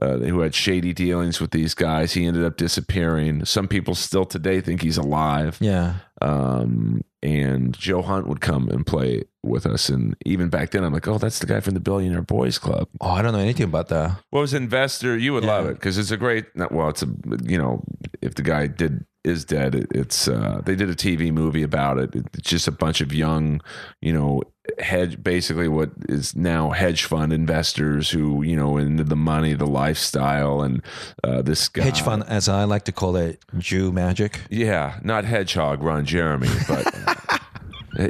uh, 0.03 0.19
who 0.19 0.40
had 0.40 0.55
shady 0.55 0.92
dealings 0.92 1.40
with 1.40 1.51
these 1.53 1.73
guys. 1.75 2.12
He 2.12 2.27
ended 2.27 2.45
up 2.45 2.57
disappearing. 2.57 3.45
Some 3.45 3.69
people 3.69 3.95
still 3.95 4.25
today 4.27 4.61
think 4.61 4.83
he's 4.83 4.99
alive 4.99 5.57
Yeah. 5.61 5.95
um, 6.21 7.03
and 7.27 7.77
Joe 7.77 8.03
Hunt 8.03 8.29
would 8.29 8.41
come 8.41 8.69
and 8.69 8.87
play 8.87 9.25
with 9.43 9.67
us. 9.67 9.89
And 9.89 10.17
even 10.25 10.49
back 10.49 10.71
then, 10.71 10.85
I'm 10.85 10.93
like, 10.93 11.09
oh, 11.09 11.19
that's 11.19 11.41
the 11.41 11.47
guy 11.47 11.61
from 11.61 11.75
the 11.75 11.81
Billionaire 11.81 12.23
Boys 12.23 12.59
Club. 12.59 12.89
Oh, 13.01 13.11
I 13.11 13.23
don't 13.23 13.33
know 13.33 13.41
anything 13.41 13.65
about 13.65 13.89
that. 13.89 14.21
What 14.31 14.41
was 14.41 14.55
Investor? 14.55 15.19
You 15.19 15.33
would 15.33 15.45
love 15.45 15.67
it 15.67 15.75
because 15.75 15.99
it's 15.99 16.11
a 16.11 16.17
great. 16.17 16.47
Well, 16.71 16.89
it's 16.89 17.03
a 17.03 17.09
you 17.43 17.59
know, 17.59 17.83
if 18.23 18.35
the 18.35 18.43
guy 18.43 18.69
did 18.69 19.05
is 19.25 19.45
dead, 19.45 19.75
it, 19.75 19.89
it's 19.93 20.29
uh, 20.29 20.62
they 20.65 20.77
did 20.77 20.89
a 20.89 20.95
TV 20.95 21.33
movie 21.33 21.62
about 21.62 21.99
it. 21.99 22.11
It's 22.15 22.49
just 22.49 22.69
a 22.69 22.73
bunch 22.73 23.01
of 23.01 23.12
young, 23.12 23.61
you 24.01 24.12
know, 24.12 24.43
hedge 24.79 25.23
basically 25.23 25.69
what 25.69 25.91
is 26.09 26.37
now 26.37 26.71
hedge 26.71 27.05
fund 27.05 27.33
investors 27.33 28.11
who 28.11 28.43
you 28.43 28.57
know 28.57 28.77
into 28.77 29.05
the 29.05 29.17
money, 29.17 29.55
the 29.55 29.67
lifestyle, 29.67 30.62
and 30.62 30.83
uh, 31.25 31.43
this 31.43 31.69
guy 31.69 31.85
Hedge 31.85 32.03
fund, 32.03 32.25
as 32.29 32.49
I 32.49 32.65
like 32.65 32.85
to 32.85 32.93
call 32.93 33.17
it, 33.17 33.45
Jew 33.59 33.93
magic. 33.93 34.41
Yeah, 34.51 34.99
not 35.03 35.25
Hedgehog, 35.25 35.83
Ron 35.83 36.05
Jeremy, 36.05 36.49
but 36.69 36.95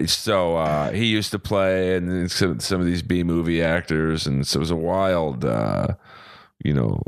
so 0.06 0.56
uh, 0.56 0.90
he 0.90 1.06
used 1.06 1.30
to 1.32 1.38
play, 1.38 1.96
and 1.96 2.30
some, 2.30 2.60
some 2.60 2.80
of 2.80 2.86
these 2.86 3.02
B 3.02 3.22
movie 3.22 3.62
actors, 3.62 4.26
and 4.26 4.46
so 4.46 4.58
it 4.58 4.60
was 4.60 4.70
a 4.70 4.76
wild, 4.76 5.44
uh, 5.44 5.88
you 6.64 6.72
know, 6.72 7.02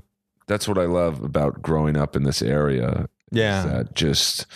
that's 0.47 0.67
what 0.69 0.79
I 0.79 0.85
love 0.85 1.23
about 1.23 1.63
growing 1.63 1.97
up 1.97 2.17
in 2.17 2.23
this 2.23 2.43
area. 2.43 3.09
is 3.33 3.39
Yeah. 3.39 3.67
that 3.67 3.95
just 3.95 4.47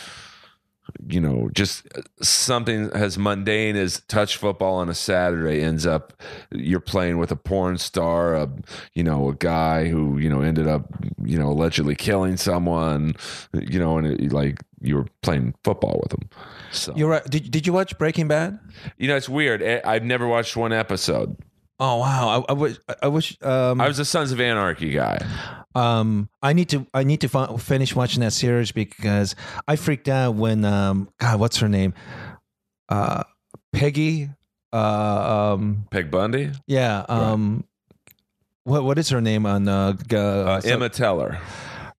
you 1.08 1.20
know, 1.20 1.50
just 1.52 1.86
something 2.20 2.90
as 2.94 3.18
mundane 3.18 3.76
as 3.76 4.00
touch 4.08 4.36
football 4.36 4.76
on 4.76 4.88
a 4.88 4.94
Saturday 4.94 5.62
ends 5.62 5.86
up 5.86 6.12
you're 6.50 6.80
playing 6.80 7.18
with 7.18 7.30
a 7.30 7.36
porn 7.36 7.78
star, 7.78 8.34
a 8.34 8.50
you 8.94 9.02
know, 9.02 9.28
a 9.28 9.34
guy 9.34 9.88
who 9.88 10.18
you 10.18 10.28
know 10.28 10.40
ended 10.40 10.66
up 10.66 10.86
you 11.24 11.38
know 11.38 11.48
allegedly 11.48 11.94
killing 11.94 12.36
someone, 12.36 13.14
you 13.52 13.78
know, 13.78 13.98
and 13.98 14.06
it, 14.06 14.32
like 14.32 14.60
you 14.80 14.96
were 14.96 15.06
playing 15.22 15.54
football 15.64 16.00
with 16.02 16.12
him. 16.12 16.28
So 16.72 16.92
You're 16.96 17.10
right. 17.10 17.24
Did, 17.24 17.50
did 17.50 17.66
you 17.66 17.72
watch 17.72 17.96
Breaking 17.98 18.28
Bad? 18.28 18.58
you 18.98 19.08
know, 19.08 19.16
it's 19.16 19.28
weird. 19.28 19.62
I've 19.62 20.04
never 20.04 20.26
watched 20.26 20.56
one 20.56 20.72
episode. 20.72 21.36
Oh 21.84 21.96
wow! 21.96 22.44
I, 22.48 22.52
I 22.52 22.54
wish. 22.54 22.76
I 23.02 23.08
wish. 23.08 23.36
Um, 23.42 23.80
I 23.80 23.88
was 23.88 23.98
a 23.98 24.04
Sons 24.04 24.30
of 24.30 24.40
Anarchy 24.40 24.90
guy. 24.90 25.18
um, 25.74 26.28
I 26.40 26.52
need 26.52 26.68
to. 26.68 26.86
I 26.94 27.02
need 27.02 27.22
to 27.22 27.28
fi- 27.28 27.56
finish 27.56 27.96
watching 27.96 28.20
that 28.20 28.32
series 28.32 28.70
because 28.70 29.34
I 29.66 29.74
freaked 29.74 30.08
out 30.08 30.36
when. 30.36 30.64
Um, 30.64 31.08
God, 31.18 31.40
what's 31.40 31.56
her 31.58 31.68
name? 31.68 31.92
Uh, 32.88 33.24
Peggy. 33.72 34.30
Uh, 34.72 35.54
um, 35.56 35.86
Peg 35.90 36.08
Bundy, 36.10 36.52
yeah. 36.68 37.04
Um, 37.08 37.64
what 38.64 38.84
what 38.84 38.96
is 38.98 39.08
her 39.08 39.20
name 39.20 39.44
on? 39.44 39.66
Uh, 39.66 39.94
g- 39.94 40.16
uh, 40.16 40.60
so- 40.60 40.68
Emma 40.70 40.88
Teller. 40.88 41.40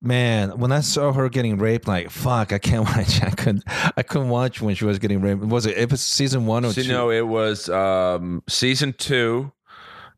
Man, 0.01 0.57
when 0.59 0.71
I 0.73 0.81
saw 0.81 1.13
her 1.13 1.29
getting 1.29 1.57
raped, 1.57 1.87
like 1.87 2.09
fuck, 2.09 2.51
I 2.53 2.57
can't 2.57 2.85
watch. 2.85 3.21
I 3.21 3.29
couldn't. 3.31 3.63
I 3.97 4.01
couldn't 4.03 4.29
watch 4.29 4.61
when 4.61 4.75
she 4.75 4.85
was 4.85 4.97
getting 4.99 5.21
raped. 5.21 5.41
Was 5.41 5.65
it 5.65 5.77
it 5.77 5.91
was 5.91 6.01
season 6.01 6.45
one 6.45 6.63
or 6.65 6.71
So, 6.73 6.81
two? 6.83 6.87
no, 6.89 7.09
it 7.09 7.27
was 7.27 7.69
um, 7.69 8.43
season 8.49 8.93
two, 8.97 9.51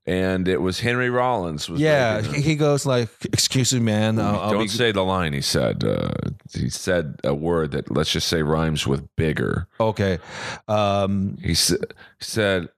and 0.08 0.48
it 0.48 0.62
was 0.62 0.80
Henry 0.80 1.10
Rollins. 1.10 1.70
Was 1.70 1.80
yeah, 1.82 2.22
he 2.22 2.42
he 2.42 2.56
goes 2.56 2.86
like, 2.86 3.10
"Excuse 3.26 3.74
me, 3.74 3.80
man. 3.80 4.20
I'll, 4.20 4.40
I'll 4.40 4.52
Don't 4.52 4.64
be 4.64 4.68
say 4.68 4.92
the 4.92 5.04
line. 5.04 5.34
He 5.34 5.42
said. 5.42 5.84
Uh, 5.84 6.12
he 6.54 6.70
said 6.70 7.20
a 7.24 7.34
word 7.34 7.72
that 7.72 7.90
let's 7.92 8.12
just 8.12 8.28
say 8.28 8.44
rhymes 8.44 8.86
with 8.86 9.08
bigger. 9.16 9.68
okay." 9.80 10.20
Um, 10.68 11.38
He 11.44 11.54
sa- 11.56 11.76
said, 12.20 12.70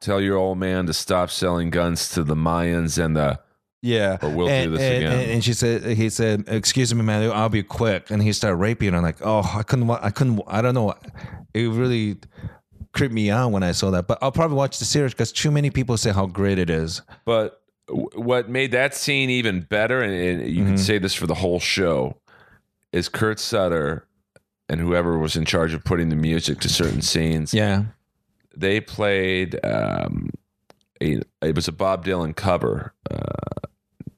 tell 0.00 0.20
your 0.20 0.36
old 0.36 0.58
man 0.58 0.86
to 0.86 0.92
stop 0.92 1.30
selling 1.30 1.70
guns 1.70 2.08
to 2.10 2.24
the 2.24 2.34
Mayans 2.34 3.02
and 3.02 3.14
the 3.16 3.38
Yeah. 3.82 4.18
Or 4.22 4.30
we'll 4.30 4.48
do 4.48 4.70
this 4.70 4.80
and, 4.80 4.96
again. 4.96 5.12
And, 5.20 5.30
and 5.32 5.44
she 5.44 5.52
said, 5.52 5.84
he 5.84 6.10
said, 6.10 6.44
"Excuse 6.48 6.94
me, 6.94 7.02
man, 7.02 7.30
I'll 7.30 7.48
be 7.48 7.62
quick." 7.62 8.10
And 8.10 8.22
he 8.22 8.32
started 8.32 8.56
raping 8.56 8.92
her. 8.92 8.96
I'm 8.96 9.02
like, 9.02 9.18
oh, 9.22 9.42
I 9.54 9.62
couldn't, 9.62 9.88
I 9.90 10.10
couldn't, 10.10 10.42
I 10.46 10.60
don't 10.62 10.74
know. 10.74 10.94
It 11.54 11.68
really 11.68 12.18
creeped 12.92 13.14
me 13.14 13.30
out 13.30 13.50
when 13.52 13.62
I 13.62 13.72
saw 13.72 13.90
that. 13.90 14.06
But 14.06 14.18
I'll 14.22 14.32
probably 14.32 14.56
watch 14.56 14.78
the 14.78 14.84
series 14.84 15.12
because 15.12 15.32
too 15.32 15.50
many 15.50 15.70
people 15.70 15.96
say 15.96 16.12
how 16.12 16.26
great 16.26 16.58
it 16.58 16.70
is. 16.70 17.02
But 17.24 17.60
what 18.14 18.48
made 18.48 18.72
that 18.72 18.94
scene 18.94 19.30
even 19.30 19.62
better, 19.62 20.00
and, 20.02 20.46
you 20.48 20.62
Mm-hmm. 20.62 20.66
can 20.70 20.78
say 20.78 20.98
this 20.98 21.14
for 21.14 21.26
the 21.26 21.34
whole 21.34 21.60
show, 21.60 22.16
is 22.92 23.08
Kurt 23.08 23.38
Sutter 23.40 24.06
and 24.68 24.80
whoever 24.80 25.18
was 25.18 25.34
in 25.36 25.44
charge 25.44 25.74
of 25.74 25.82
putting 25.84 26.08
the 26.10 26.16
music 26.16 26.60
to 26.60 26.68
certain 26.68 27.02
scenes. 27.02 27.52
Yeah. 27.54 27.84
They 28.56 28.80
played. 28.80 29.58
Um, 29.64 30.30
a, 31.02 31.20
it 31.42 31.54
was 31.56 31.66
a 31.68 31.72
Bob 31.72 32.04
Dylan 32.04 32.34
cover, 32.36 32.92
uh, 33.10 33.66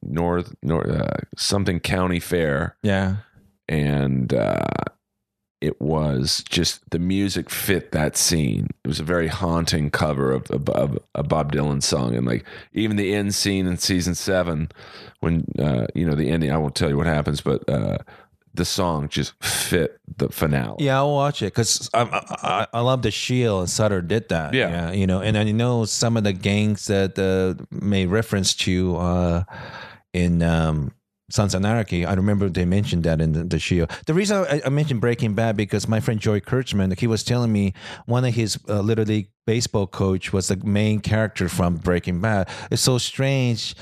North 0.03 0.55
North 0.63 0.89
uh, 0.91 1.07
something 1.37 1.79
County 1.81 2.19
Fair, 2.21 2.77
Yeah. 2.83 3.17
and 3.69 4.33
uh, 4.35 4.65
it 5.63 5.81
was 5.81 6.45
just 6.49 6.91
the 6.91 6.99
music 6.99 7.49
fit 7.49 7.93
that 7.93 8.17
scene. 8.17 8.69
It 8.85 8.89
was 8.89 8.99
a 8.99 9.05
very 9.05 9.29
haunting 9.29 9.91
cover 9.91 10.33
of, 10.33 10.51
of, 10.51 10.69
of 10.69 10.99
a 11.15 11.23
Bob 11.23 11.53
Dylan 11.53 11.83
song, 11.83 12.17
and 12.17 12.27
like 12.27 12.45
even 12.73 12.97
the 12.97 13.15
end 13.15 13.35
scene 13.35 13.67
in 13.67 13.77
season 13.77 14.17
seven, 14.17 14.71
when 15.21 15.47
uh, 15.59 15.87
you 15.95 16.05
know 16.05 16.17
the 16.17 16.29
ending. 16.29 16.51
I 16.51 16.59
won't 16.59 16.75
tell 16.75 16.89
you 16.89 16.97
what 16.97 17.07
happens, 17.07 17.41
but 17.41 17.67
uh, 17.71 17.99
the 18.53 18.65
song 18.65 19.09
just 19.09 19.41
fit 19.43 20.01
the 20.17 20.29
finale. 20.31 20.85
Yeah, 20.85 20.97
I'll 20.97 21.15
watch 21.15 21.43
it 21.43 21.55
because 21.55 21.89
I, 21.95 22.03
I 22.43 22.67
I 22.73 22.81
love 22.81 23.03
the 23.03 23.13
Shield 23.13 23.61
and 23.61 23.71
Sutter 23.71 24.03
did 24.03 24.31
that. 24.31 24.55
Yeah. 24.55 24.91
you 24.91 25.07
know, 25.07 25.21
and 25.21 25.39
I 25.39 25.45
know 25.45 25.85
some 25.85 26.17
of 26.17 26.25
the 26.25 26.33
gangs 26.33 26.87
that 26.87 27.17
uh, 27.17 27.63
made 27.71 28.07
reference 28.07 28.53
to 28.57 28.97
uh, 28.97 29.45
in 30.13 30.43
um, 30.43 30.93
Sons 31.33 31.55
Anarchy. 31.55 32.05
I 32.05 32.13
remember 32.13 32.51
they 32.51 32.67
mentioned 32.67 33.05
that 33.05 33.23
in 33.23 33.33
the, 33.33 33.45
the 33.45 33.59
Shield. 33.59 33.91
The 34.07 34.13
reason 34.13 34.45
I, 34.49 34.61
I 34.67 34.69
mentioned 34.69 35.01
Breaking 35.01 35.35
Bad 35.35 35.57
because 35.57 35.89
my 35.89 35.99
friend 35.99 36.21
Joey 36.21 36.43
Kurtzman, 36.43 36.99
he 36.99 37.07
was 37.07 37.25
telling 37.25 37.51
me 37.51 37.73
one 38.05 38.27
of 38.27 38.35
his 38.35 38.59
uh, 38.69 38.81
little 38.81 39.07
league 39.07 39.31
baseball 39.47 39.87
coach 39.87 40.33
was 40.33 40.49
the 40.49 40.57
main 40.57 41.01
character 41.01 41.49
from 41.49 41.77
Breaking 41.77 42.21
Bad. 42.21 42.51
It's 42.71 42.83
so 42.83 42.99
strange. 42.99 43.75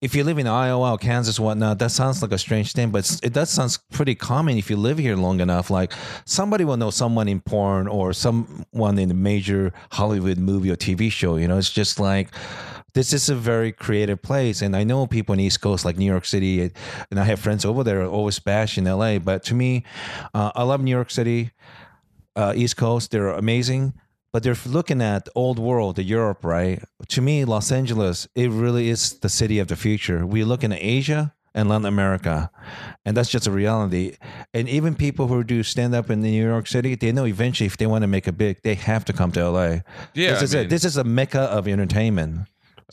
If 0.00 0.16
you 0.16 0.24
live 0.24 0.38
in 0.38 0.48
Iowa 0.48 0.92
or 0.92 0.98
Kansas, 0.98 1.38
whatnot, 1.38 1.78
that 1.78 1.92
sounds 1.92 2.22
like 2.22 2.32
a 2.32 2.38
strange 2.38 2.72
thing, 2.72 2.90
but 2.90 3.20
it 3.22 3.32
does 3.32 3.50
sound 3.50 3.78
pretty 3.92 4.16
common 4.16 4.58
if 4.58 4.68
you 4.68 4.76
live 4.76 4.98
here 4.98 5.16
long 5.16 5.38
enough. 5.38 5.70
Like 5.70 5.92
somebody 6.24 6.64
will 6.64 6.76
know 6.76 6.90
someone 6.90 7.28
in 7.28 7.40
porn 7.40 7.86
or 7.86 8.12
someone 8.12 8.98
in 8.98 9.12
a 9.12 9.14
major 9.14 9.72
Hollywood 9.92 10.38
movie 10.38 10.70
or 10.70 10.76
TV 10.76 11.10
show. 11.10 11.36
You 11.36 11.46
know, 11.46 11.56
it's 11.56 11.70
just 11.70 12.00
like 12.00 12.34
this 12.96 13.12
is 13.12 13.28
a 13.28 13.34
very 13.34 13.70
creative 13.72 14.20
place 14.22 14.62
and 14.62 14.74
i 14.74 14.82
know 14.82 15.06
people 15.06 15.34
in 15.34 15.40
east 15.40 15.60
coast 15.60 15.84
like 15.84 15.98
new 15.98 16.10
york 16.16 16.24
city 16.24 16.72
and 17.10 17.20
i 17.20 17.24
have 17.24 17.38
friends 17.38 17.62
over 17.64 17.84
there 17.84 18.02
always 18.06 18.38
bash 18.38 18.78
in 18.78 18.84
la 18.84 19.18
but 19.18 19.44
to 19.44 19.54
me 19.54 19.84
uh, 20.32 20.50
i 20.54 20.62
love 20.62 20.80
new 20.82 20.90
york 20.90 21.10
city 21.10 21.50
uh, 22.36 22.52
east 22.56 22.76
coast 22.78 23.10
they're 23.10 23.28
amazing 23.28 23.92
but 24.32 24.42
they're 24.42 24.56
looking 24.66 25.02
at 25.02 25.26
the 25.26 25.32
old 25.34 25.58
world 25.58 25.96
the 25.96 26.02
europe 26.02 26.42
right 26.42 26.82
to 27.08 27.20
me 27.20 27.44
los 27.44 27.70
angeles 27.70 28.26
it 28.34 28.50
really 28.50 28.88
is 28.88 29.18
the 29.20 29.28
city 29.28 29.58
of 29.58 29.68
the 29.68 29.76
future 29.76 30.24
we're 30.26 30.46
looking 30.46 30.72
at 30.72 30.78
asia 30.80 31.34
and 31.58 31.70
Latin 31.70 31.86
America, 31.86 32.50
and 33.06 33.16
that's 33.16 33.30
just 33.30 33.46
a 33.46 33.50
reality. 33.50 34.18
And 34.52 34.68
even 34.68 34.94
people 34.94 35.26
who 35.28 35.42
do 35.42 35.62
stand 35.62 35.94
up 35.94 36.10
in 36.10 36.20
New 36.20 36.28
York 36.46 36.66
City, 36.66 36.96
they 36.96 37.12
know 37.12 37.24
eventually 37.26 37.66
if 37.66 37.78
they 37.78 37.86
want 37.86 38.02
to 38.02 38.06
make 38.06 38.28
it 38.28 38.36
big, 38.36 38.60
they 38.62 38.74
have 38.74 39.06
to 39.06 39.14
come 39.14 39.32
to 39.32 39.40
LA. 39.48 39.66
Yeah, 40.12 40.32
this 40.32 40.40
I 40.40 40.44
is 40.44 40.52
mean- 40.54 40.64
it. 40.64 40.68
This 40.68 40.84
is 40.84 40.98
a 40.98 41.04
mecca 41.04 41.40
of 41.40 41.66
entertainment. 41.66 42.40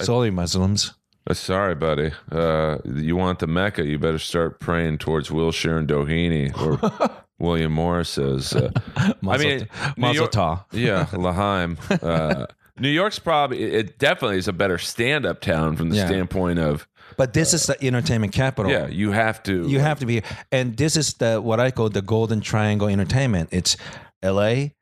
Sorry, 0.02 0.32
Muslims. 0.32 0.94
Uh, 1.30 1.34
sorry, 1.34 1.76
buddy. 1.76 2.12
Uh, 2.32 2.78
you 2.96 3.16
want 3.16 3.40
the 3.40 3.48
Mecca? 3.48 3.86
You 3.86 3.98
better 4.00 4.20
start 4.20 4.60
praying 4.60 4.98
towards 4.98 5.32
Wilshire 5.32 5.78
and 5.78 5.88
Doheny, 5.88 6.52
or 6.60 7.16
William 7.40 7.72
Morris 7.72 8.10
says. 8.10 8.54
Uh, 8.54 8.72
I 9.28 9.38
mean, 9.38 9.68
New 9.98 10.12
York- 10.12 10.34
yeah, 10.74 11.08
L'chaim. 11.14 11.78
Uh, 11.90 12.48
New 12.80 12.90
York's 12.90 13.20
probably 13.20 13.62
it 13.64 14.00
definitely 14.00 14.38
is 14.38 14.48
a 14.48 14.54
better 14.54 14.78
stand-up 14.80 15.42
town 15.42 15.76
from 15.76 15.90
the 15.92 15.98
Yeah. 15.98 16.08
standpoint 16.08 16.58
of 16.60 16.88
But 17.18 17.34
this 17.34 17.54
is 17.54 17.68
the 17.68 17.82
entertainment 17.86 18.34
capital. 18.34 18.72
yeah, 18.72 18.88
you 18.88 19.12
have 19.12 19.44
to 19.44 19.68
You 19.70 19.80
have 19.80 20.00
to 20.00 20.06
be, 20.08 20.24
and 20.52 20.76
this 20.76 20.98
is 20.98 21.14
the 21.14 21.40
what 21.40 21.60
I 21.60 21.70
call 21.72 21.90
the 21.90 22.02
golden 22.02 22.42
triangle 22.42 22.88
entertainment. 22.88 23.50
It's 23.52 23.78
L.A., 24.24 24.74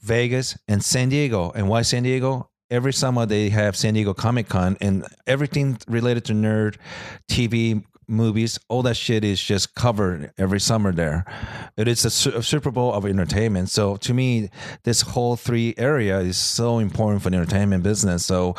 Vegas, 0.00 0.56
and 0.68 0.82
San 0.84 1.08
Diego. 1.08 1.50
And 1.54 1.68
why 1.68 1.82
San 1.82 2.04
Diego? 2.04 2.49
Every 2.70 2.92
summer 2.92 3.26
they 3.26 3.48
have 3.50 3.76
San 3.76 3.94
Diego 3.94 4.14
Comic 4.14 4.48
Con, 4.48 4.76
and 4.80 5.04
everything 5.26 5.78
related 5.88 6.24
to 6.26 6.32
nerd, 6.32 6.76
TV, 7.28 7.82
movies, 8.06 8.58
all 8.68 8.82
that 8.82 8.96
shit 8.96 9.24
is 9.24 9.42
just 9.42 9.74
covered 9.74 10.32
every 10.38 10.60
summer 10.60 10.92
there. 10.92 11.24
It 11.76 11.86
is 11.88 12.04
a, 12.04 12.10
su- 12.10 12.32
a 12.36 12.42
Super 12.42 12.70
Bowl 12.70 12.92
of 12.92 13.06
entertainment. 13.06 13.70
So 13.70 13.96
to 13.98 14.12
me, 14.14 14.50
this 14.84 15.00
whole 15.02 15.36
three 15.36 15.74
area 15.78 16.18
is 16.20 16.36
so 16.36 16.78
important 16.78 17.22
for 17.22 17.30
the 17.30 17.36
entertainment 17.36 17.82
business. 17.82 18.24
So 18.26 18.54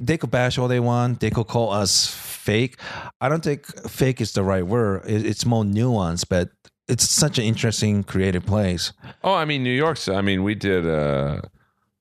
they 0.00 0.16
could 0.18 0.30
bash 0.30 0.58
all 0.58 0.68
they 0.68 0.80
want. 0.80 1.20
They 1.20 1.30
could 1.30 1.46
call 1.46 1.72
us 1.72 2.06
fake. 2.12 2.78
I 3.20 3.28
don't 3.28 3.44
think 3.44 3.66
fake 3.88 4.20
is 4.20 4.32
the 4.32 4.42
right 4.42 4.66
word. 4.66 5.02
It, 5.06 5.24
it's 5.24 5.46
more 5.46 5.62
nuanced, 5.64 6.26
but 6.28 6.50
it's 6.88 7.08
such 7.08 7.38
an 7.38 7.44
interesting 7.44 8.04
creative 8.04 8.44
place. 8.46 8.92
Oh, 9.24 9.34
I 9.34 9.44
mean 9.44 9.62
New 9.64 9.70
York's. 9.74 10.08
I 10.08 10.20
mean 10.20 10.42
we 10.44 10.54
did. 10.54 10.86
uh 10.86 11.42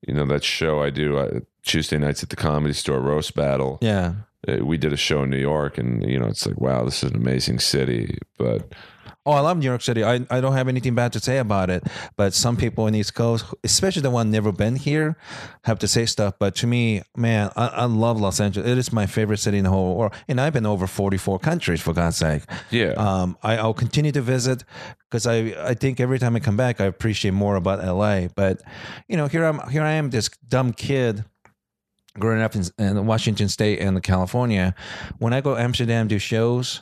You 0.08 0.14
know 0.14 0.26
that 0.28 0.44
show 0.44 0.84
I 0.84 0.92
do 0.92 1.18
uh, 1.18 1.40
Tuesday 1.66 1.98
nights 1.98 2.24
at 2.24 2.30
the 2.30 2.36
Comedy 2.36 2.74
Store 2.74 3.02
roast 3.02 3.36
battle. 3.36 3.80
Yeah. 3.82 4.14
Uh, 4.48 4.64
we 4.64 4.78
did 4.78 4.94
a 4.94 4.98
show 4.98 5.24
in 5.24 5.30
New 5.32 5.38
York, 5.38 5.78
and 5.78 6.08
you 6.08 6.20
know 6.20 6.28
it's 6.28 6.46
like 6.46 6.62
wow, 6.62 6.86
this 6.86 7.04
is 7.04 7.12
an 7.12 7.18
amazing 7.18 7.60
city, 7.60 8.20
but. 8.38 8.74
Oh, 9.28 9.32
I 9.32 9.40
love 9.40 9.58
New 9.58 9.66
York 9.66 9.82
City. 9.82 10.04
I, 10.04 10.24
I 10.30 10.40
don't 10.40 10.54
have 10.54 10.68
anything 10.68 10.94
bad 10.94 11.12
to 11.14 11.20
say 11.20 11.40
about 11.40 11.72
it. 11.72 11.84
But 12.16 12.36
some 12.36 12.56
people 12.56 12.86
in 12.86 12.94
East 12.94 13.16
Coast, 13.16 13.46
especially 13.64 14.04
the 14.04 14.12
one 14.12 14.30
never 14.30 14.52
been 14.52 14.76
here, 14.76 15.18
have 15.64 15.80
to 15.80 15.88
say 15.88 16.06
stuff. 16.06 16.36
But 16.38 16.54
to 16.58 16.68
me, 16.68 17.02
man, 17.18 17.50
I, 17.56 17.68
I 17.70 17.86
love 17.86 18.22
Los 18.22 18.40
Angeles. 18.40 18.70
It 18.70 18.78
is 18.78 18.94
my 18.94 19.08
favorite 19.08 19.40
city 19.40 19.58
in 19.58 19.64
the 19.64 19.72
whole 19.72 19.96
world. 19.96 20.14
And 20.28 20.40
I've 20.40 20.54
been 20.54 20.68
over 20.68 20.86
44 20.86 21.40
countries, 21.40 21.82
for 21.82 21.92
God's 21.92 22.18
sake. 22.18 22.44
Yeah. 22.70 22.92
Um, 22.92 23.36
I, 23.42 23.58
I'll 23.58 23.74
continue 23.74 24.12
to 24.12 24.22
visit 24.22 24.64
because 25.10 25.26
I, 25.26 25.56
I 25.58 25.74
think 25.74 26.00
every 26.00 26.20
time 26.20 26.36
I 26.36 26.40
come 26.40 26.58
back, 26.58 26.80
I 26.80 26.86
appreciate 26.86 27.32
more 27.32 27.56
about 27.56 27.84
LA. 27.84 28.28
But, 28.28 28.62
you 29.08 29.18
know, 29.18 29.26
here, 29.26 29.44
I'm, 29.44 29.68
here 29.72 29.82
I 29.82 29.94
am, 29.94 30.12
this 30.12 30.30
dumb 30.48 30.72
kid 30.72 31.26
growing 32.20 32.42
up 32.42 32.56
in, 32.56 32.64
in 32.78 33.06
Washington 33.06 33.50
State 33.50 33.80
and 33.80 34.02
California. 34.04 34.74
When 35.20 35.34
I 35.34 35.42
go 35.42 35.56
to 35.56 35.62
Amsterdam, 35.62 36.08
do 36.08 36.20
shows, 36.20 36.82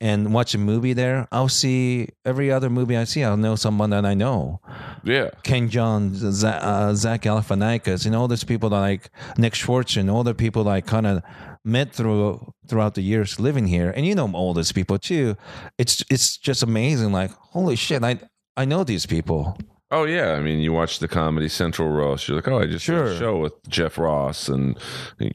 and 0.00 0.34
watch 0.34 0.54
a 0.54 0.58
movie 0.58 0.92
there, 0.92 1.28
I'll 1.32 1.48
see 1.48 2.08
every 2.24 2.50
other 2.50 2.68
movie 2.68 2.96
I 2.96 3.04
see. 3.04 3.24
I'll 3.24 3.36
know 3.36 3.56
someone 3.56 3.90
that 3.90 4.04
I 4.04 4.14
know. 4.14 4.60
yeah. 5.02 5.30
Ken 5.44 5.68
John, 5.70 6.12
Zach, 6.14 6.58
uh, 6.62 6.94
Zach 6.94 7.22
Galifianakis, 7.22 8.04
and 8.04 8.14
all 8.14 8.28
those 8.28 8.44
people 8.44 8.68
that 8.70 8.76
like 8.80 9.10
Nick 9.38 9.54
Schwartz 9.54 9.96
and 9.96 10.10
all 10.10 10.24
the 10.24 10.34
people 10.34 10.64
that 10.64 10.70
I 10.70 10.80
kind 10.80 11.06
of 11.06 11.22
met 11.64 11.92
through 11.92 12.52
throughout 12.68 12.94
the 12.94 13.02
years 13.02 13.40
living 13.40 13.66
here. 13.66 13.92
And 13.96 14.04
you 14.04 14.14
know 14.14 14.30
all 14.32 14.52
these 14.52 14.72
people 14.72 14.98
too. 14.98 15.36
It's 15.78 16.04
it's 16.10 16.36
just 16.36 16.62
amazing. 16.62 17.12
Like 17.12 17.30
holy 17.30 17.76
shit, 17.76 18.02
I 18.02 18.18
I 18.56 18.64
know 18.64 18.84
these 18.84 19.06
people. 19.06 19.56
Oh 19.96 20.04
yeah, 20.04 20.32
I 20.32 20.40
mean, 20.40 20.58
you 20.58 20.72
watch 20.72 20.98
the 20.98 21.06
Comedy 21.08 21.48
Central 21.48 21.88
roast. 21.88 22.26
You're 22.26 22.36
like, 22.38 22.48
oh, 22.48 22.58
I 22.58 22.66
just 22.66 22.84
did 22.86 22.96
a 22.98 23.16
show 23.18 23.38
with 23.38 23.52
Jeff 23.68 23.96
Ross, 23.96 24.48
and 24.48 24.76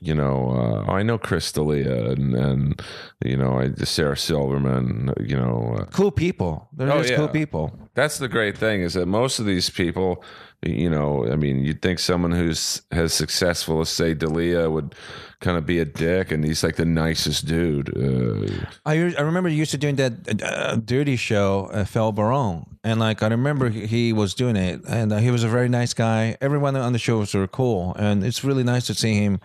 you 0.01 0.13
know, 0.13 0.49
uh, 0.51 0.85
oh, 0.91 0.93
I 0.93 1.01
know 1.01 1.17
Chris 1.17 1.51
D'Elia, 1.51 2.11
and 2.11 2.35
and 2.35 2.81
you 3.23 3.37
know, 3.37 3.59
I 3.59 3.71
Sarah 3.85 4.17
Silverman. 4.17 5.13
You 5.19 5.37
know, 5.37 5.77
uh, 5.79 5.85
Cool 5.85 6.11
people. 6.11 6.67
They're 6.73 6.91
Oh, 6.91 6.97
just 6.99 7.11
yeah. 7.11 7.17
cool 7.17 7.29
people. 7.29 7.71
that's 7.93 8.17
the 8.17 8.27
great 8.27 8.57
thing 8.57 8.81
is 8.81 8.93
that 8.95 9.05
most 9.05 9.39
of 9.39 9.45
these 9.45 9.69
people, 9.69 10.23
you 10.61 10.89
know, 10.89 11.25
I 11.31 11.35
mean, 11.35 11.63
you'd 11.63 11.81
think 11.81 11.99
someone 11.99 12.31
who's 12.31 12.81
as 12.91 13.13
successful 13.13 13.79
as 13.81 13.89
say 13.89 14.13
D'Elia 14.13 14.69
would 14.69 14.93
kind 15.39 15.57
of 15.57 15.65
be 15.65 15.79
a 15.79 15.85
dick, 15.85 16.31
and 16.31 16.43
he's 16.43 16.63
like 16.63 16.75
the 16.75 16.85
nicest 16.85 17.45
dude. 17.45 17.89
Uh, 17.95 18.65
I 18.85 19.15
I 19.17 19.21
remember 19.21 19.47
used 19.49 19.71
to 19.71 19.77
doing 19.77 19.95
that 19.95 20.43
uh, 20.43 20.75
dirty 20.75 21.15
show, 21.15 21.69
uh, 21.71 21.85
Fel 21.85 22.11
Baron, 22.11 22.65
and 22.83 22.99
like 22.99 23.23
I 23.23 23.27
remember 23.27 23.69
he- 23.69 24.11
was 24.11 24.33
doing 24.33 24.57
it, 24.57 24.81
and 24.87 25.13
uh, 25.13 25.17
he 25.17 25.31
was 25.31 25.43
a 25.43 25.47
very 25.47 25.69
nice 25.69 25.93
guy. 25.93 26.35
Everyone 26.41 26.75
on 26.75 26.91
the 26.93 26.99
show 26.99 27.19
was 27.19 27.35
cool, 27.51 27.95
and 27.97 28.23
it's 28.23 28.43
really 28.43 28.63
nice 28.63 28.85
to 28.87 28.93
see 28.93 29.13
him 29.13 29.39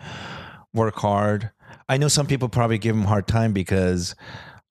work 0.73 0.97
hard. 0.97 1.51
I 1.89 1.97
know 1.97 2.09
some 2.09 2.27
people 2.27 2.49
probably 2.49 2.79
give 2.79 2.97
him 2.97 3.05
hard 3.05 3.29
time 3.29 3.53
because 3.53 4.17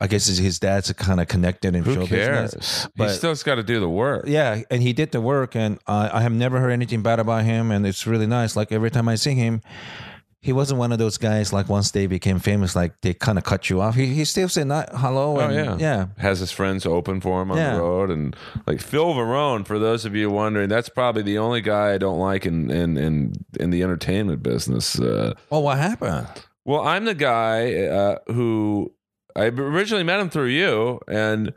I 0.01 0.07
guess 0.07 0.27
his- 0.27 0.37
his 0.39 0.59
dad's 0.59 0.91
kind 0.93 1.21
of 1.21 1.27
connected 1.27 1.75
in 1.75 1.83
who 1.83 1.93
show 1.93 2.05
cares? 2.07 2.51
business. 2.51 2.83
he 2.83 2.89
But 2.97 3.09
still's 3.11 3.43
got 3.43 3.55
to 3.55 3.63
do 3.63 3.79
the 3.79 3.87
work. 3.89 4.25
yeah, 4.27 4.61
and 4.69 4.81
he 4.83 4.91
did 4.93 5.11
the 5.11 5.21
work, 5.21 5.55
and 5.55 5.79
I, 5.87 6.09
I 6.19 6.21
have 6.21 6.33
never 6.33 6.59
heard 6.59 6.71
anything 6.71 7.01
bad 7.03 7.19
about 7.19 7.43
him, 7.45 7.71
and 7.71 7.85
it's 7.87 8.05
really 8.05 8.27
nice. 8.27 8.55
Like 8.55 8.71
every 8.71 8.91
time 8.91 9.07
I 9.07 9.15
see 9.15 9.33
him, 9.35 9.61
he 10.41 10.51
wasn't 10.51 10.77
one 10.77 10.91
of 10.91 10.97
those 10.99 11.17
guys 11.17 11.53
like 11.53 11.69
once 11.69 11.91
they 11.91 12.05
became 12.05 12.37
famous, 12.39 12.75
like 12.75 12.99
they 13.01 13.13
kind 13.13 13.37
of 13.37 13.45
cut 13.45 13.69
you 13.69 13.79
off. 13.79 13.95
He 13.95 14.07
he 14.07 14.25
still 14.25 14.49
said 14.49 14.67
not 14.67 14.89
hello. 14.93 15.37
Oh 15.37 15.39
And, 15.39 15.53
yeah, 15.55 15.77
yeah. 15.79 16.05
Has 16.17 16.39
his 16.41 16.51
friends 16.51 16.85
open 16.85 17.21
for 17.21 17.41
him 17.41 17.49
on 17.51 17.57
Yeah. 17.57 17.75
the 17.75 17.79
road, 17.81 18.09
and 18.11 18.35
like 18.67 18.81
Phil 18.81 19.13
Varone. 19.13 19.65
For 19.65 19.79
those 19.79 20.03
of 20.03 20.15
you 20.17 20.29
wondering, 20.29 20.67
that's 20.67 20.89
probably 20.89 21.21
the 21.21 21.37
only 21.37 21.61
guy 21.61 21.93
I 21.93 21.97
don't 21.97 22.19
like 22.19 22.45
in 22.45 22.69
in 22.69 22.97
in, 22.97 23.33
in 23.57 23.69
the 23.69 23.83
entertainment 23.83 24.43
business. 24.43 24.99
Uh, 24.99 25.33
Oh, 25.49 25.61
what 25.61 25.77
happened? 25.77 26.27
well, 26.65 26.81
I'm 26.81 27.05
the 27.05 27.15
guy 27.15 27.85
uh, 27.85 28.17
who 28.27 28.91
I 29.35 29.45
originally 29.45 30.03
met 30.03 30.19
him 30.19 30.29
through 30.29 30.47
you, 30.47 30.99
and 31.07 31.53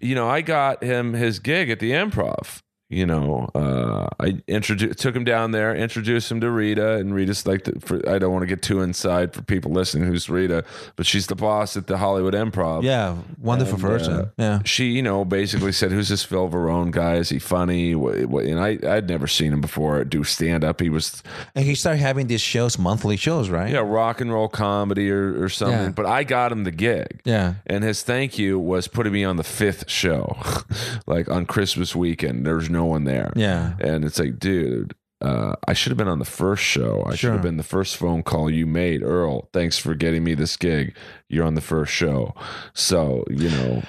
you 0.00 0.14
know 0.14 0.28
I 0.28 0.40
got 0.42 0.82
him 0.82 1.14
his 1.14 1.38
gig 1.38 1.70
at 1.70 1.78
the 1.80 1.92
Improv. 1.92 2.62
You 2.92 3.06
know, 3.06 3.48
uh, 3.54 4.06
I 4.20 4.42
introduced, 4.46 4.98
took 4.98 5.16
him 5.16 5.24
down 5.24 5.52
there, 5.52 5.74
introduced 5.74 6.30
him 6.30 6.40
to 6.42 6.50
Rita, 6.50 6.96
and 6.96 7.14
Rita's 7.14 7.46
like, 7.46 7.64
the, 7.64 7.80
for, 7.80 8.06
I 8.08 8.18
don't 8.18 8.32
want 8.32 8.42
to 8.42 8.46
get 8.46 8.60
too 8.62 8.82
inside 8.82 9.32
for 9.32 9.40
people 9.42 9.72
listening 9.72 10.06
who's 10.06 10.28
Rita, 10.28 10.64
but 10.96 11.06
she's 11.06 11.26
the 11.26 11.34
boss 11.34 11.76
at 11.76 11.86
the 11.86 11.96
Hollywood 11.96 12.34
Improv 12.34 12.82
Yeah, 12.82 13.16
wonderful 13.40 13.74
And, 13.74 13.82
person. 13.82 14.12
uh, 14.14 14.28
yeah. 14.36 14.60
she, 14.64 14.90
you 14.90 15.02
know, 15.02 15.24
basically 15.24 15.72
said, 15.72 15.90
"Who's 15.90 16.08
this 16.10 16.22
Phil 16.22 16.48
Varone 16.50 16.90
guy? 16.90 17.14
Is 17.16 17.30
he 17.30 17.38
funny?" 17.38 17.92
And 17.92 18.60
I, 18.60 18.78
I'd 18.86 19.08
never 19.08 19.26
seen 19.26 19.52
him 19.52 19.60
before 19.62 20.04
do 20.04 20.22
stand 20.24 20.62
up. 20.64 20.80
He 20.80 20.90
was, 20.90 21.22
And 21.54 21.64
he 21.64 21.74
started 21.74 22.00
having 22.00 22.26
these 22.26 22.40
shows, 22.42 22.78
monthly 22.78 23.16
shows, 23.16 23.48
right? 23.48 23.70
Yeah, 23.72 23.78
rock 23.84 24.20
and 24.20 24.30
roll 24.32 24.48
comedy 24.48 25.10
or, 25.10 25.42
or 25.42 25.48
something. 25.48 25.78
Yeah. 25.78 25.88
But 25.90 26.06
I 26.06 26.24
got 26.24 26.52
him 26.52 26.64
the 26.64 26.70
gig, 26.70 27.22
Yeah. 27.24 27.54
and 27.66 27.82
his 27.84 28.02
thank 28.02 28.38
you 28.38 28.58
was 28.58 28.86
putting 28.88 29.12
me 29.14 29.24
on 29.24 29.36
the 29.36 29.44
fifth 29.44 29.90
show, 29.90 30.36
like 31.06 31.28
on 31.30 31.46
Christmas 31.46 31.96
weekend. 31.96 32.44
There 32.46 32.56
was 32.56 32.68
no 32.82 32.86
one 32.86 33.04
there, 33.04 33.32
Yeah. 33.36 33.74
and 33.80 34.04
it's 34.04 34.18
like, 34.18 34.38
dude. 34.38 34.94
Uh, 35.20 35.54
I 35.68 35.72
should 35.72 35.90
have 35.92 35.96
been 35.96 36.08
on 36.08 36.18
the 36.18 36.24
first 36.24 36.64
show. 36.64 37.04
I 37.06 37.14
should 37.14 37.30
have 37.30 37.42
been 37.42 37.56
the 37.56 37.62
first 37.76 37.96
phone 37.96 38.24
call 38.24 38.50
you 38.50 38.66
made, 38.66 39.04
Earl. 39.04 39.48
Thanks 39.52 39.78
for 39.78 39.94
getting 39.94 40.24
me 40.24 40.34
this 40.34 40.56
gig. 40.56 40.96
You're 41.28 41.46
on 41.46 41.54
the 41.54 41.60
first 41.60 41.92
show, 41.92 42.34
so 42.74 43.24
you 43.30 43.48
know. 43.48 43.82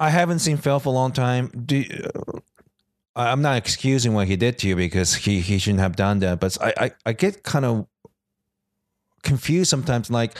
I 0.00 0.08
haven't 0.08 0.38
seen 0.38 0.56
Phil 0.56 0.80
for 0.80 0.88
a 0.88 0.92
long 0.92 1.12
time. 1.12 1.48
Do 1.66 1.76
you- 1.76 2.10
I'm 3.14 3.42
not 3.42 3.58
excusing 3.58 4.14
what 4.14 4.28
he 4.28 4.36
did 4.36 4.56
to 4.60 4.68
you 4.68 4.74
because 4.74 5.14
he, 5.14 5.40
he 5.40 5.58
shouldn't 5.58 5.80
have 5.80 5.94
done 5.96 6.20
that, 6.20 6.40
but 6.40 6.56
I, 6.62 6.72
I, 6.84 6.90
I 7.04 7.12
get 7.12 7.42
kind 7.42 7.66
of 7.66 7.86
confused 9.22 9.68
sometimes. 9.68 10.10
Like, 10.10 10.32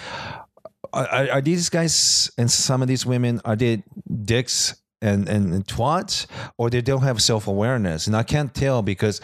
are 0.94 1.06
are 1.30 1.40
these 1.42 1.68
guys 1.68 2.30
and 2.38 2.50
some 2.50 2.80
of 2.80 2.88
these 2.88 3.04
women 3.04 3.40
are 3.44 3.56
they 3.56 3.82
dicks 4.24 4.76
and, 5.02 5.28
and, 5.28 5.52
and 5.52 5.66
twats, 5.66 6.26
or 6.56 6.70
they 6.70 6.80
don't 6.80 7.02
have 7.02 7.20
self 7.20 7.46
awareness? 7.46 8.06
And 8.06 8.16
I 8.16 8.22
can't 8.22 8.54
tell 8.54 8.82
because 8.82 9.20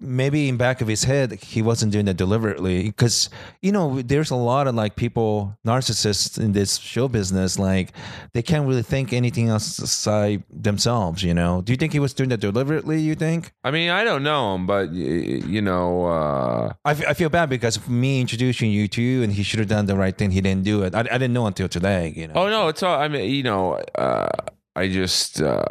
maybe 0.00 0.48
in 0.48 0.56
back 0.56 0.80
of 0.80 0.88
his 0.88 1.04
head 1.04 1.32
he 1.32 1.62
wasn't 1.62 1.92
doing 1.92 2.04
that 2.06 2.16
deliberately. 2.16 2.84
Because 2.84 3.28
you 3.60 3.72
know, 3.72 4.02
there's 4.02 4.30
a 4.30 4.36
lot 4.36 4.66
of 4.66 4.74
like 4.74 4.96
people 4.96 5.56
narcissists 5.66 6.38
in 6.38 6.52
this 6.52 6.76
show 6.78 7.08
business. 7.08 7.58
Like 7.58 7.92
they 8.32 8.42
can't 8.42 8.66
really 8.66 8.82
think 8.82 9.12
anything 9.12 9.48
else 9.48 9.78
aside 9.78 10.44
themselves. 10.50 11.22
You 11.22 11.34
know? 11.34 11.62
Do 11.62 11.72
you 11.72 11.76
think 11.76 11.92
he 11.92 11.98
was 11.98 12.14
doing 12.14 12.30
that 12.30 12.40
deliberately? 12.40 13.00
You 13.00 13.14
think? 13.14 13.52
I 13.64 13.70
mean, 13.70 13.90
I 13.90 14.04
don't 14.04 14.22
know 14.22 14.54
him, 14.54 14.66
but 14.66 14.92
you 14.92 15.62
know, 15.62 16.06
uh, 16.06 16.72
I, 16.84 16.90
f- 16.92 17.06
I 17.08 17.14
feel 17.14 17.28
bad 17.28 17.48
because 17.48 17.86
me 17.88 18.20
introducing 18.20 18.70
you 18.70 18.88
to 18.88 19.02
you, 19.02 19.22
and 19.22 19.32
he 19.32 19.42
should 19.42 19.58
have 19.58 19.68
done 19.68 19.86
the 19.86 19.96
right 19.96 20.16
thing. 20.16 20.30
He 20.30 20.40
didn't 20.40 20.64
do 20.64 20.82
it. 20.82 20.94
I, 20.94 21.00
I 21.00 21.02
didn't 21.02 21.32
know 21.32 21.46
until 21.46 21.68
today. 21.68 22.12
You 22.16 22.28
know. 22.28 22.34
oh 22.36 22.48
no, 22.48 22.68
it's 22.68 22.82
all. 22.82 22.98
I 22.98 23.08
mean, 23.08 23.30
you 23.30 23.42
know, 23.42 23.74
uh, 23.94 24.28
I 24.76 24.88
just, 24.88 25.40
uh, 25.40 25.64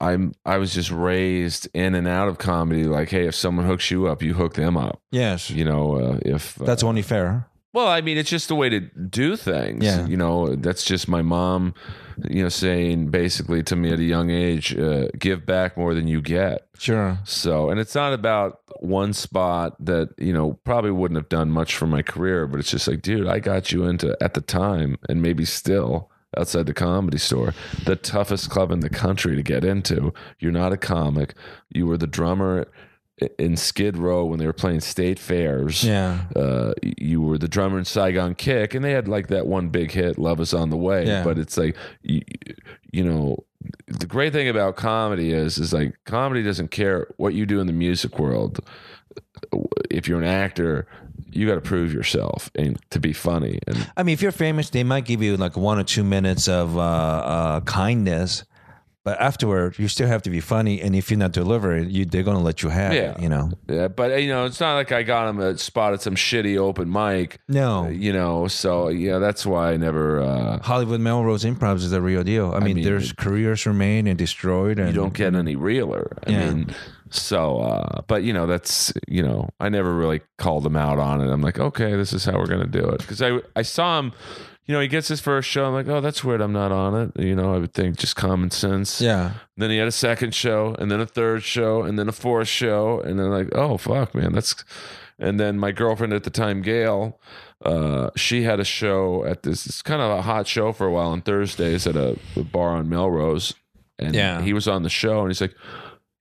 I'm, 0.00 0.32
I 0.46 0.58
was 0.58 0.72
just 0.72 0.90
raised 0.92 1.68
in 1.74 1.94
and 1.94 2.06
out 2.06 2.28
of 2.28 2.38
comedy. 2.38 2.84
Like, 2.84 3.10
hey, 3.10 3.26
if 3.26 3.34
someone 3.34 3.66
hooks 3.66 3.90
you 3.90 4.06
up, 4.06 4.22
you 4.22 4.34
hook 4.34 4.54
them 4.54 4.76
up. 4.76 5.00
yes, 5.10 5.50
You 5.50 5.64
know, 5.64 5.96
uh, 5.96 6.18
if 6.24 6.60
uh, 6.60 6.64
that's 6.64 6.84
only 6.84 7.02
fair. 7.02 7.48
well, 7.72 7.88
I 7.88 8.00
mean, 8.00 8.16
it's 8.16 8.30
just 8.30 8.46
the 8.48 8.54
way 8.54 8.68
to 8.68 8.80
do 8.80 9.36
things. 9.36 9.84
Yeah. 9.84 10.06
You 10.06 10.16
know, 10.16 10.54
that's 10.54 10.84
just 10.84 11.08
my 11.08 11.22
mom, 11.22 11.74
you 12.30 12.42
know, 12.44 12.48
saying 12.48 13.10
basically 13.10 13.62
to 13.64 13.74
me 13.76 13.92
at 13.92 13.98
a 13.98 14.04
young 14.04 14.30
age, 14.30 14.76
uh, 14.78 15.08
give 15.18 15.44
back 15.44 15.76
more 15.76 15.94
than 15.94 16.06
you 16.06 16.20
get. 16.20 16.68
Sure. 16.78 17.18
So, 17.24 17.68
and 17.70 17.80
it's 17.80 17.94
not 17.96 18.12
about 18.12 18.60
one 18.80 19.12
spot 19.12 19.74
that, 19.84 20.10
you 20.16 20.32
know, 20.32 20.52
probably 20.64 20.92
wouldn't 20.92 21.18
have 21.18 21.28
done 21.28 21.50
much 21.50 21.74
for 21.76 21.88
my 21.88 22.02
career, 22.02 22.46
but 22.46 22.60
it's 22.60 22.70
just 22.70 22.86
like, 22.86 23.02
dude, 23.02 23.26
I 23.26 23.40
got 23.40 23.72
you 23.72 23.82
into 23.84 24.16
at 24.20 24.34
the 24.34 24.40
time 24.40 24.96
and 25.08 25.20
maybe 25.20 25.44
still 25.44 26.10
outside 26.36 26.66
the 26.66 26.74
comedy 26.74 27.18
store, 27.18 27.54
the 27.84 27.96
toughest 27.96 28.50
club 28.50 28.70
in 28.70 28.80
the 28.80 28.90
country 28.90 29.36
to 29.36 29.42
get 29.42 29.64
into. 29.64 30.12
You're 30.38 30.52
not 30.52 30.72
a 30.72 30.76
comic. 30.76 31.34
You 31.70 31.86
were 31.86 31.96
the 31.96 32.06
drummer 32.06 32.66
in 33.38 33.56
Skid 33.56 33.96
Row 33.96 34.24
when 34.24 34.38
they 34.38 34.46
were 34.46 34.52
playing 34.52 34.80
state 34.80 35.18
fairs. 35.18 35.82
Yeah. 35.82 36.24
Uh, 36.36 36.72
you 36.96 37.20
were 37.20 37.38
the 37.38 37.48
drummer 37.48 37.78
in 37.78 37.84
Saigon 37.84 38.34
Kick, 38.34 38.74
and 38.74 38.84
they 38.84 38.92
had 38.92 39.08
like 39.08 39.28
that 39.28 39.46
one 39.46 39.68
big 39.70 39.92
hit, 39.92 40.18
"Love 40.18 40.40
Is 40.40 40.54
on 40.54 40.70
the 40.70 40.76
Way." 40.76 41.06
Yeah. 41.06 41.24
But 41.24 41.38
it's 41.38 41.56
like, 41.56 41.76
you, 42.02 42.20
you 42.92 43.02
know, 43.02 43.44
the 43.86 44.06
great 44.06 44.32
thing 44.32 44.48
about 44.48 44.76
comedy 44.76 45.32
is, 45.32 45.58
is 45.58 45.72
like 45.72 45.98
comedy 46.04 46.42
doesn't 46.42 46.70
care 46.70 47.08
what 47.16 47.34
you 47.34 47.46
do 47.46 47.60
in 47.60 47.66
the 47.66 47.72
music 47.72 48.18
world. 48.18 48.60
If 49.90 50.06
you're 50.06 50.20
an 50.20 50.28
actor, 50.28 50.86
you 51.30 51.46
got 51.46 51.54
to 51.56 51.60
prove 51.60 51.92
yourself 51.92 52.50
and 52.54 52.78
to 52.90 53.00
be 53.00 53.12
funny. 53.12 53.58
And 53.66 53.90
I 53.96 54.02
mean, 54.02 54.12
if 54.12 54.22
you're 54.22 54.32
famous, 54.32 54.70
they 54.70 54.84
might 54.84 55.04
give 55.04 55.22
you 55.22 55.36
like 55.36 55.56
one 55.56 55.78
or 55.78 55.84
two 55.84 56.04
minutes 56.04 56.48
of 56.48 56.76
uh, 56.76 56.80
uh, 56.80 57.60
kindness, 57.60 58.44
but 59.04 59.18
afterward, 59.20 59.78
you 59.78 59.88
still 59.88 60.06
have 60.08 60.20
to 60.22 60.30
be 60.30 60.40
funny. 60.40 60.82
And 60.82 60.94
if 60.94 61.10
you're 61.10 61.18
not 61.18 61.32
delivering, 61.32 61.88
you 61.88 62.04
they're 62.04 62.22
gonna 62.24 62.42
let 62.42 62.62
you 62.62 62.68
have 62.68 62.92
Yeah. 62.92 63.12
it. 63.12 63.20
You 63.20 63.28
know. 63.30 63.50
yeah, 63.66 63.88
but 63.88 64.20
you 64.20 64.28
know, 64.28 64.44
it's 64.44 64.60
not 64.60 64.74
like 64.74 64.92
I 64.92 65.02
got 65.02 65.28
him 65.30 65.40
a 65.40 65.56
spot 65.56 65.94
at 65.94 66.02
some 66.02 66.14
shitty 66.14 66.58
open 66.58 66.90
mic. 66.92 67.38
No. 67.48 67.88
You 67.88 68.12
know, 68.12 68.48
so 68.48 68.88
yeah, 68.88 69.18
that's 69.18 69.46
why 69.46 69.72
I 69.72 69.76
never. 69.78 70.20
Uh, 70.20 70.58
Hollywood 70.62 71.00
Melrose 71.00 71.44
Improv 71.44 71.76
is 71.76 71.90
the 71.90 72.02
real 72.02 72.22
deal. 72.22 72.52
I 72.54 72.58
mean, 72.58 72.76
mean, 72.76 72.84
there's 72.84 73.12
careers 73.14 73.64
remain 73.64 74.06
and 74.06 74.18
destroyed, 74.18 74.78
and 74.78 74.88
you 74.88 74.94
don't 74.94 75.14
get 75.14 75.34
any 75.34 75.56
realer. 75.56 76.14
I 76.26 76.30
Yeah. 76.30 76.52
mean, 76.52 76.74
so, 77.10 77.58
uh, 77.60 78.02
but 78.06 78.22
you 78.22 78.32
know, 78.32 78.46
that's, 78.46 78.92
you 79.06 79.22
know, 79.22 79.48
I 79.60 79.68
never 79.68 79.94
really 79.94 80.20
called 80.38 80.64
him 80.66 80.76
out 80.76 80.98
on 80.98 81.20
it. 81.20 81.30
I'm 81.30 81.42
like, 81.42 81.58
okay, 81.58 81.94
this 81.96 82.12
is 82.12 82.24
how 82.24 82.38
we're 82.38 82.46
going 82.46 82.60
to 82.70 82.80
do 82.80 82.86
it. 82.88 83.06
Cause 83.06 83.20
I, 83.22 83.38
I 83.56 83.62
saw 83.62 83.98
him, 83.98 84.12
you 84.66 84.74
know, 84.74 84.80
he 84.80 84.88
gets 84.88 85.08
his 85.08 85.20
first 85.20 85.48
show. 85.48 85.64
I'm 85.66 85.72
like, 85.72 85.88
oh, 85.88 86.00
that's 86.00 86.22
weird. 86.22 86.40
I'm 86.42 86.52
not 86.52 86.70
on 86.72 86.94
it. 86.94 87.22
You 87.24 87.34
know, 87.34 87.54
I 87.54 87.58
would 87.58 87.72
think 87.72 87.96
just 87.96 88.16
common 88.16 88.50
sense. 88.50 89.00
yeah, 89.00 89.32
Then 89.56 89.70
he 89.70 89.78
had 89.78 89.88
a 89.88 89.92
second 89.92 90.34
show 90.34 90.74
and 90.78 90.90
then 90.90 91.00
a 91.00 91.06
third 91.06 91.42
show 91.42 91.82
and 91.82 91.98
then 91.98 92.08
a 92.08 92.12
fourth 92.12 92.48
show. 92.48 93.00
And 93.00 93.18
then 93.18 93.30
like, 93.30 93.48
oh, 93.54 93.78
fuck, 93.78 94.14
man, 94.14 94.32
that's, 94.34 94.54
and 95.18 95.40
then 95.40 95.58
my 95.58 95.72
girlfriend 95.72 96.12
at 96.12 96.24
the 96.24 96.30
time, 96.30 96.60
Gail, 96.62 97.18
uh, 97.64 98.10
she 98.14 98.42
had 98.42 98.60
a 98.60 98.64
show 98.64 99.24
at 99.24 99.42
this, 99.42 99.64
it's 99.66 99.80
kind 99.82 100.02
of 100.02 100.10
a 100.16 100.22
hot 100.22 100.46
show 100.46 100.72
for 100.72 100.86
a 100.86 100.92
while 100.92 101.08
on 101.08 101.22
Thursdays 101.22 101.86
at 101.86 101.96
a, 101.96 102.18
a 102.36 102.42
bar 102.44 102.76
on 102.76 102.88
Melrose. 102.88 103.54
And 103.98 104.14
Yeah. 104.14 104.42
he 104.42 104.52
was 104.52 104.68
on 104.68 104.82
the 104.84 104.90
show 104.90 105.22
and 105.22 105.30
he's 105.30 105.40
like, 105.40 105.56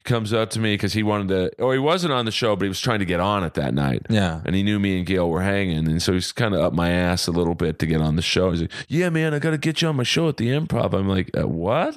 comes 0.08 0.34
up 0.34 0.49
to 0.51 0.60
me 0.60 0.74
because 0.74 0.93
he 0.93 1.03
wanted 1.03 1.28
to, 1.28 1.62
or 1.62 1.74
he 1.74 1.80
wasn't 1.80 2.12
on 2.14 2.26
the 2.26 2.32
show, 2.32 2.55
but 2.55 2.64
he 2.64 2.70
was 2.70 2.80
trying 2.82 2.99
to 2.99 3.05
get 3.05 3.20
on 3.20 3.43
it 3.43 3.53
that 3.53 3.76
night. 3.76 4.08
yeah. 4.10 4.41
And 4.45 4.55
he 4.55 4.64
knew 4.64 4.80
me 4.80 4.97
and 4.97 5.05
Gail 5.05 5.30
were 5.30 5.41
hanging. 5.43 5.88
And 5.88 6.01
so 6.01 6.14
he's 6.14 6.32
kind 6.32 6.55
of 6.55 6.62
up 6.62 6.74
my 6.74 6.89
ass 6.89 7.28
a 7.28 7.32
little 7.32 7.53
bit 7.53 7.78
to 7.80 7.86
get 7.86 8.01
on 8.01 8.16
the 8.16 8.22
show. 8.24 8.49
He's 8.51 8.62
like, 8.62 8.72
Yeah, 8.88 9.10
man, 9.10 9.36
I 9.36 9.39
got 9.39 9.51
to 9.51 9.58
get 9.60 9.82
you 9.84 9.88
on 9.89 9.95
my 9.97 10.03
show 10.03 10.28
at 10.30 10.38
the 10.38 10.47
improv. 10.47 10.93
I'm 10.93 11.08
like, 11.08 11.30
uh, 11.38 11.47
What? 11.47 11.95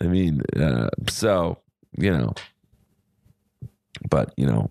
I 0.00 0.04
mean, 0.04 0.42
uh, 0.56 0.90
so, 1.08 1.58
you 1.98 2.16
know, 2.16 2.34
but, 4.08 4.32
you 4.36 4.46
know, 4.46 4.70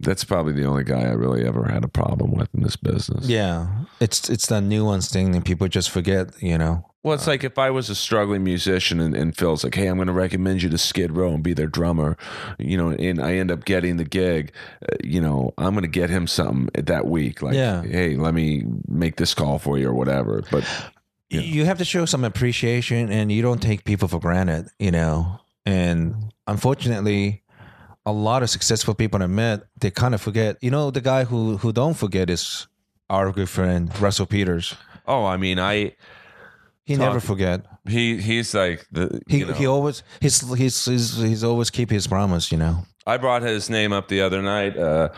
that's 0.00 0.24
probably 0.24 0.52
the 0.52 0.64
only 0.64 0.84
guy 0.84 1.02
I 1.02 1.12
really 1.12 1.44
ever 1.46 1.64
had 1.64 1.84
a 1.84 1.88
problem 1.88 2.32
with 2.32 2.48
in 2.54 2.62
this 2.62 2.76
business. 2.76 3.26
Yeah, 3.26 3.66
it's 4.00 4.30
it's 4.30 4.46
that 4.46 4.60
nuance 4.60 5.08
thing 5.08 5.32
that 5.32 5.44
people 5.44 5.66
just 5.68 5.90
forget. 5.90 6.40
You 6.40 6.56
know. 6.58 6.84
Well, 7.08 7.14
it's 7.14 7.26
like 7.26 7.42
if 7.42 7.56
I 7.58 7.70
was 7.70 7.88
a 7.88 7.94
struggling 7.94 8.44
musician 8.44 9.00
and, 9.00 9.16
and 9.16 9.34
Phil's 9.34 9.64
like, 9.64 9.74
"Hey, 9.74 9.86
I'm 9.86 9.96
going 9.96 10.08
to 10.08 10.12
recommend 10.12 10.62
you 10.62 10.68
to 10.68 10.76
Skid 10.76 11.16
Row 11.16 11.32
and 11.32 11.42
be 11.42 11.54
their 11.54 11.66
drummer," 11.66 12.18
you 12.58 12.76
know, 12.76 12.90
and 12.90 13.18
I 13.18 13.36
end 13.36 13.50
up 13.50 13.64
getting 13.64 13.96
the 13.96 14.04
gig, 14.04 14.52
uh, 14.82 14.96
you 15.02 15.18
know, 15.18 15.54
I'm 15.56 15.72
going 15.72 15.82
to 15.82 15.88
get 15.88 16.10
him 16.10 16.26
something 16.26 16.68
that 16.84 17.06
week, 17.06 17.40
like, 17.40 17.54
Yeah. 17.54 17.82
"Hey, 17.82 18.16
let 18.16 18.34
me 18.34 18.64
make 18.86 19.16
this 19.16 19.32
call 19.32 19.58
for 19.58 19.78
you 19.78 19.88
or 19.88 19.94
whatever." 19.94 20.42
But 20.50 20.64
Yeah. 21.30 21.40
You 21.40 21.64
have 21.64 21.78
to 21.78 21.84
show 21.84 22.04
some 22.04 22.24
appreciation, 22.24 23.10
and 23.10 23.32
you 23.32 23.40
don't 23.40 23.62
take 23.62 23.84
people 23.84 24.08
for 24.08 24.20
granted. 24.20 24.68
You 24.78 24.90
know, 24.90 25.40
and 25.64 26.32
unfortunately. 26.46 27.42
A 28.06 28.12
lot 28.12 28.42
of 28.42 28.48
successful 28.48 28.94
people 28.94 29.22
I 29.22 29.26
met, 29.26 29.64
they 29.78 29.90
kind 29.90 30.14
of 30.14 30.22
forget. 30.22 30.56
You 30.62 30.70
know, 30.70 30.90
the 30.90 31.02
guy 31.02 31.24
who 31.24 31.58
who 31.58 31.72
don't 31.74 31.92
forget 31.92 32.30
is 32.30 32.66
our 33.10 33.32
good 33.32 33.50
friend 33.50 33.90
Russell 34.00 34.24
Peters. 34.24 34.74
oh, 35.06 35.26
I 35.26 35.36
mean, 35.36 35.58
I 35.58 35.92
He 36.88 36.96
Talk- 36.96 37.08
never 37.08 37.20
forget. 37.20 37.66
he 37.86 38.16
he's 38.16 38.54
like 38.54 38.86
the 38.90 39.20
He 39.28 39.40
you 39.40 39.46
know, 39.46 39.52
he 39.52 39.66
always 39.66 40.02
he's 40.22 40.40
he's 40.56 40.82
he's 40.86 41.16
he's 41.18 41.44
always 41.44 41.68
keep 41.68 41.90
his 41.90 42.06
promise. 42.06 42.50
You 42.50 42.56
know. 42.56 42.86
I 43.06 43.18
brought 43.18 43.42
his 43.42 43.68
name 43.68 43.92
up 43.92 44.08
the 44.08 44.22
other 44.22 44.40
night 44.40 44.74
uh, 44.74 45.10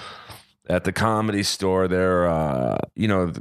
at 0.69 0.83
the 0.83 0.91
comedy 0.91 1.45
store. 1.45 1.87
There, 1.87 2.29
uh, 2.29 2.79
you 2.97 3.07
know, 3.07 3.33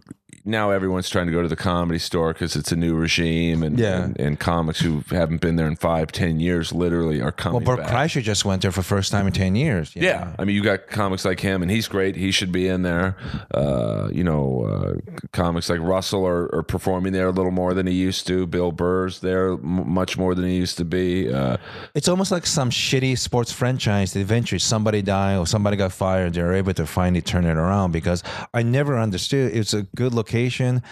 now 0.46 0.72
everyone's 0.72 1.10
trying 1.10 1.26
to 1.28 1.32
go 1.32 1.42
to 1.42 1.48
the 1.48 1.56
comedy 1.56 2.00
store 2.00 2.34
because 2.34 2.56
it's 2.56 2.72
a 2.72 2.76
new 2.76 2.96
regime, 2.96 3.64
and, 3.64 3.80
Yeah. 3.80 4.04
and 4.04 4.20
and 4.20 4.40
comics 4.40 4.80
who 4.80 5.04
haven't 5.10 5.42
been 5.42 5.56
there 5.56 5.68
in 5.68 5.76
five, 5.76 6.12
ten 6.12 6.40
years 6.40 6.74
literally 6.74 7.20
are 7.20 7.26
Well, 7.26 7.32
coming 7.34 7.64
Bert 7.64 7.80
back. 7.80 7.90
Kreischer 7.90 8.22
just 8.22 8.46
went 8.46 8.62
there 8.62 8.72
for 8.72 8.82
first 8.84 9.12
time 9.12 9.28
in 9.28 9.34
ten 9.34 9.56
years. 9.56 9.92
Yeah, 9.96 10.20
know? 10.26 10.34
I 10.40 10.46
mean, 10.46 10.56
you 10.56 10.64
got 10.64 10.88
comics 10.88 11.26
like 11.26 11.40
him, 11.40 11.62
and 11.62 11.70
he's 11.72 11.88
great. 11.88 12.16
He 12.16 12.32
should 12.32 12.52
be 12.52 12.68
in 12.68 12.84
there. 12.84 13.16
Uh, 13.54 14.10
you 14.12 14.24
know, 14.24 14.64
uh, 14.64 15.12
comics 15.32 15.70
like 15.70 15.80
Russell 15.80 16.26
are, 16.26 16.54
are 16.56 16.64
performing 16.64 17.14
there 17.14 17.28
a 17.28 17.32
little 17.32 17.52
more 17.52 17.74
than 17.74 17.88
he 17.88 17.94
used 17.94 18.28
to. 18.28 18.46
Bill 18.48 18.72
Burr's 18.72 19.20
there 19.20 19.52
m- 19.54 19.90
much 19.92 20.18
more 20.18 20.36
than 20.36 20.46
he 20.46 20.56
used 20.56 20.78
to 20.78 20.86
be. 20.86 21.32
Uh, 21.32 21.58
It's 21.96 22.08
almost 22.08 22.32
like 22.32 22.46
some 22.46 22.70
shitty 22.70 23.18
sports 23.18 23.52
franchise 23.52 24.14
that 24.14 24.20
eventually 24.20 24.60
somebody 24.60 25.02
died 25.02 25.38
or 25.38 25.48
somebody 25.48 25.78
got 25.78 25.92
fired. 25.92 26.34
They're 26.34 26.54
able 26.54 26.74
to 26.74 26.86
finally 26.86 27.22
turn 27.22 27.46
it 27.46 27.58
around 27.58 27.92
because 27.92 28.24
I 28.54 28.64
never 28.64 28.98
understood. 28.98 29.56
It's 29.56 29.74
a 29.74 29.84
good 29.96 30.14
location, 30.30 30.84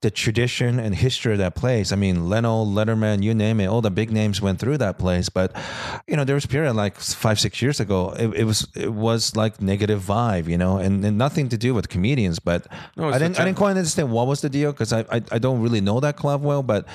the 0.00 0.10
tradition 0.10 0.80
and 0.80 0.94
history 0.94 1.32
of 1.32 1.38
that 1.38 1.54
place. 1.54 1.92
I 1.92 1.96
mean, 1.96 2.28
Leno, 2.28 2.64
Letterman, 2.64 3.22
you 3.22 3.34
name 3.34 3.60
it, 3.60 3.66
all 3.66 3.80
the 3.80 3.90
big 3.90 4.10
names 4.10 4.42
went 4.42 4.58
through 4.58 4.78
that 4.78 4.98
place. 4.98 5.28
But 5.28 5.54
you 6.06 6.16
know, 6.16 6.24
there 6.24 6.34
was 6.34 6.44
a 6.44 6.48
period 6.48 6.74
like 6.74 6.98
five, 6.98 7.38
six 7.38 7.62
years 7.62 7.78
ago. 7.80 8.10
It, 8.18 8.34
it 8.40 8.44
was 8.44 8.66
it 8.74 8.92
was 8.92 9.36
like 9.36 9.60
negative 9.60 10.02
vibe, 10.02 10.48
you 10.48 10.58
know, 10.58 10.78
and, 10.78 11.04
and 11.04 11.16
nothing 11.16 11.48
to 11.50 11.56
do 11.56 11.72
with 11.74 11.88
comedians. 11.88 12.38
But 12.40 12.66
No, 12.96 13.10
I 13.10 13.18
didn't 13.18 13.38
I 13.38 13.44
didn't 13.44 13.58
quite 13.58 13.76
understand 13.76 14.10
what 14.10 14.26
was 14.26 14.40
the 14.40 14.50
deal 14.50 14.72
because 14.72 14.92
I, 14.92 15.00
I 15.10 15.22
I 15.30 15.38
don't 15.38 15.62
really 15.62 15.80
know 15.80 16.00
that 16.00 16.16
club 16.16 16.42
well. 16.42 16.62
But 16.62 16.86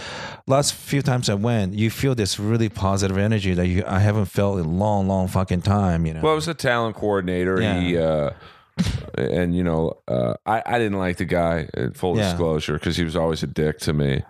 last 0.48 0.74
few 0.74 1.02
times 1.02 1.30
I 1.30 1.36
went, 1.36 1.74
you 1.74 1.90
feel 1.90 2.16
this 2.16 2.40
really 2.40 2.70
positive 2.70 3.18
energy 3.18 3.54
that 3.54 3.68
you 3.68 3.84
I 3.88 4.00
haven't 4.00 4.26
felt 4.26 4.60
in 4.60 4.80
long, 4.80 5.08
long 5.08 5.28
fucking 5.28 5.62
time. 5.62 6.06
You 6.06 6.16
know. 6.16 6.22
well, 6.22 6.34
it 6.34 6.36
was 6.36 6.48
a 6.48 6.54
talent 6.54 6.96
coordinator. 6.96 7.62
He. 7.62 7.98
Uh, 7.98 8.32
and 9.18 9.56
you 9.56 9.64
know, 9.64 9.98
uh, 10.08 10.34
I 10.46 10.62
I 10.66 10.78
didn't 10.80 10.98
like 11.00 11.18
the 11.18 11.26
guy. 11.26 11.68
uh, 11.78 11.90
Full 11.94 12.18
Yeah. 12.18 12.24
disclosure, 12.30 12.74
because 12.74 12.98
he 12.98 13.04
was 13.04 13.16
always 13.16 13.44
a 13.44 13.48
dick 13.48 13.80
to 13.80 13.94
me. 13.94 14.24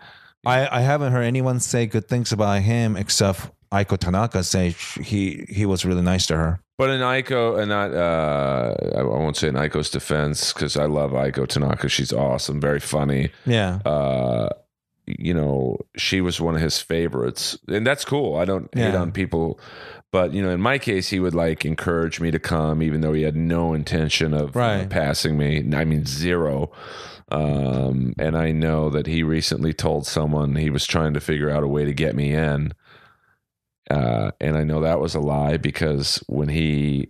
I, 0.45 0.79
I 0.79 0.81
haven't 0.81 1.11
heard 1.11 1.23
anyone 1.23 1.59
say 1.59 1.87
good 1.87 2.07
things 2.07 2.31
about 2.31 2.61
him 2.61 2.95
except 2.95 3.49
Aiko 3.71 3.97
Tanaka 3.97 4.43
say 4.43 4.75
he 5.01 5.45
he 5.49 5.65
was 5.65 5.85
really 5.85 6.03
nice 6.03 6.27
to 6.27 6.35
her. 6.35 6.59
But 6.77 6.89
in 6.89 6.99
Aiko, 6.99 7.57
and 7.57 7.69
not, 7.69 7.93
uh, 7.93 8.75
I 8.99 9.01
won't 9.03 9.37
say 9.37 9.47
in 9.47 9.55
Aiko's 9.55 9.89
defense 9.89 10.51
because 10.53 10.75
I 10.77 10.85
love 10.85 11.11
Aiko 11.11 11.47
Tanaka. 11.47 11.87
She's 11.89 12.11
awesome, 12.13 12.59
very 12.61 12.81
funny. 12.81 13.29
Yeah. 13.45 13.77
Uh, 13.85 14.49
you 15.07 15.33
know, 15.33 15.77
she 15.95 16.19
was 16.19 16.41
one 16.41 16.55
of 16.55 16.61
his 16.61 16.79
favorites, 16.81 17.57
and 17.69 17.87
that's 17.87 18.03
cool. 18.03 18.35
I 18.37 18.43
don't 18.45 18.67
hate 18.75 18.93
on 18.95 19.11
people, 19.13 19.59
but 20.15 20.33
you 20.33 20.41
know, 20.41 20.49
in 20.51 20.61
my 20.61 20.77
case, 20.77 21.09
he 21.09 21.19
would 21.19 21.35
like 21.35 21.65
encourage 21.65 22.21
me 22.21 22.31
to 22.31 22.39
come, 22.39 22.81
even 22.81 23.01
though 23.01 23.11
he 23.11 23.23
had 23.23 23.35
no 23.35 23.73
intention 23.73 24.33
of 24.33 24.55
Right. 24.55 24.89
passing 24.89 25.37
me. 25.37 25.57
I 25.75 25.83
mean, 25.83 26.05
zero. 26.05 26.71
Um, 27.29 28.13
and 28.17 28.37
I 28.37 28.53
know 28.53 28.89
that 28.91 29.07
he 29.07 29.23
recently 29.23 29.73
told 29.73 30.07
someone 30.07 30.55
he 30.55 30.69
was 30.69 30.85
trying 30.87 31.13
to 31.15 31.19
figure 31.19 31.49
out 31.49 31.63
a 31.63 31.67
way 31.67 31.83
to 31.83 31.93
get 31.93 32.15
me 32.15 32.31
in. 32.33 32.71
Uh, 33.91 34.31
and 34.39 34.55
I 34.55 34.63
know 34.63 34.79
that 34.79 35.01
was 35.01 35.15
a 35.15 35.19
lie 35.19 35.57
because 35.57 36.23
when 36.27 36.47
he 36.47 37.09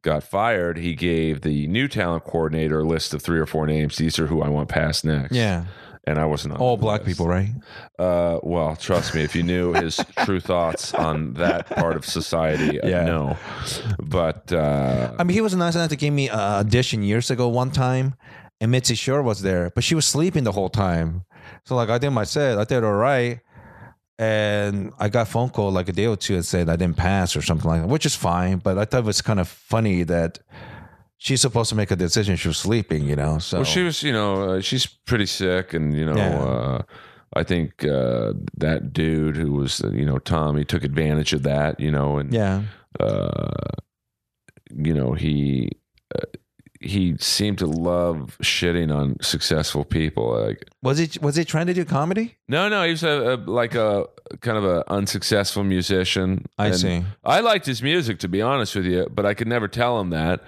got 0.00 0.24
fired, 0.24 0.78
he 0.78 0.94
gave 0.94 1.42
the 1.42 1.66
new 1.68 1.86
talent 1.86 2.24
coordinator 2.24 2.80
a 2.80 2.84
list 2.84 3.12
of 3.12 3.20
three 3.20 3.40
or 3.40 3.46
four 3.46 3.66
names. 3.66 3.98
These 3.98 4.18
are 4.18 4.28
who 4.28 4.40
I 4.40 4.48
want 4.48 4.70
passed 4.70 5.04
next. 5.04 5.34
Yeah. 5.36 5.66
And 6.04 6.18
I 6.18 6.24
wasn't 6.24 6.58
All 6.58 6.76
black 6.76 7.04
people, 7.04 7.28
right? 7.28 7.50
Uh, 7.96 8.40
well, 8.42 8.74
trust 8.74 9.14
me, 9.14 9.22
if 9.22 9.36
you 9.36 9.44
knew 9.44 9.72
his 9.72 9.96
true 10.24 10.40
thoughts 10.40 10.92
on 10.94 11.34
that 11.34 11.66
part 11.66 11.94
of 11.96 12.04
society, 12.04 12.76
Yeah. 12.82 12.86
yeah. 12.88 13.04
no. 13.04 13.36
But 14.00 14.52
uh, 14.52 15.12
I 15.18 15.22
mean, 15.22 15.34
he 15.34 15.40
was 15.40 15.54
nice 15.54 15.76
enough 15.76 15.90
to 15.90 15.96
give 15.96 16.12
me 16.12 16.28
a 16.28 16.34
audition 16.34 17.04
years 17.04 17.30
ago 17.30 17.46
one 17.48 17.70
time, 17.70 18.14
and 18.60 18.70
Mitzi 18.72 18.96
Shore 18.96 19.22
was 19.22 19.42
there, 19.42 19.70
but 19.76 19.84
she 19.84 19.94
was 19.94 20.04
sleeping 20.04 20.42
the 20.42 20.52
whole 20.52 20.68
time. 20.70 21.24
So 21.66 21.76
like 21.76 21.88
I 21.88 21.98
did 21.98 22.10
my 22.10 22.24
set, 22.24 22.58
I 22.58 22.64
did 22.64 22.82
all 22.82 22.94
right, 22.94 23.38
and 24.18 24.92
I 24.98 25.08
got 25.08 25.28
phone 25.28 25.50
call 25.50 25.70
like 25.70 25.88
a 25.88 25.92
day 25.92 26.06
or 26.06 26.16
two 26.16 26.34
and 26.34 26.44
said 26.44 26.68
I 26.68 26.76
didn't 26.76 26.96
pass 26.96 27.36
or 27.36 27.42
something 27.42 27.68
like 27.70 27.82
that, 27.82 27.88
which 27.88 28.06
is 28.06 28.14
fine. 28.16 28.58
But 28.58 28.78
I 28.78 28.84
thought 28.84 29.00
it 29.00 29.06
was 29.06 29.22
kind 29.22 29.40
of 29.40 29.48
funny 29.48 30.02
that 30.04 30.38
she's 31.24 31.40
supposed 31.40 31.68
to 31.70 31.76
make 31.76 31.90
a 31.92 31.96
decision. 31.96 32.34
She 32.36 32.48
was 32.48 32.58
sleeping, 32.58 33.04
you 33.08 33.14
know. 33.16 33.38
So 33.38 33.58
well, 33.58 33.64
she 33.64 33.82
was, 33.82 34.02
you 34.02 34.12
know, 34.12 34.50
uh, 34.50 34.60
she's 34.60 34.86
pretty 34.86 35.26
sick, 35.26 35.72
and 35.72 35.94
you 35.96 36.04
know, 36.04 36.16
Yeah. 36.16 36.38
uh, 36.42 36.82
I 37.34 37.44
think 37.44 37.84
uh, 37.84 38.32
that 38.58 38.92
dude 38.92 39.36
who 39.36 39.52
was, 39.52 39.80
uh, 39.82 39.90
you 39.90 40.04
know, 40.04 40.18
Tom, 40.18 40.56
he 40.56 40.64
took 40.64 40.84
advantage 40.84 41.32
of 41.32 41.44
that, 41.44 41.78
you 41.80 41.90
know, 41.90 42.18
and 42.18 42.32
yeah, 42.34 42.62
uh, 43.00 43.48
you 44.74 44.92
know, 44.92 45.12
he 45.12 45.70
uh, 46.14 46.26
he 46.80 47.16
seemed 47.18 47.58
to 47.58 47.66
love 47.66 48.36
shitting 48.42 48.92
on 48.94 49.16
successful 49.22 49.84
people, 49.84 50.38
like. 50.44 50.68
was 50.82 50.98
he 50.98 51.08
was 51.20 51.36
he 51.36 51.44
trying 51.44 51.68
to 51.68 51.74
do 51.74 51.84
comedy? 51.84 52.36
No, 52.48 52.68
no, 52.68 52.84
he 52.84 52.90
was 52.90 53.04
a, 53.04 53.34
a 53.34 53.36
like 53.50 53.74
a 53.76 54.06
kind 54.40 54.58
of 54.58 54.64
a 54.64 54.82
unsuccessful 54.90 55.62
musician. 55.64 56.46
I 56.58 56.66
And 56.66 56.76
see. 56.76 57.04
I 57.24 57.40
liked 57.40 57.66
his 57.66 57.80
music, 57.82 58.18
to 58.20 58.28
be 58.28 58.42
honest 58.42 58.74
with 58.74 58.86
you, 58.86 59.06
but 59.10 59.24
I 59.24 59.34
could 59.34 59.48
never 59.48 59.68
tell 59.68 60.00
him 60.00 60.10
that 60.10 60.42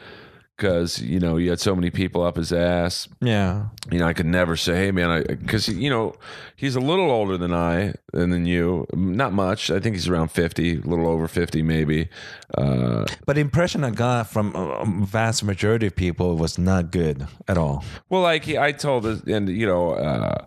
because 0.56 1.00
you 1.02 1.18
know 1.18 1.36
you 1.36 1.50
had 1.50 1.60
so 1.60 1.74
many 1.74 1.90
people 1.90 2.22
up 2.22 2.36
his 2.36 2.52
ass. 2.52 3.08
Yeah, 3.20 3.66
You 3.90 3.98
know, 3.98 4.06
I 4.06 4.12
could 4.12 4.26
never 4.26 4.56
say, 4.56 4.76
"Hey, 4.76 4.90
man," 4.90 5.24
because 5.28 5.68
you 5.68 5.90
know 5.90 6.14
he's 6.56 6.76
a 6.76 6.80
little 6.80 7.10
older 7.10 7.36
than 7.36 7.52
I 7.52 7.94
and 8.12 8.32
than 8.32 8.46
you. 8.46 8.86
Not 8.94 9.32
much. 9.32 9.70
I 9.70 9.80
think 9.80 9.96
he's 9.96 10.08
around 10.08 10.28
fifty, 10.28 10.76
a 10.76 10.80
little 10.80 11.08
over 11.08 11.26
fifty, 11.28 11.62
maybe. 11.62 12.08
Uh, 12.56 13.04
but 13.26 13.34
the 13.34 13.40
impression 13.40 13.84
I 13.84 13.90
got 13.90 14.28
from 14.28 14.54
a 14.54 14.84
vast 15.04 15.42
majority 15.44 15.86
of 15.88 15.96
people 15.96 16.36
was 16.36 16.58
not 16.58 16.90
good 16.90 17.26
at 17.48 17.58
all. 17.58 17.84
Well, 18.08 18.22
like 18.22 18.48
I 18.48 18.72
told, 18.72 19.06
and 19.06 19.48
you 19.48 19.66
know, 19.66 19.92
uh, 19.92 20.44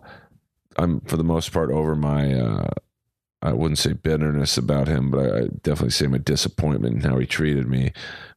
I'm 0.76 1.00
for 1.02 1.16
the 1.16 1.24
most 1.24 1.52
part 1.52 1.70
over 1.70 1.94
my. 1.94 2.32
Uh, 2.34 2.70
I 3.40 3.52
wouldn't 3.52 3.78
say 3.78 3.92
bitterness 3.92 4.58
about 4.58 4.88
him, 4.88 5.12
but 5.12 5.20
I, 5.20 5.38
I 5.38 5.42
definitely 5.62 5.90
say 5.90 6.08
my 6.08 6.18
disappointment 6.18 6.96
in 6.96 7.08
how 7.08 7.18
he 7.18 7.26
treated 7.26 7.68
me. 7.68 7.92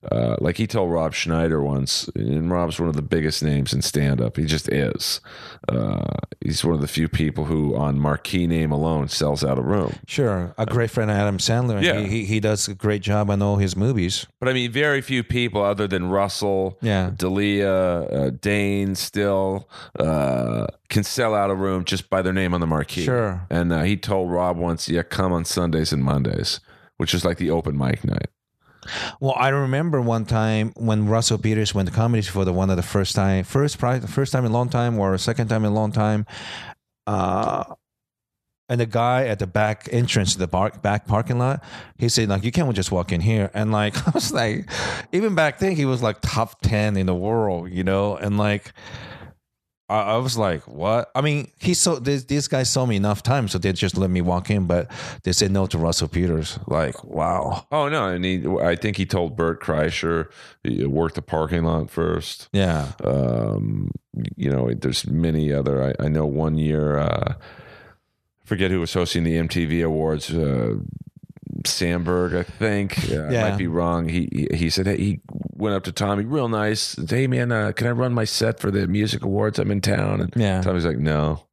Uh, 0.10 0.36
like 0.40 0.58
he 0.58 0.66
told 0.66 0.92
Rob 0.92 1.14
Schneider 1.14 1.62
once, 1.62 2.10
and 2.16 2.50
Rob's 2.50 2.80
one 2.80 2.90
of 2.90 2.96
the 2.96 3.04
biggest 3.04 3.44
names 3.44 3.72
in 3.72 3.84
stand 3.84 4.20
up. 4.20 4.36
He 4.38 4.46
just 4.46 4.68
is. 4.70 5.22
Uh, 5.70 6.04
he's 6.44 6.66
one 6.66 6.74
of 6.74 6.82
the 6.82 6.88
few 6.88 7.08
people 7.08 7.46
who, 7.46 7.76
on 7.76 8.00
marquee 8.00 8.48
name 8.48 8.72
alone, 8.72 9.10
sells 9.10 9.44
out 9.44 9.60
a 9.60 9.62
room. 9.62 9.94
Sure, 10.08 10.56
a 10.58 10.66
great 10.66 10.90
friend 10.90 11.12
of 11.12 11.18
Adam 11.18 11.38
Sandler. 11.38 11.84
Yeah. 11.84 12.00
he, 12.00 12.08
he 12.08 12.26
he 12.26 12.40
does 12.40 12.68
a 12.68 12.74
great 12.74 13.04
job 13.04 13.30
on 13.30 13.44
all 13.44 13.58
his 13.58 13.76
movies. 13.76 14.26
But 14.40 14.50
I 14.50 14.54
mean, 14.54 14.72
very 14.72 15.02
few 15.02 15.24
people 15.24 15.62
other 15.64 15.88
than 15.88 16.10
Russell, 16.10 16.80
Yeah. 16.82 17.12
D'Elia, 17.16 17.72
uh, 17.72 18.30
Dane, 18.42 18.96
still 18.96 19.70
uh, 20.00 20.66
can 20.90 21.04
sell 21.04 21.36
out 21.36 21.52
a 21.52 21.56
room 21.56 21.86
just 21.86 22.10
by 22.10 22.24
their 22.24 22.34
name 22.34 22.56
on 22.56 22.60
the 22.60 22.66
marquee. 22.68 23.04
Sure. 23.06 23.46
And 23.52 23.72
uh, 23.72 23.84
he 23.84 23.98
told 23.98 24.32
Rob 24.32 24.58
once, 24.58 24.90
"Yeah, 24.90 25.04
come 25.04 25.32
on 25.32 25.46
Sundays 25.46 25.94
and 25.94 26.04
Mondays," 26.04 26.60
which 26.98 27.14
is 27.14 27.24
like 27.24 27.38
the 27.38 27.52
open 27.52 27.78
mic 27.78 28.04
night. 28.04 28.30
Well, 29.20 29.36
I 29.38 29.50
remember 29.50 30.02
one 30.02 30.26
time 30.26 30.74
when 30.76 31.08
Russell 31.08 31.38
Peters 31.38 31.76
went 31.76 31.90
to 31.90 31.96
comedy 31.96 32.24
for 32.24 32.46
the 32.46 32.54
one 32.54 32.70
of 32.70 32.78
the 32.78 32.84
first 32.84 33.16
time, 33.16 33.44
first 33.44 33.80
the 33.80 34.08
first 34.08 34.32
time 34.32 34.46
in 34.46 34.52
a 34.52 34.54
long 34.54 34.70
time 34.70 34.98
or 35.00 35.18
second 35.18 35.48
time 35.50 35.64
in 35.66 35.72
a 35.72 35.76
long 35.76 35.92
time. 35.92 36.26
Uh, 37.06 37.64
and 38.70 38.80
the 38.80 38.86
guy 38.86 39.28
at 39.28 39.40
the 39.40 39.48
back 39.48 39.90
entrance 39.92 40.32
to 40.34 40.40
the 40.40 40.48
bar, 40.48 40.72
back 40.82 41.06
parking 41.06 41.38
lot, 41.38 41.62
he 41.98 42.08
said 42.08 42.30
like 42.30 42.44
you 42.46 42.52
can't 42.52 42.74
just 42.74 42.92
walk 42.92 43.12
in 43.12 43.22
here. 43.22 43.52
And 43.54 43.72
like 43.72 44.08
I 44.08 44.12
was 44.12 44.32
like, 44.32 44.70
even 45.12 45.36
back 45.36 45.60
then 45.60 45.76
he 45.76 45.86
was 45.86 46.02
like 46.02 46.22
top 46.22 46.62
ten 46.62 46.96
in 46.98 47.06
the 47.06 47.16
world, 47.16 47.70
you 47.72 47.84
know, 47.84 48.16
and 48.16 48.38
like. 48.38 48.74
I 49.92 50.14
I 50.14 50.18
was 50.18 50.38
like, 50.38 50.62
"What?" 50.68 51.12
I 51.14 51.22
mean, 51.22 51.52
he 51.60 51.74
saw 51.74 52.00
this. 52.00 52.24
These 52.26 52.48
guys 52.48 52.70
saw 52.70 52.86
me 52.86 52.96
enough 52.96 53.22
times, 53.24 53.52
so 53.52 53.58
they 53.58 53.74
just 53.74 53.98
let 53.98 54.10
me 54.10 54.22
walk 54.22 54.50
in. 54.50 54.66
But 54.66 54.90
they 55.24 55.34
said 55.34 55.52
no 55.52 55.66
to 55.68 55.78
Russell 55.78 56.08
Peters. 56.08 56.58
Like, 56.68 57.04
wow, 57.04 57.66
Oh 57.72 57.90
no! 57.90 58.08
And 58.08 58.24
he, 58.26 58.46
I 58.62 58.76
think 58.76 58.98
he 58.98 59.06
told 59.06 59.36
Bert 59.36 59.62
Kreischer 59.62 60.28
he 60.64 60.86
worked 60.86 61.16
the 61.16 61.22
parking 61.22 61.64
lot 61.64 61.90
first. 61.90 62.48
yeah, 62.54 62.94
Um, 63.04 63.92
you 64.38 64.50
know, 64.50 64.74
there's 64.74 65.06
many 65.08 65.52
other. 65.54 65.84
I, 66.00 66.06
I 66.06 66.08
know 66.10 66.26
one 66.26 66.58
year, 66.58 66.98
uh, 66.98 67.34
I 67.34 68.46
forget 68.46 68.72
who 68.72 68.80
was 68.80 68.94
hosting 68.94 69.24
the 69.24 69.36
MTV 69.38 69.84
Awards. 69.86 70.34
Uh, 70.34 70.76
Samberg, 71.66 72.38
I 72.38 72.44
think. 72.44 73.10
Uh, 73.12 73.26
I 73.26 73.50
might 73.50 73.58
be 73.58 73.68
wrong. 73.68 74.08
He 74.08 74.30
he, 74.32 74.58
he 74.58 74.70
said 74.70 74.88
hey, 74.88 74.98
he 74.98 75.20
went 75.56 75.76
up 75.76 75.84
to 75.84 75.92
Tommy, 75.92 76.26
real 76.26 76.50
nice. 76.50 76.82
said, 76.82 77.10
Hey 77.10 77.28
man, 77.28 77.52
uh, 77.52 77.72
can 77.72 77.88
I 77.88 77.92
run 77.92 78.14
my 78.14 78.26
set 78.26 78.60
for 78.60 78.72
the 78.72 78.88
music 78.88 79.24
awards? 79.24 79.60
I'm 79.60 79.72
in 79.72 79.82
town. 79.82 80.22
And 80.22 80.34
Yeah. 80.36 80.62
Tommy's 80.62 80.86
like, 80.86 80.98
no. 80.98 81.46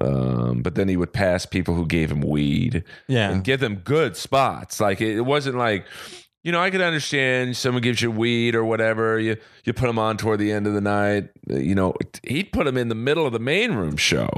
Um, 0.00 0.60
but 0.62 0.74
then 0.74 0.88
he 0.88 0.96
would 0.96 1.12
pass 1.12 1.46
people 1.46 1.74
who 1.74 1.86
gave 1.86 2.10
him 2.10 2.20
weed 2.20 2.84
yeah. 3.08 3.30
and 3.30 3.42
give 3.42 3.60
them 3.60 3.76
good 3.76 4.16
spots. 4.16 4.78
Like 4.80 5.00
it, 5.00 5.16
it 5.16 5.22
wasn't 5.22 5.56
like, 5.56 5.86
you 6.46 6.52
know, 6.52 6.60
I 6.62 6.70
could 6.70 6.80
understand 6.80 7.56
someone 7.56 7.82
gives 7.82 8.00
you 8.00 8.08
weed 8.08 8.54
or 8.54 8.64
whatever. 8.64 9.18
You 9.18 9.36
you 9.64 9.72
put 9.72 9.88
them 9.88 9.98
on 9.98 10.16
toward 10.16 10.38
the 10.38 10.52
end 10.52 10.68
of 10.68 10.74
the 10.74 10.80
night. 10.80 11.30
You 11.48 11.74
know, 11.74 11.94
he'd 12.22 12.52
put 12.52 12.66
them 12.66 12.76
in 12.76 12.88
the 12.88 12.94
middle 12.94 13.26
of 13.26 13.32
the 13.32 13.40
main 13.40 13.72
room 13.72 13.96
show. 13.96 14.30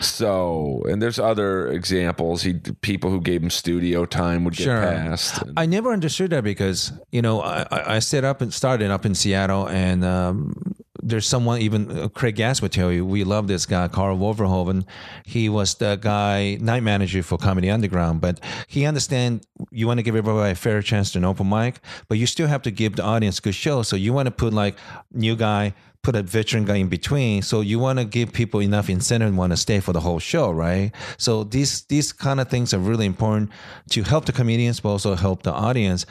So, 0.00 0.84
and 0.88 1.02
there's 1.02 1.18
other 1.18 1.66
examples. 1.72 2.42
He 2.42 2.54
people 2.54 3.10
who 3.10 3.20
gave 3.20 3.42
him 3.42 3.50
studio 3.50 4.04
time 4.06 4.44
would 4.44 4.54
get 4.54 4.62
Sure. 4.64 4.80
passed. 4.80 5.42
I 5.56 5.66
never 5.66 5.92
understood 5.92 6.30
that 6.30 6.44
because 6.44 6.92
you 7.10 7.20
know 7.20 7.40
I, 7.40 7.66
I 7.72 7.96
I 7.96 7.98
set 7.98 8.22
up 8.24 8.40
and 8.40 8.54
started 8.54 8.92
up 8.92 9.04
in 9.04 9.16
Seattle 9.16 9.68
and 9.68 10.04
um, 10.04 10.69
there's 11.10 11.26
someone 11.26 11.60
even 11.60 11.90
uh, 11.90 12.08
Craig 12.08 12.36
Gass 12.36 12.62
would 12.62 12.72
tell 12.72 12.90
you 12.90 13.04
we 13.04 13.24
love 13.24 13.48
this 13.48 13.66
guy 13.66 13.88
Carl 13.88 14.16
Wolverhoven. 14.16 14.84
He 15.24 15.48
was 15.48 15.74
the 15.74 15.96
guy 15.96 16.56
night 16.60 16.82
manager 16.82 17.22
for 17.22 17.38
Comedy 17.38 17.68
Underground, 17.70 18.20
but 18.20 18.40
he 18.66 18.86
understand 18.86 19.46
you 19.70 19.86
want 19.86 19.98
to 19.98 20.02
give 20.02 20.16
everybody 20.16 20.52
a 20.52 20.54
fair 20.54 20.80
chance 20.82 21.12
to 21.12 21.18
an 21.18 21.24
open 21.24 21.48
mic, 21.48 21.80
but 22.08 22.18
you 22.18 22.26
still 22.26 22.46
have 22.48 22.62
to 22.62 22.70
give 22.70 22.96
the 22.96 23.02
audience 23.02 23.40
good 23.40 23.54
show. 23.54 23.82
So 23.82 23.96
you 23.96 24.12
want 24.12 24.26
to 24.26 24.30
put 24.30 24.52
like 24.52 24.76
new 25.12 25.36
guy. 25.36 25.74
Put 26.02 26.16
a 26.16 26.22
veteran 26.22 26.64
guy 26.64 26.76
in 26.76 26.88
between, 26.88 27.42
so 27.42 27.60
you 27.60 27.78
want 27.78 27.98
to 27.98 28.06
give 28.06 28.32
people 28.32 28.62
enough 28.62 28.88
incentive 28.88 29.36
want 29.36 29.52
to 29.52 29.56
stay 29.58 29.80
for 29.80 29.92
the 29.92 30.00
whole 30.00 30.18
show, 30.18 30.50
right? 30.50 30.92
So 31.18 31.44
these 31.44 31.82
these 31.82 32.10
kind 32.10 32.40
of 32.40 32.48
things 32.48 32.72
are 32.72 32.78
really 32.78 33.04
important 33.04 33.50
to 33.90 34.02
help 34.02 34.24
the 34.24 34.32
comedians, 34.32 34.80
but 34.80 34.88
also 34.88 35.14
help 35.14 35.42
the 35.42 35.52
audience 35.52 36.06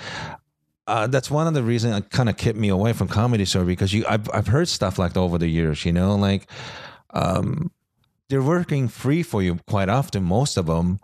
uh, 0.89 1.07
that's 1.07 1.29
one 1.29 1.45
of 1.47 1.53
the 1.53 1.61
reasons 1.61 1.95
it 1.95 2.09
kind 2.09 2.29
of 2.29 2.37
kept 2.37 2.57
me 2.57 2.69
away 2.69 2.93
from 2.93 3.07
comedy 3.07 3.45
store 3.45 3.63
because 3.63 3.93
you 3.93 4.03
I've 4.09 4.29
I've 4.33 4.47
heard 4.47 4.67
stuff 4.67 4.97
like 4.97 5.15
over 5.15 5.37
the 5.37 5.47
years, 5.47 5.85
you 5.85 5.93
know, 5.93 6.15
like 6.15 6.49
um, 7.11 7.71
they're 8.27 8.41
working 8.41 8.87
free 8.87 9.21
for 9.21 9.43
you 9.43 9.59
quite 9.67 9.87
often. 9.87 10.23
Most 10.23 10.57
of 10.57 10.65
them, 10.65 10.99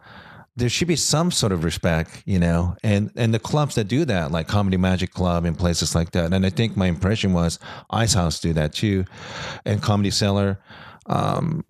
there 0.56 0.70
should 0.70 0.88
be 0.88 0.96
some 0.96 1.30
sort 1.30 1.52
of 1.52 1.64
respect, 1.64 2.24
you 2.26 2.40
know, 2.40 2.76
and 2.82 3.12
and 3.16 3.32
the 3.32 3.40
clubs 3.40 3.76
that 3.76 3.88
do 3.88 4.06
that, 4.06 4.32
like 4.32 4.48
Comedy 4.48 4.78
Magic 4.78 5.12
Club 5.14 5.46
and 5.46 5.58
places 5.58 5.94
like 5.94 6.12
that, 6.12 6.34
and 6.34 6.46
I 6.46 6.50
think 6.50 6.76
my 6.76 6.88
impression 6.88 7.34
was 7.34 7.60
Ice 7.92 8.16
House 8.16 8.40
do 8.40 8.54
that 8.54 8.74
too, 8.74 9.06
and 9.66 9.84
Comedy 9.84 10.12
Cellar. 10.12 10.60
Um, 11.06 11.64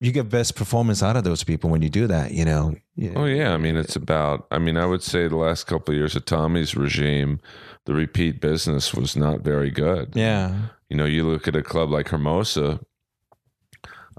you 0.00 0.12
get 0.12 0.28
best 0.28 0.54
performance 0.56 1.02
out 1.02 1.16
of 1.16 1.24
those 1.24 1.42
people 1.44 1.70
when 1.70 1.82
you 1.82 1.88
do 1.88 2.06
that, 2.06 2.32
you 2.32 2.44
know. 2.44 2.74
Oh 3.14 3.24
yeah, 3.24 3.52
I 3.52 3.56
mean 3.56 3.76
it's 3.76 3.96
about. 3.96 4.46
I 4.50 4.58
mean 4.58 4.76
I 4.76 4.86
would 4.86 5.02
say 5.02 5.26
the 5.28 5.36
last 5.36 5.64
couple 5.64 5.92
of 5.94 5.98
years 5.98 6.14
of 6.16 6.24
Tommy's 6.26 6.74
regime, 6.76 7.40
the 7.86 7.94
repeat 7.94 8.40
business 8.40 8.92
was 8.94 9.16
not 9.16 9.40
very 9.40 9.70
good. 9.70 10.12
Yeah, 10.14 10.54
You 10.90 10.96
know, 10.96 11.04
you 11.06 11.24
look 11.26 11.48
at 11.48 11.56
a 11.56 11.62
club 11.62 11.90
like 11.90 12.08
Hermosa. 12.08 12.80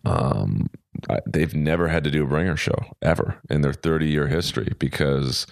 Um, 0.06 0.70
I- 1.10 1.20
they've 1.26 1.54
never 1.54 1.88
had 1.90 2.04
to 2.06 2.12
do 2.12 2.24
a 2.24 2.28
bringer 2.28 2.56
show 2.58 2.78
ever 3.02 3.40
in 3.50 3.62
their 3.62 3.74
30 3.74 4.08
year 4.08 4.28
history 4.28 4.74
because 4.80 5.46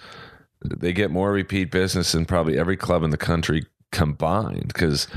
they 0.64 0.92
get 0.92 1.10
more 1.10 1.30
repeat 1.32 1.70
business 1.70 2.12
than 2.12 2.24
probably 2.24 2.58
every 2.58 2.76
club 2.76 3.02
in 3.02 3.10
the 3.10 3.16
country 3.16 3.66
combined 3.96 4.68
because 4.68 5.08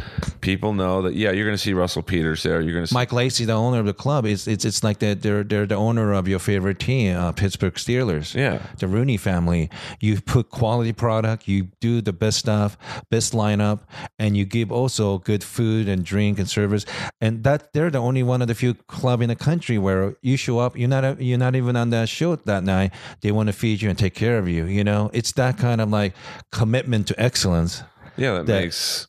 people 0.42 0.72
know 0.74 1.02
that 1.04 1.14
yeah 1.16 1.32
you're 1.32 1.46
going 1.46 1.60
to 1.62 1.66
see 1.68 1.74
Russell 1.74 2.04
Peters 2.12 2.44
there 2.44 2.62
you're 2.62 2.74
going 2.74 2.86
to 2.86 2.88
see 2.88 2.96
Mike 2.96 3.14
Lacey, 3.14 3.46
the 3.46 3.54
owner 3.54 3.80
of 3.80 3.86
the 3.86 3.94
club, 3.94 4.26
it's 4.26 4.48
it's 4.48 4.66
it's 4.66 4.84
like 4.84 5.00
that 5.00 5.22
they're 5.22 5.44
they're 5.44 5.66
the 5.66 5.76
owner 5.76 6.14
of 6.14 6.28
your 6.28 6.40
favorite 6.40 6.80
team, 6.80 7.18
uh, 7.18 7.32
Pittsburgh 7.32 7.74
Steelers. 7.76 8.36
Yeah. 8.36 8.62
the 8.78 8.88
Rooney 8.88 9.18
family. 9.18 9.70
You 10.00 10.22
put 10.22 10.50
quality 10.50 10.94
product, 10.94 11.48
you 11.48 11.68
do 11.80 12.02
the 12.02 12.14
best 12.14 12.40
stuff, 12.40 12.78
best 13.10 13.34
lineup, 13.34 13.80
and 14.18 14.38
you 14.38 14.46
give 14.46 14.72
also 14.72 15.20
good 15.20 15.44
food 15.44 15.88
and 15.88 16.06
drink 16.06 16.40
and 16.40 16.50
service. 16.50 16.86
And 17.22 17.44
that 17.44 17.74
they're 17.74 17.90
the 17.90 18.00
only 18.00 18.24
one 18.24 18.42
of 18.42 18.48
the 18.48 18.56
few 18.56 18.74
club 18.74 19.22
in 19.22 19.30
the 19.30 19.36
country 19.36 19.78
where 19.78 20.16
you 20.22 20.38
show 20.38 20.60
up, 20.60 20.78
you're 20.78 20.90
not 20.90 21.22
you're 21.22 21.38
not 21.38 21.56
even 21.56 21.76
on 21.76 21.90
that 21.92 22.10
show 22.10 22.36
that 22.36 22.64
night. 22.64 22.92
They 23.22 23.32
want 23.32 23.48
to 23.48 23.54
feed 23.54 23.82
you 23.82 23.90
and 23.90 23.98
take 23.98 24.14
care 24.14 24.38
of 24.38 24.48
you. 24.48 24.66
You 24.66 24.84
know, 24.84 25.10
it's 25.14 25.32
that 25.34 25.58
kind 25.58 25.82
of 25.82 25.90
like 25.90 26.14
commitment 26.52 27.08
to 27.08 27.20
excellence. 27.20 27.84
Yeah 28.20 28.34
that, 28.34 28.46
that- 28.46 28.62
makes 28.62 29.08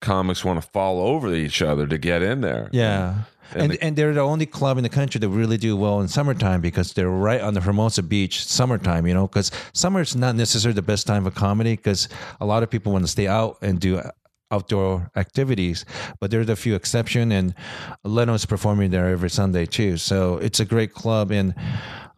comics 0.00 0.44
want 0.44 0.62
to 0.62 0.68
fall 0.70 1.00
over 1.00 1.32
each 1.34 1.62
other 1.62 1.86
to 1.86 1.98
get 1.98 2.22
in 2.22 2.40
there 2.40 2.68
Yeah. 2.72 3.14
And 3.54 3.72
And, 3.72 3.82
and, 3.82 3.96
they're 3.96 4.12
the 4.12 4.20
only 4.20 4.44
club 4.44 4.76
in 4.76 4.82
the 4.82 4.88
country 4.90 5.20
that 5.20 5.28
really 5.28 5.56
do 5.56 5.76
well 5.76 6.00
in 6.00 6.08
summertime 6.08 6.60
because 6.60 6.92
they're 6.94 7.08
right 7.08 7.40
on 7.40 7.54
the 7.54 7.60
Hermosa 7.60 8.02
Beach 8.02 8.44
summertime, 8.44 9.06
you 9.06 9.14
know, 9.14 9.28
because 9.28 9.52
summer 9.72 10.00
is 10.00 10.16
not 10.16 10.34
necessarily 10.34 10.74
the 10.74 10.82
best 10.82 11.06
time 11.06 11.22
for 11.24 11.30
comedy 11.30 11.76
because 11.76 12.08
a 12.40 12.44
lot 12.44 12.64
of 12.64 12.70
people 12.70 12.90
want 12.92 13.04
to 13.04 13.10
stay 13.10 13.28
out 13.28 13.56
and 13.62 13.78
do 13.78 13.98
uh, 13.98 14.10
outdoor 14.50 15.10
activities, 15.14 15.84
but 16.20 16.30
there's 16.32 16.48
a 16.48 16.56
few 16.56 16.74
exception 16.74 17.30
and 17.30 17.54
Leno's 18.02 18.44
performing 18.46 18.90
there 18.90 19.08
every 19.08 19.30
Sunday 19.30 19.64
too. 19.64 19.96
So 19.96 20.38
it's 20.38 20.58
a 20.58 20.64
great 20.64 20.92
club 20.92 21.30
and 21.30 21.54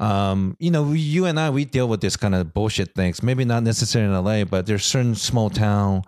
um, 0.01 0.57
you 0.59 0.71
know, 0.71 0.93
you 0.93 1.27
and 1.27 1.39
I 1.39 1.51
we 1.51 1.65
deal 1.65 1.89
with 1.89 2.01
this 2.01 2.17
kind 2.17 2.35
of 2.35 2.55
bullshit 2.55 2.95
things. 2.95 3.23
Maybe 3.23 3.45
not 3.45 3.63
necessarily 3.63 4.15
in 4.15 4.25
LA, 4.25 4.45
but 4.45 4.67
there's 4.67 4.85
certain 4.85 5.15
small 5.15 5.51
town 5.51 6.03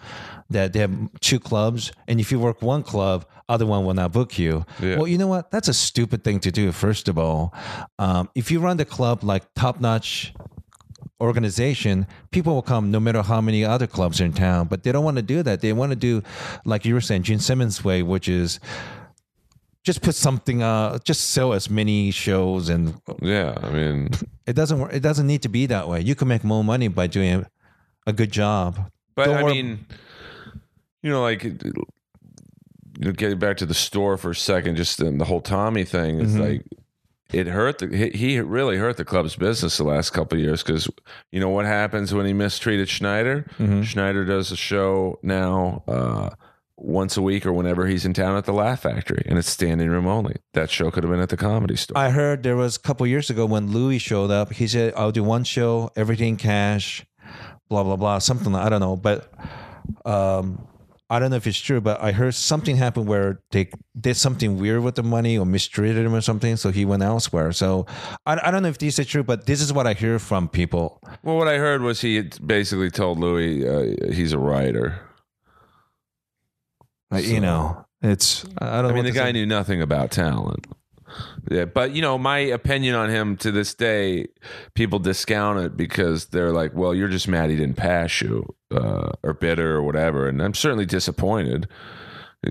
that 0.50 0.72
they 0.72 0.80
have 0.80 0.92
two 1.20 1.38
clubs, 1.38 1.92
and 2.08 2.18
if 2.20 2.32
you 2.32 2.38
work 2.38 2.60
one 2.60 2.82
club, 2.82 3.24
other 3.48 3.66
one 3.66 3.84
will 3.84 3.94
not 3.94 4.12
book 4.12 4.38
you. 4.38 4.64
Yeah. 4.80 4.96
Well, 4.96 5.06
you 5.06 5.18
know 5.18 5.28
what? 5.28 5.50
That's 5.50 5.68
a 5.68 5.74
stupid 5.74 6.24
thing 6.24 6.40
to 6.40 6.50
do. 6.50 6.72
First 6.72 7.08
of 7.08 7.18
all, 7.18 7.54
um, 7.98 8.28
if 8.34 8.50
you 8.50 8.60
run 8.60 8.76
the 8.76 8.84
club 8.84 9.24
like 9.24 9.42
top 9.54 9.80
notch 9.80 10.32
organization, 11.20 12.06
people 12.30 12.54
will 12.54 12.62
come 12.62 12.90
no 12.90 12.98
matter 12.98 13.22
how 13.22 13.40
many 13.40 13.64
other 13.64 13.86
clubs 13.86 14.20
are 14.20 14.24
in 14.24 14.32
town. 14.32 14.68
But 14.68 14.82
they 14.82 14.92
don't 14.92 15.04
want 15.04 15.16
to 15.16 15.22
do 15.22 15.42
that. 15.42 15.60
They 15.60 15.72
want 15.72 15.90
to 15.90 15.96
do 15.96 16.22
like 16.64 16.84
you 16.84 16.94
were 16.94 17.00
saying, 17.00 17.24
Gene 17.24 17.40
Simmons' 17.40 17.84
way, 17.84 18.02
which 18.02 18.28
is 18.28 18.58
just 19.84 20.02
put 20.02 20.14
something 20.14 20.62
uh 20.62 20.98
just 21.04 21.30
sell 21.30 21.52
as 21.52 21.70
many 21.70 22.10
shows 22.10 22.68
and 22.68 23.00
yeah 23.22 23.56
I 23.62 23.70
mean 23.70 24.08
it 24.46 24.52
doesn't 24.54 24.78
work 24.78 24.92
it 24.92 25.00
doesn't 25.00 25.26
need 25.26 25.42
to 25.42 25.48
be 25.48 25.66
that 25.66 25.88
way 25.88 26.00
you 26.00 26.14
can 26.14 26.28
make 26.28 26.44
more 26.44 26.62
money 26.64 26.88
by 26.88 27.06
doing 27.06 27.46
a, 28.06 28.12
good 28.12 28.30
job 28.32 28.90
But 29.14 29.26
Don't 29.26 29.36
I 29.36 29.42
worry- 29.44 29.52
mean, 29.62 29.86
you 31.02 31.10
know, 31.10 31.22
like 31.22 31.44
you 31.44 31.60
know, 32.98 33.12
getting 33.12 33.38
back 33.38 33.56
to 33.58 33.66
the 33.66 33.74
store 33.74 34.16
for 34.16 34.30
a 34.30 34.34
second, 34.34 34.76
just 34.76 34.98
the 34.98 35.24
whole 35.24 35.40
Tommy 35.40 35.84
thing 35.84 36.20
is 36.20 36.34
Mhm. 36.34 36.40
like 36.40 36.66
it 37.32 37.46
hurt 37.46 37.78
the 37.78 37.86
he, 37.96 38.10
he 38.10 38.40
really 38.40 38.76
hurt 38.76 38.96
the 38.96 39.04
club's 39.04 39.36
business 39.36 39.76
the 39.78 39.84
last 39.84 40.10
couple 40.10 40.36
of 40.36 40.44
years 40.44 40.62
because 40.62 40.88
you 41.30 41.40
know 41.40 41.48
what 41.48 41.64
happens 41.64 42.12
when 42.12 42.26
he 42.26 42.32
mistreated 42.32 42.88
Schneider. 42.88 43.46
Mhm. 43.58 43.84
Schneider 43.84 44.24
does 44.24 44.50
a 44.52 44.56
show 44.56 45.18
now 45.22 45.82
uh, 45.86 46.30
once 46.80 47.16
a 47.16 47.22
week 47.22 47.46
or 47.46 47.52
whenever 47.52 47.86
he's 47.86 48.04
in 48.04 48.14
town 48.14 48.36
at 48.36 48.44
the 48.44 48.52
Laugh 48.52 48.82
Factory, 48.82 49.22
and 49.26 49.38
it's 49.38 49.48
standing 49.48 49.88
room 49.88 50.06
only. 50.06 50.36
That 50.54 50.70
show 50.70 50.90
could 50.90 51.04
have 51.04 51.10
been 51.10 51.20
at 51.20 51.28
the 51.28 51.36
Comedy 51.36 51.76
Store. 51.76 51.96
I 51.96 52.10
heard 52.10 52.42
there 52.42 52.56
was 52.56 52.76
a 52.76 52.80
couple 52.80 53.06
years 53.06 53.30
ago 53.30 53.46
when 53.46 53.70
Louis 53.72 53.98
showed 53.98 54.30
up. 54.30 54.52
He 54.52 54.66
said, 54.66 54.94
"I'll 54.96 55.12
do 55.12 55.24
one 55.24 55.44
show, 55.44 55.90
everything 55.96 56.36
cash, 56.36 57.04
blah 57.68 57.82
blah 57.82 57.96
blah, 57.96 58.18
something 58.18 58.54
I 58.54 58.68
don't 58.68 58.80
know." 58.80 58.96
But 58.96 59.32
um, 60.04 60.66
I 61.08 61.18
don't 61.18 61.30
know 61.30 61.36
if 61.36 61.46
it's 61.46 61.58
true. 61.58 61.80
But 61.80 62.00
I 62.00 62.12
heard 62.12 62.34
something 62.34 62.76
happened 62.76 63.08
where 63.08 63.40
they 63.50 63.70
did 64.00 64.16
something 64.16 64.58
weird 64.58 64.82
with 64.82 64.94
the 64.94 65.02
money 65.02 65.36
or 65.36 65.44
mistreated 65.44 66.06
him 66.06 66.14
or 66.14 66.20
something, 66.20 66.56
so 66.56 66.70
he 66.70 66.84
went 66.84 67.02
elsewhere. 67.02 67.52
So 67.52 67.86
I, 68.26 68.40
I 68.44 68.50
don't 68.50 68.62
know 68.62 68.68
if 68.68 68.78
this 68.78 68.98
is 68.98 69.06
true, 69.06 69.24
but 69.24 69.46
this 69.46 69.60
is 69.60 69.72
what 69.72 69.86
I 69.86 69.94
hear 69.94 70.18
from 70.18 70.48
people. 70.48 71.00
well, 71.22 71.36
what 71.36 71.48
I 71.48 71.56
heard 71.58 71.82
was 71.82 72.00
he 72.00 72.22
basically 72.44 72.90
told 72.90 73.18
Louis 73.18 73.66
uh, 73.66 74.12
he's 74.12 74.32
a 74.32 74.38
writer. 74.38 75.00
Like, 77.10 77.26
you 77.26 77.40
know, 77.40 77.84
it's 78.02 78.44
I 78.58 78.82
don't. 78.82 78.84
know 78.84 78.90
I 78.90 78.92
mean, 78.94 79.04
the 79.04 79.12
guy 79.12 79.26
say. 79.26 79.32
knew 79.32 79.46
nothing 79.46 79.82
about 79.82 80.10
talent. 80.10 80.66
Yeah, 81.50 81.64
but 81.64 81.92
you 81.92 82.02
know, 82.02 82.18
my 82.18 82.38
opinion 82.38 82.94
on 82.94 83.10
him 83.10 83.36
to 83.38 83.50
this 83.50 83.74
day, 83.74 84.28
people 84.74 85.00
discount 85.00 85.58
it 85.58 85.76
because 85.76 86.26
they're 86.26 86.52
like, 86.52 86.72
"Well, 86.74 86.94
you're 86.94 87.08
just 87.08 87.26
mad 87.26 87.50
he 87.50 87.56
didn't 87.56 87.76
pass 87.76 88.20
you, 88.20 88.54
uh, 88.72 89.10
or 89.22 89.34
bitter, 89.34 89.74
or 89.74 89.82
whatever." 89.82 90.28
And 90.28 90.40
I'm 90.40 90.54
certainly 90.54 90.86
disappointed, 90.86 91.66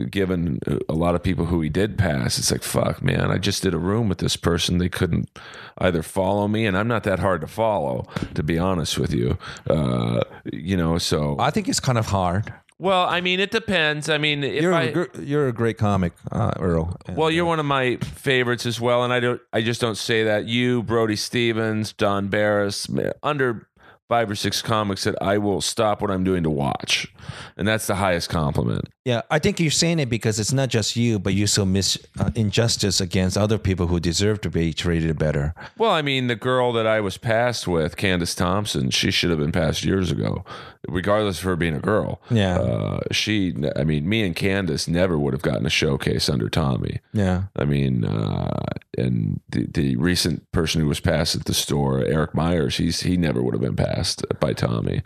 given 0.10 0.60
a 0.90 0.94
lot 0.94 1.16
of 1.16 1.24
people 1.24 1.46
who 1.46 1.62
he 1.62 1.70
did 1.70 1.98
pass. 1.98 2.38
It's 2.38 2.52
like, 2.52 2.64
"Fuck, 2.64 3.02
man! 3.02 3.32
I 3.32 3.38
just 3.38 3.64
did 3.64 3.74
a 3.74 3.80
room 3.80 4.10
with 4.10 4.18
this 4.18 4.36
person. 4.36 4.78
They 4.78 4.90
couldn't 4.90 5.30
either 5.78 6.04
follow 6.04 6.50
me, 6.50 6.66
and 6.66 6.78
I'm 6.78 6.88
not 6.90 7.04
that 7.04 7.20
hard 7.20 7.40
to 7.42 7.48
follow, 7.48 8.08
to 8.34 8.44
be 8.44 8.60
honest 8.60 9.00
with 9.00 9.14
you. 9.14 9.38
Uh, 9.70 10.22
you 10.52 10.76
know, 10.76 10.98
so 10.98 11.38
I 11.40 11.50
think 11.50 11.70
it's 11.70 11.80
kind 11.80 11.98
of 11.98 12.08
hard. 12.08 12.54
Well, 12.80 13.06
I 13.08 13.22
mean, 13.22 13.40
it 13.40 13.52
depends. 13.52 14.10
I 14.10 14.18
mean, 14.18 14.44
if 14.44 14.62
You're 14.62 14.74
I, 14.74 14.84
a, 14.84 14.92
gr- 14.92 15.22
you're 15.22 15.48
a 15.48 15.54
great 15.54 15.78
comic, 15.78 16.14
uh, 16.32 16.54
Earl. 16.60 16.96
Well, 17.10 17.30
you're 17.30 17.46
one 17.46 17.60
of 17.60 17.66
my 17.66 17.98
favorites 17.98 18.66
as 18.66 18.80
well, 18.82 19.04
and 19.04 19.14
I 19.14 19.20
don't. 19.20 19.42
I 19.54 19.62
just 19.62 19.82
don't 19.82 19.98
say 19.98 20.24
that. 20.24 20.46
You, 20.48 20.82
Brody 20.82 21.16
Stevens, 21.16 21.94
Don 21.94 22.30
Barris, 22.30 22.88
under 23.22 23.68
five 24.10 24.30
or 24.30 24.36
six 24.36 24.62
comics 24.62 25.04
that 25.04 25.16
I 25.22 25.38
will 25.38 25.62
stop 25.62 26.02
what 26.02 26.10
I'm 26.10 26.24
doing 26.24 26.44
to 26.44 26.50
watch, 26.50 27.08
and 27.56 27.68
that's 27.68 27.88
the 27.88 27.96
highest 27.96 28.28
compliment. 28.28 28.90
Yeah, 29.06 29.22
I 29.32 29.40
think 29.40 29.60
you're 29.60 29.72
saying 29.72 30.00
it 30.00 30.10
because 30.10 30.40
it's 30.40 30.52
not 30.52 30.70
just 30.70 30.96
you, 30.96 31.20
but 31.20 31.34
you 31.34 31.48
still 31.48 31.66
miss 31.66 31.98
uh, 32.20 32.32
injustice 32.36 33.00
against 33.00 33.38
other 33.38 33.58
people 33.58 33.88
who 33.88 34.00
deserve 34.00 34.42
to 34.42 34.50
be 34.50 34.74
treated 34.74 35.18
better. 35.18 35.54
Well, 35.78 35.92
I 35.92 36.02
mean, 36.02 36.28
the 36.28 36.36
girl 36.36 36.74
that 36.74 36.86
I 36.86 37.00
was 37.00 37.18
passed 37.18 37.68
with, 37.68 37.98
Candace 37.98 38.36
Thompson, 38.36 38.90
she 38.90 39.10
should 39.12 39.30
have 39.30 39.40
been 39.40 39.52
passed 39.52 39.84
years 39.84 40.12
ago, 40.12 40.44
regardless 40.88 41.40
of 41.40 41.46
her 41.46 41.56
being 41.56 41.76
a 41.76 41.80
girl. 41.80 42.22
Yeah. 42.30 42.60
Uh, 42.60 43.00
she, 43.12 43.54
I 43.76 43.84
mean, 43.84 44.08
me 44.10 44.24
and 44.24 44.36
Candace 44.36 44.88
never 44.88 45.18
would 45.18 45.34
have 45.34 45.42
gotten 45.42 45.66
a 45.66 45.72
showcase 45.72 46.30
under 46.30 46.50
Tommy. 46.50 47.00
Yeah, 47.14 47.44
I 47.56 47.66
mean, 47.66 48.06
uh, 48.06 48.64
and 48.98 49.40
the, 49.50 49.66
the 49.68 49.96
recent 49.96 50.52
person 50.52 50.82
who 50.82 50.88
was 50.88 51.00
passed 51.00 51.36
at 51.36 51.46
the 51.46 51.54
store, 51.54 52.04
Eric 52.04 52.36
Myers, 52.36 52.78
he's 52.78 53.02
he 53.02 53.18
never 53.18 53.42
would 53.42 53.54
have 53.54 53.62
been 53.62 53.76
passed 53.76 53.99
by 54.40 54.54
Tommy. 54.54 55.02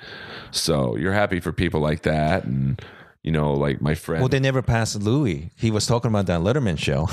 So 0.52 0.96
you're 0.96 1.14
happy 1.14 1.40
for 1.40 1.52
people 1.52 1.80
like 1.80 2.04
that, 2.04 2.44
and 2.46 2.82
you 3.24 3.32
know, 3.32 3.54
like 3.54 3.82
my 3.82 3.96
friend. 3.96 4.22
well, 4.22 4.30
they 4.30 4.40
never 4.40 4.62
passed 4.62 5.02
Louis. 5.02 5.52
He 5.56 5.72
was 5.72 5.86
talking 5.86 6.10
about 6.10 6.26
that 6.28 6.42
Letterman 6.42 6.78
show. 6.78 7.08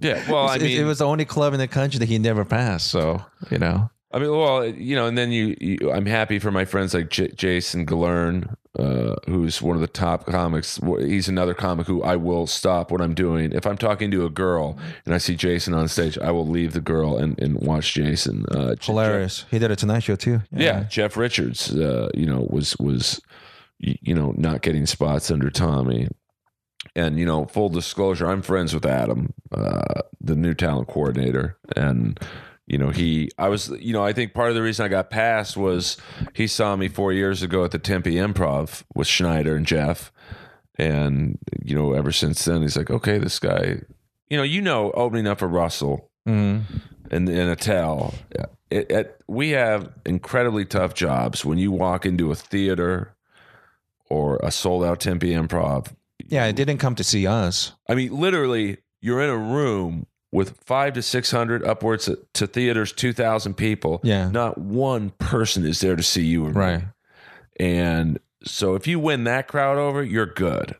yeah, 0.00 0.30
well, 0.30 0.48
I 0.48 0.58
mean, 0.58 0.80
it 0.80 0.84
was 0.84 0.98
the 0.98 1.06
only 1.06 1.24
club 1.24 1.52
in 1.52 1.58
the 1.58 1.68
country 1.68 1.98
that 1.98 2.08
he 2.08 2.18
never 2.18 2.44
passed. 2.44 2.88
So 2.88 3.24
you 3.50 3.58
know, 3.58 3.90
I 4.12 4.18
mean, 4.20 4.30
well, 4.30 4.64
you 4.64 4.94
know, 4.94 5.06
and 5.06 5.18
then 5.18 5.32
you, 5.32 5.56
you 5.60 5.92
I'm 5.92 6.06
happy 6.06 6.38
for 6.38 6.50
my 6.50 6.64
friends 6.64 6.94
like 6.94 7.10
J- 7.10 7.32
Jason 7.32 7.84
Galern, 7.84 8.54
uh, 8.78 9.16
who's 9.26 9.60
one 9.60 9.74
of 9.74 9.80
the 9.80 9.88
top 9.88 10.26
comics. 10.26 10.78
He's 11.00 11.28
another 11.28 11.54
comic 11.54 11.86
who 11.86 12.02
I 12.02 12.16
will 12.16 12.46
stop 12.46 12.90
what 12.92 13.00
I'm 13.00 13.14
doing. 13.14 13.52
If 13.52 13.66
I'm 13.66 13.76
talking 13.76 14.10
to 14.12 14.24
a 14.24 14.30
girl 14.30 14.78
and 15.04 15.14
I 15.14 15.18
see 15.18 15.34
Jason 15.34 15.74
on 15.74 15.88
stage, 15.88 16.16
I 16.18 16.30
will 16.30 16.46
leave 16.46 16.72
the 16.72 16.80
girl 16.80 17.16
and, 17.16 17.38
and 17.40 17.58
watch 17.58 17.94
Jason. 17.94 18.46
Uh, 18.50 18.76
Hilarious. 18.80 19.44
He 19.50 19.58
did 19.58 19.70
a 19.70 19.76
Tonight 19.76 20.00
Show 20.00 20.16
too. 20.16 20.40
yeah, 20.52 20.84
Jeff 20.84 21.16
Richards, 21.16 21.74
uh, 21.74 22.08
you 22.14 22.26
know, 22.26 22.46
was 22.48 22.76
was 22.78 23.20
you 23.78 24.14
know 24.14 24.32
not 24.36 24.62
getting 24.62 24.86
spots 24.86 25.30
under 25.30 25.50
Tommy. 25.50 26.08
And 26.94 27.18
you 27.18 27.26
know, 27.26 27.46
full 27.46 27.68
disclosure, 27.68 28.28
I'm 28.28 28.40
friends 28.42 28.72
with 28.72 28.86
Adam, 28.86 29.34
uh, 29.52 30.02
the 30.20 30.36
new 30.36 30.54
talent 30.54 30.86
coordinator, 30.88 31.58
and 31.74 32.18
you 32.66 32.78
know 32.78 32.90
he. 32.90 33.30
I 33.38 33.48
was, 33.48 33.68
you 33.80 33.92
know, 33.92 34.04
I 34.04 34.12
think 34.12 34.34
part 34.34 34.48
of 34.50 34.54
the 34.54 34.62
reason 34.62 34.84
I 34.84 34.88
got 34.88 35.10
passed 35.10 35.56
was 35.56 35.96
he 36.34 36.46
saw 36.46 36.76
me 36.76 36.88
four 36.88 37.12
years 37.12 37.42
ago 37.42 37.64
at 37.64 37.70
the 37.70 37.78
Tempe 37.78 38.12
Improv 38.14 38.82
with 38.94 39.06
Schneider 39.06 39.56
and 39.56 39.66
Jeff, 39.66 40.12
and 40.78 41.38
you 41.64 41.74
know, 41.74 41.92
ever 41.92 42.12
since 42.12 42.44
then, 42.44 42.62
he's 42.62 42.76
like, 42.76 42.90
okay, 42.90 43.18
this 43.18 43.38
guy, 43.38 43.80
you 44.28 44.36
know, 44.36 44.42
you 44.42 44.60
know, 44.60 44.90
opening 44.92 45.26
up 45.26 45.38
for 45.38 45.48
Russell 45.48 46.10
Mhm. 46.26 46.62
and 47.10 47.28
in 47.28 47.48
a 47.48 47.56
tell. 47.56 48.14
It, 48.68 48.90
it, 48.90 49.20
we 49.28 49.50
have 49.50 49.92
incredibly 50.04 50.64
tough 50.64 50.92
jobs 50.92 51.44
when 51.44 51.56
you 51.56 51.70
walk 51.70 52.04
into 52.04 52.32
a 52.32 52.34
theater 52.34 53.14
or 54.10 54.40
a 54.42 54.50
sold 54.50 54.84
out 54.84 54.98
Tempe 54.98 55.30
improv. 55.30 55.94
Yeah, 56.26 56.46
it 56.46 56.56
didn't 56.56 56.78
come 56.78 56.96
to 56.96 57.04
see 57.04 57.28
us. 57.28 57.72
I 57.88 57.94
mean, 57.94 58.12
literally, 58.18 58.78
you're 59.00 59.20
in 59.22 59.30
a 59.30 59.36
room 59.38 60.06
with 60.32 60.58
five 60.64 60.94
to 60.94 61.02
600, 61.02 61.64
upwards 61.64 62.10
to 62.34 62.46
theaters, 62.46 62.92
2,000 62.92 63.54
people. 63.54 64.00
Yeah. 64.02 64.28
Not 64.30 64.58
one 64.58 65.10
person 65.18 65.64
is 65.64 65.80
there 65.80 65.96
to 65.96 66.02
see 66.02 66.24
you. 66.24 66.46
or 66.46 66.52
me. 66.52 66.84
And 67.58 68.18
so 68.44 68.74
if 68.74 68.86
you 68.86 68.98
win 69.00 69.24
that 69.24 69.48
crowd 69.48 69.78
over, 69.78 70.02
you're 70.02 70.26
good. 70.26 70.76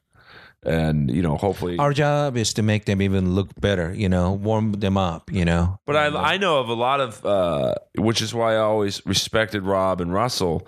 And, 0.63 1.11
you 1.11 1.23
know, 1.23 1.37
hopefully. 1.37 1.79
Our 1.79 1.93
job 1.93 2.37
is 2.37 2.53
to 2.55 2.63
make 2.63 2.87
them 2.87 3.01
even 3.01 3.35
look 3.37 3.49
better, 3.61 3.95
you 3.95 4.09
know, 4.09 4.33
warm 4.33 4.73
them 4.73 4.97
up, 4.97 5.31
you 5.31 5.45
know. 5.45 5.79
But 5.87 5.97
I 5.97 6.07
I 6.07 6.37
know 6.39 6.59
of 6.59 6.69
a 6.69 6.75
lot 6.75 7.01
of 7.01 7.25
uh, 7.25 7.75
which 7.97 8.21
is 8.21 8.35
why 8.35 8.55
I 8.55 8.59
always 8.59 9.05
respected 9.07 9.63
Rob 9.63 10.01
and 10.01 10.13
Russell. 10.13 10.67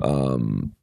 Um, 0.00 0.74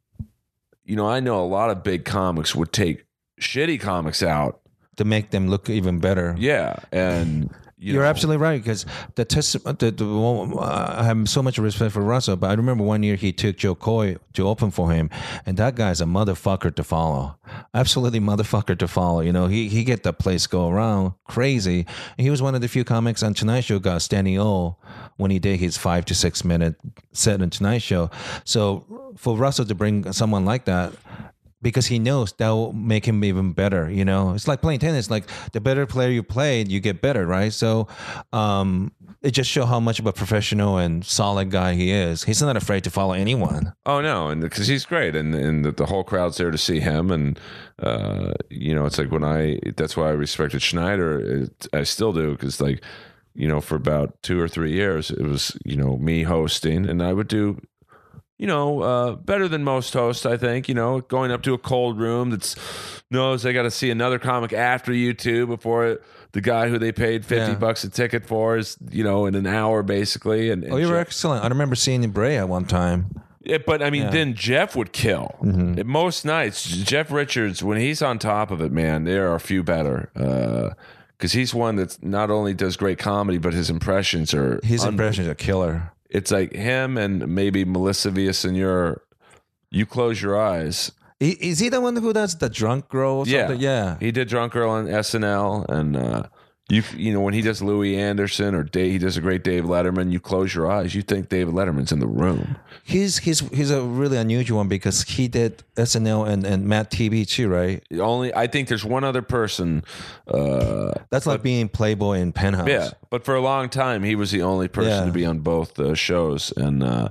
you 0.84 0.96
know, 0.96 1.08
I 1.08 1.20
know 1.20 1.44
a 1.44 1.46
lot 1.46 1.70
of 1.70 1.84
big 1.84 2.04
comics 2.04 2.56
would 2.56 2.72
take 2.72 3.04
shitty 3.40 3.80
comics 3.80 4.22
out. 4.22 4.60
To 4.96 5.04
make 5.04 5.30
them 5.30 5.48
look 5.48 5.68
even 5.68 5.98
better. 6.00 6.34
Yeah, 6.38 6.76
and 6.90 7.50
you 7.78 7.92
You're 7.92 8.04
know, 8.04 8.08
absolutely 8.08 8.42
right 8.42 8.62
because 8.62 8.86
the 9.16 9.26
test. 9.26 9.52
The, 9.64 9.90
the, 9.90 10.58
I 10.58 11.04
have 11.04 11.28
so 11.28 11.42
much 11.42 11.58
respect 11.58 11.92
for 11.92 12.00
Russell, 12.00 12.36
but 12.36 12.48
I 12.48 12.54
remember 12.54 12.82
one 12.82 13.02
year 13.02 13.16
he 13.16 13.32
took 13.32 13.58
Jo 13.58 13.74
Koy 13.74 14.16
to 14.32 14.48
open 14.48 14.70
for 14.70 14.90
him, 14.90 15.10
and 15.44 15.58
that 15.58 15.74
guy's 15.74 16.00
a 16.00 16.06
motherfucker 16.06 16.74
to 16.74 16.82
follow. 16.82 17.36
Absolutely 17.74 18.18
motherfucker 18.18 18.78
to 18.78 18.88
follow. 18.88 19.20
You 19.20 19.32
know, 19.32 19.46
he 19.48 19.68
he 19.68 19.84
get 19.84 20.04
the 20.04 20.14
place 20.14 20.46
go 20.46 20.70
around 20.70 21.12
crazy. 21.24 21.84
And 22.16 22.24
he 22.24 22.30
was 22.30 22.40
one 22.40 22.54
of 22.54 22.62
the 22.62 22.68
few 22.68 22.82
comics 22.82 23.22
on 23.22 23.34
Tonight 23.34 23.60
Show 23.60 23.78
got 23.78 24.00
standing 24.00 24.40
O 24.40 24.78
when 25.18 25.30
he 25.30 25.38
did 25.38 25.60
his 25.60 25.76
five 25.76 26.06
to 26.06 26.14
six 26.14 26.42
minute 26.42 26.76
set 27.12 27.42
on 27.42 27.50
Tonight 27.50 27.82
Show. 27.82 28.10
So 28.44 29.12
for 29.18 29.36
Russell 29.36 29.66
to 29.66 29.74
bring 29.74 30.10
someone 30.12 30.46
like 30.46 30.64
that. 30.64 30.94
Because 31.62 31.86
he 31.86 31.98
knows 31.98 32.32
that 32.34 32.50
will 32.50 32.72
make 32.72 33.06
him 33.06 33.24
even 33.24 33.52
better, 33.52 33.90
you 33.90 34.04
know. 34.04 34.34
It's 34.34 34.46
like 34.46 34.60
playing 34.60 34.80
tennis. 34.80 35.10
Like 35.10 35.24
the 35.52 35.60
better 35.60 35.86
player 35.86 36.10
you 36.10 36.22
play, 36.22 36.62
you 36.62 36.80
get 36.80 37.00
better, 37.00 37.26
right? 37.26 37.52
So, 37.52 37.88
um, 38.32 38.92
it 39.22 39.32
just 39.32 39.50
shows 39.50 39.66
how 39.66 39.80
much 39.80 39.98
of 39.98 40.06
a 40.06 40.12
professional 40.12 40.78
and 40.78 41.04
solid 41.04 41.50
guy 41.50 41.74
he 41.74 41.90
is. 41.90 42.22
He's 42.24 42.40
not 42.40 42.56
afraid 42.56 42.84
to 42.84 42.90
follow 42.90 43.12
anyone. 43.12 43.72
Oh 43.84 44.00
no, 44.00 44.28
and 44.28 44.40
because 44.40 44.68
he's 44.68 44.84
great, 44.84 45.16
and 45.16 45.34
and 45.34 45.64
the, 45.64 45.72
the 45.72 45.86
whole 45.86 46.04
crowd's 46.04 46.36
there 46.36 46.50
to 46.50 46.58
see 46.58 46.78
him, 46.78 47.10
and 47.10 47.38
uh, 47.80 48.34
you 48.50 48.74
know, 48.74 48.86
it's 48.86 48.98
like 48.98 49.10
when 49.10 49.24
I. 49.24 49.58
That's 49.76 49.96
why 49.96 50.08
I 50.08 50.12
respected 50.12 50.62
Schneider. 50.62 51.42
It, 51.42 51.66
I 51.72 51.82
still 51.82 52.12
do 52.12 52.32
because 52.32 52.60
like, 52.60 52.84
you 53.34 53.48
know, 53.48 53.60
for 53.60 53.74
about 53.74 54.22
two 54.22 54.40
or 54.40 54.48
three 54.48 54.72
years, 54.72 55.10
it 55.10 55.22
was 55.22 55.56
you 55.64 55.76
know 55.76 55.96
me 55.96 56.22
hosting, 56.22 56.88
and 56.88 57.02
I 57.02 57.12
would 57.12 57.28
do. 57.28 57.60
You 58.38 58.46
know, 58.46 58.82
uh, 58.82 59.12
better 59.14 59.48
than 59.48 59.64
most 59.64 59.94
hosts, 59.94 60.26
I 60.26 60.36
think. 60.36 60.68
You 60.68 60.74
know, 60.74 61.00
going 61.00 61.30
up 61.32 61.42
to 61.44 61.54
a 61.54 61.58
cold 61.58 61.98
room 61.98 62.30
that's 62.30 62.54
knows 63.10 63.42
they 63.42 63.52
got 63.52 63.62
to 63.62 63.70
see 63.70 63.90
another 63.90 64.18
comic 64.18 64.52
after 64.52 64.92
you 64.92 65.14
too 65.14 65.46
before 65.46 66.00
the 66.32 66.40
guy 66.42 66.68
who 66.68 66.78
they 66.78 66.92
paid 66.92 67.24
fifty 67.24 67.52
Yeah. 67.52 67.58
bucks 67.58 67.82
a 67.84 67.88
ticket 67.88 68.26
for 68.26 68.58
is 68.58 68.76
you 68.90 69.02
know 69.04 69.24
in 69.26 69.34
an 69.34 69.46
hour 69.46 69.82
basically. 69.82 70.50
And, 70.50 70.64
and 70.64 70.72
Oh, 70.74 70.76
you 70.76 70.88
were 70.88 70.98
excellent. 70.98 71.44
I 71.44 71.48
remember 71.48 71.74
seeing 71.76 72.02
you 72.02 72.08
at 72.36 72.48
one 72.48 72.66
time. 72.66 73.22
yeah, 73.42 73.58
but 73.64 73.82
I 73.82 73.88
mean, 73.90 74.10
then 74.10 74.34
Jeff 74.34 74.76
would 74.76 74.92
kill. 74.92 75.36
Mm-hmm. 75.42 75.88
Most 75.88 76.24
nights, 76.26 76.64
Jeff 76.66 77.10
Richards, 77.10 77.62
when 77.62 77.78
he's 77.78 78.02
on 78.02 78.18
top 78.18 78.50
of 78.50 78.60
it, 78.60 78.70
man, 78.72 79.04
there 79.04 79.30
are 79.30 79.34
a 79.36 79.40
few 79.40 79.62
better. 79.62 80.10
Because 81.16 81.32
he's 81.32 81.54
one 81.54 81.76
that 81.76 82.02
not 82.04 82.30
only 82.30 82.52
does 82.52 82.76
great 82.76 82.98
comedy, 82.98 83.38
but 83.38 83.54
his 83.54 83.70
impressions 83.70 84.34
are. 84.34 84.60
His 84.62 84.82
un- 84.82 84.90
impressions 84.90 85.26
are 85.28 85.34
killer. 85.34 85.92
It's 86.10 86.30
like 86.30 86.52
him 86.52 86.96
and 86.98 87.26
maybe 87.28 87.64
Melissa 87.64 88.10
Villasenor. 88.10 88.98
You 89.70 89.86
close 89.86 90.22
your 90.22 90.40
eyes. 90.40 90.92
Is 91.18 91.58
he 91.58 91.68
the 91.70 91.80
one 91.80 91.96
who 91.96 92.12
does 92.12 92.36
the 92.36 92.48
drunk 92.48 92.88
girl? 92.88 93.20
Or 93.20 93.26
Yeah. 93.26 93.46
something? 93.48 93.60
yeah. 93.60 93.96
He 94.00 94.12
did 94.12 94.28
Drunk 94.28 94.52
Girl 94.52 94.70
on 94.70 94.86
SNL, 94.86 95.64
and 95.68 95.96
uh, 95.96 96.24
you 96.68 96.82
you 96.96 97.12
know 97.12 97.20
when 97.20 97.32
he 97.34 97.42
does 97.42 97.62
Louie 97.62 97.96
Anderson 97.96 98.54
or 98.54 98.62
Dave, 98.64 98.92
he 98.92 98.98
does 98.98 99.16
a 99.16 99.20
great 99.20 99.44
Dave 99.44 99.64
Letterman. 99.64 100.10
You 100.10 100.18
close 100.18 100.54
your 100.54 100.70
eyes, 100.70 100.94
you 100.94 101.02
think 101.02 101.28
David 101.28 101.54
Letterman's 101.54 101.92
in 101.92 102.00
the 102.00 102.06
room. 102.08 102.56
He's 102.82 103.18
he's 103.18 103.40
he's 103.50 103.70
a 103.70 103.82
really 103.82 104.16
unusual 104.16 104.58
one 104.58 104.68
because 104.68 105.02
he 105.02 105.28
did 105.28 105.62
SNL 105.76 106.28
and, 106.28 106.44
and 106.44 106.66
MADtv 106.66 107.28
too, 107.28 107.48
right? 107.48 107.82
Only 107.98 108.34
I 108.34 108.46
think 108.48 108.66
there's 108.68 108.84
one 108.84 109.04
other 109.04 109.22
person. 109.22 109.84
Uh, 110.26 110.92
That's 111.10 111.26
like 111.26 111.42
being 111.42 111.68
Playboy 111.68 112.18
in 112.18 112.32
Penthouse. 112.32 112.68
Yeah, 112.68 112.90
but 113.10 113.24
for 113.24 113.34
a 113.36 113.40
long 113.40 113.68
time, 113.68 114.02
he 114.02 114.16
was 114.16 114.30
the 114.32 114.42
only 114.42 114.68
person 114.68 114.90
Yeah. 114.90 115.04
to 115.06 115.12
be 115.12 115.24
on 115.24 115.38
both 115.40 115.78
uh, 115.78 115.94
shows, 115.94 116.52
and 116.56 116.82
uh, 116.82 117.08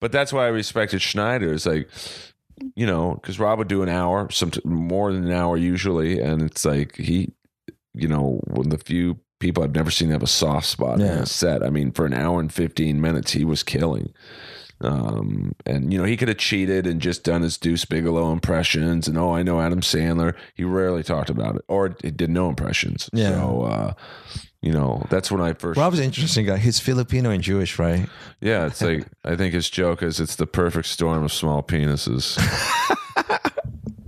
but 0.00 0.10
that's 0.12 0.32
why 0.32 0.44
I 0.44 0.48
respected 0.48 1.02
Schneider. 1.02 1.52
It's 1.52 1.66
like 1.66 1.88
you 2.74 2.86
know, 2.86 3.14
because 3.14 3.38
Rob 3.38 3.58
would 3.58 3.68
do 3.68 3.82
an 3.82 3.88
hour, 3.88 4.28
some 4.32 4.50
more 4.64 5.12
than 5.12 5.24
an 5.24 5.32
hour 5.32 5.56
usually, 5.56 6.18
and 6.20 6.42
it's 6.42 6.64
like 6.64 6.96
he, 6.96 7.30
you 7.98 8.08
know, 8.08 8.40
one 8.46 8.66
of 8.66 8.70
the 8.70 8.78
few 8.84 9.18
people 9.40 9.62
I've 9.62 9.74
never 9.74 9.90
seen 9.90 10.10
have 10.10 10.22
a 10.22 10.26
soft 10.26 10.66
spot 10.66 11.00
in 11.00 11.06
Yeah. 11.06 11.20
a 11.20 11.26
set. 11.26 11.62
I 11.62 11.70
mean, 11.70 11.92
for 11.92 12.06
an 12.06 12.14
hour 12.14 12.40
and 12.40 12.52
fifteen 12.52 13.00
minutes, 13.00 13.32
he 13.32 13.44
was 13.44 13.62
killing. 13.62 14.12
Um, 14.80 15.56
and 15.66 15.92
you 15.92 15.98
know, 15.98 16.04
he 16.04 16.16
could 16.16 16.28
have 16.28 16.36
cheated 16.38 16.86
and 16.86 17.00
just 17.00 17.24
done 17.24 17.42
his 17.42 17.58
Deuce 17.58 17.84
Bigalow 17.84 18.32
impressions. 18.32 19.08
And 19.08 19.18
oh, 19.18 19.32
I 19.34 19.42
know 19.42 19.60
Adam 19.60 19.80
Sandler. 19.80 20.34
He 20.54 20.62
rarely 20.64 21.02
talked 21.02 21.30
about 21.30 21.56
it, 21.56 21.62
or 21.68 21.96
he 22.02 22.10
did 22.12 22.30
no 22.30 22.48
impressions. 22.48 23.10
Yeah. 23.12 23.30
So, 23.40 23.62
uh, 23.62 23.92
you 24.62 24.72
know, 24.72 25.04
that's 25.10 25.30
when 25.32 25.40
I 25.40 25.52
first. 25.54 25.78
Rob's 25.78 25.98
an 25.98 26.04
interesting 26.04 26.46
guy. 26.46 26.58
He's 26.58 26.78
Filipino 26.78 27.30
and 27.30 27.42
Jewish, 27.42 27.78
right? 27.78 28.08
yeah, 28.40 28.66
it's 28.66 28.80
like 28.80 29.04
I 29.24 29.34
think 29.34 29.52
his 29.54 29.68
joke 29.68 30.00
is 30.02 30.20
it's 30.20 30.36
the 30.36 30.46
perfect 30.46 30.86
storm 30.86 31.24
of 31.24 31.32
small 31.32 31.62
penises. 31.62 32.36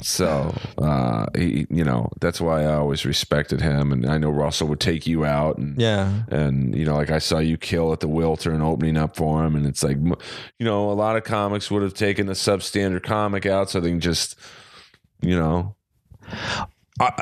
so, 0.02 0.54
uh, 0.78 1.26
he, 1.36 1.66
you 1.70 1.84
know, 1.84 2.10
that's 2.20 2.40
why 2.40 2.62
I 2.64 2.74
always 2.74 3.04
respected 3.04 3.60
him, 3.60 3.92
and 3.92 4.06
I 4.06 4.18
know 4.18 4.30
Russell 4.30 4.68
would 4.68 4.80
take 4.80 5.06
you 5.06 5.24
out, 5.24 5.58
and 5.58 5.80
Yeah. 5.80 6.22
and 6.28 6.74
you 6.74 6.84
know 6.84 6.94
like 6.94 7.10
i 7.10 7.18
saw 7.18 7.38
you 7.38 7.56
kill 7.56 7.92
at 7.92 8.00
the 8.00 8.08
Wiltern 8.08 8.54
and 8.54 8.62
opening 8.62 8.96
up 8.96 9.16
for 9.16 9.44
him 9.44 9.54
and 9.56 9.66
it's 9.66 9.82
like 9.82 9.96
you 9.98 10.64
know 10.64 10.90
a 10.90 10.94
lot 10.94 11.16
of 11.16 11.24
comics 11.24 11.70
would 11.70 11.82
have 11.82 11.94
taken 11.94 12.28
a 12.28 12.32
substandard 12.32 13.02
comic 13.02 13.46
out 13.46 13.70
so 13.70 13.80
they 13.80 13.90
can 13.90 14.00
just 14.00 14.36
you 15.20 15.36
know 15.36 15.74
I 17.00 17.12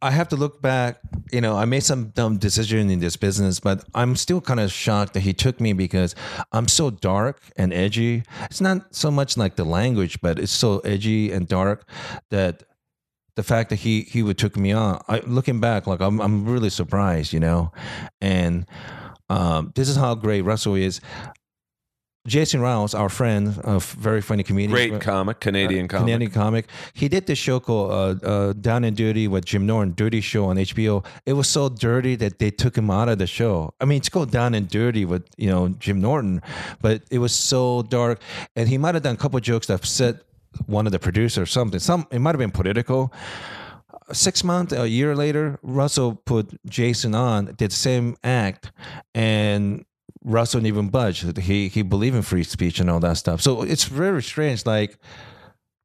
I 0.00 0.10
have 0.10 0.28
to 0.28 0.36
look 0.36 0.62
back. 0.62 1.00
You 1.32 1.40
know, 1.40 1.56
I 1.56 1.64
made 1.64 1.82
some 1.82 2.10
dumb 2.10 2.38
decision 2.38 2.90
in 2.90 3.00
this 3.00 3.16
business, 3.16 3.60
but 3.60 3.84
I'm 3.94 4.16
still 4.16 4.40
kind 4.40 4.60
of 4.60 4.72
shocked 4.72 5.14
that 5.14 5.20
he 5.20 5.32
took 5.32 5.60
me 5.60 5.72
because 5.72 6.14
I'm 6.52 6.68
so 6.68 6.90
dark 6.90 7.40
and 7.56 7.72
edgy. 7.72 8.22
It's 8.44 8.60
not 8.60 8.94
so 8.94 9.10
much 9.10 9.36
like 9.36 9.56
the 9.56 9.64
language, 9.64 10.20
but 10.20 10.38
it's 10.38 10.52
so 10.52 10.78
edgy 10.80 11.32
and 11.32 11.48
dark 11.48 11.88
that 12.30 12.64
the 13.36 13.42
fact 13.42 13.70
that 13.70 13.76
he 13.76 14.02
he 14.02 14.22
would 14.22 14.38
took 14.38 14.56
me 14.56 14.72
on. 14.72 15.00
I 15.08 15.20
looking 15.20 15.60
back, 15.60 15.86
like 15.86 16.00
I'm 16.00 16.20
I'm 16.20 16.44
really 16.44 16.70
surprised, 16.70 17.32
you 17.32 17.40
know, 17.40 17.72
and 18.20 18.66
um, 19.30 19.72
this 19.74 19.88
is 19.88 19.96
how 19.96 20.14
great 20.14 20.42
Russell 20.42 20.74
is. 20.74 21.00
Jason 22.26 22.60
Rouse, 22.60 22.94
our 22.94 23.08
friend, 23.08 23.58
a 23.64 23.80
very 23.80 24.20
funny 24.20 24.42
comedian, 24.42 24.70
great 24.70 25.00
comic 25.00 25.40
canadian 25.40 25.88
comic 25.88 26.04
Canadian 26.04 26.30
comic. 26.30 26.66
He 26.92 27.08
did 27.08 27.26
this 27.26 27.38
show 27.38 27.58
called 27.58 28.22
uh, 28.22 28.26
uh, 28.26 28.52
Down 28.52 28.84
and 28.84 28.96
Dirty 28.96 29.28
with 29.28 29.46
Jim 29.46 29.66
Norton, 29.66 29.94
Dirty 29.96 30.20
Show 30.20 30.46
on 30.46 30.56
HBO. 30.56 31.04
It 31.24 31.32
was 31.32 31.48
so 31.48 31.68
dirty 31.70 32.16
that 32.16 32.38
they 32.38 32.50
took 32.50 32.76
him 32.76 32.90
out 32.90 33.08
of 33.08 33.18
the 33.18 33.26
show. 33.26 33.72
I 33.80 33.86
mean, 33.86 33.98
it's 33.98 34.10
called 34.10 34.30
Down 34.30 34.54
and 34.54 34.68
Dirty 34.68 35.04
with 35.06 35.26
you 35.38 35.48
know 35.48 35.68
Jim 35.70 36.00
Norton, 36.00 36.42
but 36.82 37.02
it 37.10 37.18
was 37.18 37.34
so 37.34 37.82
dark, 37.82 38.20
and 38.56 38.68
he 38.68 38.76
might 38.76 38.94
have 38.94 39.04
done 39.04 39.14
a 39.14 39.18
couple 39.18 39.40
jokes 39.40 39.68
that 39.68 39.74
upset 39.74 40.22
one 40.66 40.86
of 40.86 40.92
the 40.92 40.98
producers 40.98 41.38
or 41.38 41.46
something. 41.46 41.80
Some 41.80 42.06
it 42.10 42.18
might 42.18 42.34
have 42.34 42.40
been 42.40 42.50
political. 42.50 43.12
Six 44.12 44.42
months, 44.42 44.72
a 44.72 44.88
year 44.88 45.14
later, 45.14 45.58
Russell 45.62 46.14
put 46.14 46.58
Jason 46.64 47.14
on, 47.14 47.46
did 47.56 47.70
the 47.70 47.76
same 47.76 48.16
act, 48.24 48.72
and 49.14 49.84
Russell 50.24 50.60
didn't 50.60 50.68
even 50.68 50.88
budge. 50.88 51.24
He 51.38 51.68
he 51.68 51.82
believed 51.82 52.16
in 52.16 52.22
free 52.22 52.44
speech 52.44 52.80
and 52.80 52.90
all 52.90 53.00
that 53.00 53.16
stuff. 53.16 53.40
So 53.40 53.62
it's 53.62 53.84
very 53.84 54.22
strange. 54.22 54.66
Like 54.66 54.98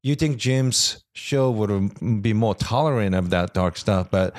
you 0.04 0.14
think 0.14 0.36
Jim's 0.36 1.02
show 1.14 1.50
would 1.50 2.22
be 2.22 2.34
more 2.34 2.54
tolerant 2.54 3.14
of 3.14 3.30
that 3.30 3.54
dark 3.54 3.78
stuff, 3.78 4.10
but 4.10 4.36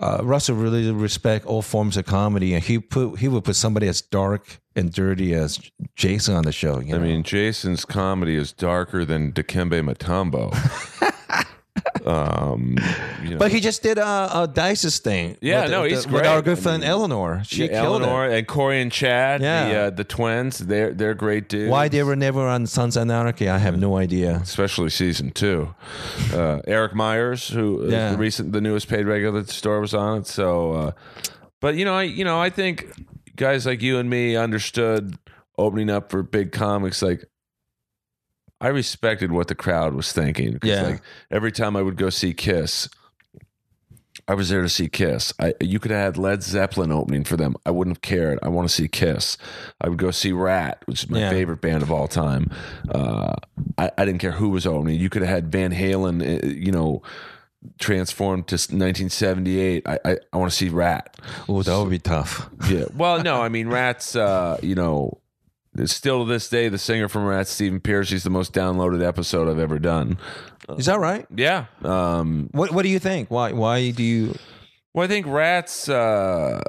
uh, 0.00 0.20
Russell 0.22 0.56
really 0.56 0.90
respect 0.90 1.44
all 1.44 1.60
forms 1.60 1.98
of 1.98 2.06
comedy, 2.06 2.54
and 2.54 2.64
he 2.64 2.78
put 2.78 3.18
he 3.18 3.28
would 3.28 3.44
put 3.44 3.56
somebody 3.56 3.86
as 3.86 4.00
dark 4.00 4.60
and 4.74 4.92
dirty 4.92 5.34
as 5.34 5.60
Jason 5.94 6.34
on 6.34 6.44
the 6.44 6.52
show. 6.52 6.80
You 6.80 6.92
know? 6.92 6.96
I 6.96 7.00
mean, 7.00 7.22
Jason's 7.22 7.84
comedy 7.84 8.34
is 8.34 8.52
darker 8.52 9.04
than 9.04 9.32
Dikembe 9.32 9.82
Mutombo. 9.84 10.52
um, 12.06 12.76
you 13.22 13.30
know. 13.30 13.36
but 13.38 13.50
he 13.50 13.60
just 13.60 13.82
did 13.82 13.98
uh, 13.98 14.28
uh 14.32 14.46
Dice's 14.46 14.98
thing. 14.98 15.36
Yeah, 15.40 15.62
with, 15.62 15.70
no, 15.70 15.82
with- 15.82 15.90
he's 15.92 16.06
with 16.06 16.14
great. 16.22 16.26
our 16.26 16.42
good 16.42 16.58
I 16.58 16.60
friend 16.60 16.80
mean, 16.82 16.90
Eleanor. 16.90 17.42
She 17.44 17.62
Yeah, 17.66 17.80
killed 17.82 18.02
Eleanor 18.02 18.26
it. 18.28 18.38
and 18.38 18.46
Corey 18.46 18.80
and 18.82 18.90
Chad, 18.92 19.40
the 19.40 19.44
Yeah. 19.44 19.80
uh, 19.86 19.90
the 19.90 20.04
twins, 20.04 20.58
they're 20.58 20.92
they're 20.94 21.14
great 21.14 21.48
dudes. 21.48 21.70
Why 21.70 21.88
they 21.88 22.02
were 22.02 22.16
never 22.16 22.40
on 22.46 22.66
Sons 22.66 22.96
of 22.96 23.02
Anarchy, 23.10 23.48
I 23.48 23.58
have 23.58 23.78
no 23.78 23.96
idea. 23.96 24.40
especially 24.42 24.90
season 24.90 25.30
two. 25.30 25.74
Uh, 26.32 26.60
Eric 26.66 26.94
Myers, 26.94 27.48
who 27.48 27.84
uh, 27.84 27.88
Yeah. 27.88 28.10
the 28.12 28.18
recent 28.18 28.52
the 28.52 28.60
newest 28.60 28.88
paid 28.88 29.06
regular 29.06 29.40
at 29.40 29.46
the 29.46 29.52
store 29.52 29.80
was 29.80 29.94
on 29.94 30.18
it. 30.18 30.26
So, 30.26 30.72
uh, 30.72 30.92
but 31.60 31.74
you 31.76 31.84
know, 31.84 31.94
I 31.94 32.02
you 32.04 32.24
know 32.24 32.40
I 32.40 32.50
think 32.50 32.86
guys 33.36 33.66
like 33.66 33.82
you 33.82 33.98
and 33.98 34.08
me 34.10 34.36
understood 34.36 35.16
opening 35.56 35.88
up 35.90 36.10
for 36.10 36.22
big 36.22 36.50
comics. 36.52 37.00
Like, 37.02 37.24
I 38.64 38.68
respected 38.68 39.30
what 39.32 39.48
the 39.48 39.54
crowd 39.54 39.94
was 39.94 40.12
thinking. 40.12 40.58
Yeah. 40.62 40.82
Like 40.82 41.02
every 41.30 41.52
time 41.52 41.76
I 41.76 41.82
would 41.82 41.96
go 41.96 42.10
see 42.10 42.32
Kiss. 42.32 42.88
I 44.26 44.32
was 44.34 44.48
there 44.48 44.62
to 44.62 44.70
see 44.70 44.88
Kiss. 44.88 45.34
I, 45.38 45.52
you 45.60 45.78
could 45.78 45.90
have 45.90 46.00
had 46.00 46.16
Led 46.16 46.42
Zeppelin 46.42 46.90
opening 46.90 47.24
for 47.24 47.36
them. 47.36 47.56
I 47.66 47.70
wouldn't 47.70 47.96
have 47.98 48.00
cared. 48.02 48.38
I 48.42 48.48
want 48.48 48.66
to 48.66 48.74
see 48.74 48.88
Kiss. 48.88 49.36
I 49.82 49.88
would 49.90 49.98
go 49.98 50.10
see 50.10 50.32
Ratt, 50.32 50.82
which 50.86 51.04
is 51.04 51.10
my 51.10 51.18
Yeah. 51.18 51.30
favorite 51.30 51.60
band 51.60 51.82
of 51.82 51.92
all 51.92 52.08
time. 52.08 52.50
Uh, 52.88 53.34
I, 53.76 53.90
I 53.98 54.04
didn't 54.06 54.20
care 54.20 54.32
who 54.32 54.48
was 54.48 54.66
opening. 54.66 54.98
You 54.98 55.10
could 55.10 55.20
have 55.22 55.30
had 55.30 55.52
Van 55.52 55.72
Halen, 55.72 56.22
uh, 56.22 56.46
you 56.46 56.72
know, 56.72 57.02
transformed 57.78 58.46
to 58.48 58.54
1978. 58.54 59.82
I 59.86 59.98
I, 60.04 60.16
I 60.32 60.36
want 60.38 60.50
to 60.50 60.56
see 60.56 60.70
Ratt. 60.70 61.16
Oh, 61.48 61.62
that 61.62 61.76
would 61.78 61.90
be 61.90 61.98
tough. 61.98 62.48
Yeah. 62.70 62.84
Well, 62.96 63.22
no, 63.22 63.42
I 63.42 63.50
mean 63.50 63.68
Ratt's. 63.68 64.16
Uh, 64.16 64.58
you 64.62 64.74
know, 64.74 65.18
still 65.86 66.24
to 66.24 66.30
this 66.30 66.48
day, 66.48 66.68
the 66.68 66.78
singer 66.78 67.08
from 67.08 67.24
Ratt's, 67.26 67.50
Stephen 67.50 67.80
Pearcy, 67.80 68.10
he's 68.10 68.24
the 68.24 68.30
most 68.30 68.52
downloaded 68.52 69.06
episode 69.06 69.48
I've 69.48 69.58
ever 69.58 69.78
done. 69.78 70.18
Is 70.78 70.86
that 70.86 70.98
right? 70.98 71.26
Yeah. 71.34 71.66
Um, 71.82 72.48
What 72.52 72.72
What 72.72 72.82
do 72.82 72.88
you 72.88 72.98
think? 72.98 73.30
Why 73.30 73.52
Why 73.52 73.90
do 73.90 74.02
you? 74.02 74.34
Well, 74.92 75.04
I 75.04 75.08
think 75.08 75.26
Ratt's. 75.26 75.88
Uh, 75.88 76.62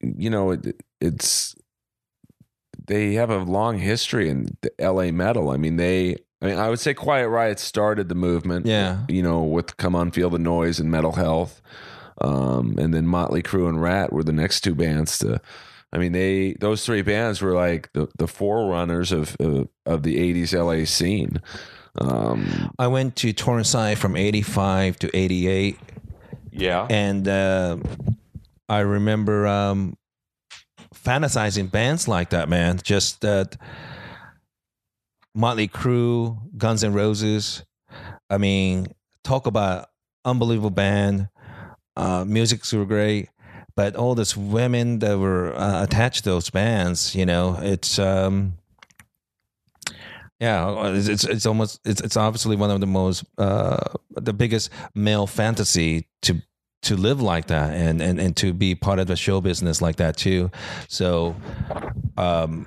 you 0.00 0.30
know, 0.30 0.52
it, 0.52 0.80
it's 1.00 1.54
they 2.86 3.14
have 3.14 3.30
a 3.30 3.38
long 3.38 3.78
history 3.78 4.28
in 4.28 4.56
the 4.62 4.70
L.A. 4.80 5.10
metal. 5.10 5.50
I 5.50 5.56
mean, 5.56 5.76
they. 5.76 6.16
I 6.40 6.46
mean, 6.46 6.58
I 6.58 6.70
would 6.70 6.78
say 6.78 6.94
Quiet 6.94 7.28
Riot 7.28 7.58
started 7.58 8.08
the 8.08 8.14
movement. 8.14 8.64
Yeah. 8.66 9.04
You 9.08 9.22
know, 9.22 9.42
with 9.42 9.76
Come 9.76 9.96
On, 9.96 10.12
Feel 10.12 10.30
the 10.30 10.38
Noise 10.38 10.78
and 10.78 10.88
Metal 10.90 11.12
Health, 11.12 11.60
um, 12.20 12.76
and 12.78 12.94
then 12.94 13.06
Motley 13.06 13.42
Crue 13.42 13.68
and 13.68 13.82
Ratt 13.82 14.12
were 14.12 14.22
the 14.22 14.32
next 14.32 14.60
two 14.60 14.74
bands 14.74 15.18
to. 15.18 15.40
I 15.92 15.98
mean, 15.98 16.12
they 16.12 16.54
those 16.60 16.84
three 16.84 17.02
bands 17.02 17.40
were 17.40 17.54
like 17.54 17.92
the 17.92 18.08
the 18.18 18.28
forerunners 18.28 19.12
of 19.12 19.36
of, 19.40 19.68
of 19.86 20.02
the 20.02 20.16
'80s 20.16 20.52
LA 20.52 20.84
scene. 20.84 21.40
Um, 22.00 22.72
I 22.78 22.86
went 22.86 23.16
to 23.16 23.32
Torrance 23.32 23.72
High 23.72 23.94
from 23.94 24.16
'85 24.16 24.98
to 25.00 25.16
'88, 25.16 25.78
yeah, 26.52 26.86
and 26.90 27.26
uh, 27.26 27.78
I 28.68 28.80
remember 28.80 29.46
um, 29.46 29.96
fantasizing 30.94 31.70
bands 31.70 32.06
like 32.06 32.30
that. 32.30 32.48
Man, 32.48 32.78
just 32.82 33.22
that 33.22 33.56
Motley 35.34 35.68
Crue, 35.68 36.36
Guns 36.56 36.84
N' 36.84 36.92
Roses. 36.92 37.64
I 38.28 38.36
mean, 38.36 38.88
talk 39.24 39.46
about 39.46 39.88
unbelievable 40.24 40.70
band. 40.70 41.28
Uh, 41.96 42.24
musics 42.26 42.72
were 42.72 42.84
great, 42.84 43.28
but 43.78 43.94
all 43.94 44.16
those 44.16 44.36
women 44.36 44.98
that 44.98 45.20
were 45.20 45.54
uh, 45.54 45.84
attached 45.84 46.24
to 46.24 46.30
those 46.30 46.50
bands, 46.50 47.14
you 47.14 47.24
know, 47.24 47.56
it's 47.62 47.96
um, 48.00 48.54
yeah, 50.40 50.88
it's 50.96 51.06
it's, 51.06 51.22
it's 51.22 51.46
almost 51.46 51.78
it's 51.84 52.00
it's 52.00 52.16
obviously 52.16 52.56
one 52.56 52.72
of 52.72 52.80
the 52.80 52.88
most 52.88 53.24
uh, 53.38 53.78
the 54.10 54.32
biggest 54.32 54.70
male 54.96 55.28
fantasy 55.28 56.08
to 56.22 56.42
to 56.82 56.96
live 56.96 57.22
like 57.22 57.46
that 57.46 57.72
and 57.72 58.02
and 58.02 58.18
and 58.18 58.36
to 58.38 58.52
be 58.52 58.74
part 58.74 58.98
of 58.98 59.06
the 59.06 59.14
show 59.14 59.40
business 59.40 59.80
like 59.80 59.94
that 59.94 60.16
too. 60.16 60.50
So, 60.88 61.36
um, 62.16 62.66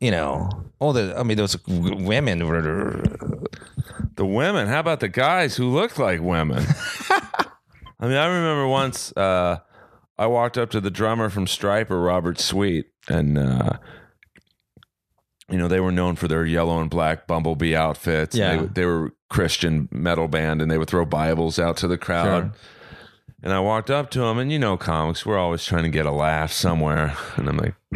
you 0.00 0.12
know, 0.12 0.48
all 0.78 0.92
the 0.92 1.18
I 1.18 1.24
mean, 1.24 1.36
those 1.36 1.58
women 1.66 2.46
were 2.46 3.02
The 4.14 4.24
women. 4.24 4.68
How 4.68 4.78
about 4.78 5.00
the 5.00 5.08
guys 5.08 5.56
who 5.56 5.70
looked 5.70 5.98
like 5.98 6.20
women? 6.20 6.64
I 8.00 8.08
mean, 8.08 8.16
I 8.16 8.26
remember 8.26 8.66
once 8.66 9.12
uh, 9.16 9.58
I 10.18 10.26
walked 10.26 10.56
up 10.58 10.70
to 10.70 10.80
the 10.80 10.90
drummer 10.90 11.28
from 11.28 11.46
Stryper, 11.46 12.04
Robert 12.04 12.40
Sweet, 12.40 12.86
and 13.08 13.38
uh, 13.38 13.74
you 15.50 15.58
know 15.58 15.68
they 15.68 15.80
were 15.80 15.92
known 15.92 16.16
for 16.16 16.26
their 16.26 16.44
yellow 16.46 16.80
and 16.80 16.88
black 16.88 17.26
bumblebee 17.26 17.76
outfits. 17.76 18.34
Yeah. 18.34 18.56
they, 18.56 18.66
they 18.66 18.84
were 18.86 19.12
Christian 19.28 19.88
metal 19.92 20.28
band, 20.28 20.62
and 20.62 20.70
they 20.70 20.78
would 20.78 20.88
throw 20.88 21.04
Bibles 21.04 21.58
out 21.58 21.76
to 21.78 21.88
the 21.88 21.98
crowd. 21.98 22.52
Sure. 22.52 22.52
And 23.42 23.52
I 23.52 23.60
walked 23.60 23.90
up 23.90 24.10
to 24.10 24.22
him, 24.22 24.38
and 24.38 24.52
you 24.52 24.58
know, 24.58 24.76
comics, 24.76 25.24
we're 25.24 25.38
always 25.38 25.64
trying 25.64 25.84
to 25.84 25.88
get 25.90 26.06
a 26.06 26.12
laugh 26.12 26.52
somewhere. 26.52 27.16
And 27.36 27.48
I'm 27.48 27.56
like, 27.56 27.74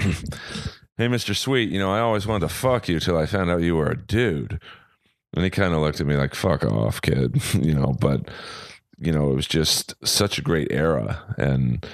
hey, 0.97 1.09
Mr. 1.09 1.37
Sweet, 1.37 1.71
you 1.71 1.79
know, 1.79 1.93
I 1.93 2.01
always 2.01 2.27
wanted 2.27 2.49
to 2.49 2.55
fuck 2.55 2.89
you 2.89 2.99
till 2.99 3.19
I 3.19 3.27
found 3.27 3.51
out 3.51 3.61
you 3.61 3.77
were 3.77 3.91
a 3.91 3.97
dude. 3.97 4.59
And 5.35 5.45
he 5.45 5.51
kind 5.51 5.75
of 5.75 5.81
looked 5.81 6.01
at 6.01 6.07
me 6.07 6.17
like, 6.17 6.35
fuck 6.35 6.65
off, 6.65 7.03
kid, 7.03 7.43
you 7.55 7.75
know, 7.75 7.95
but, 8.01 8.29
you 8.99 9.13
know, 9.13 9.31
it 9.31 9.35
was 9.35 9.47
just 9.47 9.95
such 10.07 10.39
a 10.39 10.43
great 10.43 10.69
era. 10.71 11.23
And, 11.37 11.87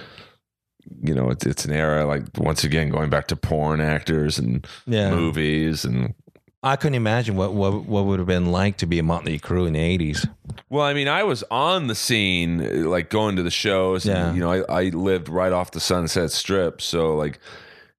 you 1.03 1.15
know, 1.15 1.31
it's, 1.31 1.47
it's 1.47 1.65
an 1.65 1.73
era 1.73 2.05
like, 2.07 2.25
once 2.37 2.65
again, 2.65 2.91
going 2.91 3.11
back 3.11 3.27
to 3.29 3.37
porn 3.37 3.81
actors 3.81 4.39
and 4.39 4.67
yeah. 4.87 5.11
movies. 5.11 5.85
And, 5.85 6.15
I 6.63 6.77
couldn't 6.77 6.97
imagine 6.97 7.37
what 7.37 7.55
what 7.55 7.87
what 7.87 8.05
would 8.05 8.19
have 8.19 8.29
been 8.29 8.53
like 8.53 8.77
to 8.79 8.87
be 8.87 8.99
a 8.99 9.03
Motley 9.03 9.39
Crue 9.39 9.67
in 9.67 9.73
the 9.73 9.81
eighties. 9.81 10.27
well, 10.69 10.85
I 10.85 10.93
mean, 10.93 11.09
I 11.09 11.23
was 11.25 11.43
on 11.51 11.87
the 11.87 11.95
scene, 11.95 12.85
like 12.85 13.09
going 13.09 13.37
to 13.37 13.43
the 13.43 13.51
shows. 13.51 14.05
Yeah. 14.05 14.27
And, 14.27 14.37
you 14.37 14.43
know, 14.43 14.51
I, 14.51 14.83
I 14.83 14.89
lived 14.91 15.31
right 15.31 15.53
off 15.53 15.71
the 15.71 15.81
Sunset 15.81 16.31
Strip. 16.31 16.83
So, 16.83 17.17
like, 17.17 17.39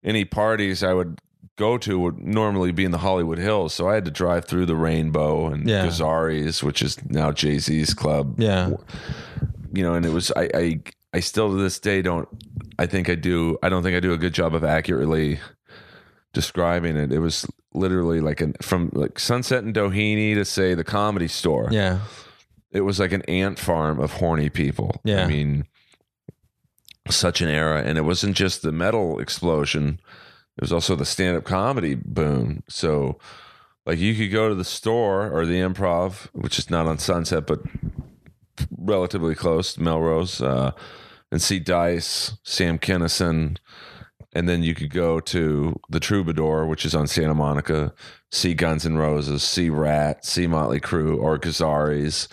any 0.04 0.26
parties 0.26 0.84
I 0.84 0.93
would 0.93 1.20
go 1.58 1.78
to 1.78 1.99
would 1.99 2.18
normally 2.20 2.72
be 2.72 2.86
in 2.86 2.91
the 2.91 2.97
Hollywood 2.99 3.38
Hills. 3.38 3.74
So 3.74 3.88
I 3.88 3.93
had 3.95 4.06
to 4.06 4.12
drive 4.12 4.45
through 4.45 4.66
the 4.66 4.76
Rainbow 4.76 5.47
and 5.47 5.68
Yeah. 5.70 5.86
Gazzarri's, 5.86 6.64
which 6.64 6.82
is 6.82 6.97
now 7.10 7.32
Jay 7.32 7.58
Z's 7.60 7.93
club. 7.93 8.39
Yeah, 8.39 8.72
You 9.74 9.84
know, 9.84 9.93
and 9.93 10.06
it 10.06 10.12
was, 10.14 10.32
I, 10.36 10.49
I, 10.54 10.80
I 11.14 11.20
still 11.20 11.49
to 11.52 11.56
this 11.62 11.78
day 11.80 12.02
don't, 12.02 12.28
I 12.80 12.86
think 12.88 13.10
I 13.10 13.16
do, 13.16 13.58
I 13.62 13.70
don't 13.70 13.84
think 13.84 13.95
I 13.95 13.99
do 13.99 14.14
a 14.14 14.18
good 14.18 14.34
job 14.34 14.56
of 14.56 14.64
accurately 14.64 15.39
describing 16.34 16.95
it. 16.95 17.12
It 17.12 17.20
was 17.20 17.45
literally 17.74 18.22
like 18.22 18.41
an, 18.41 18.54
from 18.62 18.89
like 18.93 19.20
Sunset 19.20 19.64
and 19.64 19.74
Doheny 19.74 20.34
to 20.36 20.45
say 20.45 20.74
the 20.74 20.84
comedy 20.84 21.28
store 21.28 21.68
yeah, 21.72 21.99
it 22.72 22.82
was 22.82 22.99
like 22.99 23.12
an 23.12 23.22
ant 23.24 23.60
farm 23.60 23.99
of 23.99 24.14
horny 24.14 24.49
people. 24.49 24.99
Yeah. 25.04 25.26
I 25.26 25.28
mean, 25.28 25.66
such 27.10 27.41
an 27.41 27.49
era. 27.49 27.84
And 27.84 27.97
it 27.97 28.02
wasn't 28.04 28.36
just 28.38 28.62
the 28.62 28.72
metal 28.72 29.20
explosion, 29.20 29.99
was 30.60 30.74
also 30.74 30.95
the 30.95 31.06
stand 31.06 31.38
up 31.38 31.43
comedy 31.43 31.95
boom. 31.95 32.64
So, 32.68 33.20
like, 33.86 33.99
you 33.99 34.16
could 34.16 34.32
go 34.32 34.49
to 34.49 34.56
the 34.56 34.66
store 34.66 35.30
or 35.32 35.45
the 35.45 35.60
improv, 35.60 36.28
which 36.34 36.60
is 36.60 36.70
not 36.70 36.88
on 36.88 36.97
Sunset, 36.97 37.47
but 37.47 37.62
relatively 38.78 39.36
close, 39.36 39.74
to 39.74 39.82
Melrose, 39.82 40.41
uh, 40.41 40.72
and 41.32 41.41
see 41.41 41.60
Dice, 41.60 42.38
Sam 42.43 42.78
Kinison. 42.78 43.58
And 44.34 44.47
then 44.47 44.64
you 44.64 44.74
could 44.74 44.91
go 44.91 45.20
to 45.20 45.80
the 45.89 45.99
Troubadour, 45.99 46.66
which 46.66 46.86
is 46.86 46.95
on 46.95 47.08
Santa 47.08 47.34
Monica, 47.34 47.93
see 48.32 48.54
Guns 48.54 48.86
N' 48.86 48.97
Roses, 48.97 49.43
see 49.43 49.70
Ratt, 49.70 50.26
see 50.26 50.47
Motley 50.47 50.80
Crue, 50.80 51.18
or 51.18 51.38
Gazzarri's, 51.38 52.30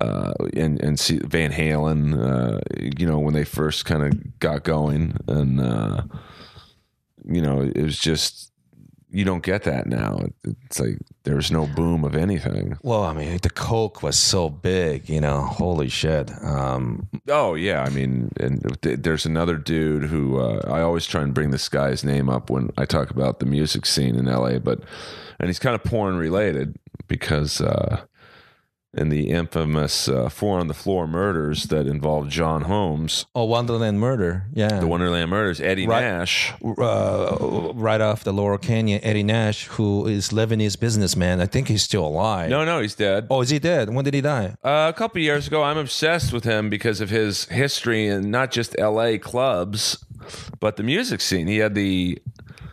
uh, 0.00 0.32
and 0.54 0.80
and 0.80 0.98
see 0.98 1.18
Van 1.18 1.52
Halen. 1.52 2.14
Uh, 2.16 2.60
you 2.96 3.06
know 3.06 3.18
when 3.18 3.34
they 3.34 3.44
first 3.44 3.84
kind 3.84 4.04
of 4.04 4.38
got 4.38 4.62
going, 4.62 5.16
and 5.26 5.60
uh, 5.60 6.02
you 7.26 7.40
know 7.40 7.60
it 7.60 7.82
was 7.82 7.98
just 7.98 8.52
you 9.14 9.24
don't 9.24 9.42
get 9.42 9.64
that 9.64 9.86
now. 9.86 10.26
It's 10.42 10.80
like 10.80 10.98
there's 11.24 11.50
no 11.50 11.66
boom 11.66 12.02
of 12.02 12.14
anything. 12.14 12.78
Well, 12.82 13.02
I 13.02 13.12
mean, 13.12 13.38
the 13.42 13.50
Coke 13.50 14.02
was 14.02 14.16
so 14.16 14.48
big, 14.48 15.08
you 15.08 15.20
know. 15.20 15.42
Holy 15.42 15.88
shit! 15.88 16.30
Um, 16.42 17.08
Oh 17.28 17.54
yeah, 17.54 17.82
I 17.82 17.90
mean, 17.90 18.32
and 18.40 18.60
there's 18.82 19.26
another 19.26 19.56
dude 19.56 20.04
who 20.04 20.40
uh, 20.40 20.62
I 20.66 20.80
always 20.80 21.06
try 21.06 21.22
and 21.22 21.34
bring 21.34 21.50
this 21.50 21.68
guy's 21.68 22.02
name 22.04 22.28
up 22.28 22.48
when 22.50 22.70
I 22.78 22.86
talk 22.86 23.10
about 23.10 23.38
the 23.38 23.46
music 23.46 23.84
scene 23.86 24.16
in 24.16 24.24
LA, 24.24 24.58
but 24.58 24.80
and 25.38 25.48
he's 25.48 25.58
kind 25.58 25.74
of 25.74 25.84
porn 25.84 26.16
related 26.16 26.76
because 27.06 27.60
uh, 27.60 28.00
in 28.94 29.08
the 29.08 29.30
infamous 29.30 30.06
uh, 30.08 30.28
four 30.28 30.58
on 30.58 30.68
the 30.68 30.74
floor 30.74 31.06
murders 31.06 31.64
that 31.64 31.86
involved 31.86 32.30
John 32.30 32.62
Holmes, 32.62 33.24
Oh, 33.34 33.44
Wonderland 33.44 33.98
Murder. 34.00 34.44
Yeah. 34.52 34.80
the 34.80 34.86
Wonderland 34.86 35.30
murders. 35.30 35.60
Eddie 35.60 35.86
Right. 35.86 36.02
Nash. 36.02 36.52
uh, 36.62 37.72
right 37.74 38.00
off 38.00 38.22
the 38.24 38.32
Laurel 38.32 38.58
Canyon, 38.58 39.00
Eddie 39.02 39.22
Nash, 39.22 39.66
who 39.68 40.06
is 40.06 40.28
Lebanese 40.28 40.78
businessman. 40.78 41.40
I 41.40 41.46
think 41.46 41.68
he's 41.68 41.82
still 41.82 42.04
alive. 42.06 42.50
No, 42.50 42.64
no, 42.64 42.80
he's 42.80 42.94
dead. 42.94 43.26
Oh, 43.30 43.40
is 43.40 43.48
he 43.50 43.58
dead? 43.58 43.88
When 43.94 44.04
did 44.04 44.14
he 44.14 44.20
die? 44.20 44.56
Uh, 44.62 44.92
a 44.94 44.96
couple 44.96 45.20
years 45.22 45.46
ago, 45.46 45.62
I'm 45.62 45.78
obsessed 45.78 46.32
with 46.32 46.44
him 46.44 46.68
because 46.68 47.00
of 47.00 47.08
his 47.10 47.46
history 47.46 48.08
and 48.08 48.30
not 48.30 48.50
just 48.50 48.74
L.A. 48.78 49.18
clubs, 49.18 50.04
but 50.60 50.76
the 50.76 50.82
music 50.82 51.20
scene. 51.20 51.46
He 51.46 51.58
had 51.58 51.74
the 51.74 52.18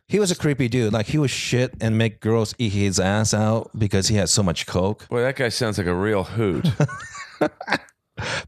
He 0.10 0.20
was 0.20 0.32
a 0.32 0.36
creepy 0.36 0.68
dude. 0.68 0.92
Like 0.92 1.06
he 1.06 1.20
was 1.20 1.32
shit 1.32 1.72
and 1.80 1.98
make 1.98 2.20
girls 2.20 2.56
eat 2.58 2.74
his 2.74 3.00
ass 3.00 3.34
out 3.34 3.70
because 3.78 4.08
he 4.08 4.16
had 4.16 4.28
so 4.28 4.42
much 4.42 4.66
coke. 4.66 5.08
boy. 5.08 5.22
That 5.22 5.36
guy 5.36 5.50
sounds 5.50 5.78
like 5.78 5.88
a 5.88 5.94
real 5.96 6.24
hoot. 6.24 6.68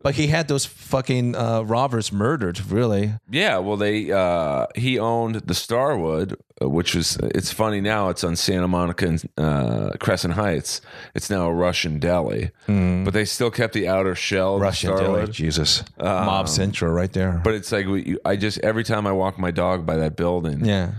But 0.02 0.16
he 0.16 0.28
had 0.28 0.48
those 0.48 0.66
fucking 0.66 1.36
uh, 1.36 1.62
robbers 1.62 2.12
murdered. 2.12 2.60
Really? 2.70 3.14
yeah, 3.30 3.58
well, 3.60 3.78
they 3.78 4.12
uh, 4.12 4.68
he 4.76 5.00
owned 5.00 5.36
the 5.36 5.54
Starwood, 5.54 6.36
uh, 6.62 6.70
which 6.70 6.96
was. 6.96 7.16
It's 7.18 7.52
funny 7.52 7.82
now. 7.82 8.10
It's 8.10 8.24
on 8.24 8.36
Santa 8.36 8.68
Monica 8.68 9.08
and 9.08 9.24
uh, 9.38 9.92
Crescent 10.00 10.34
Heights. 10.34 10.82
It's 11.16 11.30
now 11.30 11.48
a 11.48 11.54
Russian 11.54 12.00
deli, 12.00 12.52
but 12.68 13.12
they 13.12 13.26
still 13.26 13.52
kept 13.52 13.74
the 13.74 13.88
outer 13.88 14.16
shell. 14.16 14.60
Russian 14.60 14.96
deli. 14.96 15.28
Jesus. 15.32 15.84
Mob 15.98 16.50
Central 16.50 16.92
right 16.92 17.12
there. 17.14 17.40
But 17.44 17.54
it's 17.54 17.72
like 17.72 17.86
we, 17.88 18.18
I 18.26 18.36
just 18.36 18.60
every 18.60 18.84
time 18.84 19.08
I 19.08 19.12
walk 19.12 19.40
my 19.40 19.52
dog 19.52 19.86
by 19.86 19.98
that 19.98 20.16
building, 20.16 20.66
yeah. 20.66 20.92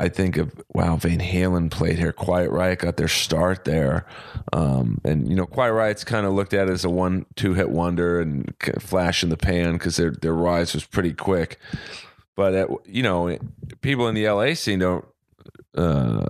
I 0.00 0.08
think 0.08 0.38
of 0.38 0.58
wow, 0.72 0.96
Van 0.96 1.20
Halen 1.20 1.70
played 1.70 1.98
here. 1.98 2.10
Quiet 2.10 2.50
Riot 2.50 2.78
got 2.78 2.96
their 2.96 3.06
start 3.06 3.66
there, 3.66 4.06
um, 4.50 4.98
and 5.04 5.28
you 5.28 5.36
know, 5.36 5.44
Quiet 5.44 5.74
Riot's 5.74 6.04
kind 6.04 6.24
of 6.24 6.32
looked 6.32 6.54
at 6.54 6.70
as 6.70 6.86
a 6.86 6.90
one 6.90 7.26
two 7.36 7.52
hit 7.52 7.68
wonder 7.68 8.18
and 8.18 8.50
flash 8.78 9.22
in 9.22 9.28
the 9.28 9.36
pan 9.36 9.74
because 9.74 9.96
their 9.96 10.10
their 10.10 10.32
rise 10.32 10.72
was 10.72 10.86
pretty 10.86 11.12
quick. 11.12 11.58
But 12.34 12.54
at, 12.54 12.68
you 12.86 13.02
know, 13.02 13.36
people 13.82 14.08
in 14.08 14.14
the 14.14 14.26
LA 14.26 14.54
scene 14.54 14.78
don't. 14.78 15.04
Uh, 15.76 16.26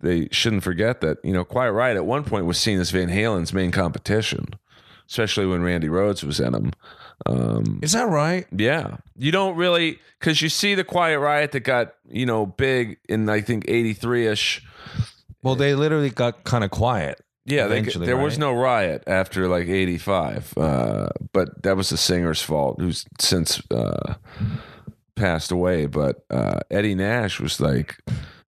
they 0.00 0.28
shouldn't 0.30 0.62
forget 0.64 1.00
that 1.00 1.18
you 1.24 1.32
know, 1.32 1.44
Quiet 1.44 1.72
Riot 1.72 1.96
at 1.96 2.06
one 2.06 2.24
point 2.24 2.46
was 2.46 2.58
seen 2.58 2.78
as 2.78 2.90
Van 2.90 3.08
Halen's 3.08 3.52
main 3.52 3.70
competition, 3.72 4.46
especially 5.12 5.44
when 5.44 5.62
Randy 5.62 5.88
Rhoads 5.88 6.24
was 6.24 6.40
in 6.40 6.52
them. 6.52 6.72
Um, 7.26 7.80
Is 7.82 7.92
that 7.92 8.08
right? 8.08 8.46
yeah. 8.50 8.96
You 9.16 9.30
don't 9.30 9.56
really 9.56 9.98
because 10.18 10.40
you 10.40 10.48
see 10.48 10.74
the 10.74 10.84
Quiet 10.84 11.18
Riot 11.18 11.52
that 11.52 11.60
got 11.60 11.94
you 12.08 12.24
know 12.24 12.46
big 12.46 12.98
in 13.10 13.28
I 13.28 13.42
think 13.42 13.66
eighty 13.68 13.92
three 13.92 14.26
ish. 14.26 14.64
Well, 15.42 15.54
they 15.54 15.74
literally 15.74 16.08
got 16.08 16.44
kind 16.44 16.64
of 16.64 16.70
quiet. 16.70 17.20
Yeah, 17.44 17.66
they, 17.66 17.80
there 17.82 18.16
was 18.16 18.38
no 18.38 18.52
riot 18.52 19.02
after 19.06 19.48
like 19.48 19.68
eighty 19.68 19.98
five, 19.98 20.56
uh, 20.56 21.08
but 21.32 21.62
that 21.62 21.76
was 21.76 21.90
the 21.90 21.96
singer's 21.96 22.40
fault, 22.40 22.80
who's 22.80 23.04
since 23.20 23.60
uh, 23.70 24.14
passed 25.16 25.50
away. 25.52 25.86
But 25.86 26.24
uh, 26.30 26.60
Eddie 26.70 26.94
Nash 26.94 27.38
was 27.38 27.60
like. 27.60 27.98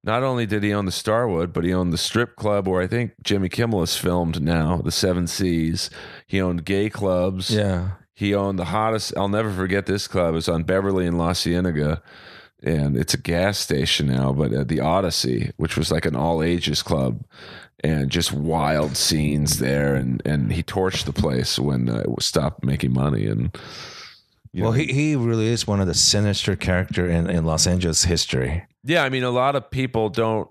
Not 0.04 0.22
only 0.22 0.44
did 0.44 0.62
he 0.62 0.72
own 0.74 0.84
the 0.84 0.92
Starwood, 0.92 1.54
but 1.54 1.64
he 1.64 1.72
owned 1.72 1.90
the 1.90 1.98
strip 1.98 2.36
club 2.36 2.68
where 2.68 2.82
I 2.82 2.86
think 2.86 3.12
Jimmy 3.22 3.48
Kimmel 3.48 3.82
is 3.82 3.96
filmed 3.96 4.42
now, 4.42 4.76
the 4.76 4.92
Seven 4.92 5.26
Seas. 5.26 5.88
He 6.26 6.42
owned 6.42 6.66
gay 6.66 6.90
clubs. 6.90 7.50
Yeah. 7.50 7.92
He 8.12 8.34
owned 8.34 8.58
the 8.58 8.66
hottest. 8.66 9.16
I'll 9.16 9.30
never 9.30 9.50
forget 9.50 9.86
this 9.86 10.06
club. 10.06 10.34
It 10.34 10.36
was 10.36 10.48
on 10.48 10.64
Beverly 10.64 11.06
and 11.06 11.16
La 11.16 11.32
Cienega, 11.32 12.02
and 12.62 12.96
it's 12.98 13.14
a 13.14 13.18
gas 13.18 13.56
station 13.58 14.06
now. 14.08 14.32
But 14.34 14.52
uh, 14.52 14.64
the 14.64 14.80
Odyssey, 14.80 15.52
which 15.56 15.76
was 15.76 15.90
like 15.90 16.04
an 16.04 16.14
all 16.14 16.42
ages 16.42 16.82
club, 16.82 17.24
and 17.82 18.10
just 18.10 18.30
wild 18.30 18.96
scenes 18.98 19.58
there. 19.58 19.94
And 19.94 20.20
and 20.26 20.52
he 20.52 20.62
torched 20.62 21.06
the 21.06 21.12
place 21.14 21.58
when 21.58 21.88
uh, 21.88 22.04
it 22.06 22.22
stopped 22.22 22.62
making 22.62 22.92
money. 22.92 23.26
And 23.26 23.56
you 24.52 24.62
Well, 24.62 24.72
know, 24.72 24.78
he, 24.78 24.92
he 24.92 25.16
really 25.16 25.46
is 25.46 25.66
one 25.66 25.80
of 25.80 25.86
the 25.86 25.94
sinister 25.94 26.56
character 26.56 27.08
in, 27.08 27.28
in 27.28 27.44
Los 27.46 27.66
Angeles 27.66 28.04
history. 28.04 28.64
Yeah, 28.84 29.02
I 29.04 29.08
mean, 29.08 29.24
a 29.24 29.30
lot 29.30 29.56
of 29.56 29.70
people 29.70 30.08
don't 30.10 30.48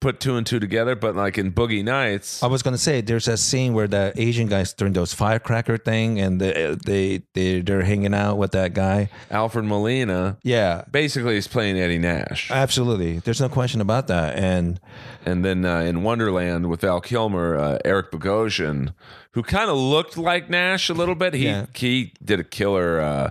put 0.00 0.18
two 0.20 0.36
and 0.36 0.46
two 0.46 0.58
together, 0.58 0.94
but 0.96 1.14
like 1.14 1.38
in 1.38 1.52
Boogie 1.52 1.84
Nights, 1.84 2.42
I 2.42 2.46
was 2.48 2.62
gonna 2.62 2.78
say 2.78 3.00
there's 3.00 3.28
a 3.28 3.36
scene 3.36 3.74
where 3.74 3.86
the 3.88 4.12
Asian 4.16 4.48
guys 4.48 4.72
doing 4.74 4.92
those 4.92 5.14
firecracker 5.14 5.78
thing, 5.78 6.18
and 6.20 6.40
they 6.40 6.76
they 6.84 7.22
they 7.34 7.60
they're 7.60 7.82
hanging 7.84 8.12
out 8.14 8.36
with 8.38 8.52
that 8.52 8.74
guy. 8.74 9.08
Alfred 9.30 9.64
Molina 9.64 10.36
Yeah, 10.42 10.82
basically 10.90 11.34
he's 11.36 11.46
playing 11.48 11.78
Eddie 11.78 11.98
Nash. 11.98 12.50
absolutely. 12.50 13.20
There's 13.20 13.40
no 13.40 13.48
question 13.48 13.80
about 13.80 14.08
that. 14.08 14.36
And 14.36 14.80
And 15.24 15.44
then 15.44 15.64
uh, 15.64 15.80
in 15.80 16.02
Wonderland 16.02 16.68
with 16.68 16.80
Val 16.80 17.00
Kilmer, 17.00 17.56
uh, 17.56 17.78
Eric 17.84 18.10
Bogosian, 18.10 18.94
who 19.32 19.42
kind 19.42 19.70
of 19.70 19.76
looked 19.76 20.16
like 20.18 20.50
Nash 20.50 20.88
a 20.90 20.94
little 20.94 21.14
bit. 21.14 21.34
He 21.34 21.46
Yeah. 21.46 21.66
he 21.74 22.12
did 22.24 22.40
a 22.40 22.44
killer 22.44 23.00
uh, 23.00 23.30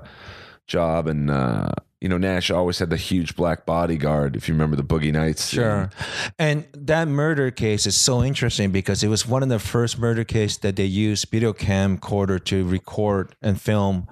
job, 0.65 1.07
and 1.07 1.29
uh, 1.29 1.69
you 2.01 2.07
know 2.07 2.17
Nash 2.17 2.51
always 2.51 2.77
had 2.77 2.89
the 2.89 2.97
huge 2.97 3.35
black 3.35 3.65
bodyguard. 3.65 4.35
If 4.35 4.47
you 4.47 4.53
remember 4.53 4.75
the 4.75 4.83
Boogie 4.83 5.11
Nights. 5.11 5.49
Sure. 5.49 5.89
And 6.37 6.65
that 6.73 7.07
murder 7.07 7.49
case 7.49 7.87
is 7.87 7.97
so 7.97 8.23
interesting 8.23 8.71
because 8.71 9.03
it 9.03 9.07
was 9.07 9.27
one 9.27 9.41
of 9.41 9.49
the 9.49 9.59
first 9.59 9.97
murder 9.97 10.23
cases 10.23 10.59
that 10.59 10.75
they 10.75 10.85
used 10.85 11.29
video 11.31 11.53
camcorder 11.53 12.43
to 12.45 12.67
record 12.67 13.35
and 13.41 13.59
film 13.59 14.07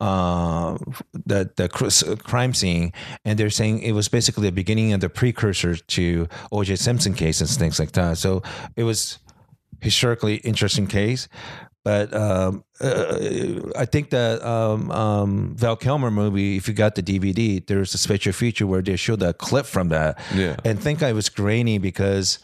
uh, 0.00 0.78
the 1.12 1.50
the 1.56 1.68
cr- 1.68 2.14
crime 2.22 2.54
scene. 2.54 2.92
And 3.26 3.38
they're 3.38 3.50
saying 3.50 3.80
it 3.80 3.92
was 3.92 4.08
basically 4.08 4.48
the 4.48 4.52
beginning 4.52 4.94
of 4.94 5.00
the 5.00 5.10
precursor 5.10 5.76
to 5.76 6.28
O.J. 6.50 6.76
Simpson 6.76 7.12
case 7.12 7.40
and 7.40 7.50
things 7.50 7.78
like 7.78 7.92
that. 7.92 8.16
So 8.16 8.42
it 8.74 8.84
was 8.84 9.18
historically 9.80 10.36
interesting 10.36 10.86
case. 10.86 11.28
But 11.88 12.12
um, 12.12 12.64
uh, 12.82 13.70
I 13.74 13.86
think 13.86 14.10
that 14.10 14.44
um, 14.44 14.90
um, 14.90 15.56
Val 15.56 15.74
Kilmer 15.74 16.10
movie, 16.10 16.58
if 16.58 16.68
you 16.68 16.74
got 16.74 16.96
the 16.96 17.02
DVD, 17.02 17.66
there's 17.66 17.94
a 17.94 17.98
special 17.98 18.34
feature 18.34 18.66
where 18.66 18.82
they 18.82 18.96
showed 18.96 19.22
a 19.22 19.32
clip 19.32 19.64
from 19.64 19.88
that. 19.88 20.20
Yeah. 20.34 20.56
And 20.66 20.78
think 20.78 21.02
I 21.02 21.14
was 21.14 21.30
grainy 21.30 21.78
because, 21.78 22.40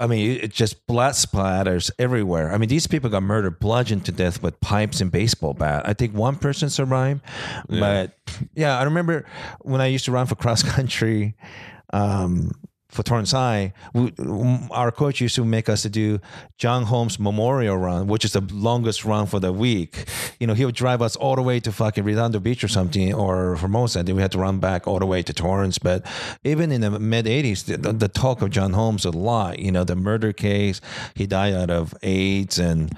I 0.00 0.08
mean, 0.08 0.40
it 0.42 0.50
just 0.50 0.88
blood 0.88 1.12
splatters 1.12 1.92
everywhere. 2.00 2.52
I 2.52 2.58
mean, 2.58 2.68
these 2.68 2.88
people 2.88 3.10
got 3.10 3.22
murdered, 3.22 3.60
bludgeoned 3.60 4.06
to 4.06 4.12
death 4.12 4.42
with 4.42 4.60
pipes 4.60 5.00
and 5.00 5.12
baseball 5.12 5.54
bat. 5.54 5.88
I 5.88 5.92
think 5.92 6.12
one 6.12 6.34
person 6.34 6.68
survived. 6.68 7.20
But 7.68 8.18
yeah, 8.56 8.76
I 8.76 8.82
remember 8.82 9.24
when 9.60 9.80
I 9.80 9.86
used 9.86 10.06
to 10.06 10.10
run 10.10 10.26
for 10.26 10.34
cross 10.34 10.64
country. 10.64 11.36
Um, 11.92 12.50
for 12.92 13.02
Torrance 13.02 13.32
High, 13.32 13.72
we, 13.94 14.12
um, 14.18 14.68
our 14.70 14.92
coach 14.92 15.20
used 15.20 15.34
to 15.36 15.44
make 15.46 15.70
us 15.70 15.80
to 15.82 15.88
do 15.88 16.20
John 16.58 16.84
Holmes 16.84 17.18
Memorial 17.18 17.78
Run, 17.78 18.06
which 18.06 18.22
is 18.22 18.32
the 18.32 18.42
longest 18.52 19.06
run 19.06 19.26
for 19.26 19.40
the 19.40 19.50
week. 19.50 20.04
You 20.38 20.46
know, 20.46 20.52
he 20.52 20.66
would 20.66 20.74
drive 20.74 21.00
us 21.00 21.16
all 21.16 21.34
the 21.34 21.42
way 21.42 21.58
to 21.60 21.72
fucking 21.72 22.04
Redondo 22.04 22.38
Beach 22.38 22.62
or 22.62 22.68
something, 22.68 23.14
or 23.14 23.56
Formosa. 23.56 24.00
And 24.00 24.08
then 24.08 24.16
we 24.16 24.22
had 24.22 24.32
to 24.32 24.38
run 24.38 24.58
back 24.58 24.86
all 24.86 24.98
the 24.98 25.06
way 25.06 25.22
to 25.22 25.32
Torrance. 25.32 25.78
But 25.78 26.04
even 26.44 26.70
in 26.70 26.82
the 26.82 26.90
mid 26.90 27.24
80s, 27.24 27.64
the, 27.64 27.92
the 27.94 28.08
talk 28.08 28.42
of 28.42 28.50
John 28.50 28.74
Holmes 28.74 29.06
a 29.06 29.10
lot. 29.10 29.58
You 29.58 29.72
know, 29.72 29.84
the 29.84 29.96
murder 29.96 30.34
case, 30.34 30.82
he 31.14 31.26
died 31.26 31.54
out 31.54 31.70
of 31.70 31.94
AIDS 32.02 32.58
and. 32.58 32.94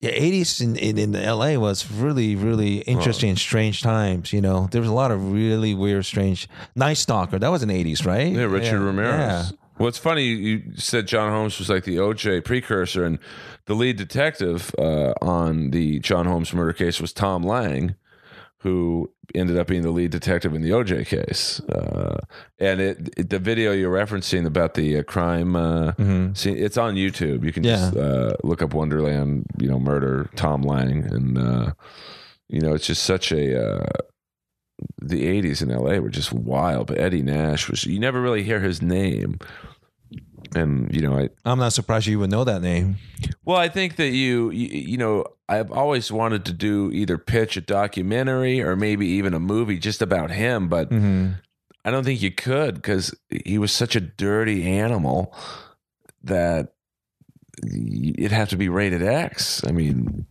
Yeah, 0.00 0.12
80s 0.12 0.62
in, 0.62 0.76
in, 0.76 0.96
in 0.98 1.12
LA 1.12 1.56
was 1.58 1.90
really, 1.90 2.34
really 2.34 2.78
interesting 2.78 3.28
and 3.30 3.38
strange 3.38 3.82
times. 3.82 4.32
You 4.32 4.40
know, 4.40 4.66
there 4.70 4.80
was 4.80 4.88
a 4.88 4.94
lot 4.94 5.10
of 5.10 5.32
really 5.32 5.74
weird, 5.74 6.06
strange. 6.06 6.48
Night 6.74 6.94
Stalker, 6.96 7.38
that 7.38 7.48
was 7.50 7.62
in 7.62 7.68
80s, 7.68 8.06
right? 8.06 8.32
Yeah, 8.32 8.44
Richard 8.44 8.80
Yeah, 8.80 8.86
Ramirez. 8.86 9.50
yeah. 9.50 9.56
Well, 9.78 9.88
it's 9.88 9.98
funny 9.98 10.24
you 10.24 10.62
said 10.76 11.06
John 11.06 11.30
Holmes 11.30 11.58
was 11.58 11.68
like 11.68 11.84
the 11.84 11.96
OJ 11.96 12.44
precursor, 12.44 13.04
and 13.04 13.18
the 13.66 13.74
lead 13.74 13.96
detective 13.98 14.74
uh, 14.78 15.12
on 15.22 15.70
the 15.70 15.98
John 16.00 16.24
Holmes 16.26 16.52
murder 16.54 16.72
case 16.72 16.98
was 17.00 17.12
Tom 17.12 17.42
Lange, 17.42 17.94
who 18.62 19.10
ended 19.34 19.56
up 19.58 19.66
being 19.66 19.82
the 19.82 19.90
lead 19.90 20.10
detective 20.10 20.54
in 20.54 20.60
the 20.62 20.70
OJ 20.70 21.06
case. 21.06 21.60
Uh, 21.60 22.18
and 22.58 22.80
it, 22.80 23.08
it- 23.16 23.30
the 23.30 23.38
video 23.38 23.72
you're 23.72 23.92
referencing 23.92 24.44
about 24.46 24.74
the 24.74 24.98
uh, 24.98 25.02
crime 25.02 25.56
uh, 25.56 25.92
scene, 26.34 26.56
it's 26.58 26.76
on 26.76 26.94
YouTube. 26.94 27.44
You 27.44 27.52
can 27.52 27.62
just 27.76 27.96
uh, 27.96 28.32
look 28.44 28.60
up 28.62 28.74
Wonderland, 28.74 29.46
you 29.58 29.68
know, 29.68 29.78
murder 29.78 30.28
Tom 30.36 30.62
Lange, 30.62 31.04
and 31.10 31.38
uh, 31.38 31.72
you 32.48 32.60
know, 32.60 32.74
it's 32.74 32.86
just 32.86 33.02
such 33.04 33.32
a. 33.32 33.62
Uh, 33.74 33.86
the 35.02 35.24
80s 35.42 35.60
in 35.62 35.68
LA 35.68 35.98
were 35.98 36.08
just 36.08 36.32
wild, 36.32 36.86
but 36.86 36.98
Eddie 36.98 37.22
Nash 37.22 37.68
was, 37.68 37.84
you 37.84 37.98
never 38.00 38.18
really 38.20 38.42
hear 38.42 38.60
his 38.60 38.80
name. 38.80 39.38
And, 40.54 40.92
you 40.94 41.00
know, 41.02 41.16
I, 41.18 41.28
I'm 41.44 41.58
not 41.58 41.72
surprised 41.72 42.06
you 42.06 42.18
would 42.18 42.30
know 42.30 42.44
that 42.44 42.60
name. 42.62 42.96
well, 43.44 43.56
I 43.56 43.68
think 43.68 43.96
that 43.96 44.08
you, 44.10 44.50
you, 44.50 44.66
you 44.68 44.96
know, 44.98 45.24
I've 45.48 45.70
always 45.70 46.10
wanted 46.10 46.44
to 46.46 46.52
do 46.52 46.90
either 46.92 47.18
pitch 47.18 47.56
a 47.56 47.60
documentary 47.60 48.60
or 48.60 48.74
maybe 48.76 49.06
even 49.06 49.34
a 49.34 49.40
movie 49.40 49.78
just 49.78 50.02
about 50.02 50.30
him, 50.30 50.68
but 50.68 50.90
I 50.92 51.90
don't 51.90 52.04
think 52.04 52.20
you 52.22 52.30
could 52.30 52.74
because 52.76 53.14
he 53.44 53.58
was 53.58 53.72
such 53.72 53.94
a 53.96 54.00
dirty 54.00 54.66
animal 54.68 55.34
that 56.22 56.74
it'd 57.62 58.32
have 58.32 58.48
to 58.50 58.56
be 58.56 58.68
rated 58.68 59.02
X. 59.02 59.64
I 59.66 59.72
mean, 59.72 60.26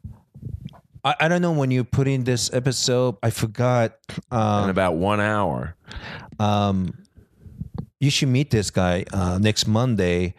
I, 1.04 1.16
I 1.22 1.28
don't 1.28 1.42
know 1.42 1.52
when 1.52 1.72
you 1.72 1.84
put 1.84 2.08
in 2.08 2.24
this 2.24 2.52
episode. 2.54 3.16
I 3.24 3.30
forgot. 3.30 3.98
in 4.32 4.38
Um, 4.38 4.70
about 4.70 4.96
one 4.96 5.20
hour. 5.20 5.76
um, 6.40 6.94
you 8.00 8.10
should 8.10 8.30
meet 8.30 8.50
this 8.52 8.72
guy 8.72 9.06
uh, 9.14 9.38
next 9.40 9.68
Monday. 9.68 10.34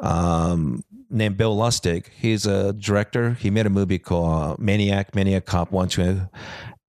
Um, 0.00 0.84
named 1.12 1.36
Bill 1.36 1.56
Lustig. 1.56 2.06
He's 2.08 2.46
a 2.46 2.72
director. 2.72 3.34
He 3.34 3.50
made 3.50 3.66
a 3.66 3.70
movie 3.70 3.98
called 3.98 4.52
uh, 4.52 4.56
Maniac, 4.58 5.14
Maniac 5.14 5.44
Cop 5.44 5.70
One 5.70 5.88
Two, 5.88 6.22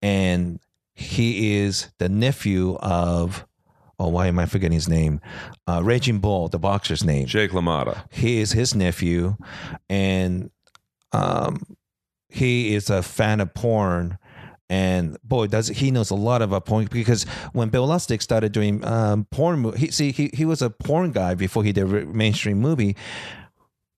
and 0.02 0.60
he 0.96 1.58
is 1.58 1.90
the 2.00 2.10
nephew 2.10 2.78
of. 2.78 3.46
Oh, 4.00 4.08
why 4.08 4.26
am 4.26 4.40
I 4.40 4.48
forgetting 4.48 4.74
his 4.74 4.90
name? 4.90 5.22
Uh, 5.68 5.82
Raging 5.84 6.20
Bull, 6.20 6.48
the 6.48 6.58
boxer's 6.58 7.04
name. 7.04 7.28
Jake 7.28 7.52
LaMotta. 7.52 8.06
He 8.12 8.40
is 8.40 8.52
his 8.52 8.74
nephew, 8.74 9.36
and 9.88 10.50
um, 11.12 11.78
he 12.28 12.74
is 12.74 12.90
a 12.90 13.04
fan 13.04 13.40
of 13.40 13.54
porn. 13.54 14.18
And 14.74 15.20
boy, 15.24 15.46
does 15.46 15.68
he 15.68 15.92
knows 15.92 16.10
a 16.10 16.16
lot 16.16 16.42
about 16.42 16.66
porn 16.66 16.88
because 16.90 17.26
when 17.52 17.70
Bill 17.70 17.88
Lustig 17.88 18.24
started 18.24 18.54
doing 18.54 18.84
um, 18.84 19.26
porn, 19.30 19.72
he 19.78 19.92
see 19.92 20.12
he 20.12 20.32
he 20.34 20.46
was 20.46 20.64
a 20.64 20.72
porn 20.72 21.12
guy 21.12 21.36
before 21.36 21.64
he 21.64 21.72
did 21.72 21.84
a 21.84 22.06
mainstream 22.08 22.58
movie. 22.58 22.96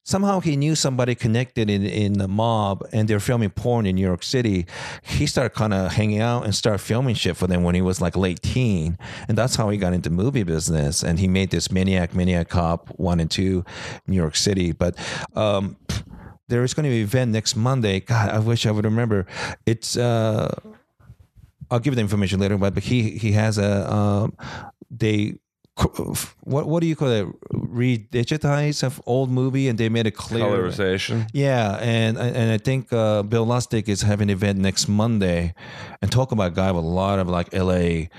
Somehow 0.04 0.42
he 0.42 0.58
knew 0.58 0.76
somebody 0.76 1.16
connected 1.16 1.70
in, 1.70 1.86
in 1.86 2.14
the 2.14 2.28
mob 2.28 2.86
and 2.92 3.08
they're 3.08 3.22
filming 3.22 3.52
porn 3.52 3.86
in 3.86 3.96
New 3.96 4.06
York 4.06 4.22
City. 4.22 4.66
He 5.02 5.26
started 5.26 5.56
kind 5.56 5.74
of 5.74 5.94
hanging 5.94 6.20
out 6.20 6.44
and 6.44 6.54
started 6.54 6.80
filming 6.80 7.16
shit 7.16 7.38
for 7.38 7.48
them 7.48 7.64
when 7.64 7.74
he 7.74 7.82
was 7.82 8.02
like 8.02 8.18
late 8.18 8.42
teen. 8.42 8.98
And 9.30 9.38
that's 9.38 9.56
how 9.56 9.70
he 9.70 9.78
got 9.78 9.94
into 9.94 10.10
movie 10.10 10.44
business. 10.44 11.04
And 11.04 11.20
he 11.20 11.28
made 11.30 11.52
this 11.52 11.72
Maniac, 11.72 12.14
Maniac 12.14 12.50
Cop 12.50 12.90
1 13.00 13.20
and 13.22 13.32
2 13.32 13.64
New 14.08 14.16
York 14.16 14.36
City. 14.36 14.74
But 14.74 14.96
um, 15.36 15.78
there 16.48 16.64
is 16.64 16.74
going 16.74 16.84
to 16.84 16.90
be 16.90 16.98
an 16.98 17.04
event 17.04 17.32
next 17.32 17.56
Monday. 17.56 18.00
God, 18.00 18.30
I 18.30 18.40
wish 18.40 18.66
I 18.66 18.72
would 18.72 18.86
remember. 18.86 19.26
It's 19.66 19.98
uh, 19.98 20.54
I'll 21.72 21.80
give 21.80 21.96
the 21.96 22.02
information 22.02 22.40
later. 22.40 22.58
But 22.58 22.74
but 22.74 22.84
he 22.84 23.12
he 23.12 23.32
has 23.34 23.58
a 23.58 23.92
um, 23.92 24.38
they 24.92 25.36
what 26.44 26.68
what 26.68 26.80
do 26.82 26.88
you 26.88 26.96
call 26.96 27.10
it? 27.10 27.28
Redigitize 27.54 28.82
of 28.84 29.02
old 29.06 29.30
movie, 29.30 29.68
and 29.68 29.78
they 29.78 29.90
made 29.90 30.08
it 30.08 30.12
clear. 30.12 30.46
Colorization. 30.46 31.28
Yeah, 31.34 31.78
and 31.82 32.18
and 32.18 32.52
I 32.52 32.58
think 32.58 32.94
uh, 32.94 33.24
Bill 33.24 33.46
Lustig 33.46 33.90
is 33.90 34.02
having 34.02 34.30
an 34.30 34.34
event 34.34 34.60
next 34.60 34.88
Monday, 34.88 35.54
and 36.02 36.12
talk 36.12 36.32
about 36.32 36.54
a 36.54 36.56
guy 36.56 36.72
with 36.72 36.86
a 36.86 36.88
lot 36.88 37.20
of 37.20 37.28
like 37.28 37.54
L.A. 37.54 38.10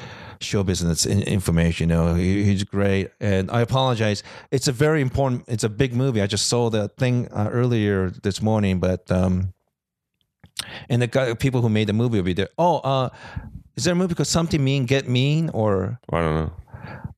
show 0.41 0.63
business 0.63 1.07
information. 1.07 1.89
You 1.89 1.97
know, 1.97 2.15
he, 2.15 2.45
he's 2.45 2.65
great. 2.65 3.11
And 3.21 3.51
I 3.51 3.61
apologize. 3.61 4.23
It's 4.51 4.69
a 4.69 4.73
very 4.73 5.01
important. 5.01 5.45
It's 5.49 5.65
a 5.65 5.69
big 5.69 5.95
movie. 5.95 6.21
I 6.21 6.27
just 6.27 6.49
saw 6.49 6.71
the 6.71 6.89
thing 6.89 7.29
uh, 7.33 7.49
earlier 7.53 8.11
this 8.11 8.43
morning, 8.43 8.81
but 8.81 9.11
um, 9.11 9.53
and 10.89 11.03
the 11.03 11.07
guy, 11.07 11.35
people 11.35 11.63
who 11.63 11.69
made 11.69 11.89
the 11.89 11.93
movie 11.93 12.19
will 12.19 12.25
be 12.25 12.33
there. 12.33 12.49
Oh, 12.59 12.79
uh, 12.79 13.09
is 13.77 13.85
there 13.85 13.93
a 13.93 13.97
movie 13.97 14.15
called 14.15 14.27
Something 14.27 14.63
Mean 14.63 14.87
Get 14.87 15.09
Mean 15.09 15.51
or? 15.51 16.01
I 16.11 16.21
don't 16.21 16.35
know. 16.35 16.53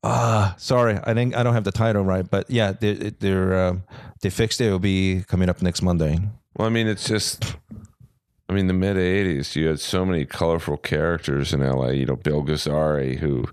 Ah, 0.02 0.54
sorry, 0.58 0.98
I 1.04 1.12
think 1.12 1.36
I 1.36 1.42
don't 1.42 1.54
have 1.54 1.64
the 1.64 1.72
title 1.72 2.04
right, 2.04 2.28
but 2.28 2.48
yeah, 2.50 2.72
they 2.72 2.94
they're 3.18 3.68
um, 3.68 3.82
they 4.22 4.30
fixed 4.30 4.60
it. 4.60 4.66
It'll 4.66 4.78
be 4.78 5.24
coming 5.26 5.48
up 5.48 5.60
next 5.60 5.82
Monday. 5.82 6.20
Well, 6.56 6.66
I 6.66 6.70
mean, 6.70 6.86
it's 6.86 7.06
just. 7.06 7.56
I 8.48 8.54
mean, 8.54 8.66
the 8.66 8.72
mid 8.74 8.96
'80s, 8.96 9.54
you 9.56 9.66
had 9.68 9.80
so 9.80 10.04
many 10.06 10.24
colorful 10.24 10.76
characters 10.78 11.52
in 11.52 11.60
LA. 11.60 11.88
You 11.88 12.06
know, 12.06 12.16
Bill 12.16 12.42
Gazzarri, 12.42 13.18
who, 13.18 13.46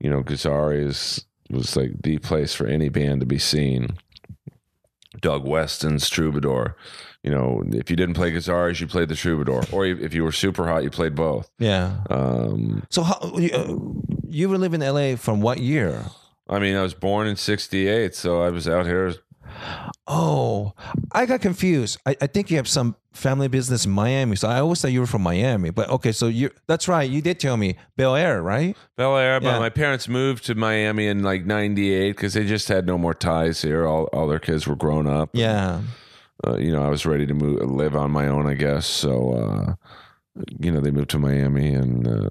you 0.00 0.10
know, 0.10 0.22
Gazzarri 0.22 0.84
is 0.84 1.24
was 1.50 1.76
like 1.76 2.02
the 2.02 2.18
place 2.18 2.54
for 2.54 2.66
any 2.66 2.88
band 2.88 3.20
to 3.20 3.26
be 3.26 3.38
seen. 3.38 3.90
Doug 5.20 5.46
Weston's 5.46 6.08
Troubadour. 6.10 6.76
You 7.22 7.30
know, 7.30 7.62
if 7.68 7.88
you 7.88 7.96
didn't 7.96 8.14
play 8.14 8.32
Gazzarri's, 8.32 8.80
you 8.80 8.86
played 8.86 9.08
the 9.08 9.14
Troubadour, 9.14 9.64
or 9.72 9.86
if 9.86 10.12
you 10.12 10.24
were 10.24 10.32
super 10.32 10.66
hot, 10.66 10.82
you 10.82 10.90
played 10.90 11.14
both. 11.14 11.50
Yeah. 11.58 11.98
Um, 12.10 12.82
So 12.90 13.02
how 13.02 13.32
you, 13.38 13.50
uh, 13.50 13.76
you 14.28 14.48
were 14.48 14.58
living 14.58 14.82
in 14.82 14.92
LA 14.94 15.16
from 15.16 15.40
what 15.40 15.58
year? 15.58 16.04
I 16.48 16.58
mean, 16.58 16.76
I 16.76 16.82
was 16.82 16.92
born 16.92 17.26
in 17.26 17.36
'68, 17.36 18.14
so 18.14 18.42
I 18.42 18.50
was 18.50 18.68
out 18.68 18.84
here. 18.86 19.14
Oh, 20.06 20.72
I 21.12 21.26
got 21.26 21.40
confused. 21.40 21.98
I, 22.04 22.16
I 22.20 22.26
think 22.26 22.50
you 22.50 22.56
have 22.58 22.68
some 22.68 22.94
family 23.12 23.48
business 23.48 23.86
in 23.86 23.92
Miami, 23.92 24.36
so 24.36 24.48
I 24.48 24.58
always 24.60 24.82
thought 24.82 24.92
you 24.92 25.00
were 25.00 25.06
from 25.06 25.22
Miami. 25.22 25.70
But 25.70 25.88
okay, 25.88 26.12
so 26.12 26.26
you 26.26 26.50
that's 26.66 26.88
right. 26.88 27.08
You 27.08 27.22
did 27.22 27.40
tell 27.40 27.56
me 27.56 27.76
Bel 27.96 28.14
Air, 28.14 28.42
right? 28.42 28.76
Bel 28.96 29.16
Air, 29.16 29.40
but 29.40 29.46
Yeah. 29.52 29.58
my 29.58 29.70
parents 29.70 30.08
moved 30.08 30.44
to 30.46 30.54
Miami 30.54 31.06
in 31.06 31.22
like 31.22 31.46
'98 31.46 32.10
because 32.16 32.34
they 32.34 32.44
just 32.44 32.68
had 32.68 32.86
no 32.86 32.98
more 32.98 33.14
ties 33.14 33.62
here. 33.62 33.86
All 33.86 34.04
all 34.12 34.26
their 34.28 34.38
kids 34.40 34.66
were 34.66 34.76
grown 34.76 35.06
up. 35.06 35.30
Yeah. 35.32 35.80
uh, 36.46 36.56
you 36.58 36.70
know, 36.72 36.82
I 36.84 36.88
was 36.88 37.06
ready 37.06 37.26
to 37.26 37.34
move, 37.34 37.62
live 37.70 37.96
on 37.96 38.10
my 38.10 38.26
own, 38.28 38.46
I 38.46 38.54
guess. 38.54 38.86
So, 38.86 39.32
uh, 39.32 39.74
you 40.60 40.70
know, 40.70 40.80
they 40.80 40.90
moved 40.90 41.10
to 41.10 41.18
Miami 41.18 41.72
and, 41.72 42.06
uh, 42.06 42.28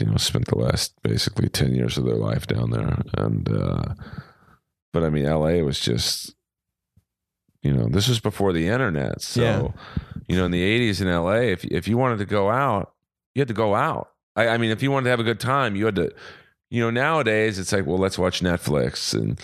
you 0.00 0.06
know, 0.06 0.16
spent 0.16 0.46
the 0.46 0.58
last 0.58 0.94
basically 1.02 1.48
10 1.48 1.74
years 1.74 1.96
of 1.98 2.04
their 2.06 2.16
life 2.16 2.46
down 2.48 2.70
there. 2.70 3.02
And, 3.18 3.48
uh, 3.48 3.94
but 4.92 5.04
I 5.04 5.10
mean, 5.10 5.26
LA 5.26 5.62
was 5.62 5.78
just, 5.78 6.33
you 7.64 7.72
know, 7.72 7.88
this 7.88 8.06
was 8.08 8.20
before 8.20 8.52
the 8.52 8.68
internet. 8.68 9.20
So, 9.22 9.40
Yeah. 9.42 9.68
you 10.28 10.36
know, 10.36 10.44
in 10.44 10.52
the 10.52 10.62
80s 10.90 11.00
in 11.00 11.08
LA, 11.08 11.50
if, 11.52 11.64
if 11.64 11.88
you 11.88 11.96
wanted 11.98 12.18
to 12.18 12.24
go 12.26 12.50
out, 12.50 12.92
you 13.34 13.40
had 13.40 13.48
to 13.48 13.54
go 13.54 13.74
out. 13.74 14.10
I, 14.36 14.48
I 14.48 14.58
mean, 14.58 14.70
if 14.70 14.82
you 14.82 14.90
wanted 14.92 15.04
to 15.04 15.10
have 15.10 15.20
a 15.20 15.24
good 15.24 15.40
time, 15.40 15.74
you 15.74 15.86
had 15.86 15.96
to, 15.96 16.12
you 16.70 16.80
know, 16.82 16.90
nowadays 16.90 17.58
it's 17.58 17.72
like, 17.72 17.86
well, 17.86 17.98
let's 17.98 18.18
watch 18.18 18.40
Netflix 18.40 19.14
and, 19.14 19.40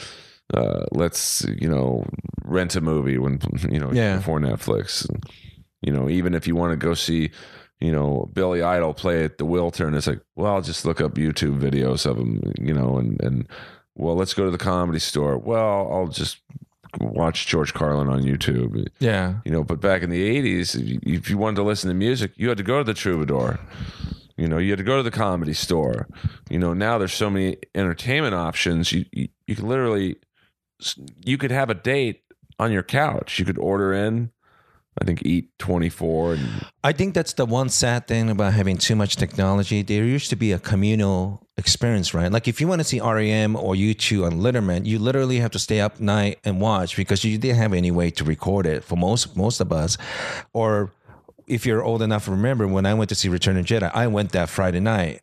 uh, 0.52 0.84
let's 0.90 1.46
you 1.60 1.68
know 1.70 2.04
rent 2.44 2.74
a 2.74 2.80
movie 2.80 3.18
when 3.18 3.38
you 3.70 3.78
know 3.78 3.92
Yeah. 3.92 4.16
before 4.16 4.40
Netflix. 4.40 5.08
And, 5.08 5.22
you 5.80 5.92
know, 5.92 6.08
even 6.08 6.34
if 6.34 6.46
you 6.48 6.56
want 6.56 6.72
to 6.72 6.76
go 6.76 6.92
see, 6.94 7.30
you 7.80 7.92
know, 7.92 8.28
Billy 8.34 8.60
Idol 8.60 8.92
play 8.92 9.24
at 9.24 9.38
the 9.38 9.46
Wiltern, 9.46 9.96
it's 9.96 10.08
like, 10.08 10.20
well, 10.34 10.54
I'll 10.54 10.60
just 10.62 10.84
look 10.84 11.00
up 11.00 11.14
YouTube 11.14 11.60
videos 11.60 12.04
of 12.04 12.18
him, 12.18 12.42
you 12.60 12.74
know, 12.74 12.98
and 12.98 13.20
and 13.22 13.46
well, 13.94 14.16
let's 14.16 14.34
go 14.34 14.44
to 14.44 14.50
the 14.50 14.58
comedy 14.58 14.98
store. 14.98 15.38
Well, 15.38 15.88
I'll 15.92 16.08
just 16.08 16.38
watch 16.98 17.46
George 17.46 17.72
Carlin 17.74 18.08
on 18.08 18.22
YouTube. 18.22 18.86
Yeah. 18.98 19.36
You 19.44 19.52
know, 19.52 19.62
but 19.64 19.80
back 19.80 20.02
in 20.02 20.10
the 20.10 20.22
'80s, 20.38 20.74
if 21.04 21.30
you- 21.30 21.38
wanted 21.38 21.56
to 21.56 21.62
listen 21.62 21.88
to 21.88 21.94
music, 21.94 22.32
you 22.36 22.48
had 22.48 22.58
to 22.58 22.64
go 22.64 22.78
to 22.78 22.84
the 22.84 22.94
Troubadour. 22.94 23.58
You 24.36 24.48
know, 24.48 24.58
you 24.58 24.70
had 24.70 24.78
to 24.78 24.84
go 24.84 24.96
to 24.96 25.02
the 25.02 25.10
comedy 25.10 25.52
store. 25.52 26.08
You 26.48 26.58
know, 26.58 26.72
now 26.72 26.96
there's 26.98 27.12
so 27.12 27.28
many 27.30 27.58
entertainment 27.74 28.34
options. 28.34 28.90
You 28.92 29.04
you, 29.12 29.28
you 29.46 29.54
could 29.54 29.64
literally, 29.66 30.16
you 31.24 31.36
could 31.38 31.50
have 31.50 31.68
a 31.70 31.74
date 31.74 32.22
on 32.58 32.72
your 32.72 32.82
couch. 32.82 33.38
You 33.38 33.44
could 33.44 33.58
order 33.58 33.92
in. 33.92 34.30
I 35.00 35.04
think 35.04 35.22
eat 35.24 35.48
24 35.58 36.34
and 36.34 36.66
I 36.84 36.92
think 36.92 37.14
that's 37.14 37.32
the 37.32 37.46
one 37.46 37.70
sad 37.70 38.06
thing 38.06 38.28
about 38.28 38.52
having 38.52 38.76
too 38.76 38.94
much 38.94 39.16
technology. 39.16 39.82
There 39.82 40.04
used 40.04 40.28
to 40.30 40.36
be 40.36 40.52
a 40.52 40.58
communal 40.58 41.46
experience, 41.56 42.12
right? 42.12 42.30
Like 42.30 42.48
if 42.48 42.60
you 42.60 42.68
want 42.68 42.80
to 42.80 42.84
see 42.84 43.00
REM 43.00 43.56
or 43.56 43.74
U2 43.74 44.26
on 44.26 44.40
Letterman, 44.40 44.84
you 44.84 44.98
literally 44.98 45.38
have 45.38 45.52
to 45.52 45.58
stay 45.58 45.80
up 45.80 46.00
night 46.00 46.38
and 46.44 46.60
watch 46.60 46.96
because 46.96 47.24
you 47.24 47.38
didn't 47.38 47.58
have 47.58 47.72
any 47.72 47.90
way 47.90 48.10
to 48.10 48.24
record 48.24 48.66
it 48.66 48.84
for 48.84 48.96
most 48.96 49.36
most 49.36 49.60
of 49.60 49.72
us. 49.72 49.96
Or 50.52 50.92
if 51.46 51.66
you're 51.66 51.82
old 51.82 52.02
enough 52.02 52.26
to 52.26 52.30
remember, 52.30 52.66
when 52.66 52.86
I 52.86 52.94
went 52.94 53.08
to 53.08 53.14
see 53.14 53.28
Return 53.28 53.56
of 53.56 53.66
Jedi, 53.66 53.90
I 53.94 54.06
went 54.06 54.32
that 54.32 54.48
Friday 54.48 54.80
night. 54.80 55.20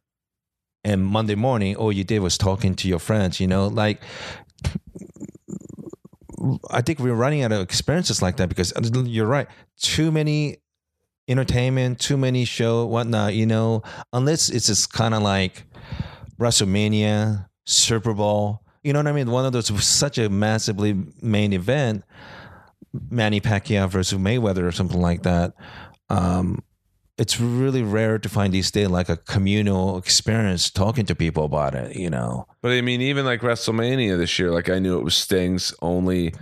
And 0.84 1.06
Monday 1.06 1.36
morning, 1.36 1.76
all 1.76 1.91
you 1.91 2.04
did 2.04 2.20
was 2.20 2.38
talking 2.38 2.76
to 2.76 2.88
your 2.88 2.99
friends, 2.99 3.40
you 3.40 3.48
know, 3.48 3.68
like 3.68 4.02
I 6.69 6.82
think 6.82 6.99
we're 6.99 7.14
running 7.14 7.44
out 7.44 7.52
of 7.52 7.61
experiences 7.61 8.22
like 8.22 8.38
that 8.38 8.49
because 8.49 8.74
you're 8.91 9.28
right. 9.28 9.48
Too 9.80 10.11
many 10.11 10.57
entertainment, 11.28 11.99
too 11.99 12.18
many 12.18 12.45
show, 12.45 12.86
whatnot, 12.86 13.34
you 13.34 13.45
know, 13.45 13.84
unless 14.14 14.49
it's 14.49 14.68
just 14.68 14.94
kind 14.94 15.14
of 15.14 15.22
like 15.22 15.64
WrestleMania, 16.40 17.48
Super 17.65 18.14
Bowl, 18.14 18.61
you 18.84 18.94
know 18.94 18.99
what 18.99 19.07
I 19.07 19.11
mean? 19.11 19.30
One 19.30 19.45
of 19.45 19.52
those 19.52 19.68
such 19.86 20.18
a 20.18 20.30
massively 20.30 20.95
main 21.22 21.52
event, 21.52 22.03
Manny 23.10 23.41
Pacquiao 23.41 23.90
versus 23.90 24.18
Mayweather 24.18 24.64
or 24.64 24.72
something 24.72 25.02
like 25.02 25.24
that. 25.24 25.53
Um, 26.10 26.64
it's 27.18 27.39
really 27.39 27.81
rare 27.81 28.19
to 28.19 28.30
find 28.30 28.53
these 28.53 28.69
days 28.72 28.89
like 28.89 29.10
a 29.10 29.18
communal 29.18 29.98
experience 29.98 30.69
talking 30.69 31.06
to 31.07 31.15
people 31.15 31.45
about 31.45 31.73
it, 31.76 31.95
you 31.95 32.10
know. 32.10 32.45
But 32.61 32.72
I 32.73 32.81
mean, 32.81 33.02
even 33.02 33.26
like 33.26 33.41
WrestleMania 33.41 34.18
this 34.18 34.38
year, 34.39 34.52
like 34.52 34.69
I 34.69 34.80
knew 34.80 34.98
it 34.99 35.03
was 35.03 35.15
Sting's 35.18 35.73
only 35.81 36.34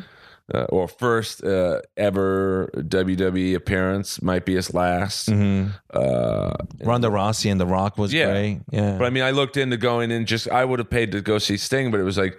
uh, 0.54 0.66
or 0.70 0.88
first 0.88 1.44
uh, 1.44 1.82
ever 1.98 2.70
WWE 2.78 3.56
appearance, 3.56 4.22
might 4.22 4.46
be 4.46 4.54
his 4.56 4.74
last. 4.76 5.28
Uh, 5.30 6.52
Ronda 6.84 7.08
Rousey 7.08 7.52
and 7.52 7.60
The 7.60 7.66
Rock 7.66 7.98
was 7.98 8.14
Yeah. 8.14 8.32
great. 8.32 8.60
Yeah. 8.72 8.98
but 8.98 9.06
I 9.06 9.10
mean, 9.10 9.24
I 9.24 9.32
looked 9.32 9.58
into 9.58 9.78
going 9.78 10.12
in 10.12 10.26
just 10.26 10.48
I 10.50 10.66
would 10.66 10.80
have 10.80 10.90
paid 10.90 11.12
to 11.14 11.22
go 11.22 11.38
see 11.40 11.58
Sting, 11.58 11.90
but 11.90 12.00
it 12.00 12.04
was 12.04 12.18
like, 12.18 12.38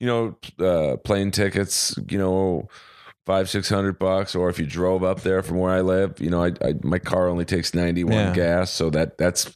you 0.00 0.06
know, 0.06 0.36
uh, 0.64 0.96
plane 0.98 1.30
tickets, 1.30 1.94
you 2.10 2.18
know, 2.18 2.68
five 3.26 3.50
six 3.50 3.68
hundred 3.68 3.98
bucks, 3.98 4.34
or 4.34 4.48
if 4.48 4.58
you 4.58 4.66
drove 4.66 5.02
up 5.04 5.20
there 5.20 5.42
from 5.42 5.58
where 5.58 5.72
I 5.72 5.80
live, 5.82 6.20
you 6.20 6.30
know, 6.30 6.42
I, 6.42 6.52
I 6.64 6.74
my 6.82 6.98
car 6.98 7.28
only 7.28 7.44
takes 7.44 7.74
ninety 7.74 8.04
one 8.04 8.14
Yeah. 8.14 8.32
gas, 8.34 8.70
so 8.70 8.88
that 8.90 9.18
that's 9.18 9.54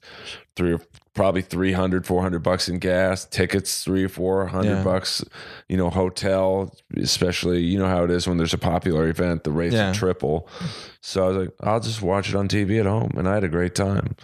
three 0.60 0.72
or 0.74 0.80
probably 1.14 1.42
300 1.42 2.06
400 2.06 2.38
bucks 2.38 2.68
in 2.68 2.78
gas 2.78 3.24
tickets 3.24 3.82
three 3.82 4.04
or 4.04 4.08
four 4.08 4.46
hundred 4.46 4.76
Yeah. 4.76 4.84
bucks 4.84 5.24
you 5.68 5.76
know 5.76 5.90
hotel 5.90 6.72
especially 6.96 7.60
you 7.62 7.78
know 7.78 7.88
how 7.88 8.04
it 8.04 8.10
is 8.10 8.28
when 8.28 8.36
there's 8.38 8.54
a 8.54 8.58
popular 8.58 9.08
event 9.08 9.42
the 9.44 9.50
rates 9.50 9.74
Yeah. 9.74 9.90
are 9.90 9.94
triple 9.94 10.48
so 11.00 11.24
i 11.24 11.28
was 11.28 11.36
like 11.38 11.50
i'll 11.62 11.80
just 11.80 12.00
watch 12.02 12.28
it 12.30 12.36
on 12.36 12.46
tv 12.46 12.78
at 12.78 12.86
home 12.86 13.10
and 13.16 13.28
i 13.28 13.34
had 13.34 13.44
a 13.44 13.48
great 13.48 13.74
time 13.74 14.14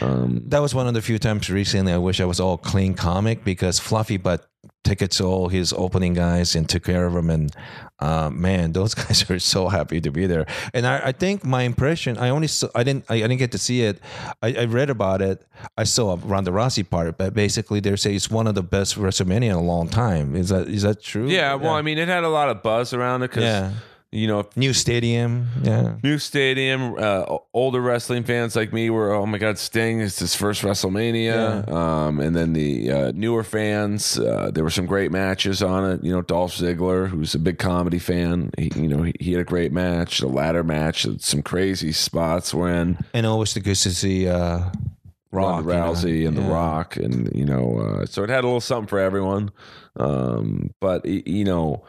um, 0.00 0.42
that 0.46 0.60
was 0.60 0.72
one 0.74 0.86
of 0.86 0.94
the 0.94 1.02
few 1.02 1.18
times 1.18 1.50
recently 1.50 1.92
I 1.92 1.98
wish 1.98 2.20
I 2.20 2.24
was 2.26 2.40
all 2.40 2.58
clean 2.58 2.94
comic 2.94 3.44
because 3.44 3.78
Fluffy 3.78 4.16
but 4.18 4.46
tickets 4.84 5.20
all 5.20 5.48
his 5.48 5.72
opening 5.72 6.14
guys 6.14 6.54
and 6.56 6.68
took 6.68 6.84
care 6.84 7.06
of 7.06 7.12
them. 7.14 7.28
And 7.30 7.54
uh, 7.98 8.30
man, 8.30 8.72
those 8.72 8.94
guys 9.02 9.28
are 9.30 9.38
so 9.38 9.68
happy 9.68 10.00
to 10.00 10.10
be 10.10 10.26
there. 10.26 10.46
And 10.74 10.86
I, 10.86 11.08
I 11.08 11.12
think 11.12 11.44
my 11.44 11.62
impression, 11.62 12.18
I 12.18 12.28
only 12.30 12.46
saw, 12.48 12.68
I 12.74 12.82
didn't 12.84 13.04
I, 13.08 13.14
I 13.16 13.20
didn't 13.28 13.38
get 13.38 13.52
to 13.52 13.58
see 13.58 13.82
it. 13.82 14.00
I, 14.42 14.54
I 14.54 14.64
read 14.66 14.90
about 14.90 15.22
it. 15.22 15.44
I 15.76 15.84
saw 15.86 16.18
Ronda 16.22 16.50
Rousey 16.50 16.88
part, 16.88 17.16
but 17.18 17.32
basically 17.34 17.80
they 17.80 17.96
say 17.96 18.14
it's 18.14 18.30
one 18.30 18.46
of 18.46 18.54
the 18.54 18.62
best 18.62 18.96
WrestleMania 18.98 19.46
in 19.46 19.52
a 19.52 19.62
long 19.62 19.88
time. 19.88 20.36
Is 20.36 20.50
that 20.50 20.68
is 20.68 20.82
that 20.82 21.02
true? 21.02 21.28
Yeah, 21.28 21.54
well, 21.54 21.72
I 21.74 21.82
mean, 21.82 21.96
it 21.98 22.08
had 22.08 22.24
a 22.24 22.28
lot 22.28 22.48
of 22.50 22.62
buzz 22.62 22.92
around 22.92 23.22
it 23.22 23.28
because 23.30 23.44
Yeah. 23.44 23.70
you 24.12 24.26
know 24.28 24.46
New 24.56 24.72
stadium. 24.72 25.48
Yeah. 25.62 25.94
new 26.02 26.18
stadium. 26.18 26.94
Uh, 26.98 27.38
older 27.52 27.80
wrestling 27.80 28.22
fans 28.24 28.54
like 28.54 28.72
me 28.72 28.88
were, 28.90 29.12
oh 29.12 29.26
my 29.26 29.38
god, 29.38 29.58
Sting 29.58 30.00
is 30.00 30.18
his 30.18 30.34
first 30.34 30.62
WrestleMania. 30.62 31.68
Um, 31.68 32.20
and 32.20 32.34
then 32.36 32.52
the 32.52 32.90
uh, 32.90 33.12
newer 33.14 33.42
fans, 33.42 34.18
uh, 34.18 34.50
there 34.54 34.62
were 34.64 34.70
some 34.70 34.86
great 34.86 35.10
matches 35.10 35.62
on 35.62 35.90
it. 35.90 36.04
You 36.04 36.12
know, 36.12 36.22
Dolph 36.22 36.54
Ziggler, 36.54 37.08
who's 37.08 37.34
a 37.34 37.38
big 37.38 37.58
comedy 37.58 37.98
fan, 37.98 38.50
he, 38.58 38.70
you 38.76 38.88
know, 38.88 39.02
he, 39.02 39.12
he 39.20 39.32
had 39.32 39.40
a 39.40 39.44
great 39.44 39.72
match. 39.72 40.20
The 40.20 40.28
ladder 40.28 40.62
match, 40.64 41.06
some 41.18 41.42
crazy 41.42 41.92
spots 41.92 42.54
when 42.54 42.98
And 43.12 43.26
always 43.26 43.54
the 43.54 43.60
good 43.60 43.76
to 43.76 43.92
see 43.92 44.28
uh, 44.28 44.70
Rock 45.36 45.64
Ronda 45.64 45.72
you 45.72 45.78
know. 45.78 45.92
Rousey 45.92 46.28
and 46.28 46.36
The 46.36 46.42
Rock, 46.42 46.96
and 46.96 47.30
you 47.34 47.44
know, 47.44 47.78
uh, 47.78 48.06
so 48.06 48.22
it 48.24 48.30
had 48.30 48.44
a 48.44 48.46
little 48.46 48.60
something 48.60 48.88
for 48.88 48.98
everyone. 48.98 49.50
Um, 49.96 50.70
but 50.80 51.04
you 51.06 51.44
know, 51.44 51.84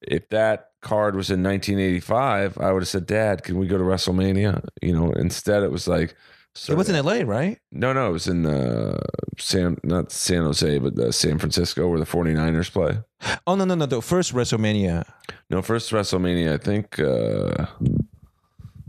if 0.00 0.28
that 0.30 0.70
card 0.82 1.16
was 1.16 1.30
in 1.30 1.42
1985, 1.42 2.58
I 2.58 2.72
would 2.72 2.82
have 2.82 2.88
said, 2.88 3.06
"Dad, 3.06 3.42
can 3.42 3.58
we 3.58 3.66
go 3.66 3.78
to 3.78 3.84
WrestleMania?" 3.84 4.66
You 4.82 4.94
know, 4.94 5.12
instead 5.12 5.62
it 5.62 5.70
was 5.70 5.86
like, 5.88 6.14
It 6.68 6.74
was 6.76 6.88
in 6.88 7.02
LA, 7.04 7.22
right? 7.24 7.58
no, 7.72 7.92
no, 7.92 8.08
it 8.10 8.12
was 8.12 8.28
in 8.28 8.46
uh, 8.46 9.00
San, 9.38 9.78
not 9.82 10.12
San 10.12 10.42
Jose, 10.42 10.78
but 10.78 10.98
uh, 10.98 11.10
San 11.10 11.38
Francisco, 11.38 11.88
where 11.88 11.98
the 11.98 12.06
49ers 12.06 12.70
play. 12.70 12.98
Oh 13.46 13.54
no, 13.56 13.64
no, 13.64 13.74
no. 13.74 13.86
The 13.86 14.02
first 14.02 14.34
WrestleMania. 14.34 15.04
No, 15.50 15.62
first 15.62 15.90
WrestleMania, 15.90 16.54
I 16.54 16.58
think. 16.58 16.98
Uh, 16.98 17.66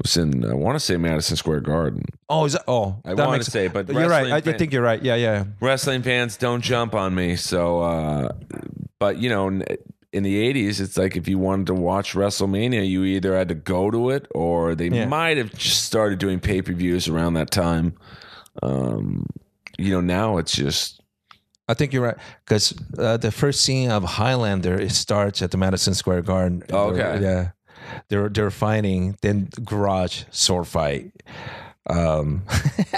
was 0.06 0.18
in 0.18 0.46
I 0.46 0.54
want 0.54 0.76
to 0.76 0.80
say 0.80 0.98
Madison 0.98 1.36
Square 1.36 1.62
Garden. 1.62 2.04
Oh, 2.30 2.46
is 2.46 2.54
that? 2.54 2.64
Oh, 2.68 3.02
I 3.04 3.16
that 3.16 3.28
want 3.28 3.32
makes- 3.40 3.46
to 3.46 3.52
say, 3.52 3.68
but 3.68 3.90
You're 3.90 4.08
right. 4.08 4.32
I, 4.32 4.38
I 4.38 4.42
think 4.42 4.72
you're 4.72 4.84
right. 4.84 5.02
Yeah, 5.02 5.16
yeah. 5.16 5.46
wrestling 5.60 6.04
fans 6.04 6.38
don't 6.38 6.62
jump 6.62 6.94
on 6.94 7.16
me. 7.16 7.36
So, 7.36 7.82
uh, 7.82 8.30
but 9.00 9.18
you 9.18 9.30
know, 9.30 9.48
in 9.48 10.24
the 10.24 10.54
'80s, 10.54 10.80
it's 10.80 10.98
like 10.98 11.16
if 11.18 11.28
you 11.28 11.38
wanted 11.40 11.68
to 11.68 11.74
watch 11.74 12.14
WrestleMania, 12.14 12.88
you 12.88 13.04
either 13.04 13.36
had 13.36 13.50
to 13.50 13.56
go 13.56 13.90
to 13.92 14.12
it 14.12 14.28
or 14.36 14.76
they 14.76 14.88
Yeah. 14.90 15.08
might 15.08 15.38
have 15.38 15.54
just 15.56 15.84
started 15.86 16.20
doing 16.20 16.40
pay 16.40 16.62
per 16.62 16.74
views 16.74 17.08
around 17.08 17.34
that 17.34 17.50
time. 17.52 17.96
Um, 18.64 19.26
you 19.78 19.92
know, 19.92 20.02
now 20.02 20.38
it's 20.38 20.54
just 20.56 21.02
I 21.68 21.74
think 21.74 21.94
you're 21.94 22.04
right 22.04 22.18
because 22.46 22.74
uh, 22.98 23.18
the 23.18 23.32
first 23.32 23.62
scene 23.62 23.90
of 23.92 24.04
Highlander 24.04 24.80
it 24.80 24.92
starts 24.92 25.42
at 25.42 25.52
the 25.52 25.58
Madison 25.58 25.94
Square 25.94 26.22
Garden. 26.22 26.64
Oh, 26.72 26.92
okay. 26.92 27.22
yeah, 27.22 27.50
they're 28.10 28.30
they're 28.30 28.52
fighting. 28.52 29.18
Then 29.22 29.50
garage 29.64 30.24
sword 30.32 30.68
fight. 30.68 31.12
Um, 31.88 32.44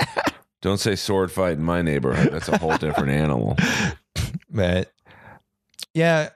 don't 0.62 0.80
say 0.80 0.96
sword 0.96 1.32
fight 1.32 1.54
in 1.54 1.64
my 1.64 1.82
neighborhood. 1.82 2.32
That's 2.32 2.50
a 2.50 2.58
whole 2.58 2.78
different 2.78 3.10
animal. 3.10 3.58
but 4.50 4.94
yeah. 5.94 6.30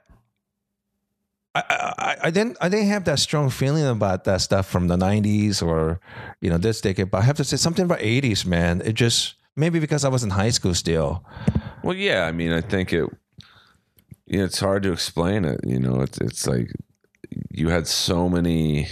I, 1.54 1.62
I, 1.98 2.16
I 2.28 2.30
didn't 2.30 2.56
I 2.62 2.70
didn't 2.70 2.88
have 2.88 3.04
that 3.04 3.18
strong 3.18 3.50
feeling 3.50 3.86
about 3.86 4.24
that 4.24 4.40
stuff 4.40 4.66
from 4.66 4.88
the 4.88 4.96
'90s 4.96 5.62
or 5.62 6.00
you 6.40 6.48
know 6.48 6.56
this 6.56 6.80
decade, 6.80 7.10
but 7.10 7.18
I 7.18 7.22
have 7.22 7.36
to 7.36 7.44
say 7.44 7.58
something 7.58 7.84
about 7.84 7.98
'80s, 7.98 8.46
man. 8.46 8.80
It 8.82 8.94
just 8.94 9.34
maybe 9.54 9.78
because 9.78 10.04
I 10.04 10.08
was 10.08 10.24
in 10.24 10.30
high 10.30 10.48
school 10.48 10.74
still. 10.74 11.24
Well, 11.82 11.94
yeah, 11.94 12.24
I 12.24 12.32
mean, 12.32 12.52
I 12.52 12.62
think 12.62 12.92
it. 12.92 13.06
You 14.24 14.38
know, 14.38 14.44
it's 14.44 14.60
hard 14.60 14.82
to 14.84 14.92
explain 14.92 15.44
it. 15.44 15.60
You 15.66 15.78
know, 15.78 16.00
it's 16.00 16.18
it's 16.18 16.46
like 16.46 16.72
you 17.50 17.68
had 17.68 17.86
so 17.86 18.28
many 18.28 18.88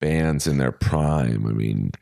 bands 0.00 0.46
in 0.46 0.58
their 0.58 0.72
prime. 0.72 1.46
I 1.46 1.52
mean, 1.52 1.92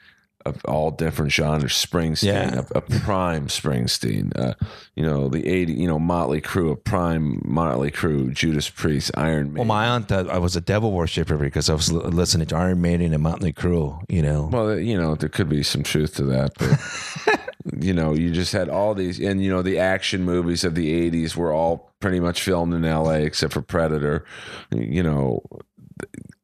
of 0.44 0.60
all 0.64 0.90
different 0.90 1.30
genres. 1.30 1.72
Springsteen, 1.72 2.24
Yeah. 2.24 2.62
a, 2.74 2.78
a 2.78 2.80
prime 2.80 3.46
Springsteen. 3.46 4.36
Uh, 4.36 4.54
you 4.96 5.02
know, 5.04 5.28
the 5.28 5.46
eighty. 5.46 5.72
You 5.72 5.86
know, 5.86 6.00
Motley 6.00 6.40
Crue, 6.40 6.72
a 6.72 6.76
prime 6.76 7.40
Motley 7.44 7.92
Crue. 7.92 8.32
Judas 8.34 8.68
Priest, 8.68 9.12
Iron 9.16 9.52
Maiden. 9.52 9.54
Well, 9.54 9.64
my 9.66 9.86
aunt 9.86 10.08
thought 10.08 10.28
I 10.28 10.38
was 10.38 10.56
a 10.56 10.60
devil 10.60 10.90
worshiper 10.90 11.36
because 11.38 11.70
I 11.70 11.74
was 11.74 11.92
li- 11.92 12.02
listening 12.10 12.48
to 12.48 12.56
Iron 12.56 12.80
Maiden 12.80 13.14
and 13.14 13.22
Motley 13.22 13.52
Crue. 13.52 14.02
You 14.08 14.22
know, 14.22 14.48
Well, 14.52 14.78
you 14.78 14.98
know, 14.98 15.14
there 15.14 15.28
could 15.28 15.48
be 15.48 15.62
some 15.62 15.84
truth 15.84 16.16
to 16.16 16.24
that, 16.24 16.54
but 16.58 17.40
you 17.80 17.92
know, 17.92 18.14
you 18.14 18.30
just 18.30 18.52
had 18.52 18.68
all 18.68 18.94
these, 18.94 19.20
and 19.20 19.42
you 19.42 19.50
know, 19.50 19.62
the 19.62 19.78
action 19.78 20.24
movies 20.24 20.64
of 20.64 20.74
the 20.74 21.10
'80s 21.10 21.36
were 21.36 21.52
all 21.52 21.92
pretty 22.00 22.20
much 22.20 22.42
filmed 22.42 22.74
in 22.74 22.82
LA, 22.82 23.12
except 23.12 23.52
for 23.52 23.62
Predator. 23.62 24.24
You 24.70 25.02
know, 25.02 25.42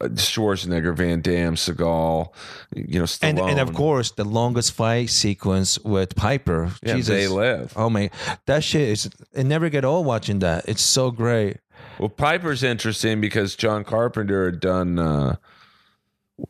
Schwarzenegger, 0.01 0.95
Van 0.95 1.20
Damme, 1.20 1.57
Seagal. 1.57 2.32
You 2.74 3.01
know, 3.01 3.05
Stallone. 3.05 3.28
and 3.28 3.39
and 3.40 3.61
of 3.61 3.74
course 3.74 4.12
the 4.12 4.24
longest 4.24 4.73
fight 4.73 5.11
sequence 5.11 5.78
with 5.81 6.15
Piper. 6.15 6.73
yeah, 6.82 6.95
Jesus. 6.95 7.09
they 7.09 7.28
live. 7.28 7.73
Oh 7.77 7.90
man, 7.90 8.11
that 8.47 8.62
shit 8.62 8.89
is. 8.89 9.11
It 9.32 9.45
never 9.45 9.69
get 9.69 9.85
old 9.85 10.07
watching 10.07 10.39
that. 10.40 10.69
It's 10.69 10.82
so 10.82 11.11
great. 11.11 11.59
Well, 11.99 12.09
Piper's 12.09 12.62
interesting 12.62 13.20
because 13.20 13.57
John 13.57 13.85
Carpenter 13.85 14.47
had 14.47 14.61
done. 14.61 14.99
Uh, 14.99 15.36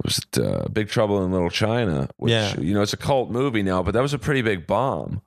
was 0.05 0.19
it 0.19 0.39
uh, 0.39 0.67
Big 0.73 0.89
Trouble 0.89 1.25
in 1.25 1.33
Little 1.33 1.51
China? 1.51 2.09
Which, 2.17 2.31
Yeah. 2.33 2.59
you 2.61 2.75
know, 2.75 2.83
it's 2.83 2.93
a 2.93 2.97
cult 2.99 3.31
movie 3.31 3.63
now, 3.63 3.83
but 3.83 3.93
that 3.95 4.03
was 4.03 4.13
a 4.15 4.19
pretty 4.19 4.43
big 4.43 4.67
bomb. 4.67 5.23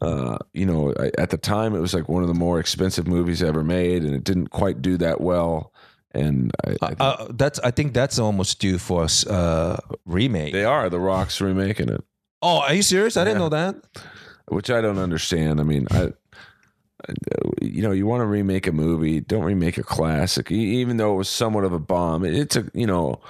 Uh, 0.00 0.38
you 0.54 0.64
know, 0.66 0.92
I- 0.98 1.10
at 1.18 1.30
the 1.30 1.36
time, 1.38 1.74
it 1.74 1.80
was 1.80 1.92
like 1.94 2.08
one 2.08 2.22
of 2.22 2.28
the 2.28 2.34
more 2.34 2.58
expensive 2.60 3.06
movies 3.06 3.42
ever 3.42 3.62
made, 3.62 4.02
and 4.04 4.14
it 4.14 4.24
didn't 4.24 4.48
quite 4.48 4.80
do 4.82 4.96
that 4.98 5.20
well. 5.20 5.72
And 6.14 6.50
I, 6.66 6.70
I 6.82 6.86
think 6.88 7.00
Uh, 7.00 7.26
that's. 7.30 7.58
I 7.60 7.70
think 7.70 7.94
that's 7.94 8.18
almost 8.18 8.58
due 8.60 8.76
for 8.78 9.06
a 9.06 9.32
uh, 9.32 9.76
remake. 10.04 10.52
they 10.52 10.64
are. 10.64 10.88
The 10.90 11.00
Rock's 11.00 11.40
remaking 11.40 11.88
it, 11.88 12.02
oh, 12.42 12.58
are 12.60 12.74
you 12.74 12.82
serious? 12.82 13.16
I 13.16 13.24
didn't 13.24 13.38
know 13.38 13.48
that. 13.50 13.76
which 14.48 14.70
I 14.70 14.80
don't 14.82 14.98
understand. 14.98 15.60
I 15.60 15.62
mean, 15.64 15.86
I. 15.90 16.12
You 17.60 17.82
know, 17.82 17.90
you 17.90 18.06
want 18.06 18.20
to 18.20 18.26
remake 18.26 18.66
a 18.68 18.72
movie, 18.72 19.20
don't 19.20 19.42
remake 19.44 19.76
a 19.76 19.82
classic, 19.82 20.52
even 20.52 20.98
though 20.98 21.14
it 21.14 21.16
was 21.16 21.28
somewhat 21.28 21.64
of 21.64 21.72
a 21.72 21.80
bomb. 21.80 22.24
It's 22.24 22.54
a, 22.54 22.64
you 22.74 22.86
know, 22.86 23.20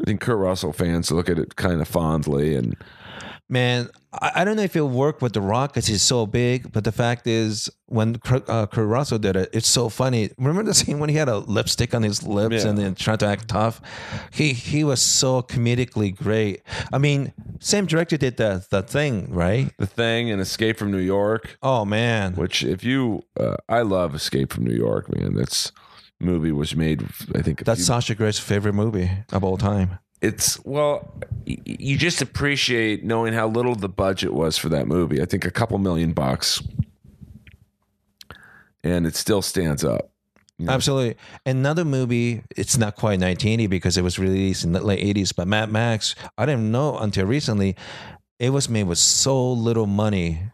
I 0.00 0.04
think 0.04 0.20
Kurt 0.20 0.38
Russell 0.38 0.72
fans 0.72 1.10
look 1.10 1.28
at 1.28 1.38
it 1.38 1.56
kind 1.56 1.80
of 1.80 1.88
fondly, 1.88 2.54
and 2.54 2.76
Man, 3.50 3.88
I, 4.12 4.30
I 4.36 4.44
don't 4.44 4.56
know 4.56 4.62
if 4.62 4.76
it'll 4.76 4.90
work 4.90 5.22
with 5.22 5.32
The 5.32 5.40
Rock 5.40 5.72
because 5.72 5.86
he's 5.86 6.02
so 6.02 6.26
big, 6.26 6.70
but 6.70 6.84
the 6.84 6.92
fact 6.92 7.26
is, 7.26 7.70
when 7.86 8.18
Kurt, 8.18 8.46
uh, 8.46 8.66
Kurt 8.66 8.86
Russell 8.86 9.18
did 9.18 9.36
it, 9.36 9.48
it's 9.54 9.66
so 9.66 9.88
funny. 9.88 10.30
Remember 10.36 10.62
the 10.62 10.74
scene 10.74 10.98
when 10.98 11.08
he 11.08 11.16
had 11.16 11.30
a 11.30 11.38
lipstick 11.38 11.94
on 11.94 12.02
his 12.02 12.22
lips 12.22 12.62
Yeah. 12.62 12.68
and 12.68 12.78
then 12.78 12.94
tried 12.94 13.20
to 13.20 13.26
act 13.26 13.48
tough? 13.48 13.80
He 14.30 14.52
he 14.52 14.84
was 14.84 15.00
so 15.00 15.40
comedically 15.40 16.14
great. 16.14 16.60
I 16.92 16.98
mean, 16.98 17.32
same 17.58 17.86
director 17.86 18.18
did 18.18 18.36
the 18.36 18.66
the 18.70 18.82
thing, 18.82 19.32
right? 19.32 19.72
The 19.78 19.86
Thing 19.86 20.30
and 20.30 20.42
Escape 20.42 20.76
from 20.76 20.90
New 20.92 20.98
York, 20.98 21.56
Oh 21.62 21.86
man, 21.86 22.34
which 22.34 22.62
if 22.62 22.84
you, 22.84 23.22
uh, 23.40 23.56
I 23.66 23.80
love 23.80 24.14
Escape 24.14 24.52
from 24.52 24.64
New 24.64 24.76
York, 24.76 25.08
man. 25.16 25.32
That's 25.34 25.72
movie 26.20 26.52
was 26.52 26.74
made, 26.76 27.02
I 27.34 27.42
think. 27.42 27.64
that's 27.64 27.78
few- 27.80 27.84
Sasha 27.86 28.14
Grey's 28.14 28.38
favorite 28.38 28.74
movie 28.74 29.10
of 29.32 29.44
all 29.44 29.56
time. 29.56 29.98
it's 30.20 30.58
well, 30.64 31.14
y- 31.46 31.56
you 31.64 31.96
just 31.96 32.20
appreciate 32.20 33.04
knowing 33.04 33.32
how 33.34 33.46
little 33.48 33.74
the 33.76 33.88
budget 33.88 34.32
was 34.34 34.58
for 34.58 34.68
that 34.70 34.86
movie. 34.88 35.22
I 35.22 35.24
think 35.26 35.44
a 35.44 35.50
couple 35.50 35.78
million 35.78 36.12
bucks, 36.12 36.60
and 38.84 39.06
it 39.06 39.16
still 39.16 39.42
stands 39.42 39.84
up. 39.84 40.10
Absolutely. 40.66 41.14
Another 41.46 41.84
movie, 41.84 42.42
it's 42.56 42.76
not 42.76 42.96
quite 42.96 43.20
1980 43.20 43.68
because 43.68 43.96
it 43.96 44.02
was 44.02 44.18
released 44.18 44.64
in 44.64 44.72
the 44.72 44.80
late 44.80 44.98
80s, 45.16 45.32
but 45.34 45.46
Mad 45.46 45.70
Max, 45.70 46.16
I 46.36 46.46
didn't 46.46 46.72
know 46.72 46.98
until 46.98 47.26
recently, 47.26 47.76
it 48.40 48.50
was 48.50 48.68
made 48.68 48.84
with 48.88 48.98
so 48.98 49.52
little 49.52 49.86
money 49.86 50.50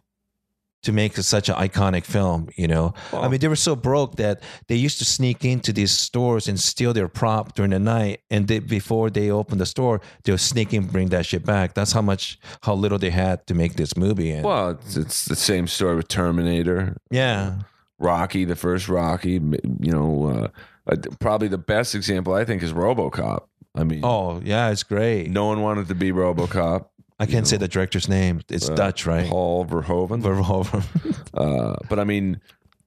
to 0.84 0.92
make 0.92 1.16
such 1.16 1.48
an 1.48 1.54
iconic 1.56 2.04
film, 2.04 2.48
you 2.56 2.66
know. 2.68 2.94
I 3.12 3.28
mean, 3.28 3.40
they 3.40 3.48
were 3.48 3.56
so 3.56 3.74
broke 3.76 4.16
that 4.16 4.42
they 4.68 4.76
used 4.76 4.98
to 4.98 5.04
sneak 5.04 5.44
into 5.44 5.72
these 5.72 5.92
stores 5.92 6.48
and 6.48 6.58
steal 6.58 6.92
their 6.92 7.08
prop 7.08 7.54
during 7.54 7.70
the 7.72 7.78
night. 7.78 8.20
And 8.30 8.48
they, 8.48 8.58
before 8.60 9.10
they 9.10 9.30
opened 9.30 9.60
the 9.60 9.66
store, 9.66 10.00
they 10.24 10.32
would 10.32 10.40
sneak 10.40 10.72
in, 10.72 10.86
bring 10.86 11.08
that 11.08 11.26
shit 11.26 11.44
back. 11.44 11.74
That's 11.74 11.92
how 11.92 12.02
much, 12.02 12.38
how 12.62 12.74
little 12.74 12.98
they 12.98 13.10
had 13.10 13.46
to 13.48 13.54
make 13.54 13.74
this 13.74 13.96
movie. 13.96 14.30
And 14.30 14.44
Well, 14.44 14.70
it's, 14.70 14.96
it's 14.96 15.24
the 15.24 15.36
same 15.36 15.66
story 15.66 15.96
with 15.96 16.08
Terminator, 16.08 16.96
yeah. 17.10 17.60
Rocky, 17.98 18.44
the 18.44 18.56
first 18.56 18.88
Rocky. 18.88 19.32
You 19.80 19.92
know, 19.92 20.50
uh, 20.88 20.92
uh, 20.92 20.96
probably 21.20 21.48
the 21.48 21.58
best 21.58 21.94
example 21.94 22.34
I 22.34 22.44
think 22.44 22.62
is 22.62 22.72
RoboCop. 22.72 23.44
I 23.76 23.82
mean, 23.84 24.00
Oh, 24.04 24.40
yeah, 24.44 24.70
it's 24.70 24.82
great. 24.84 25.30
no 25.30 25.46
one 25.46 25.60
wanted 25.62 25.88
to 25.88 25.94
be 25.94 26.12
RoboCop. 26.12 26.86
I 27.18 27.26
can't 27.26 27.46
say 27.46 27.56
the 27.56 27.68
director's 27.68 28.08
name. 28.08 28.40
It's 28.48 28.68
Dutch, 28.68 29.06
right? 29.06 29.28
Paul 29.28 29.64
Verhoeven. 29.66 30.22
Verhoeven. 30.22 30.84
Uh, 31.34 31.74
but 31.88 31.98
I 31.98 32.04
mean, 32.04 32.40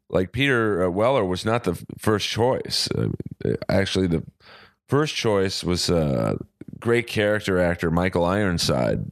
like 0.10 0.32
Peter 0.32 0.86
uh, 0.86 0.90
Weller 0.90 1.26
was 1.26 1.44
not 1.44 1.66
the 1.66 1.76
first 1.98 2.30
choice. 2.30 2.88
Uh, 2.98 3.10
actually, 3.68 4.08
the 4.08 4.24
first 4.88 5.16
choice 5.16 5.66
was 5.66 5.90
uh, 5.90 6.36
great 6.80 7.08
character 7.08 7.60
actor 7.60 7.92
Michael 7.92 8.24
Ironside. 8.24 9.12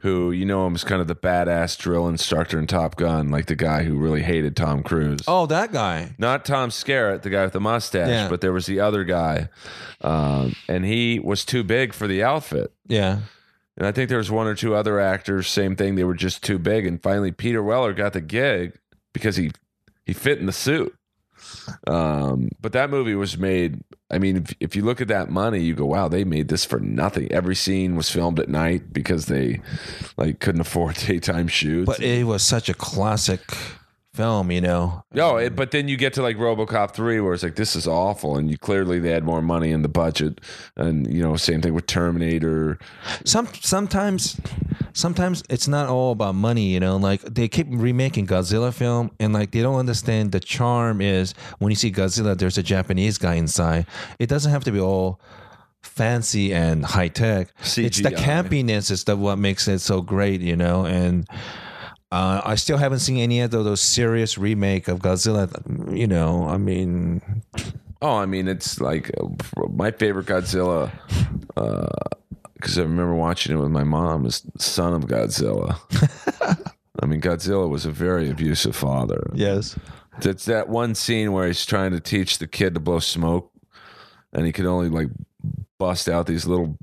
who 0.00 0.32
you 0.32 0.44
know 0.44 0.66
him 0.66 0.74
as 0.74 0.82
kind 0.82 1.00
of 1.00 1.06
the 1.06 1.14
badass 1.14 1.78
drill 1.78 2.08
instructor 2.08 2.58
in 2.58 2.66
Top 2.66 2.96
Gun, 2.96 3.30
like 3.30 3.46
the 3.46 3.54
guy 3.54 3.84
who 3.84 3.96
really 3.96 4.22
hated 4.22 4.56
Tom 4.56 4.82
Cruise. 4.82 5.20
Oh, 5.28 5.46
that 5.46 5.72
guy. 5.72 6.16
Not 6.18 6.44
Tom 6.44 6.70
Skerritt, 6.70 7.22
the 7.22 7.30
guy 7.30 7.44
with 7.44 7.52
the 7.52 7.60
mustache, 7.60 8.08
Yeah. 8.08 8.28
but 8.28 8.40
there 8.40 8.52
was 8.52 8.66
the 8.66 8.80
other 8.80 9.04
guy, 9.04 9.48
um, 10.00 10.56
and 10.68 10.84
he 10.84 11.20
was 11.20 11.44
too 11.44 11.62
big 11.62 11.92
for 11.92 12.08
the 12.08 12.24
outfit. 12.24 12.72
Yeah. 12.88 13.20
And 13.76 13.86
I 13.86 13.92
think 13.92 14.08
there 14.08 14.18
was 14.18 14.30
one 14.30 14.46
or 14.46 14.54
two 14.54 14.74
other 14.74 15.00
actors, 15.00 15.48
same 15.48 15.76
thing. 15.76 15.94
They 15.94 16.04
were 16.04 16.14
just 16.14 16.42
too 16.42 16.58
big. 16.58 16.86
And 16.86 17.02
finally, 17.02 17.32
Peter 17.32 17.62
Weller 17.62 17.94
got 17.94 18.12
the 18.12 18.20
gig 18.20 18.78
because 19.12 19.36
he 19.36 19.50
he 20.04 20.12
fit 20.12 20.38
in 20.38 20.46
the 20.46 20.52
suit. 20.52 20.94
Um, 21.86 22.50
but 22.60 22.72
that 22.72 22.90
movie 22.90 23.14
was 23.14 23.38
made. 23.38 23.80
I 24.10 24.18
mean, 24.18 24.36
if, 24.38 24.54
if 24.60 24.76
you 24.76 24.82
look 24.82 25.00
at 25.00 25.08
that 25.08 25.30
money, 25.30 25.60
you 25.60 25.74
go, 25.74 25.86
"Wow, 25.86 26.08
they 26.08 26.24
made 26.24 26.48
this 26.48 26.64
for 26.64 26.78
nothing." 26.80 27.30
Every 27.32 27.54
scene 27.54 27.96
was 27.96 28.10
filmed 28.10 28.38
at 28.38 28.48
night 28.48 28.92
because 28.92 29.26
they 29.26 29.60
like 30.16 30.40
couldn't 30.40 30.60
afford 30.66 30.96
daytime 30.96 31.48
shoots. 31.48 31.86
But 31.86 32.00
it 32.00 32.24
was 32.24 32.42
such 32.42 32.68
a 32.68 32.74
classic 32.74 33.40
film, 34.14 34.50
you 34.50 34.60
know. 34.60 35.04
no, 35.12 35.38
it, 35.38 35.48
um, 35.48 35.54
but 35.54 35.70
then 35.70 35.88
you 35.88 35.96
get 35.96 36.12
to 36.14 36.22
like 36.22 36.36
RoboCop 36.36 36.92
three, 36.92 37.20
where 37.20 37.32
it's 37.32 37.42
like 37.42 37.56
this 37.56 37.74
is 37.74 37.86
awful, 37.86 38.36
and 38.36 38.50
you 38.50 38.58
clearly 38.58 38.98
they 38.98 39.10
had 39.10 39.24
more 39.24 39.40
money 39.40 39.70
in 39.70 39.82
the 39.82 39.88
budget, 39.88 40.40
and 40.76 41.12
you 41.12 41.22
know, 41.22 41.36
same 41.36 41.62
thing 41.62 41.74
with 41.74 41.86
Terminator. 41.86 42.78
Some 43.24 43.48
sometimes 43.60 44.40
sometimes 44.92 45.42
it's 45.48 45.68
not 45.68 45.88
all 45.88 46.12
about 46.12 46.34
money, 46.34 46.66
you 46.66 46.80
know. 46.80 46.96
Like 46.96 47.22
they 47.22 47.48
keep 47.48 47.66
remaking 47.70 48.26
Godzilla 48.26 48.72
film 48.72 49.10
and 49.18 49.32
like 49.32 49.52
they 49.52 49.62
don't 49.62 49.76
understand 49.76 50.32
the 50.32 50.40
charm 50.40 51.00
is 51.00 51.34
when 51.58 51.70
you 51.70 51.76
see 51.76 51.90
Godzilla 51.90 52.36
there's 52.36 52.58
a 52.58 52.62
Japanese 52.62 53.18
guy 53.18 53.34
inside. 53.34 53.86
It 54.18 54.28
doesn't 54.28 54.50
have 54.50 54.64
to 54.64 54.72
be 54.72 54.80
all 54.80 55.20
fancy 55.80 56.52
and 56.54 56.84
high 56.84 57.08
tech. 57.08 57.48
It's 57.60 58.00
the 58.00 58.10
campiness 58.10 58.90
is 58.90 59.04
the 59.04 59.16
what 59.16 59.36
makes 59.36 59.66
it 59.68 59.80
so 59.80 60.00
great, 60.00 60.40
you 60.40 60.56
know, 60.56 60.84
and 60.86 61.26
uh, 62.12 62.42
I 62.44 62.54
still 62.56 62.76
haven't 62.76 62.98
seen 63.00 63.16
any 63.16 63.40
of 63.40 63.50
those, 63.50 63.80
serious 63.80 64.36
remake 64.38 64.86
of 64.86 65.00
Godzilla. 65.00 65.48
You 65.96 66.06
know, 66.06 66.46
I 66.46 66.58
mean, 66.58 67.42
Oh, 68.02 68.16
I 68.16 68.26
mean, 68.26 68.48
it's 68.48 68.80
like 68.80 69.10
uh, 69.20 69.28
my 69.70 69.90
favorite 69.92 70.26
Godzilla. 70.26 70.90
Because 72.54 72.78
I 72.78 72.82
remember 72.82 73.14
watching 73.14 73.56
it 73.56 73.60
with 73.60 73.70
my 73.70 73.84
mom. 73.84 74.26
Is 74.26 74.42
Son 74.58 74.92
of 74.94 75.02
Godzilla. 75.06 75.78
I 77.02 77.06
mean, 77.06 77.20
Godzilla 77.20 77.68
was 77.68 77.86
a 77.86 77.90
very 77.90 78.30
abusive 78.30 78.76
father. 78.76 79.30
yes, 79.34 79.76
It's 80.20 80.44
that 80.44 80.68
one 80.68 80.94
scene 80.94 81.32
where 81.32 81.46
he's 81.46 81.64
trying 81.66 81.90
to 81.92 82.00
teach 82.00 82.38
the 82.38 82.46
kid 82.46 82.74
to 82.74 82.80
blow 82.80 82.98
smoke, 83.00 83.50
and 84.32 84.46
he 84.46 84.52
can 84.52 84.66
only 84.66 84.88
like 84.88 85.08
bust 85.78 86.08
out 86.08 86.26
these 86.26 86.46
little 86.46 86.76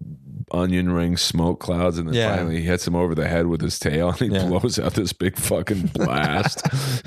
onion 0.51 0.91
ring 0.91 1.17
smoke 1.17 1.59
clouds, 1.59 1.97
and 1.97 2.07
then 2.07 2.15
Yeah. 2.15 2.35
finally 2.35 2.57
he 2.57 2.63
hits 2.63 2.87
him 2.87 2.95
over 2.95 3.13
the 3.15 3.27
head 3.27 3.47
with 3.47 3.61
his 3.61 3.77
tail, 3.79 4.09
and 4.09 4.19
he 4.19 4.27
Yeah. 4.27 4.47
blows 4.47 4.79
out 4.79 4.93
this 4.93 5.13
big 5.13 5.37
fucking 5.37 5.87
blast. 5.93 6.61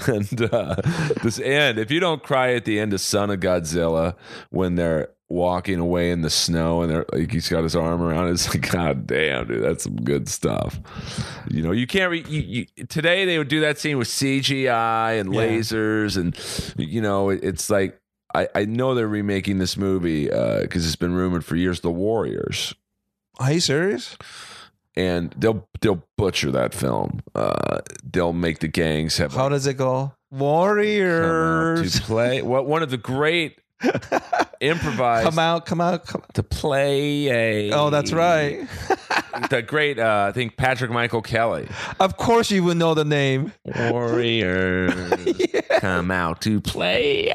and 0.09 0.43
uh, 0.53 0.77
this 1.23 1.39
end, 1.39 1.79
if 1.79 1.91
you 1.91 2.01
don't 2.01 2.23
cry 2.23 2.55
at 2.55 2.65
the 2.65 2.79
end 2.81 2.93
of 2.93 3.01
Son 3.01 3.31
of 3.31 3.41
Godzilla 3.41 4.15
when 4.51 4.75
they're 4.77 5.09
walking 5.29 5.79
away 5.79 6.11
in 6.11 6.21
the 6.21 6.29
snow 6.29 6.83
and 6.83 6.91
they're 6.93 7.07
like 7.11 7.31
he's 7.33 7.49
got 7.49 7.63
his 7.63 7.75
arm 7.75 8.03
around 8.03 8.29
it, 8.29 8.33
it's 8.33 8.55
like 8.55 8.71
god 8.71 9.07
damn 9.07 9.47
dude 9.49 9.63
that's 9.63 9.85
some 9.85 9.97
good 9.97 10.29
stuff 10.29 10.79
you 11.51 11.63
know 11.63 11.73
you 11.73 11.87
can't 11.87 12.11
re- 12.11 12.23
you, 12.29 12.67
you, 12.77 12.85
today 12.87 13.25
they 13.25 13.39
would 13.39 13.49
do 13.49 13.59
that 13.61 13.79
scene 13.79 13.97
with 13.97 14.09
cgi 14.09 15.19
and 15.19 15.33
Yeah. 15.33 15.41
lasers 15.41 16.19
and 16.19 16.37
you 16.77 17.01
know 17.01 17.31
it, 17.31 17.43
it's 17.43 17.71
like 17.71 17.99
I, 18.35 18.47
I 18.55 18.65
know 18.67 18.95
they're 18.95 19.09
remaking 19.09 19.57
this 19.57 19.79
movie 19.79 20.27
because 20.27 20.87
it's 20.87 20.97
been 20.97 21.15
rumored 21.15 21.47
for 21.47 21.57
years 21.57 21.81
the 21.81 21.91
warriors 21.91 22.75
are 23.39 23.53
you 23.53 23.61
serious? 23.61 24.17
and 24.95 25.35
they'll 25.39 25.67
they'll 25.81 26.03
butcher 26.19 26.51
that 26.51 26.75
film 26.75 27.21
uh, 27.35 27.79
they'll 28.05 28.35
make 28.35 28.59
the 28.59 28.69
gangs 28.69 29.17
have 29.17 29.33
How 29.33 29.49
does 29.49 29.67
it 29.67 29.75
go? 29.79 30.13
Warriors. 30.31 31.95
to 31.95 32.03
play 32.03 32.43
what 32.53 32.67
one 32.67 32.83
of 32.83 32.91
the 32.91 32.99
great 32.99 33.59
improvised 34.61 35.25
Come 35.29 35.39
out, 35.39 35.67
come 35.67 35.81
out, 35.81 36.07
come 36.07 36.21
out. 36.23 36.35
to 36.35 36.43
play 36.43 37.29
a 37.71 37.73
Oh, 37.73 37.89
that's 37.91 38.13
right. 38.13 38.69
the 39.51 39.63
great 39.63 39.99
uh, 39.99 40.27
I 40.29 40.33
think 40.33 40.57
Patrick 40.57 40.91
Michael 40.91 41.23
Kelly 41.23 41.69
Of 41.99 42.17
course 42.19 42.51
you 42.51 42.63
would 42.65 42.77
know 42.77 42.93
the 42.95 43.05
name. 43.07 43.53
Warriors 43.65 44.93
come 45.81 46.11
out 46.11 46.43
to 46.43 46.61
play. 46.61 47.29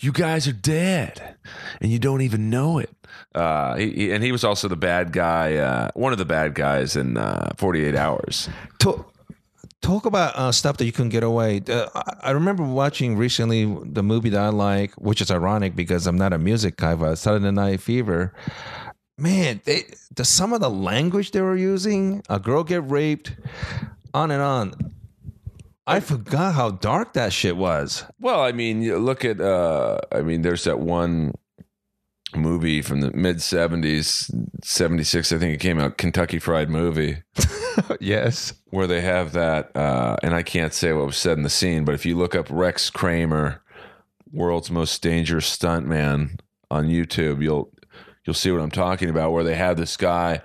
You 0.00 0.12
guys 0.12 0.48
are 0.48 0.52
dead, 0.52 1.35
and 1.80 1.90
you 1.90 1.98
don't 1.98 2.22
even 2.22 2.50
know 2.50 2.78
it. 2.78 2.90
Uh, 3.34 3.76
he, 3.76 4.10
and 4.12 4.22
he 4.24 4.32
was 4.32 4.44
also 4.44 4.68
the 4.68 4.76
bad 4.76 5.12
guy, 5.12 5.56
uh, 5.56 5.90
one 5.94 6.12
of 6.12 6.18
the 6.18 6.24
bad 6.24 6.54
guys 6.54 6.96
in 6.96 7.16
uh, 7.16 7.50
Forty 7.56 7.84
Eight 7.84 7.94
Hours. 7.96 8.48
Talk, 8.78 9.12
talk 9.82 10.06
about 10.06 10.34
uh, 10.36 10.52
stuff 10.52 10.76
that 10.78 10.84
you 10.84 10.92
can 10.92 11.08
get 11.08 11.22
away. 11.22 11.62
Uh, 11.68 11.86
I- 11.94 12.02
I 12.22 12.30
remember 12.32 12.64
watching 12.64 13.16
recently 13.16 13.64
the 13.84 14.02
movie 14.02 14.30
that 14.30 14.40
I 14.40 14.48
like, 14.48 14.92
which 14.94 15.20
is 15.20 15.30
ironic 15.30 15.76
because 15.76 16.06
I'm 16.06 16.18
not 16.18 16.32
a 16.32 16.38
music 16.38 16.76
guy, 16.76 16.94
but 16.96 17.16
Saturday 17.16 17.50
Night 17.52 17.80
Fever. 17.80 18.32
Man, 19.18 19.60
they 19.64 19.84
the 20.14 20.24
some 20.24 20.52
of 20.52 20.60
the 20.60 20.68
language 20.70 21.30
they 21.30 21.40
were 21.40 21.56
using, 21.56 22.22
a 22.28 22.38
girl 22.38 22.64
get 22.64 22.88
raped, 22.90 23.34
on 24.12 24.30
and 24.30 24.42
on. 24.42 24.74
I 25.86 26.00
forgot 26.00 26.54
how 26.54 26.70
dark 26.70 27.12
that 27.12 27.32
shit 27.32 27.56
was. 27.56 28.04
Well, 28.18 28.40
I 28.40 28.52
mean, 28.52 28.82
look 28.98 29.24
at. 29.24 29.40
Uh, 29.40 29.98
I 30.10 30.22
mean, 30.22 30.42
there's 30.42 30.64
that 30.64 30.80
one 30.80 31.32
movie 32.34 32.82
from 32.82 33.00
the 33.00 33.12
mid 33.12 33.36
'70s, 33.36 34.30
'76, 34.64 35.32
I 35.32 35.38
think 35.38 35.54
it 35.54 35.60
came 35.60 35.78
out, 35.78 35.96
Kentucky 35.96 36.38
Fried 36.38 36.68
Movie. 36.68 37.22
yes. 38.00 38.52
where 38.70 38.86
they 38.86 39.00
have 39.00 39.32
that, 39.32 39.74
uh, 39.76 40.16
and 40.22 40.34
I 40.34 40.42
can't 40.42 40.74
say 40.74 40.92
what 40.92 41.06
was 41.06 41.16
said 41.16 41.36
in 41.36 41.44
the 41.44 41.50
scene, 41.50 41.84
but 41.84 41.94
if 41.94 42.04
you 42.04 42.16
look 42.16 42.34
up 42.34 42.46
Rex 42.50 42.90
Kramer, 42.90 43.62
world's 44.32 44.70
most 44.70 45.02
dangerous 45.02 45.56
stuntman 45.56 46.40
on 46.70 46.88
YouTube, 46.88 47.42
you'll 47.42 47.72
you'll 48.24 48.34
see 48.34 48.50
what 48.50 48.60
I'm 48.60 48.70
talking 48.70 49.08
about. 49.08 49.32
Where 49.32 49.44
they 49.44 49.54
have 49.54 49.76
this 49.76 49.96
guy, 49.96 50.42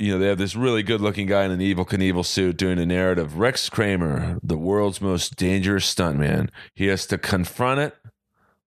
you 0.00 0.10
know, 0.10 0.18
they 0.18 0.28
have 0.28 0.38
this 0.38 0.56
really 0.56 0.82
good 0.82 1.02
looking 1.02 1.26
guy 1.26 1.44
in 1.44 1.50
an 1.50 1.60
Evel 1.60 1.86
Knievel 1.86 2.24
suit 2.24 2.56
doing 2.56 2.78
a 2.78 2.86
narrative. 2.86 3.38
Rex 3.38 3.68
Kramer, 3.68 4.38
the 4.42 4.56
world's 4.56 5.02
most 5.02 5.36
dangerous 5.36 5.94
stuntman, 5.94 6.48
he 6.74 6.86
has 6.86 7.04
to 7.06 7.18
confront 7.18 7.80
it, 7.80 7.94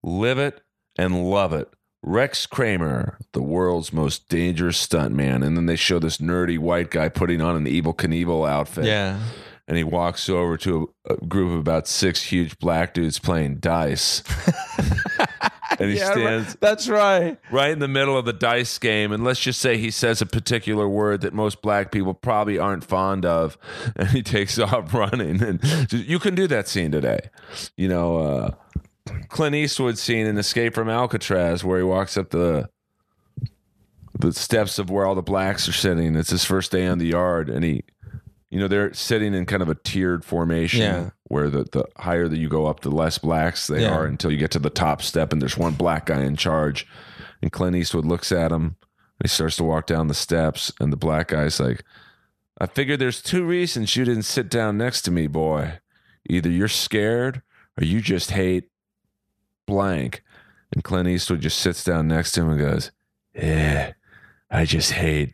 live 0.04 0.38
it, 0.38 0.62
and 0.96 1.28
love 1.28 1.52
it. 1.52 1.74
Rex 2.04 2.46
Kramer, 2.46 3.18
the 3.32 3.42
world's 3.42 3.92
most 3.92 4.30
dangerous 4.30 4.86
stuntman. 4.86 5.44
And 5.44 5.58
then 5.58 5.66
they 5.66 5.76
show 5.76 5.98
this 5.98 6.18
nerdy 6.18 6.60
white 6.60 6.92
guy 6.92 7.10
putting 7.10 7.42
on 7.42 7.56
an 7.56 7.66
Evel 7.66 7.96
Knievel 7.96 8.48
outfit. 8.48 8.86
Yeah. 8.86 9.20
And 9.68 9.76
he 9.76 9.84
walks 9.84 10.30
over 10.30 10.56
to 10.58 10.94
a, 11.10 11.14
a 11.16 11.26
group 11.26 11.54
of 11.54 11.58
about 11.58 11.88
six 11.88 12.22
huge 12.22 12.60
black 12.60 12.94
dudes 12.94 13.18
playing 13.18 13.56
dice. 13.56 14.22
and 15.80 15.92
he 15.92 15.98
Yeah, 15.98 16.12
stands 16.12 16.48
right. 16.50 16.58
That's 16.62 16.90
right. 16.90 17.38
right 17.52 17.72
in 17.72 17.80
the 17.80 17.88
middle 17.88 18.18
of 18.18 18.26
the 18.26 18.34
dice 18.34 18.78
game. 18.80 19.12
And 19.12 19.24
let's 19.24 19.40
just 19.40 19.60
say 19.60 19.78
he 19.78 19.92
says 19.92 20.22
a 20.22 20.26
particular 20.26 20.88
word 20.88 21.22
that 21.22 21.34
most 21.34 21.62
black 21.62 21.92
people 21.92 22.14
probably 22.14 22.58
aren't 22.60 22.84
fond 22.84 23.26
of. 23.26 23.58
And 23.96 24.10
he 24.10 24.24
takes 24.24 24.58
off 24.60 24.94
running. 24.94 25.42
And 25.44 25.60
you 25.92 26.20
can 26.20 26.36
do 26.36 26.48
that 26.48 26.68
scene 26.68 26.92
today. 26.92 27.20
You 27.78 27.88
know 27.88 28.18
uh 28.18 28.52
clint 29.28 29.56
eastwood 29.56 29.98
scene 29.98 30.26
in 30.26 30.38
escape 30.38 30.74
from 30.74 30.90
alcatraz 30.90 31.64
where 31.64 31.78
he 31.78 31.84
walks 31.84 32.16
up 32.18 32.30
the 32.30 32.70
the 34.18 34.32
steps 34.32 34.80
of 34.80 34.90
where 34.90 35.06
all 35.06 35.16
the 35.16 35.22
blacks 35.22 35.68
are 35.68 35.74
sitting. 35.74 36.16
It's 36.16 36.30
his 36.30 36.46
first 36.46 36.72
day 36.72 36.88
on 36.88 37.00
the 37.00 37.08
yard. 37.08 37.50
And 37.50 37.64
he 37.64 37.84
you 38.50 38.60
know 38.60 38.68
they're 38.68 38.94
sitting 38.94 39.34
in 39.34 39.46
kind 39.46 39.62
of 39.62 39.70
a 39.70 39.76
tiered 39.76 40.24
formation. 40.24 40.82
Yeah. 40.82 41.10
Where 41.34 41.50
the, 41.50 41.64
the 41.72 41.84
higher 41.98 42.28
that 42.30 42.38
you 42.38 42.48
go 42.48 42.66
up 42.68 42.80
the 42.82 42.90
less 42.92 43.18
blacks 43.18 43.68
they 43.68 43.82
Yeah. 43.82 43.90
are 43.96 44.06
until 44.06 44.32
you 44.32 44.38
get 44.38 44.52
to 44.52 44.60
the 44.60 44.70
top 44.70 45.02
step 45.02 45.34
and 45.34 45.42
there's 45.42 45.58
one 45.58 45.74
black 45.74 46.06
guy 46.06 46.22
in 46.22 46.36
charge 46.38 46.88
and 47.42 47.52
Clint 47.52 47.76
Eastwood 47.76 48.06
looks 48.06 48.32
at 48.32 48.52
him 48.52 48.64
and 49.20 49.24
he 49.24 49.28
starts 49.28 49.58
to 49.58 49.64
walk 49.64 49.88
down 49.88 50.08
the 50.08 50.14
steps 50.14 50.72
and 50.80 50.94
the 50.94 50.98
black 50.98 51.28
guy's 51.30 51.60
like 51.60 51.84
I 52.62 52.68
figured 52.68 53.00
there's 53.00 53.22
two 53.22 53.44
reasons 53.44 53.96
you 53.96 54.06
didn't 54.06 54.24
sit 54.24 54.48
down 54.50 54.78
next 54.78 55.02
to 55.04 55.12
me 55.12 55.28
boy 55.28 55.80
either 56.30 56.50
you're 56.50 56.68
scared 56.70 57.42
or 57.78 57.84
you 57.84 58.00
just 58.00 58.32
hate 58.32 58.70
blank 59.66 60.24
and 60.72 60.84
Clint 60.84 61.08
Eastwood 61.10 61.42
just 61.42 61.60
sits 61.60 61.84
down 61.84 62.08
next 62.08 62.32
to 62.34 62.42
him 62.42 62.50
and 62.52 62.60
goes 62.60 62.92
yeah 63.36 63.94
I 64.50 64.66
just 64.66 64.92
hate 64.92 65.34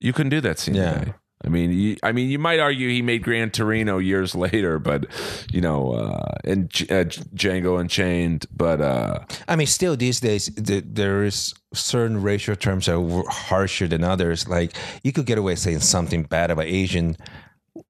you 0.00 0.12
can 0.12 0.28
do 0.28 0.40
that 0.40 0.58
scene 0.58 0.74
Yeah. 0.74 0.92
today. 0.98 1.14
I 1.44 1.48
mean, 1.48 1.72
you, 1.72 1.96
I 2.02 2.12
mean, 2.12 2.30
you 2.30 2.38
might 2.38 2.60
argue 2.60 2.88
he 2.88 3.02
made 3.02 3.22
Gran 3.22 3.50
Torino 3.50 3.98
years 3.98 4.34
later, 4.46 4.78
but 4.78 5.06
you 5.52 5.60
know, 5.60 5.92
uh, 5.92 6.34
and 6.44 6.64
uh, 6.90 7.04
Django 7.34 7.80
Unchained. 7.80 8.46
But 8.54 8.80
uh, 8.80 9.20
I 9.48 9.56
mean, 9.56 9.66
still 9.66 9.96
these 9.96 10.20
days, 10.20 10.50
th- 10.54 10.84
there 10.86 11.24
is 11.24 11.54
certain 11.74 12.22
racial 12.22 12.56
terms 12.56 12.86
that 12.86 12.96
are 12.96 13.24
harsher 13.28 13.88
than 13.88 14.04
others. 14.04 14.48
Like 14.48 14.76
you 15.02 15.12
could 15.12 15.26
get 15.26 15.38
away 15.38 15.56
saying 15.56 15.80
something 15.80 16.24
bad 16.24 16.50
about 16.50 16.66
Asian 16.66 17.16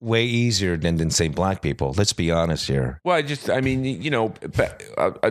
way 0.00 0.24
easier 0.24 0.76
than 0.76 0.96
than 0.96 1.10
saying 1.10 1.32
black 1.32 1.62
people. 1.62 1.94
Let's 1.96 2.12
be 2.12 2.30
honest 2.30 2.68
here. 2.68 3.00
well, 3.04 3.16
I 3.16 3.22
just, 3.22 3.50
I 3.50 3.60
mean, 3.60 3.84
you 3.84 4.10
know, 4.10 4.34
uh, 4.58 5.10
uh, 5.22 5.30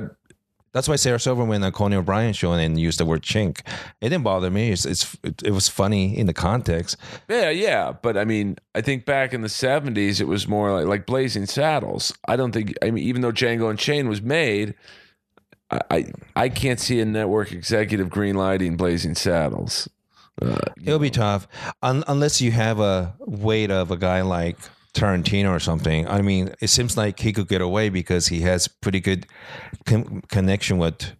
That's 0.73 0.87
why 0.87 0.95
Sarah 0.95 1.19
Silverman 1.19 1.49
went 1.49 1.63
on 1.65 1.71
Conan 1.73 1.99
O'Brien 1.99 2.31
show 2.33 2.53
and 2.53 2.79
used 2.79 2.99
the 2.99 3.05
word 3.05 3.23
chink. 3.23 3.59
It 3.99 4.09
didn't 4.09 4.23
bother 4.23 4.49
me. 4.49 4.71
It's, 4.71 4.85
it's 4.85 5.17
it, 5.23 5.41
it 5.43 5.51
was 5.51 5.67
funny 5.67 6.17
in 6.17 6.27
the 6.27 6.33
context. 6.33 6.95
Yeah, 7.29 7.49
yeah, 7.49 7.91
but 7.91 8.17
I 8.17 8.23
mean, 8.23 8.57
I 8.73 8.81
think 8.81 9.05
back 9.05 9.33
in 9.33 9.41
the 9.41 9.49
'70s, 9.49 10.21
it 10.21 10.27
was 10.27 10.47
more 10.47 10.71
like 10.71 10.85
like 10.85 11.05
Blazing 11.05 11.45
Saddles. 11.45 12.13
I 12.27 12.35
don't 12.37 12.51
think. 12.53 12.73
I 12.81 12.91
mean, 12.91 13.03
even 13.03 13.21
though 13.21 13.33
Django 13.33 13.69
Unchained 13.69 14.07
was 14.07 14.21
made, 14.21 14.75
I 15.69 15.81
I, 15.91 16.05
I 16.35 16.49
can't 16.49 16.79
see 16.79 16.99
a 17.01 17.05
network 17.05 17.51
executive 17.51 18.07
greenlighting 18.09 18.77
Blazing 18.77 19.15
Saddles. 19.15 19.89
Uh, 20.41 20.57
It'll 20.83 20.97
be 20.97 21.09
tough 21.09 21.45
Un- 21.83 22.05
unless 22.07 22.41
you 22.41 22.51
have 22.53 22.79
a 22.79 23.13
weight 23.19 23.69
of 23.69 23.91
a 23.91 23.97
guy 23.97 24.21
like 24.21 24.57
Tarantino 24.93 25.49
or 25.49 25.59
something. 25.59 26.07
I 26.07 26.21
mean, 26.21 26.53
it 26.61 26.67
seems 26.67 26.97
like 26.97 27.19
he 27.19 27.31
could 27.33 27.47
get 27.47 27.61
away 27.61 27.89
because 27.89 28.27
he 28.27 28.41
has 28.41 28.67
pretty 28.67 28.99
good 28.99 29.25
con- 29.85 30.21
connection 30.29 30.77
with 30.77 31.13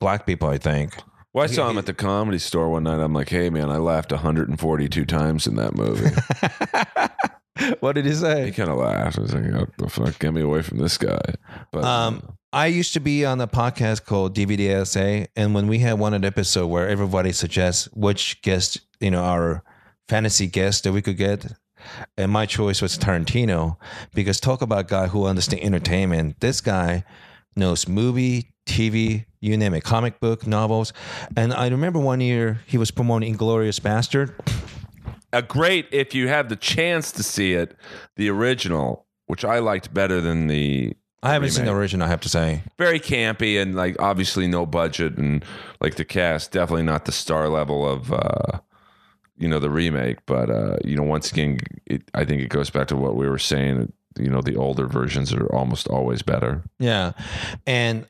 black 0.00 0.26
people. 0.26 0.48
I 0.48 0.58
think. 0.58 0.96
well, 1.32 1.44
I 1.44 1.46
saw 1.46 1.68
him 1.70 1.78
at 1.78 1.86
the 1.86 1.94
comedy 1.94 2.38
store 2.38 2.70
one 2.70 2.84
night. 2.84 3.00
I'm 3.00 3.12
like, 3.12 3.28
hey 3.28 3.50
man, 3.50 3.70
I 3.70 3.76
laughed 3.78 4.12
142 4.12 5.04
times 5.04 5.46
in 5.46 5.56
that 5.56 5.74
movie. 5.74 6.10
what 7.80 7.94
did 7.94 8.04
he 8.06 8.12
say? 8.14 8.46
he 8.46 8.50
say? 8.52 8.56
kind 8.56 8.70
of 8.70 8.78
laughed. 8.78 9.18
I 9.18 9.22
was 9.22 9.34
like, 9.34 9.52
what 9.52 9.76
the 9.78 9.88
fuck, 9.88 10.18
get 10.18 10.32
me 10.32 10.40
away 10.42 10.62
from 10.62 10.78
this 10.78 10.96
guy. 10.98 11.20
But 11.72 11.84
Um, 11.84 12.36
I 12.52 12.66
used 12.66 12.94
to 12.94 13.00
be 13.00 13.24
on 13.26 13.40
a 13.40 13.46
podcast 13.46 14.04
called 14.04 14.34
DVDSA, 14.34 15.26
and 15.36 15.54
when 15.54 15.66
we 15.66 15.80
had 15.80 15.94
one 15.98 16.14
an 16.14 16.24
episode 16.24 16.68
where 16.68 16.88
everybody 16.88 17.32
suggests 17.32 17.86
which 17.92 18.40
guest, 18.42 18.80
you 19.00 19.10
know, 19.10 19.22
our 19.22 19.62
fantasy 20.08 20.46
guest 20.46 20.84
that 20.84 20.92
we 20.92 21.02
could 21.02 21.16
get, 21.18 21.44
and 22.16 22.30
my 22.30 22.46
choice 22.46 22.80
was 22.82 22.98
Tarantino 22.98 23.76
because 24.14 24.40
talk 24.40 24.62
about 24.62 24.80
a 24.80 24.84
guy 24.84 25.06
who 25.08 25.26
understands 25.26 25.64
entertainment. 25.64 26.40
This 26.40 26.60
guy 26.60 27.04
knows 27.56 27.88
movie, 27.88 28.52
TV, 28.66 29.24
you 29.40 29.56
name 29.56 29.74
it, 29.74 29.82
comic 29.84 30.20
book, 30.20 30.46
novels, 30.46 30.92
and 31.36 31.52
I 31.52 31.68
remember 31.68 31.98
one 31.98 32.20
year 32.20 32.60
he 32.66 32.78
was 32.78 32.90
promoting 32.90 33.28
Inglorious 33.30 33.78
Bastard. 33.78 34.34
a 35.32 35.42
great 35.42 35.86
if 35.90 36.14
you 36.14 36.28
have 36.28 36.48
the 36.48 36.56
chance 36.56 37.12
to 37.12 37.22
see 37.22 37.54
it, 37.54 37.76
the 38.16 38.28
original, 38.30 39.06
which 39.26 39.44
I 39.44 39.58
liked 39.58 39.92
better 39.92 40.20
than 40.20 40.46
the 40.46 40.94
I 41.22 41.32
haven't 41.32 41.50
seen 41.50 41.64
the 41.64 41.72
original, 41.74 42.06
I 42.06 42.10
have 42.10 42.20
to 42.20 42.28
say. 42.28 42.62
very 42.78 43.00
campy 43.00 43.60
and 43.60 43.74
like 43.74 43.96
obviously 44.00 44.46
no 44.46 44.64
budget 44.64 45.18
and 45.18 45.44
like 45.80 45.96
the 45.96 46.04
cast 46.04 46.52
definitely 46.52 46.84
not 46.84 47.06
the 47.06 47.12
star 47.12 47.48
level 47.48 47.88
of 47.88 48.12
uh 48.12 48.60
you 49.38 49.48
know 49.48 49.58
the 49.58 49.70
remake 49.70 50.18
but 50.26 50.50
uh 50.50 50.76
you 50.84 50.96
know 50.96 51.02
once 51.02 51.30
again 51.30 51.58
it, 51.86 52.02
i 52.14 52.24
think 52.24 52.42
it 52.42 52.48
goes 52.48 52.70
back 52.70 52.88
to 52.88 52.96
what 52.96 53.14
we 53.16 53.28
were 53.28 53.38
saying 53.38 53.92
you 54.18 54.28
know 54.28 54.40
the 54.40 54.56
older 54.56 54.86
versions 54.86 55.32
are 55.32 55.46
almost 55.54 55.86
always 55.88 56.22
better 56.22 56.62
Yeah. 56.78 57.12
And 57.66 58.06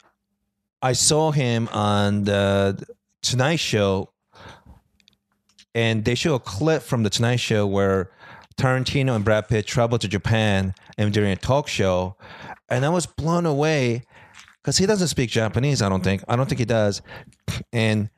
I 0.80 0.92
saw 0.92 1.32
him 1.32 1.68
on 1.68 2.24
the 2.24 2.80
Tonight 3.20 3.56
Show, 3.58 4.12
and 5.74 6.04
they 6.04 6.14
show 6.14 6.34
a 6.36 6.40
clip 6.40 6.82
from 6.82 7.02
the 7.02 7.10
Tonight 7.10 7.40
Show 7.40 7.66
where 7.66 8.10
Tarantino 8.56 9.14
and 9.16 9.24
Brad 9.24 9.48
Pitt 9.48 9.66
travel 9.66 9.98
to 9.98 10.08
Japan 10.08 10.72
and 10.96 11.12
during 11.12 11.32
a 11.32 11.36
talk 11.36 11.68
show. 11.68 12.16
And 12.68 12.86
I 12.86 12.88
was 12.90 13.06
blown 13.06 13.44
away 13.44 14.02
because 14.62 14.78
he 14.78 14.86
doesn't 14.86 15.08
speak 15.08 15.30
Japanese, 15.30 15.82
I 15.82 15.88
don't 15.88 16.04
think. 16.04 16.22
I 16.28 16.36
don't 16.36 16.48
think 16.48 16.58
he 16.60 16.64
does. 16.64 17.02
And 17.72 18.08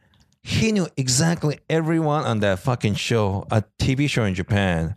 he 0.42 0.72
knew 0.72 0.86
exactly 0.96 1.58
everyone 1.68 2.24
on 2.24 2.40
that 2.40 2.60
fucking 2.60 2.94
show, 2.94 3.46
a 3.50 3.62
TV 3.78 4.08
show 4.08 4.24
in 4.24 4.34
Japan. 4.34 4.94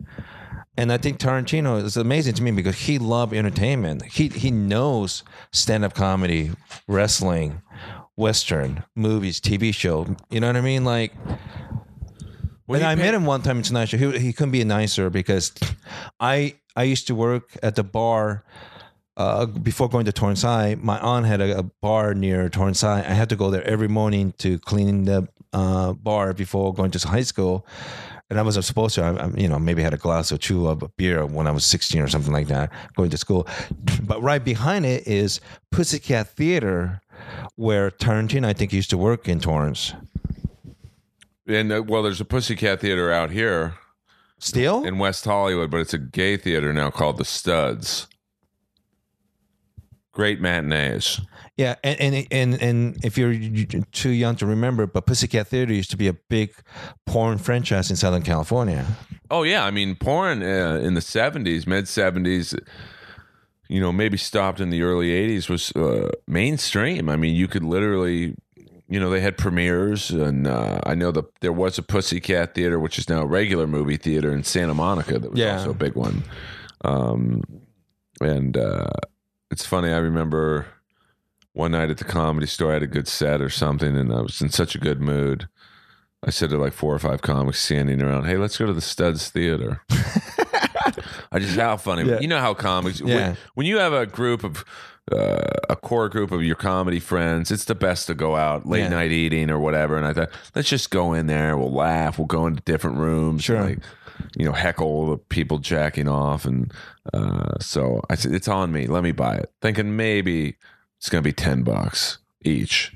And 0.76 0.90
I 0.90 0.98
think 0.98 1.18
Tarantino 1.18 1.82
is 1.82 1.96
amazing 1.96 2.34
to 2.34 2.42
me 2.42 2.50
because 2.50 2.76
he 2.76 2.98
loved 2.98 3.32
entertainment. 3.32 4.04
He 4.06 4.28
he 4.28 4.50
knows 4.50 5.22
stand 5.52 5.84
up 5.84 5.94
comedy, 5.94 6.50
wrestling, 6.88 7.62
western, 8.16 8.84
movies, 8.96 9.40
TV 9.40 9.72
show. 9.72 10.16
You 10.30 10.40
know 10.40 10.48
what 10.48 10.56
I 10.56 10.62
mean? 10.62 10.84
Like, 10.84 11.12
when 12.66 12.82
I 12.82 12.94
met 12.94 13.14
him 13.14 13.24
one 13.24 13.42
time 13.42 13.58
in 13.58 13.62
Tonight 13.62 13.86
Show. 13.86 13.98
He, 13.98 14.18
he 14.18 14.32
couldn't 14.32 14.52
be 14.52 14.64
nicer 14.64 15.10
because 15.10 15.52
I 16.18 16.56
I 16.74 16.84
used 16.84 17.06
to 17.08 17.14
work 17.14 17.56
at 17.62 17.76
the 17.76 17.84
bar 17.84 18.44
uh, 19.16 19.46
before 19.46 19.88
going 19.88 20.04
to 20.06 20.12
Torrance 20.12 20.42
High. 20.42 20.76
My 20.80 20.98
aunt 21.00 21.26
had 21.26 21.40
a, 21.40 21.58
a 21.58 21.62
bar 21.62 22.14
near 22.14 22.48
Torrance 22.48 22.82
I 22.84 23.00
had 23.02 23.28
to 23.30 23.36
go 23.36 23.50
there 23.50 23.64
every 23.64 23.88
morning 23.88 24.32
to 24.38 24.58
clean 24.60 25.04
the 25.04 25.28
uh, 25.52 25.92
bar 25.92 26.32
before 26.34 26.74
going 26.74 26.90
to 26.92 27.08
high 27.08 27.22
school. 27.22 27.66
And 28.30 28.40
I 28.40 28.42
wasn't 28.42 28.64
supposed 28.64 28.94
to. 28.96 29.02
I, 29.04 29.10
I, 29.26 29.28
you 29.36 29.48
know, 29.48 29.58
maybe 29.58 29.82
had 29.82 29.94
a 29.94 29.98
glass 29.98 30.32
or 30.32 30.38
two 30.38 30.66
of 30.66 30.82
beer 30.96 31.24
when 31.26 31.46
I 31.46 31.50
was 31.50 31.64
16 31.66 32.00
or 32.00 32.08
something 32.08 32.32
like 32.32 32.48
that, 32.48 32.72
going 32.96 33.10
to 33.10 33.18
school. 33.18 33.46
But 34.02 34.22
right 34.22 34.42
behind 34.42 34.86
it 34.86 35.06
is 35.06 35.40
Pussycat 35.70 36.28
Theater, 36.28 37.00
where 37.56 37.90
Tarantino, 37.90 38.46
I 38.46 38.54
think, 38.54 38.72
used 38.72 38.90
to 38.90 38.98
work 38.98 39.28
in 39.28 39.40
Torrance. 39.40 39.92
and 41.46 41.70
uh, 41.70 41.82
well 41.86 42.02
there's 42.02 42.20
a 42.22 42.24
pussycat 42.24 42.80
theater 42.80 43.12
out 43.12 43.30
here 43.30 43.74
Still? 44.38 44.82
in 44.84 44.96
west 44.98 45.26
hollywood 45.26 45.70
but 45.70 45.80
it's 45.80 45.92
a 45.92 45.98
gay 45.98 46.38
theater 46.38 46.72
now 46.72 46.90
called 46.90 47.18
the 47.18 47.24
studs 47.26 48.06
great 50.14 50.40
matinees 50.40 51.20
Yeah, 51.56 51.74
and 51.84 52.00
and 52.00 52.26
and 52.30 52.62
and 52.62 53.04
if 53.04 53.18
you're 53.18 53.34
too 53.92 54.10
young 54.10 54.36
to 54.36 54.46
remember, 54.46 54.86
but 54.86 55.06
Pussycat 55.06 55.46
Theater 55.48 55.72
used 55.72 55.90
to 55.90 55.96
be 55.96 56.08
a 56.08 56.14
big 56.28 56.50
porn 57.06 57.38
franchise 57.38 57.90
in 57.90 57.96
Southern 57.96 58.22
California. 58.22 58.84
Oh 59.30 59.42
yeah, 59.44 59.64
I 59.64 59.70
mean, 59.70 59.94
porn 59.96 60.42
uh, 60.42 60.80
in 60.82 60.94
the 60.94 61.00
seventies, 61.00 61.66
mid 61.66 61.86
seventies, 61.88 62.54
you 63.68 63.80
know, 63.80 63.92
maybe 63.92 64.16
stopped 64.16 64.60
in 64.60 64.70
the 64.70 64.82
early 64.82 65.10
eighties 65.12 65.48
was 65.48 65.70
uh, 65.76 66.10
mainstream. 66.26 67.08
I 67.08 67.16
mean, 67.16 67.34
you 67.36 67.46
could 67.48 67.62
literally, 67.64 68.34
you 68.88 69.00
know, 69.00 69.10
they 69.10 69.20
had 69.20 69.36
premieres, 69.38 70.10
and 70.10 70.46
uh, 70.46 70.80
I 70.84 70.94
know 70.94 71.10
that 71.12 71.24
there 71.40 71.52
was 71.52 71.78
a 71.78 71.82
Pussycat 71.82 72.54
Theater, 72.54 72.78
which 72.78 72.98
is 72.98 73.08
now 73.08 73.22
a 73.22 73.26
regular 73.26 73.66
movie 73.66 73.96
theater 73.96 74.32
in 74.32 74.44
Santa 74.44 74.74
Monica. 74.74 75.18
That 75.18 75.30
was 75.30 75.40
Yeah. 75.40 75.58
also 75.58 75.70
a 75.70 75.74
big 75.74 75.94
one. 75.96 76.22
Um, 76.84 77.42
and 78.20 78.56
uh, 78.56 78.90
it's 79.54 79.64
funny. 79.64 79.90
I 79.92 79.98
remember 79.98 80.66
one 81.52 81.70
night 81.70 81.88
at 81.88 81.98
the 81.98 82.04
comedy 82.04 82.46
store, 82.46 82.70
I 82.70 82.74
had 82.74 82.82
a 82.82 82.88
good 82.88 83.06
set 83.06 83.40
or 83.40 83.48
something, 83.48 83.96
and 83.96 84.12
I 84.12 84.20
was 84.22 84.40
in 84.42 84.50
such 84.50 84.74
a 84.74 84.78
good 84.78 85.00
mood. 85.00 85.48
I 86.26 86.30
said 86.30 86.50
to 86.50 86.58
like 86.58 86.72
four 86.72 86.92
or 86.92 86.98
five 86.98 87.22
comics 87.22 87.60
standing 87.60 88.02
around, 88.02 88.24
"Hey, 88.24 88.36
let's 88.36 88.56
go 88.58 88.66
to 88.66 88.72
the 88.72 88.80
Studs 88.80 89.28
Theater." 89.30 89.82
I 91.30 91.38
just 91.38 91.56
how 91.56 91.76
funny. 91.76 92.02
Yeah. 92.08 92.18
You 92.20 92.28
know 92.28 92.40
how 92.40 92.54
comics 92.54 93.00
Yeah. 93.00 93.14
when, 93.28 93.36
when 93.54 93.66
you 93.66 93.78
have 93.78 93.92
a 93.92 94.06
group 94.06 94.42
of 94.42 94.64
uh, 95.12 95.42
a 95.68 95.76
core 95.76 96.08
group 96.08 96.32
of 96.32 96.42
your 96.42 96.56
comedy 96.56 96.98
friends, 96.98 97.50
it's 97.50 97.66
the 97.66 97.74
best 97.74 98.06
to 98.08 98.14
go 98.14 98.36
out 98.36 98.66
late 98.66 98.80
Yeah. 98.80 98.88
night 98.88 99.12
eating 99.12 99.50
or 99.50 99.58
whatever. 99.60 99.96
And 99.96 100.06
I 100.06 100.12
thought, 100.14 100.30
let's 100.54 100.68
just 100.68 100.90
go 100.90 101.12
in 101.12 101.26
there. 101.26 101.56
We'll 101.58 101.72
laugh. 101.72 102.18
We'll 102.18 102.26
go 102.26 102.46
into 102.46 102.62
different 102.62 102.96
rooms. 102.96 103.44
Sure. 103.44 103.62
Like, 103.62 103.78
you 104.36 104.44
know, 104.44 104.52
heckle 104.52 105.10
the 105.10 105.18
people 105.18 105.58
jacking 105.58 106.08
off, 106.08 106.44
and 106.44 106.72
uh, 107.12 107.58
so 107.60 108.00
I 108.10 108.14
said, 108.14 108.32
it's 108.34 108.48
on 108.48 108.72
me. 108.72 108.86
Let 108.86 109.02
me 109.02 109.12
buy 109.12 109.36
it, 109.36 109.52
thinking 109.60 109.96
maybe 109.96 110.56
it's 110.98 111.08
gonna 111.08 111.22
be 111.22 111.32
ten 111.32 111.62
bucks 111.62 112.18
each. 112.42 112.92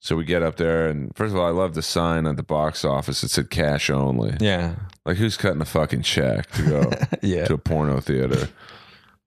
So 0.00 0.14
we 0.14 0.24
get 0.24 0.42
up 0.42 0.56
there, 0.56 0.86
and 0.88 1.10
first 1.16 1.34
of 1.34 1.40
all, 1.40 1.46
I 1.46 1.50
love 1.50 1.74
the 1.74 1.82
sign 1.82 2.26
at 2.26 2.36
the 2.36 2.44
box 2.44 2.84
office. 2.84 3.24
It 3.24 3.30
said 3.30 3.50
cash 3.50 3.90
only. 3.90 4.36
Yeah, 4.40 4.76
Like, 5.04 5.16
who's 5.16 5.36
cutting 5.36 5.60
a 5.60 5.64
fucking 5.64 6.02
check 6.02 6.48
to 6.52 6.62
go 6.62 6.90
yeah. 7.22 7.44
to 7.46 7.54
a 7.54 7.58
porno 7.58 7.98
theater? 8.00 8.48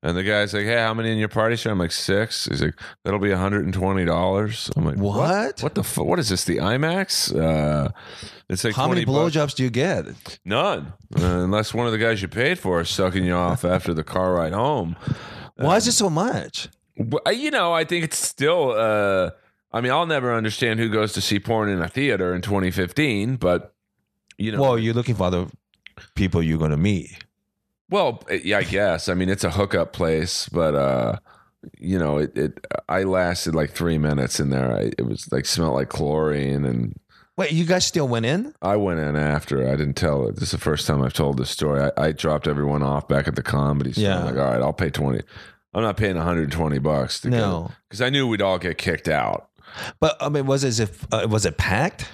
And 0.02 0.16
the 0.16 0.24
guy's 0.24 0.54
like, 0.54 0.64
"Hey, 0.64 0.78
how 0.78 0.94
many 0.94 1.12
in 1.12 1.18
your 1.18 1.28
party 1.28 1.58
show?" 1.58 1.72
I'm 1.72 1.78
like, 1.80 1.92
six. 1.92 2.46
He's 2.46 2.62
like, 2.62 2.74
"That'll 3.04 3.20
be 3.20 3.32
120 3.32 4.06
dollars." 4.06 4.72
I'm 4.78 4.86
like, 4.86 4.98
What? 4.98 5.62
What 5.62 5.76
the? 5.76 5.84
What 6.02 6.20
is 6.20 6.30
this? 6.30 6.46
The 6.46 6.58
IMAX? 6.58 7.36
Uh, 7.38 7.90
it's 8.50 8.64
like 8.64 8.76
How 8.76 8.88
many 8.88 9.04
20 9.04 9.06
bucks. 9.06 9.36
blowjobs 9.36 9.56
do 9.56 9.64
you 9.64 9.70
get? 9.70 10.06
None, 10.46 10.94
uh, 11.18 11.22
unless 11.22 11.74
one 11.74 11.86
of 11.86 11.92
the 11.92 11.98
guys 11.98 12.22
you 12.22 12.30
paid 12.30 12.60
for 12.60 12.80
is 12.82 12.90
sucking 12.90 13.26
you 13.26 13.34
off 13.34 13.66
after 13.66 13.94
the 13.94 14.04
car 14.06 14.36
ride 14.36 14.54
home. 14.54 14.96
Why 15.58 15.76
is 15.76 15.86
it 15.88 15.92
so 15.92 16.10
much? 16.10 16.70
Uh, 17.26 17.30
You 17.32 17.52
know, 17.52 17.74
I 17.74 17.84
think 17.84 18.06
it's 18.06 18.18
still. 18.18 18.72
Uh, 18.72 19.32
I 19.74 19.82
mean, 19.82 19.92
I'll 19.92 20.06
never 20.08 20.34
understand 20.34 20.80
who 20.80 20.88
goes 20.90 21.12
to 21.14 21.22
see 21.22 21.40
porn 21.40 21.68
in 21.70 21.82
a 21.82 21.90
theater 21.90 22.34
in 22.34 22.42
2015, 22.42 23.36
but 23.36 23.74
you 24.38 24.54
know, 24.54 24.62
Well, 24.62 24.80
you're 24.80 24.94
looking 24.94 25.16
for 25.16 25.24
other 25.26 25.48
people 26.16 26.42
you're 26.42 26.58
going 26.58 26.72
to 26.72 26.78
meet. 26.78 27.12
Well, 27.90 28.24
yeah, 28.44 28.60
I 28.60 28.64
guess. 28.64 29.10
I 29.10 29.14
mean, 29.14 29.30
it's 29.30 29.44
a 29.44 29.52
hookup 29.52 29.94
place, 29.94 30.48
but 30.50 30.76
uh, 30.76 31.18
you 31.80 31.98
know, 31.98 32.18
it, 32.20 32.38
it. 32.38 32.66
I 32.88 33.04
lasted 33.04 33.56
like 33.56 33.72
three 33.72 33.98
minutes 33.98 34.40
in 34.40 34.50
there. 34.50 34.72
I, 34.76 34.92
it 34.98 35.06
was 35.06 35.32
like 35.32 35.46
smelled 35.46 35.76
like 35.76 35.90
chlorine, 35.90 36.66
and 36.66 37.00
Wait, 37.38 37.54
you 37.54 37.64
guys 37.66 37.86
still 37.86 38.08
went 38.08 38.26
in? 38.26 38.54
I 38.62 38.76
went 38.76 39.00
in 39.00 39.16
after. 39.16 39.66
I 39.66 39.78
didn't 39.78 39.94
tell 39.94 40.28
it. 40.28 40.36
This 40.36 40.44
is 40.46 40.52
the 40.52 40.58
first 40.58 40.86
time 40.86 41.02
I've 41.02 41.14
told 41.14 41.38
this 41.38 41.50
story. 41.50 41.90
I, 41.98 42.08
I 42.08 42.12
dropped 42.12 42.48
everyone 42.48 42.84
off 42.84 43.08
back 43.08 43.30
at 43.30 43.36
the 43.36 43.44
comedy 43.44 43.94
store. 43.94 44.04
Yeah. 44.04 44.20
I'm 44.20 44.26
like, 44.26 44.36
all 44.36 44.52
right, 44.52 44.62
I'll 44.62 44.74
pay 44.74 44.90
twenty. 44.90 45.22
I'm 45.74 45.84
not 45.84 45.98
paying 45.98 46.16
120 46.16 46.80
bucks 46.80 47.22
to 47.22 47.30
No. 47.30 47.72
because 47.88 48.02
I 48.02 48.10
knew 48.10 48.28
we'd 48.28 48.42
all 48.42 48.58
get 48.58 48.80
kicked 48.80 49.08
out. 49.08 49.50
But 50.00 50.18
I 50.20 50.28
mean, 50.28 50.48
was 50.48 50.64
it 50.64 50.70
as 50.70 50.80
if 50.80 51.06
uh, 51.14 51.28
was 51.30 51.46
it 51.46 51.58
packed? 51.58 52.10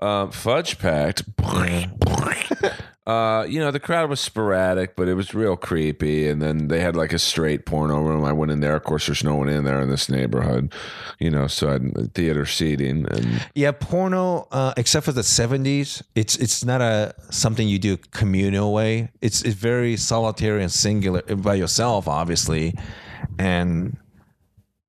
Um, 0.00 0.30
fudge 0.30 0.78
packed. 0.78 1.22
Uh, 3.06 3.44
you 3.46 3.60
know, 3.60 3.70
the 3.70 3.80
crowd 3.80 4.08
was 4.08 4.18
sporadic, 4.18 4.96
but 4.96 5.08
it 5.08 5.14
was 5.14 5.34
real 5.34 5.56
creepy. 5.56 6.26
And 6.26 6.40
then 6.40 6.68
they 6.68 6.80
had 6.80 6.96
like 6.96 7.12
a 7.12 7.18
straight 7.18 7.66
porno 7.66 8.00
room. 8.00 8.24
I 8.24 8.32
went 8.32 8.50
in 8.50 8.60
there. 8.60 8.74
Of 8.74 8.84
course, 8.84 9.06
there's 9.06 9.22
no 9.22 9.34
one 9.34 9.50
in 9.50 9.64
there 9.64 9.80
in 9.82 9.90
this 9.90 10.08
neighborhood, 10.08 10.72
you 11.18 11.30
know. 11.30 11.46
So 11.46 11.68
I 11.68 11.72
had 11.72 12.14
theater 12.14 12.46
seating, 12.46 13.06
and 13.10 13.46
Yeah, 13.54 13.72
porno, 13.72 14.48
uh, 14.50 14.72
except 14.78 15.04
for 15.04 15.12
the 15.12 15.22
seventies, 15.22 16.02
it's 16.14 16.36
it's 16.36 16.64
not 16.64 16.80
a 16.80 17.14
something 17.30 17.68
you 17.68 17.78
do 17.78 17.98
communal 18.12 18.72
way. 18.72 19.10
It's 19.20 19.42
it's 19.42 19.54
very 19.54 19.96
solitary 19.98 20.62
and 20.62 20.72
singular 20.72 21.20
by 21.22 21.54
yourself, 21.56 22.08
obviously, 22.08 22.74
and 23.38 23.98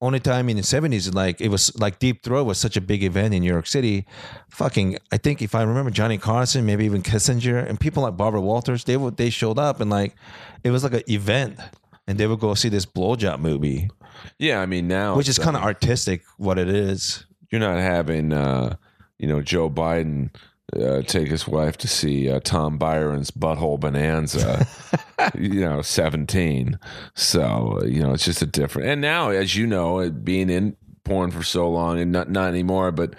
only 0.02 0.20
time 0.20 0.50
in 0.50 0.58
the 0.58 0.64
seventies, 0.64 1.14
like 1.14 1.40
it 1.42 1.50
was 1.50 1.78
like 1.80 2.00
Deep 2.00 2.24
Throat 2.24 2.46
was 2.46 2.58
such 2.58 2.76
a 2.78 2.82
big 2.82 3.04
event 3.04 3.34
in 3.34 3.42
New 3.42 3.52
York 3.52 3.68
City. 3.68 4.06
Fucking, 4.50 4.98
I 5.12 5.18
think 5.18 5.42
if 5.42 5.56
I 5.56 5.64
remember 5.64 5.90
Johnny 5.92 6.18
Carson, 6.18 6.66
maybe 6.66 6.86
even 6.86 7.02
Kissinger, 7.02 7.68
and 7.68 7.80
people 7.80 8.04
like 8.04 8.18
Barbara 8.18 8.42
Walters, 8.42 8.84
they 8.84 8.98
would 8.98 9.18
they 9.18 9.30
showed 9.30 9.58
up 9.58 9.80
and 9.80 9.90
like 9.90 10.16
it 10.64 10.72
was 10.72 10.84
like 10.84 10.94
an 10.94 11.04
event, 11.10 11.60
and 12.08 12.18
they 12.18 12.28
would 12.28 12.40
go 12.40 12.54
see 12.56 12.70
this 12.70 12.86
blowjob 12.86 13.40
movie, 13.40 13.90
yeah, 14.38 14.62
I 14.62 14.66
mean 14.66 14.88
now, 14.88 15.16
which 15.16 15.30
is 15.30 15.40
kind 15.40 15.56
of 15.56 15.64
uh, 15.64 15.66
artistic. 15.66 16.24
What 16.38 16.58
it 16.58 16.70
is. 16.70 17.26
you're 17.50 17.62
not 17.62 17.78
having, 17.78 18.34
uh, 18.34 18.76
you 19.18 19.28
know, 19.28 19.42
Joe 19.42 19.70
Biden. 19.70 20.30
Uh, 20.74 21.02
take 21.04 21.28
his 21.28 21.48
wife 21.48 21.78
to 21.78 21.88
see 21.88 22.30
uh, 22.30 22.40
Tom 22.44 22.78
Byron's 22.80 23.30
Butthole 23.30 23.80
Bonanza, 23.80 24.66
you 25.38 25.62
know, 25.62 25.82
17. 25.84 26.80
So, 27.14 27.80
uh, 27.82 27.86
you 27.86 28.02
know, 28.02 28.14
it's 28.14 28.26
just 28.26 28.42
a 28.42 28.48
different. 28.48 28.90
And 28.90 29.00
now, 29.00 29.30
as 29.30 29.56
you 29.56 29.68
know, 29.68 30.00
it 30.00 30.26
being 30.26 30.50
in 30.50 30.76
porn 31.04 31.30
for 31.30 31.44
so 31.44 31.70
long 31.70 32.00
and 32.00 32.12
not, 32.12 32.32
not 32.32 32.50
anymore, 32.50 32.92
but, 32.92 33.14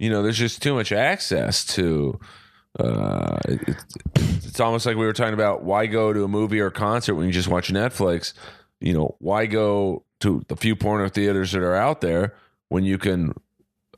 you 0.00 0.10
know, 0.10 0.22
there's 0.24 0.36
just 0.38 0.60
too 0.60 0.74
much 0.74 0.90
access 0.90 1.64
to. 1.66 2.18
Uh, 2.78 3.38
it, 3.48 3.68
it- 3.68 3.76
it's 4.44 4.60
almost 4.60 4.84
like 4.86 4.96
we 4.96 5.06
were 5.06 5.12
talking 5.12 5.34
about 5.34 5.62
why 5.62 5.86
go 5.86 6.12
to 6.12 6.24
a 6.24 6.28
movie 6.28 6.58
or 6.60 6.70
concert 6.70 7.14
when 7.14 7.26
you 7.26 7.32
just 7.32 7.48
watch 7.48 7.70
Netflix. 7.72 8.32
You 8.80 8.92
know, 8.92 9.14
why 9.20 9.46
go 9.46 10.04
to 10.20 10.42
the 10.48 10.56
few 10.56 10.74
porno 10.74 11.08
theaters 11.08 11.52
that 11.52 11.62
are 11.62 11.76
out 11.76 12.00
there 12.00 12.34
when 12.68 12.82
you 12.84 12.98
can 12.98 13.34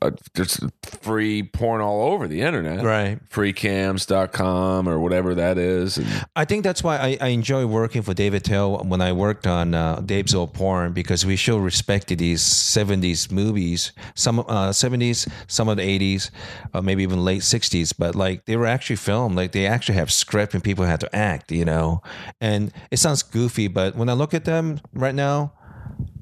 uh, 0.01 0.11
there's 0.33 0.59
free 0.83 1.43
porn 1.43 1.79
all 1.81 2.01
over 2.13 2.27
the 2.27 2.41
internet 2.41 2.83
Right. 2.83 3.19
freecams.com 3.29 4.87
or 4.87 4.99
whatever 4.99 5.35
that 5.35 5.57
is 5.57 5.97
and 5.97 6.07
I 6.35 6.45
think 6.45 6.63
that's 6.63 6.83
why 6.83 6.97
I, 6.97 7.17
I 7.21 7.27
enjoy 7.29 7.65
working 7.65 8.01
for 8.01 8.13
David 8.13 8.43
Tail 8.43 8.77
when 8.83 9.01
I 9.01 9.11
worked 9.11 9.45
on 9.47 9.73
uh, 9.73 10.01
Dave's 10.01 10.33
Old 10.33 10.53
Porn 10.53 10.93
because 10.93 11.25
we 11.25 11.35
show 11.35 11.57
respect 11.57 12.07
to 12.07 12.15
these 12.15 12.41
70s 12.41 13.31
movies, 13.31 13.91
some 14.15 14.39
uh, 14.39 14.69
70s, 14.71 15.29
some 15.47 15.69
of 15.69 15.77
the 15.77 15.83
80s, 15.83 16.31
uh, 16.73 16.81
maybe 16.81 17.03
even 17.03 17.23
late 17.23 17.41
60s, 17.41 17.93
but 17.97 18.15
like 18.15 18.45
they 18.45 18.55
were 18.57 18.65
actually 18.67 18.95
filmed, 18.95 19.35
like 19.35 19.51
they 19.51 19.65
actually 19.67 19.95
have 19.95 20.11
script 20.11 20.53
and 20.53 20.63
people 20.63 20.85
had 20.85 20.99
to 21.01 21.15
act, 21.15 21.51
you 21.51 21.65
know. 21.65 22.01
And 22.39 22.71
it 22.91 22.97
sounds 22.97 23.23
goofy, 23.23 23.67
but 23.67 23.95
when 23.95 24.09
I 24.09 24.13
look 24.13 24.33
at 24.33 24.45
them 24.45 24.79
right 24.93 25.15
now, 25.15 25.53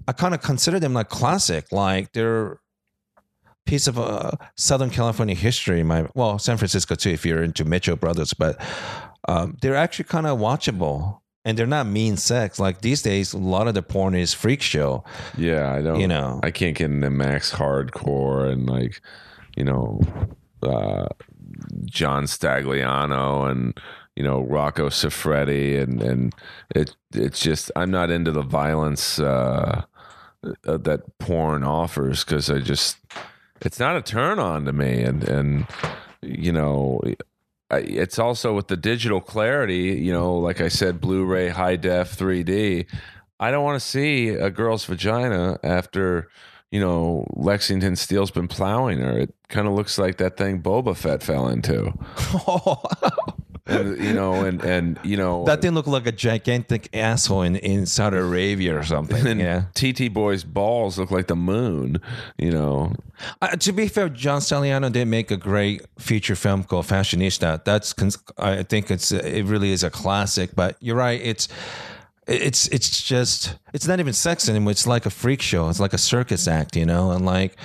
I 0.08 0.12
kind 0.14 0.34
of 0.34 0.42
consider 0.42 0.80
them 0.80 0.94
like 0.94 1.10
classic, 1.10 1.72
like 1.72 2.14
they're 2.14 2.60
piece 3.66 3.88
of 3.88 4.00
uh, 4.00 4.32
Southern 4.56 4.90
California 4.90 5.36
history. 5.36 5.84
My 5.84 6.08
well, 6.16 6.40
San 6.40 6.58
Francisco 6.58 6.96
too, 6.96 7.12
if 7.12 7.26
you're 7.26 7.44
into 7.44 7.66
Mitchell 7.66 7.96
Brothers, 7.96 8.34
but 8.34 8.60
um, 9.28 9.58
they're 9.62 9.76
actually 9.76 10.06
kind 10.06 10.26
of 10.28 10.40
watchable, 10.40 11.20
and 11.46 11.58
they're 11.58 11.68
not 11.68 11.86
mean 11.86 12.18
sex. 12.18 12.60
Like 12.60 12.82
these 12.82 13.02
days, 13.02 13.34
a 13.34 13.38
lot 13.38 13.68
of 13.68 13.74
the 13.76 13.82
porn 13.84 14.16
is 14.16 14.34
freak 14.34 14.62
show. 14.62 15.04
yeah 15.38 15.72
i 15.74 15.82
don't 15.82 16.00
You 16.00 16.08
know. 16.08 16.40
i 16.44 16.52
can't 16.52 16.76
get 16.76 16.90
into 16.92 17.10
max 17.10 17.52
hardcore 17.54 18.52
and 18.52 18.68
like 18.70 19.02
you 19.56 19.64
know 19.64 20.02
uh 20.64 21.08
john 21.86 22.24
stagliano 22.26 23.50
and 23.50 23.80
you 24.16 24.24
know 24.24 24.42
rocco 24.42 24.90
siffredi 24.90 25.82
and 25.82 26.02
and 26.02 26.36
it 26.76 26.96
it's 27.14 27.40
just 27.40 27.72
i'm 27.76 27.92
not 27.92 28.10
into 28.12 28.32
the 28.32 28.42
violence 28.42 29.20
uh 29.20 29.82
uh, 30.66 30.78
that 30.78 31.02
porn 31.20 31.64
offers 31.64 32.24
because 32.24 32.50
i 32.50 32.60
just 32.60 32.98
it's 33.62 33.80
not 33.80 33.96
a 33.96 34.02
turn 34.02 34.40
on 34.40 34.66
to 34.66 34.74
me. 34.74 35.02
And 35.04 35.24
and 35.28 35.68
you 36.22 36.52
know 36.52 37.02
it's 37.72 38.18
also 38.18 38.56
with 38.56 38.68
the 38.68 38.78
digital 38.78 39.22
clarity 39.22 40.00
you 40.02 40.12
know 40.12 40.36
like 40.36 40.60
i 40.60 40.68
said 40.68 41.00
blu-ray 41.00 41.50
high 41.50 41.76
def 41.76 42.18
3d 42.18 42.86
i 43.40 43.52
don't 43.52 43.64
want 43.64 43.80
to 43.80 43.88
see 43.88 44.30
a 44.30 44.50
girl's 44.50 44.86
vagina 44.86 45.60
after 45.64 46.28
you 46.72 46.80
know 46.80 47.26
lexington 47.36 47.96
steele's 47.96 48.32
been 48.32 48.48
plowing 48.48 49.00
her. 49.00 49.20
It 49.20 49.36
kind 49.50 49.68
of 49.68 49.74
looks 49.74 49.98
like 49.98 50.18
that 50.18 50.38
thing 50.38 50.62
boba 50.62 50.96
fett 50.96 51.24
fell 51.24 51.48
into 51.48 51.94
and 53.70 54.04
you 54.04 54.14
know 54.14 54.34
and 54.44 54.64
and 54.64 55.00
you 55.04 55.16
know 55.18 55.46
that 55.46 55.62
didn't 55.62 55.76
look 55.76 55.88
like 55.88 56.08
a 56.08 56.12
gigantic 56.12 56.90
asshole 56.94 57.44
in, 57.44 57.56
in 57.58 57.86
Saudi 57.86 58.18
Arabia 58.18 58.78
or 58.78 58.84
something. 58.84 59.26
and 59.28 59.40
yeah. 59.40 59.64
tt 59.76 60.14
boy's 60.14 60.44
balls 60.44 60.98
look 60.98 61.12
like 61.12 61.28
the 61.28 61.36
moon 61.36 61.98
you 62.38 62.52
know 62.52 62.94
Uh, 63.42 63.48
to 63.66 63.74
be 63.74 63.88
fair, 63.90 64.08
John 64.08 64.40
Stagliano 64.42 64.90
did 64.90 65.06
make 65.08 65.30
a 65.30 65.36
great 65.38 65.82
feature 66.00 66.38
film 66.38 66.64
called 66.64 66.86
Fashionista. 66.86 67.62
That's 67.66 67.92
cons- 67.92 68.18
I 68.38 68.64
think 68.64 68.90
it's 68.90 69.12
it 69.12 69.44
really 69.46 69.72
is 69.74 69.84
a 69.84 69.90
classic. 69.90 70.56
But 70.56 70.78
you're 70.80 70.96
right. 70.96 71.20
It's 71.22 71.50
it's 72.28 72.68
it's 72.70 73.04
just 73.04 73.56
it's 73.74 73.88
not 73.88 74.00
even 74.00 74.14
sex 74.14 74.48
anymore. 74.48 74.72
It's 74.72 74.88
like 74.88 75.06
a 75.06 75.10
freak 75.10 75.42
show. 75.42 75.68
It's 75.70 75.82
like 75.82 75.94
a 75.94 75.98
circus 75.98 76.48
act, 76.48 76.76
you 76.78 76.86
know. 76.86 77.12
And 77.12 77.26
like 77.26 77.58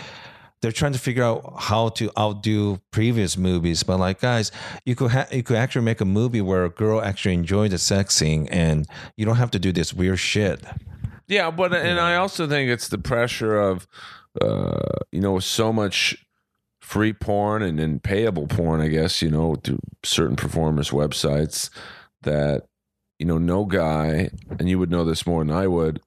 they're 0.65 0.73
trying 0.73 0.95
to 0.95 0.99
figure 0.99 1.23
out 1.23 1.55
how 1.59 1.91
to 1.91 2.11
outdo 2.19 2.81
previous 2.91 3.37
movies. 3.37 3.83
But 3.83 4.01
like 4.01 4.21
guys, 4.21 4.51
you 4.87 4.97
could 4.97 5.11
ha- 5.11 5.29
you 5.31 5.43
could 5.43 5.57
actually 5.57 5.85
make 5.85 6.01
a 6.01 6.07
movie 6.07 6.41
where 6.41 6.65
a 6.65 6.71
girl 6.71 7.03
actually 7.03 7.35
enjoys 7.35 7.71
the 7.71 7.79
sex 7.79 8.17
scene, 8.17 8.49
and 8.49 8.89
you 9.17 9.27
don't 9.27 9.37
have 9.37 9.51
to 9.51 9.59
do 9.59 9.73
this 9.73 9.93
weird 9.93 10.19
shit. 10.19 10.65
Yeah, 11.29 11.51
but 11.51 11.75
and 11.75 12.01
I 12.01 12.17
also 12.17 12.47
think 12.47 12.71
it's 12.71 12.89
the 12.89 12.99
pressure 12.99 13.59
of, 13.59 13.87
uh, 14.41 14.99
you 15.13 15.21
know, 15.21 15.39
so 15.39 15.73
much 15.73 16.17
free 16.81 17.13
porn 17.13 17.63
and, 17.63 17.79
and 17.79 18.03
payable 18.03 18.47
porn, 18.47 18.81
I 18.81 18.89
guess, 18.89 19.23
you 19.23 19.31
know, 19.31 19.55
to 19.57 19.79
certain 20.03 20.37
performers' 20.37 20.91
websites 20.91 21.71
that, 22.23 22.67
you 23.19 23.27
know, 23.27 23.39
no 23.39 23.65
guy, 23.65 24.31
and 24.59 24.69
you 24.69 24.79
would 24.79 24.91
know 24.91 25.05
this 25.05 25.27
more 25.27 25.45
than 25.45 25.55
I 25.55 25.67
would, 25.67 26.01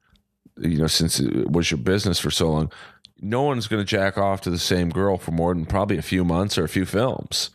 you 0.56 0.78
know, 0.78 0.86
since 0.86 1.20
it 1.20 1.50
was 1.50 1.70
your 1.70 1.78
business 1.78 2.18
for 2.18 2.30
so 2.30 2.50
long, 2.50 2.72
no 3.20 3.42
one's 3.42 3.66
going 3.66 3.80
to 3.80 3.86
jack 3.86 4.16
off 4.16 4.40
to 4.42 4.50
the 4.50 4.58
same 4.58 4.90
girl 4.90 5.18
for 5.18 5.32
more 5.32 5.54
than 5.54 5.66
probably 5.66 5.98
a 5.98 6.02
few 6.02 6.24
months 6.24 6.56
or 6.56 6.64
a 6.64 6.68
few 6.68 6.84
films. 6.86 7.50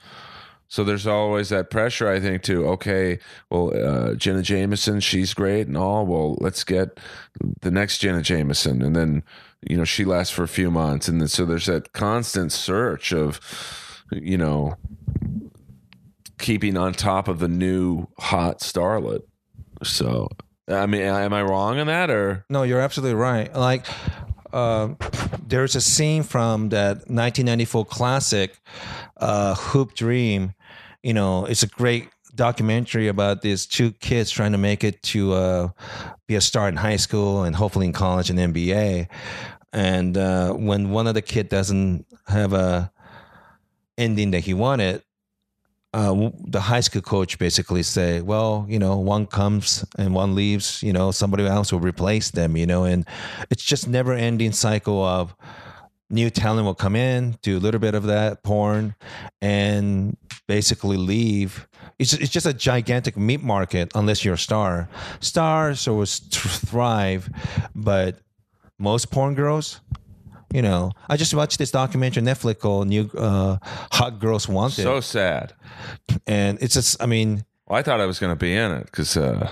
So 0.68 0.84
there's 0.84 1.06
always 1.06 1.49
that 1.49 1.69
pressure, 1.69 2.10
I 2.10 2.19
think, 2.19 2.41
to 2.44 2.65
okay, 2.69 3.19
well, 3.52 3.72
uh, 3.77 4.15
Jenna 4.15 4.41
Jameson, 4.41 5.02
she's 5.02 5.35
great 5.35 5.68
and 5.68 5.77
all. 5.77 6.03
Well, 6.06 6.35
let's 6.40 6.64
get 6.64 6.99
the 7.61 7.69
next 7.69 7.99
Jenna 7.99 8.23
Jameson, 8.23 8.81
and 8.81 8.95
then 8.95 9.23
you 9.61 9.77
know 9.77 9.84
she 9.84 10.03
lasts 10.03 10.34
for 10.34 10.41
a 10.41 10.48
few 10.48 10.72
months, 10.72 11.07
and 11.07 11.22
then 11.22 11.27
so 11.27 11.45
there's 11.45 11.68
that 11.68 11.94
constant 11.94 12.52
search 12.52 13.14
of, 13.14 13.40
you 14.11 14.35
know, 14.35 14.76
keeping 16.40 16.76
on 16.76 16.94
top 16.94 17.27
of 17.27 17.38
the 17.38 17.48
new 17.48 18.07
hot 18.18 18.61
starlet. 18.61 19.22
So, 19.84 20.27
I 20.68 20.88
mean, 20.88 21.03
am 21.03 21.34
I 21.34 21.44
wrong 21.44 21.77
in 21.77 21.85
that, 21.85 22.10
or 22.10 22.45
No, 22.49 22.64
you're 22.64 22.81
absolutely 22.81 23.14
right. 23.14 23.53
Like, 23.53 23.85
uh, 24.54 24.94
there's 25.46 25.76
a 25.76 25.82
scene 25.82 26.24
from 26.24 26.70
that 26.70 27.10
1994 27.10 27.86
classic, 27.86 28.60
uh, 29.18 29.56
Hoop 29.56 29.96
Dream. 29.96 30.54
You 31.02 31.14
know, 31.14 31.46
it's 31.46 31.64
a 31.64 31.68
great 31.68 32.10
documentary 32.36 33.08
about 33.08 33.42
these 33.42 33.66
two 33.66 33.92
kids 33.92 34.32
trying 34.32 34.54
to 34.54 34.58
make 34.58 34.84
it 34.84 35.02
to 35.04 35.34
uh, 35.34 35.70
be 36.28 36.36
a 36.36 36.42
star 36.42 36.68
in 36.70 36.78
high 36.78 36.96
school 36.96 37.44
and 37.44 37.56
hopefully 37.56 37.88
in 37.88 37.94
college 37.94 38.30
and 38.30 38.40
NBA. 38.40 39.08
And 39.72 40.18
uh, 40.18 40.54
when 40.54 40.92
one 40.92 41.08
of 41.08 41.16
the 41.16 41.22
kid 41.22 41.50
doesn't 41.50 42.06
have 42.28 42.54
a 42.54 42.92
ending 43.98 44.32
that 44.32 44.42
he 44.42 44.54
wanted, 44.54 45.04
uh, 45.94 46.32
the 46.45 46.60
high 46.60 46.80
school 46.80 47.02
coach 47.02 47.38
basically 47.38 47.84
say, 47.84 48.22
well, 48.22 48.65
you 48.68 48.80
know, 48.80 48.98
one 48.98 49.28
comes 49.28 49.86
and 49.98 50.15
one 50.15 50.34
leaves, 50.34 50.82
you 50.82 50.91
know, 50.91 51.11
somebody 51.11 51.45
else 51.45 51.72
will 51.72 51.80
replace 51.80 52.32
them, 52.32 52.57
you 52.57 52.65
know, 52.65 52.84
and 52.84 53.06
it's 53.52 53.64
just 53.64 53.88
never 53.88 54.14
ending 54.14 54.52
cycle 54.52 55.03
of 55.03 55.36
new 56.10 56.30
talent 56.30 56.65
will 56.65 56.76
come 56.76 56.95
in, 56.95 57.38
do 57.41 57.57
a 57.57 57.60
little 57.60 57.80
bit 57.80 57.95
of 57.95 58.03
that 58.03 58.44
porn 58.44 58.95
and 59.41 60.18
basically 60.48 60.98
leave. 60.98 61.68
It's, 61.99 62.14
it's 62.14 62.32
just 62.32 62.45
a 62.45 62.53
gigantic 62.53 63.18
meat 63.18 63.41
market 63.41 63.91
unless 63.95 64.26
you're 64.26 64.36
a 64.36 64.38
star. 64.38 64.90
Stars 65.20 65.88
always 65.88 66.20
th- 66.20 66.56
thrive, 66.56 67.30
but 67.76 68.20
most 68.80 69.11
porn 69.11 69.36
girls, 69.36 69.82
you 70.54 70.62
know, 70.62 70.92
I 71.10 71.18
just 71.18 71.34
watched 71.34 71.58
this 71.58 71.72
documentary 71.72 72.22
on 72.22 72.28
Netflix 72.28 72.60
called 72.60 72.88
"New 72.88 73.10
uh, 73.18 73.58
Hot 73.92 74.20
Girls 74.20 74.48
Wanted," 74.48 74.84
so 74.84 75.02
sad? 75.02 75.54
and 76.28 76.58
it's 76.62 76.76
just, 76.76 77.02
I 77.02 77.06
mean, 77.06 77.44
Well, 77.68 77.80
I 77.80 77.82
thought 77.82 78.00
I 78.00 78.06
was 78.06 78.20
going 78.20 78.32
to 78.32 78.40
be 78.40 78.54
in 78.56 78.72
it 78.72 78.86
because 78.86 79.18
uh, 79.18 79.50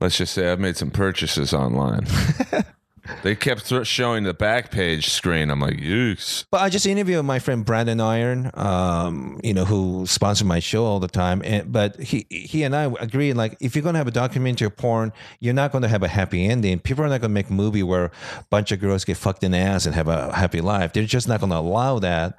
let's 0.00 0.16
just 0.16 0.34
say 0.34 0.50
I've 0.50 0.60
made 0.60 0.76
some 0.76 0.90
purchases 0.90 1.52
online. 1.52 2.06
They 3.24 3.34
kept 3.34 3.68
th- 3.68 3.86
showing 3.86 4.22
the 4.22 4.34
back 4.34 4.70
page 4.70 5.08
screen. 5.10 5.50
I'm 5.50 5.60
like, 5.60 5.76
yikes. 5.78 6.44
But 6.50 6.60
I 6.60 6.68
just 6.68 6.86
interviewed 6.86 7.24
my 7.24 7.40
friend 7.40 7.64
Brandon 7.64 8.00
Iron, 8.00 8.50
um, 8.54 9.40
you 9.42 9.52
know, 9.52 9.64
who 9.64 10.06
sponsored 10.06 10.46
my 10.46 10.60
show 10.60 10.84
all 10.84 11.00
the 11.00 11.08
time. 11.08 11.42
And 11.44 11.72
but 11.72 11.98
he 12.00 12.26
he 12.30 12.62
and 12.62 12.76
I 12.76 12.84
agree, 13.00 13.32
like 13.32 13.56
if 13.60 13.74
you're 13.74 13.82
gonna 13.82 13.98
have 13.98 14.06
a 14.06 14.12
documentary 14.12 14.70
porn, 14.70 15.12
you're 15.40 15.54
not 15.54 15.72
gonna 15.72 15.88
have 15.88 16.04
a 16.04 16.08
happy 16.08 16.46
ending. 16.46 16.78
People 16.78 17.04
are 17.04 17.08
not 17.08 17.20
gonna 17.20 17.34
make 17.34 17.50
a 17.50 17.52
movie 17.52 17.82
where 17.82 18.06
a 18.06 18.44
bunch 18.50 18.70
of 18.70 18.78
girls 18.78 19.04
get 19.04 19.16
fucked 19.16 19.42
in 19.42 19.50
the 19.50 19.58
ass 19.58 19.84
and 19.84 19.94
have 19.96 20.08
a 20.08 20.32
happy 20.32 20.60
life. 20.60 20.92
They're 20.92 21.04
just 21.04 21.26
not 21.26 21.40
gonna 21.40 21.58
allow 21.58 21.98
that. 21.98 22.38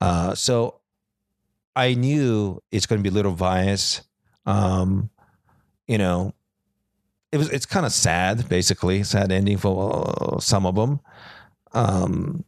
Uh, 0.00 0.34
so 0.34 0.80
I 1.76 1.94
knew 1.94 2.62
it's 2.72 2.86
gonna 2.86 3.02
be 3.02 3.10
a 3.10 3.12
little 3.12 3.32
biased. 3.32 4.02
Um, 4.46 5.10
you 5.86 5.98
know, 5.98 6.32
it 7.32 7.38
was 7.38 7.48
it's 7.50 7.66
kind 7.66 7.84
of 7.86 7.92
sad, 7.92 8.48
basically 8.48 9.02
sad 9.02 9.30
ending 9.32 9.58
for 9.58 10.36
uh, 10.36 10.40
some 10.40 10.66
of 10.66 10.74
them. 10.74 11.00
Um, 11.72 12.44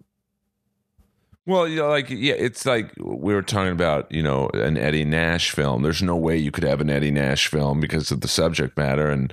Well, 1.47 1.67
you 1.67 1.77
know, 1.77 1.89
like 1.89 2.11
yeah, 2.11 2.35
it's 2.35 2.65
like 2.65 2.93
we 2.99 3.35
were 3.35 3.43
talking 3.43 3.73
about, 3.73 4.11
you 4.13 4.23
know, 4.23 4.49
an 4.55 4.77
Eddie 4.77 5.05
Nash 5.05 5.51
film. 5.51 5.83
There's 5.83 6.03
no 6.03 6.17
way 6.17 6.37
you 6.37 6.51
could 6.51 6.65
have 6.65 6.81
an 6.81 6.91
Eddie 6.91 7.11
Nash 7.11 7.49
film 7.49 7.81
because 7.81 8.11
of 8.11 8.21
the 8.21 8.29
subject 8.29 8.77
matter. 8.77 9.11
And 9.11 9.33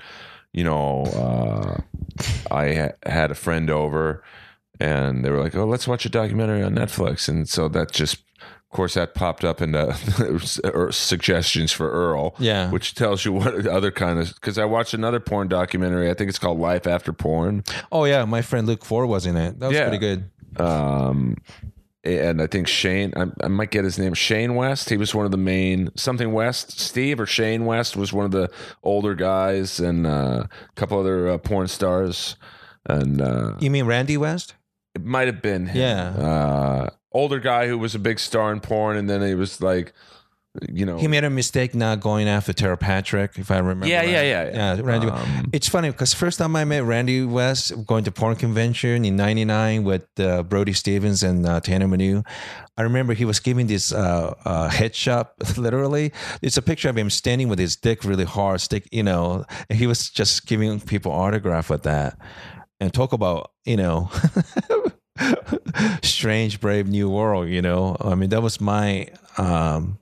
you 0.53 0.63
know, 0.63 1.03
uh, 1.03 1.81
I 2.51 2.73
ha- 2.73 3.09
had 3.09 3.29
a 3.29 3.35
friend 3.35 3.69
over, 3.69 4.23
and 4.79 5.23
they 5.23 5.29
were 5.29 5.43
like, 5.43 5.53
"Oh, 5.55 5.65
let's 5.65 5.87
watch 5.87 6.05
a 6.05 6.09
documentary 6.09 6.63
on 6.63 6.73
Netflix." 6.73 7.29
And 7.29 7.47
so 7.47 7.67
that 7.69 7.91
just, 7.91 8.23
of 8.69 8.75
course, 8.75 8.95
that 8.95 9.13
popped 9.15 9.43
up 9.45 9.61
in 9.61 9.71
the 9.71 10.89
suggestions 10.91 11.71
for 11.71 11.89
Earl. 11.89 12.35
Yeah. 12.39 12.69
which 12.69 12.95
tells 12.95 13.23
you 13.25 13.31
what 13.33 13.65
other 13.65 13.91
kind 13.91 14.19
of. 14.19 14.33
Because 14.35 14.57
I 14.57 14.65
watched 14.65 14.93
another 14.93 15.19
porn 15.19 15.47
documentary. 15.47 16.09
I 16.09 16.13
think 16.13 16.29
it's 16.29 16.39
called 16.39 16.59
Life 16.59 16.85
After 16.87 17.13
Porn. 17.13 17.63
Oh 17.91 18.03
yeah, 18.05 18.25
my 18.25 18.41
friend 18.41 18.67
Luke 18.67 18.83
Ford 18.83 19.07
was 19.07 19.25
in 19.25 19.37
it. 19.37 19.59
That 19.59 19.67
was 19.67 19.75
Yeah. 19.77 19.87
pretty 19.89 19.99
good. 19.99 20.29
um, 20.61 21.37
and 22.03 22.41
I 22.41 22.47
think 22.47 22.67
Shane, 22.69 23.11
I, 23.17 23.25
I 23.43 23.47
might 23.49 23.69
get 23.71 23.83
his 23.83 23.99
name, 23.99 24.13
Shane 24.13 24.55
West. 24.55 24.89
He 24.89 24.95
was 24.95 25.13
one 25.13 25.25
of 25.25 25.31
the 25.31 25.37
main 25.37 25.89
something 25.97 26.31
West. 26.31 26.79
Steve 26.79 27.19
or 27.19 27.25
Shane 27.25 27.65
West 27.65 27.97
was 27.97 28.13
one 28.13 28.23
of 28.25 28.31
the 28.31 28.49
older 28.83 29.13
guys, 29.13 29.79
and 29.81 30.07
uh, 30.07 30.45
a 30.47 30.49
couple 30.75 30.97
other 30.99 31.27
uh, 31.27 31.37
porn 31.37 31.67
stars. 31.67 32.37
And 32.85 33.21
uh, 33.21 33.55
You 33.59 33.69
mean 33.71 33.85
Randy 33.85 34.15
West? 34.17 34.55
it 34.95 35.03
might 35.03 35.27
have 35.27 35.41
been 35.41 35.67
him. 35.67 35.77
Yeah. 35.77 36.89
Older 37.11 37.39
guy 37.39 37.67
who 37.67 37.77
was 37.77 37.95
a 37.95 37.99
big 37.99 38.19
star 38.19 38.51
in 38.51 38.59
porn, 38.59 38.97
and 38.97 39.09
then 39.09 39.21
he 39.21 39.35
was 39.35 39.61
like, 39.61 39.93
you 40.71 40.85
know, 40.85 40.97
He 40.97 41.07
made 41.07 41.23
a 41.23 41.29
mistake 41.29 41.75
not 41.75 41.99
going 41.99 42.27
after 42.27 42.51
Tara 42.53 42.77
Patrick, 42.77 43.37
if 43.37 43.51
I 43.51 43.57
remember. 43.57 43.87
Yeah, 43.87 43.99
right. 43.99 44.09
yeah, 44.09 44.21
yeah, 44.21 44.43
yeah. 44.45 44.75
Yeah, 44.75 44.81
Randy. 44.81 45.07
Um, 45.07 45.49
it's 45.53 45.69
funny 45.69 45.89
because 45.91 46.13
first 46.13 46.39
time 46.39 46.55
I 46.55 46.65
met 46.65 46.83
Randy 46.83 47.23
West 47.23 47.85
going 47.85 48.03
to 48.05 48.11
porn 48.11 48.35
convention 48.35 49.05
in 49.05 49.15
'99 49.15 49.83
with 49.83 50.07
uh, 50.19 50.43
Brody 50.43 50.73
Stevens 50.73 51.23
and 51.23 51.45
uh, 51.45 51.59
Tanner 51.59 51.87
Manu. 51.87 52.23
I 52.77 52.83
remember 52.83 53.13
he 53.13 53.25
was 53.25 53.39
giving 53.39 53.67
this 53.67 53.91
uh, 53.91 54.33
uh, 54.45 54.69
head 54.69 54.95
shop. 54.95 55.35
Literally, 55.57 56.11
it's 56.41 56.57
a 56.57 56.61
picture 56.61 56.89
of 56.89 56.97
him 56.97 57.09
standing 57.09 57.49
with 57.49 57.59
his 57.59 57.75
dick 57.75 58.03
really 58.03 58.25
hard, 58.25 58.61
stick. 58.61 58.87
You 58.91 59.03
know, 59.03 59.45
and 59.69 59.77
he 59.77 59.85
was 59.85 60.09
just 60.09 60.47
giving 60.47 60.79
people 60.79 61.11
autograph 61.11 61.69
with 61.69 61.83
that. 61.83 62.17
And 62.79 62.93
talk 62.93 63.13
about 63.13 63.51
you 63.65 63.77
know. 63.77 64.09
strange 66.03 66.59
brave 66.59 66.87
new 66.87 67.09
world 67.09 67.47
you 67.47 67.61
know 67.61 67.95
i 68.01 68.15
mean 68.15 68.29
that 68.29 68.41
was 68.41 68.61
my 68.61 69.07
um 69.37 69.97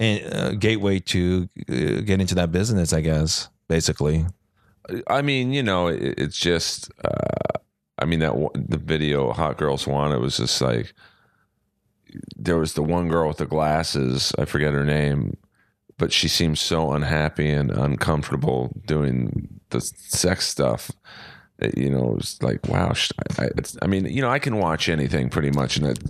and 0.00 0.34
uh, 0.34 0.52
gateway 0.52 0.98
to 0.98 1.48
uh, 1.68 2.00
get 2.00 2.20
into 2.20 2.34
that 2.34 2.52
business, 2.52 2.92
I 2.92 3.00
guess. 3.00 3.48
Basically, 3.68 4.26
I 5.08 5.22
mean, 5.22 5.52
you 5.52 5.62
know, 5.62 5.88
it, 5.88 6.18
it's 6.18 6.38
just, 6.38 6.90
uh, 7.02 7.58
I 7.98 8.04
mean, 8.04 8.18
that 8.20 8.34
the 8.54 8.76
video 8.76 9.32
"Hot 9.32 9.56
Girls 9.56 9.86
Want" 9.86 10.12
it 10.12 10.18
was 10.18 10.36
just 10.36 10.60
like 10.60 10.92
there 12.36 12.58
was 12.58 12.74
the 12.74 12.82
one 12.82 13.08
girl 13.08 13.28
with 13.28 13.38
the 13.38 13.46
glasses. 13.46 14.32
I 14.38 14.44
forget 14.44 14.74
her 14.74 14.84
name, 14.84 15.36
but 15.96 16.12
she 16.12 16.28
seemed 16.28 16.58
so 16.58 16.92
unhappy 16.92 17.48
and 17.48 17.70
uncomfortable 17.70 18.72
doing 18.86 19.60
the 19.70 19.80
sex 19.80 20.46
stuff. 20.46 20.90
You 21.76 21.90
know, 21.90 22.10
it 22.10 22.16
was 22.16 22.38
like, 22.42 22.66
wow. 22.68 22.92
I, 23.38 23.44
I, 23.44 23.48
it's, 23.56 23.76
I 23.80 23.86
mean, 23.86 24.06
you 24.06 24.20
know, 24.20 24.30
I 24.30 24.38
can 24.38 24.58
watch 24.58 24.88
anything 24.88 25.30
pretty 25.30 25.50
much, 25.50 25.76
and 25.76 25.86
at 25.86 25.98
a 25.98 26.06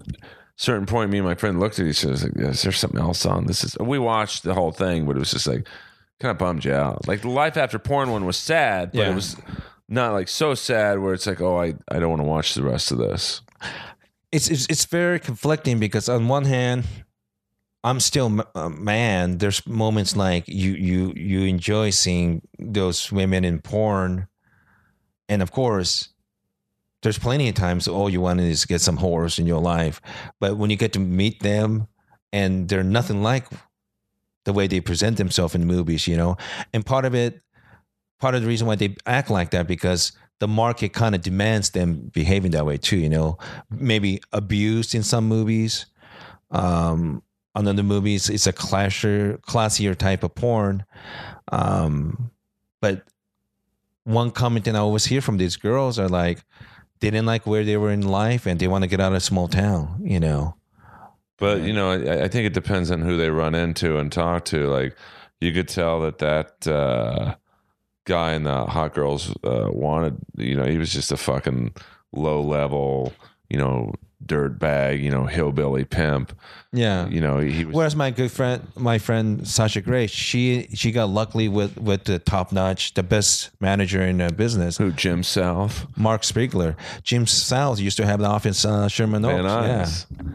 certain 0.56 0.86
point, 0.86 1.10
me 1.10 1.18
and 1.18 1.26
my 1.26 1.34
friend 1.34 1.60
looked 1.60 1.78
at 1.78 1.86
each 1.86 2.04
other. 2.04 2.14
Like, 2.16 2.36
is 2.36 2.62
there 2.62 2.72
something 2.72 3.00
else 3.00 3.26
on? 3.26 3.46
This 3.46 3.62
is. 3.64 3.76
We 3.78 3.98
watched 3.98 4.42
the 4.42 4.54
whole 4.54 4.72
thing, 4.72 5.04
but 5.06 5.16
it 5.16 5.18
was 5.18 5.30
just 5.32 5.46
like 5.46 5.68
kind 6.20 6.30
of 6.30 6.38
bummed 6.38 6.64
you 6.64 6.72
out. 6.72 7.06
Like 7.06 7.20
the 7.22 7.28
life 7.30 7.56
after 7.56 7.78
porn 7.78 8.10
one 8.10 8.24
was 8.24 8.36
sad, 8.38 8.92
but 8.92 9.00
Yeah. 9.00 9.10
it 9.10 9.14
was 9.14 9.36
not 9.88 10.12
like 10.12 10.28
so 10.28 10.54
sad 10.54 10.98
where 11.00 11.12
it's 11.12 11.26
like, 11.26 11.40
oh, 11.42 11.60
I, 11.60 11.74
I 11.88 11.98
don't 11.98 12.08
want 12.10 12.20
to 12.22 12.26
watch 12.28 12.54
the 12.54 12.62
rest 12.62 12.90
of 12.90 12.98
this. 12.98 13.42
it's 14.32 14.48
it's, 14.48 14.66
it's 14.70 14.86
very 14.86 15.20
conflicting 15.20 15.78
because 15.78 16.08
on 16.08 16.26
one 16.28 16.46
hand, 16.46 16.84
I'm 17.84 18.00
still 18.00 18.40
a 18.54 18.70
man. 18.70 19.36
There's 19.38 19.66
moments 19.66 20.16
like 20.16 20.48
you 20.48 20.72
you 20.72 21.12
you 21.14 21.42
enjoy 21.42 21.90
seeing 21.90 22.40
those 22.58 23.12
women 23.12 23.44
in 23.44 23.60
porn, 23.60 24.26
and 25.28 25.42
of 25.42 25.52
course. 25.52 26.08
There's 27.02 27.18
plenty 27.18 27.50
of 27.50 27.54
times 27.54 27.86
all 27.86 28.08
you 28.08 28.22
want 28.22 28.40
is 28.40 28.62
to 28.62 28.66
get 28.66 28.80
some 28.80 28.96
whores 28.96 29.38
in 29.38 29.46
your 29.46 29.60
life, 29.60 30.00
but 30.40 30.56
when 30.56 30.70
you 30.70 30.76
get 30.76 30.94
to 30.94 30.98
meet 30.98 31.42
them, 31.42 31.86
and 32.34 32.68
they're 32.68 32.82
nothing 32.82 33.22
like 33.22 33.46
the 34.44 34.52
way 34.52 34.66
they 34.66 34.80
present 34.80 35.16
themselves 35.16 35.54
in 35.54 35.64
movies, 35.66 36.08
you 36.08 36.16
know. 36.16 36.36
And 36.72 36.84
part 36.84 37.04
of 37.04 37.14
it, 37.14 37.40
part 38.20 38.34
of 38.34 38.42
the 38.42 38.48
reason 38.48 38.66
why 38.66 38.74
they 38.74 38.96
act 39.06 39.30
like 39.30 39.52
that 39.52 39.68
because 39.68 40.12
the 40.40 40.48
market 40.48 40.92
kind 40.92 41.14
of 41.14 41.22
demands 41.22 41.70
them 41.70 42.10
behaving 42.12 42.50
that 42.50 42.66
way 42.66 42.76
too. 42.76 42.96
You 42.96 43.08
know, 43.08 43.38
maybe 43.70 44.20
abused 44.32 44.96
in 44.96 45.04
some 45.04 45.28
movies. 45.28 45.86
Um, 46.50 47.22
on 47.54 47.68
other 47.68 47.84
movies, 47.84 48.28
it's 48.28 48.48
a 48.48 48.52
clasher, 48.52 49.38
classier 49.46 49.96
type 49.96 50.24
of 50.24 50.34
porn. 50.34 50.84
Um, 51.52 52.32
but 52.80 53.04
one 54.04 54.30
comment 54.30 54.64
that 54.66 54.76
I 54.76 54.78
always 54.78 55.06
hear 55.06 55.20
from 55.20 55.38
these 55.38 55.56
girls 55.56 55.98
are 55.98 56.08
like, 56.08 56.44
they 57.00 57.10
didn't 57.10 57.26
like 57.26 57.46
where 57.46 57.64
they 57.64 57.76
were 57.76 57.90
in 57.90 58.02
life 58.02 58.46
and 58.46 58.58
they 58.60 58.68
want 58.68 58.82
to 58.82 58.88
get 58.88 59.00
out 59.00 59.12
of 59.12 59.16
a 59.16 59.20
small 59.20 59.48
town. 59.48 60.00
You 60.02 60.20
know. 60.20 60.56
But 61.38 61.62
you 61.62 61.72
know, 61.72 61.90
I, 61.90 62.24
I 62.24 62.28
think 62.28 62.46
it 62.46 62.54
depends 62.54 62.90
on 62.90 63.02
who 63.02 63.16
they 63.16 63.30
run 63.30 63.54
into 63.54 63.98
and 63.98 64.12
talk 64.12 64.44
to. 64.46 64.68
Like, 64.68 64.96
you 65.40 65.52
could 65.52 65.68
tell 65.68 66.00
that 66.02 66.18
that 66.18 66.66
uh, 66.68 67.34
guy 68.04 68.34
in 68.34 68.44
the 68.44 68.66
hot 68.66 68.94
girls 68.94 69.34
uh, 69.44 69.68
wanted. 69.70 70.16
You 70.36 70.56
know, 70.56 70.64
he 70.64 70.78
was 70.78 70.92
just 70.92 71.12
a 71.12 71.16
fucking 71.16 71.74
low 72.12 72.40
level, 72.40 73.12
you 73.50 73.58
know, 73.58 73.92
dirt 74.26 74.58
bag, 74.58 75.02
you 75.02 75.10
know, 75.10 75.26
hillbilly 75.26 75.84
pimp. 75.84 76.36
Yeah. 76.72 77.06
You 77.08 77.20
know, 77.20 77.38
he 77.38 77.64
was. 77.64 77.74
Whereas 77.74 77.96
my 77.96 78.10
good 78.10 78.32
friend, 78.32 78.66
my 78.76 78.98
friend 78.98 79.46
Sasha 79.46 79.80
Grey, 79.80 80.06
she 80.06 80.68
she 80.74 80.90
got 80.90 81.08
luckily 81.08 81.48
with 81.48 81.76
with 81.78 82.04
the 82.04 82.18
top 82.18 82.52
notch, 82.52 82.94
the 82.94 83.02
best 83.02 83.50
manager 83.60 84.02
in 84.02 84.18
the 84.18 84.32
business, 84.32 84.78
who 84.78 84.90
Jim 84.90 85.22
South? 85.22 85.86
Mark 85.96 86.22
Spiegler. 86.22 86.76
Jim 87.02 87.26
South 87.26 87.78
used 87.78 87.96
to 87.98 88.06
have 88.06 88.20
an 88.20 88.26
office 88.26 88.64
uh, 88.64 88.88
Sherman 88.88 89.24
Oaks. 89.24 89.42
Van 89.42 89.44
Yeah. 90.24 90.32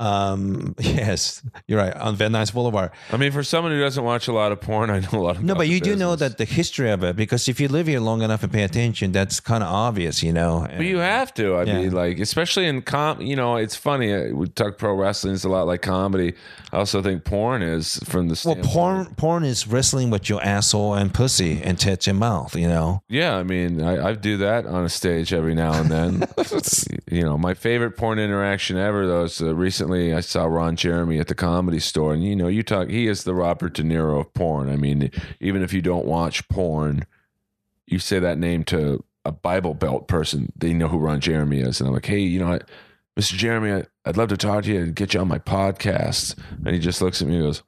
Um, 0.00 0.74
yes, 0.80 1.42
you're 1.66 1.78
right 1.78 1.94
on 1.94 2.14
Van 2.16 2.30
Nuys 2.32 2.52
Boulevard. 2.52 2.90
I 3.12 3.16
mean, 3.16 3.32
for 3.32 3.42
someone 3.42 3.72
who 3.72 3.80
doesn't 3.80 4.04
watch 4.04 4.28
a 4.28 4.32
lot 4.32 4.52
of 4.52 4.60
porn, 4.60 4.90
I 4.96 5.00
know 5.00 5.08
a 5.12 5.18
lot 5.18 5.36
of. 5.36 5.42
No, 5.42 5.54
but 5.54 5.68
you 5.68 5.80
do 5.80 5.96
know 5.96 6.14
that 6.16 6.38
the 6.38 6.44
history 6.44 6.90
of 6.90 7.02
it 7.02 7.16
because 7.16 7.48
if 7.48 7.60
you 7.60 7.68
live 7.68 7.86
here 7.88 8.00
long 8.00 8.22
enough 8.22 8.42
and 8.42 8.52
pay 8.52 8.62
attention, 8.62 9.12
that's 9.12 9.40
kind 9.40 9.62
of 9.64 9.68
obvious, 9.72 10.22
you 10.22 10.32
know. 10.32 10.66
But 10.76 10.86
you 10.86 10.98
have 10.98 11.34
to. 11.34 11.56
I 11.56 11.64
Yeah. 11.64 11.78
mean, 11.80 11.92
like, 11.92 12.18
especially 12.20 12.66
in 12.66 12.82
com, 12.82 13.20
you 13.20 13.36
know, 13.36 13.56
it's 13.56 13.74
funny. 13.76 14.12
uh, 14.14 14.34
We 14.34 14.46
talk 14.48 14.78
pro 14.78 14.94
wrestling 14.94 15.34
is 15.34 15.44
a 15.44 15.48
lot 15.48 15.66
like 15.66 15.82
comedy. 15.82 16.34
I 16.72 16.76
also 16.78 17.02
think 17.02 17.24
porn 17.24 17.62
is 17.62 17.98
from 18.04 18.28
the 18.28 18.40
well, 18.44 18.56
porn 18.62 19.06
porn 19.16 19.44
is 19.44 19.66
wrestling 19.66 20.10
with 20.10 20.28
your 20.28 20.42
asshole 20.44 20.94
and 20.94 21.12
pussy 21.12 21.60
and 21.62 21.78
tits 21.78 22.06
and 22.06 22.18
mouth, 22.18 22.54
you 22.54 22.68
know. 22.68 23.02
Yeah, 23.08 23.36
I 23.36 23.42
mean, 23.42 23.82
I, 23.82 24.08
I 24.10 24.14
do 24.14 24.36
that 24.38 24.66
on 24.66 24.84
a 24.84 24.88
stage 24.88 25.32
every 25.32 25.54
now 25.54 25.72
and 25.72 25.90
then. 25.90 26.24
you 27.10 27.22
know, 27.22 27.38
my 27.38 27.54
favorite 27.54 27.96
porn 27.96 28.18
interaction 28.18 28.76
ever, 28.76 29.06
though, 29.06 29.24
is 29.24 29.40
uh, 29.40 29.54
recently 29.88 30.14
I 30.14 30.20
saw 30.20 30.44
Ron 30.44 30.76
Jeremy 30.76 31.18
at 31.18 31.28
the 31.28 31.34
comedy 31.34 31.80
store, 31.80 32.14
and 32.14 32.24
you 32.24 32.36
know, 32.36 32.48
you 32.48 32.62
talk. 32.62 32.88
He 32.88 33.06
is 33.06 33.24
the 33.24 33.34
Robert 33.34 33.74
De 33.74 33.82
Niro 33.82 34.20
of 34.20 34.32
porn. 34.34 34.68
I 34.68 34.76
mean, 34.76 35.10
even 35.40 35.62
if 35.62 35.72
you 35.72 35.82
don't 35.82 36.06
watch 36.06 36.46
porn, 36.48 37.06
you 37.86 37.98
say 37.98 38.18
that 38.18 38.38
name 38.38 38.64
to 38.64 39.04
a 39.24 39.32
Bible 39.32 39.74
Belt 39.74 40.08
person, 40.08 40.52
they 40.56 40.72
know 40.72 40.88
who 40.88 40.98
Ron 40.98 41.20
Jeremy 41.20 41.60
is, 41.60 41.80
and 41.80 41.88
I'm 41.88 41.94
like, 41.94 42.06
hey, 42.06 42.20
you 42.20 42.38
know, 42.38 42.52
I, 42.52 42.60
Mr. 43.18 43.34
Jeremy, 43.34 43.72
I, 43.72 44.08
I'd 44.08 44.16
love 44.16 44.28
to 44.28 44.36
talk 44.36 44.64
to 44.64 44.72
you 44.72 44.80
and 44.80 44.94
get 44.94 45.14
you 45.14 45.20
on 45.20 45.28
my 45.28 45.38
podcast, 45.38 46.38
and 46.64 46.74
he 46.74 46.78
just 46.78 47.02
looks 47.02 47.20
at 47.22 47.28
me 47.28 47.36
and 47.36 47.44
goes. 47.44 47.62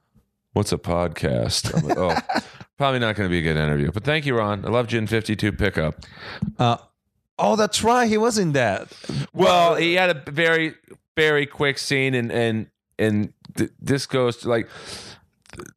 What's 0.53 0.73
a 0.73 0.77
podcast? 0.77 1.73
I'm 1.73 1.87
like, 1.87 1.97
oh, 1.97 2.41
probably 2.77 2.99
not 2.99 3.15
going 3.15 3.29
to 3.29 3.31
be 3.31 3.39
a 3.39 3.41
good 3.41 3.55
interview. 3.55 3.89
But 3.89 4.03
thank 4.03 4.25
you, 4.25 4.37
Ron. 4.37 4.65
I 4.65 4.67
love 4.67 4.87
Gin 4.87 5.07
52 5.07 5.53
pickup. 5.53 6.01
Uh, 6.59 6.75
oh, 7.39 7.55
that's 7.55 7.85
right. 7.85 8.05
He 8.05 8.17
was 8.17 8.37
in 8.37 8.51
that. 8.51 8.91
Well, 9.33 9.75
he 9.75 9.93
had 9.93 10.09
a 10.09 10.29
very, 10.29 10.75
very 11.21 11.45
quick 11.45 11.77
scene, 11.77 12.13
and 12.15 12.31
and 12.31 12.67
and 12.97 13.33
th- 13.57 13.71
this 13.79 14.05
goes 14.05 14.37
to 14.37 14.49
like 14.49 14.67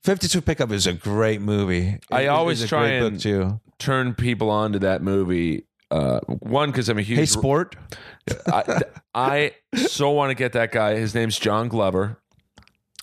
52 0.05 0.41
Pickup 0.41 0.71
is 0.73 0.87
a 0.87 0.93
great 0.93 1.41
movie. 1.41 1.99
I 2.11 2.27
always 2.29 2.63
a 2.63 2.69
try 2.69 2.89
great 2.99 3.03
and- 3.07 3.21
too. 3.21 3.61
turn 3.79 4.15
people 4.15 4.51
on 4.51 4.73
to 4.73 4.79
that 4.81 5.03
movie 5.03 5.67
Uh, 5.91 6.19
one 6.41 6.71
because 6.71 6.89
I'm 6.89 6.99
a 6.99 7.03
huge 7.03 7.19
Hey, 7.19 7.27
sport. 7.27 7.77
I, 8.53 8.81
I 9.15 9.53
so 9.87 10.11
want 10.11 10.31
to 10.31 10.35
get 10.35 10.53
that 10.53 10.73
guy. 10.73 10.97
His 10.97 11.15
name's 11.15 11.39
John 11.39 11.69
Glover, 11.69 12.19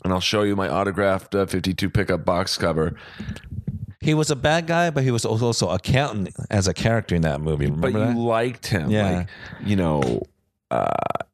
and 0.03 0.11
I'll 0.11 0.19
show 0.19 0.41
you 0.43 0.55
my 0.55 0.67
autographed 0.67 1.35
uh, 1.35 1.45
52 1.45 1.89
pickup 1.89 2.25
box 2.25 2.57
cover. 2.57 2.95
He 4.01 4.13
was 4.15 4.31
a 4.31 4.35
bad 4.35 4.65
guy, 4.65 4.89
but 4.89 5.03
he 5.03 5.11
was 5.11 5.25
also 5.25 5.69
a 5.69 5.75
accountant 5.75 6.35
as 6.49 6.67
a 6.67 6.73
character 6.73 7.15
in 7.15 7.21
that 7.21 7.39
movie. 7.39 7.69
But 7.69 7.93
you 7.93 7.99
that? 7.99 8.17
liked 8.17 8.65
him, 8.67 8.89
Yeah. 8.89 9.09
Like, 9.19 9.27
you 9.63 9.75
know, 9.75 10.23
uh, 10.71 10.87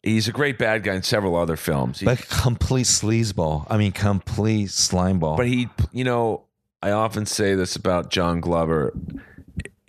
he's 0.03 0.27
a 0.27 0.31
great 0.31 0.57
bad 0.57 0.83
guy 0.83 0.95
in 0.95 1.03
several 1.03 1.35
other 1.35 1.55
films. 1.55 1.99
He- 1.99 2.05
But 2.05 2.27
complete 2.27 2.87
sleazeball. 2.87 3.65
I 3.69 3.77
mean, 3.77 3.91
complete 3.91 4.69
slimeball. 4.69 5.37
But 5.37 5.47
he, 5.47 5.69
you 5.91 6.03
know, 6.03 6.43
I 6.81 6.91
often 6.91 7.25
say 7.25 7.55
this 7.55 7.75
about 7.75 8.09
John 8.09 8.41
Glover. 8.41 8.93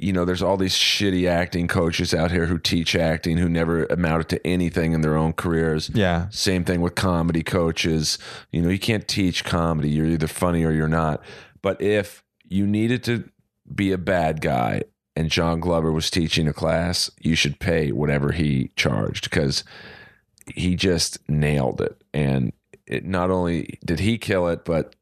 You 0.01 0.13
know, 0.13 0.25
there's 0.25 0.43
all 0.43 0.57
these 0.57 0.75
shitty 0.75 1.29
acting 1.29 1.67
coaches 1.67 2.15
out 2.15 2.31
here 2.31 2.47
who 2.47 2.57
teach 2.59 2.95
acting 2.95 3.37
who 3.37 3.49
never 3.49 3.85
amounted 3.87 4.29
to 4.29 4.47
anything 4.47 4.93
in 4.93 5.01
their 5.01 5.17
own 5.17 5.33
careers. 5.33 5.91
yeah. 5.93 6.29
Same 6.31 6.63
thing 6.65 6.81
with 6.81 6.95
comedy 6.95 7.43
coaches. 7.43 8.17
You 8.53 8.63
know, 8.63 8.69
you 8.69 8.79
can't 8.79 9.09
teach 9.09 9.45
comedy. 9.45 9.91
You're 9.91 10.07
either 10.07 10.29
funny 10.29 10.63
or 10.65 10.71
you're 10.71 10.87
not. 10.89 11.21
But 11.63 11.83
if 11.83 12.23
you 12.45 12.65
needed 12.67 13.03
to 13.05 13.29
be 13.75 13.91
a 13.93 13.99
bad 13.99 14.41
guy 14.41 14.83
and 15.19 15.31
John 15.31 15.59
Glover 15.59 15.91
was 15.91 16.11
teaching 16.11 16.47
a 16.47 16.53
class, 16.53 17.11
you 17.21 17.35
should 17.35 17.59
pay 17.59 17.91
whatever 17.91 18.31
he 18.31 18.71
charged 18.77 19.29
because 19.29 19.65
he 20.47 20.77
just 20.77 21.19
nailed 21.29 21.81
it. 21.81 22.01
And 22.15 22.53
it 22.87 23.05
not 23.05 23.29
only 23.29 23.81
did 23.85 23.99
he 23.99 24.17
kill 24.17 24.47
it, 24.47 24.65
but 24.65 24.95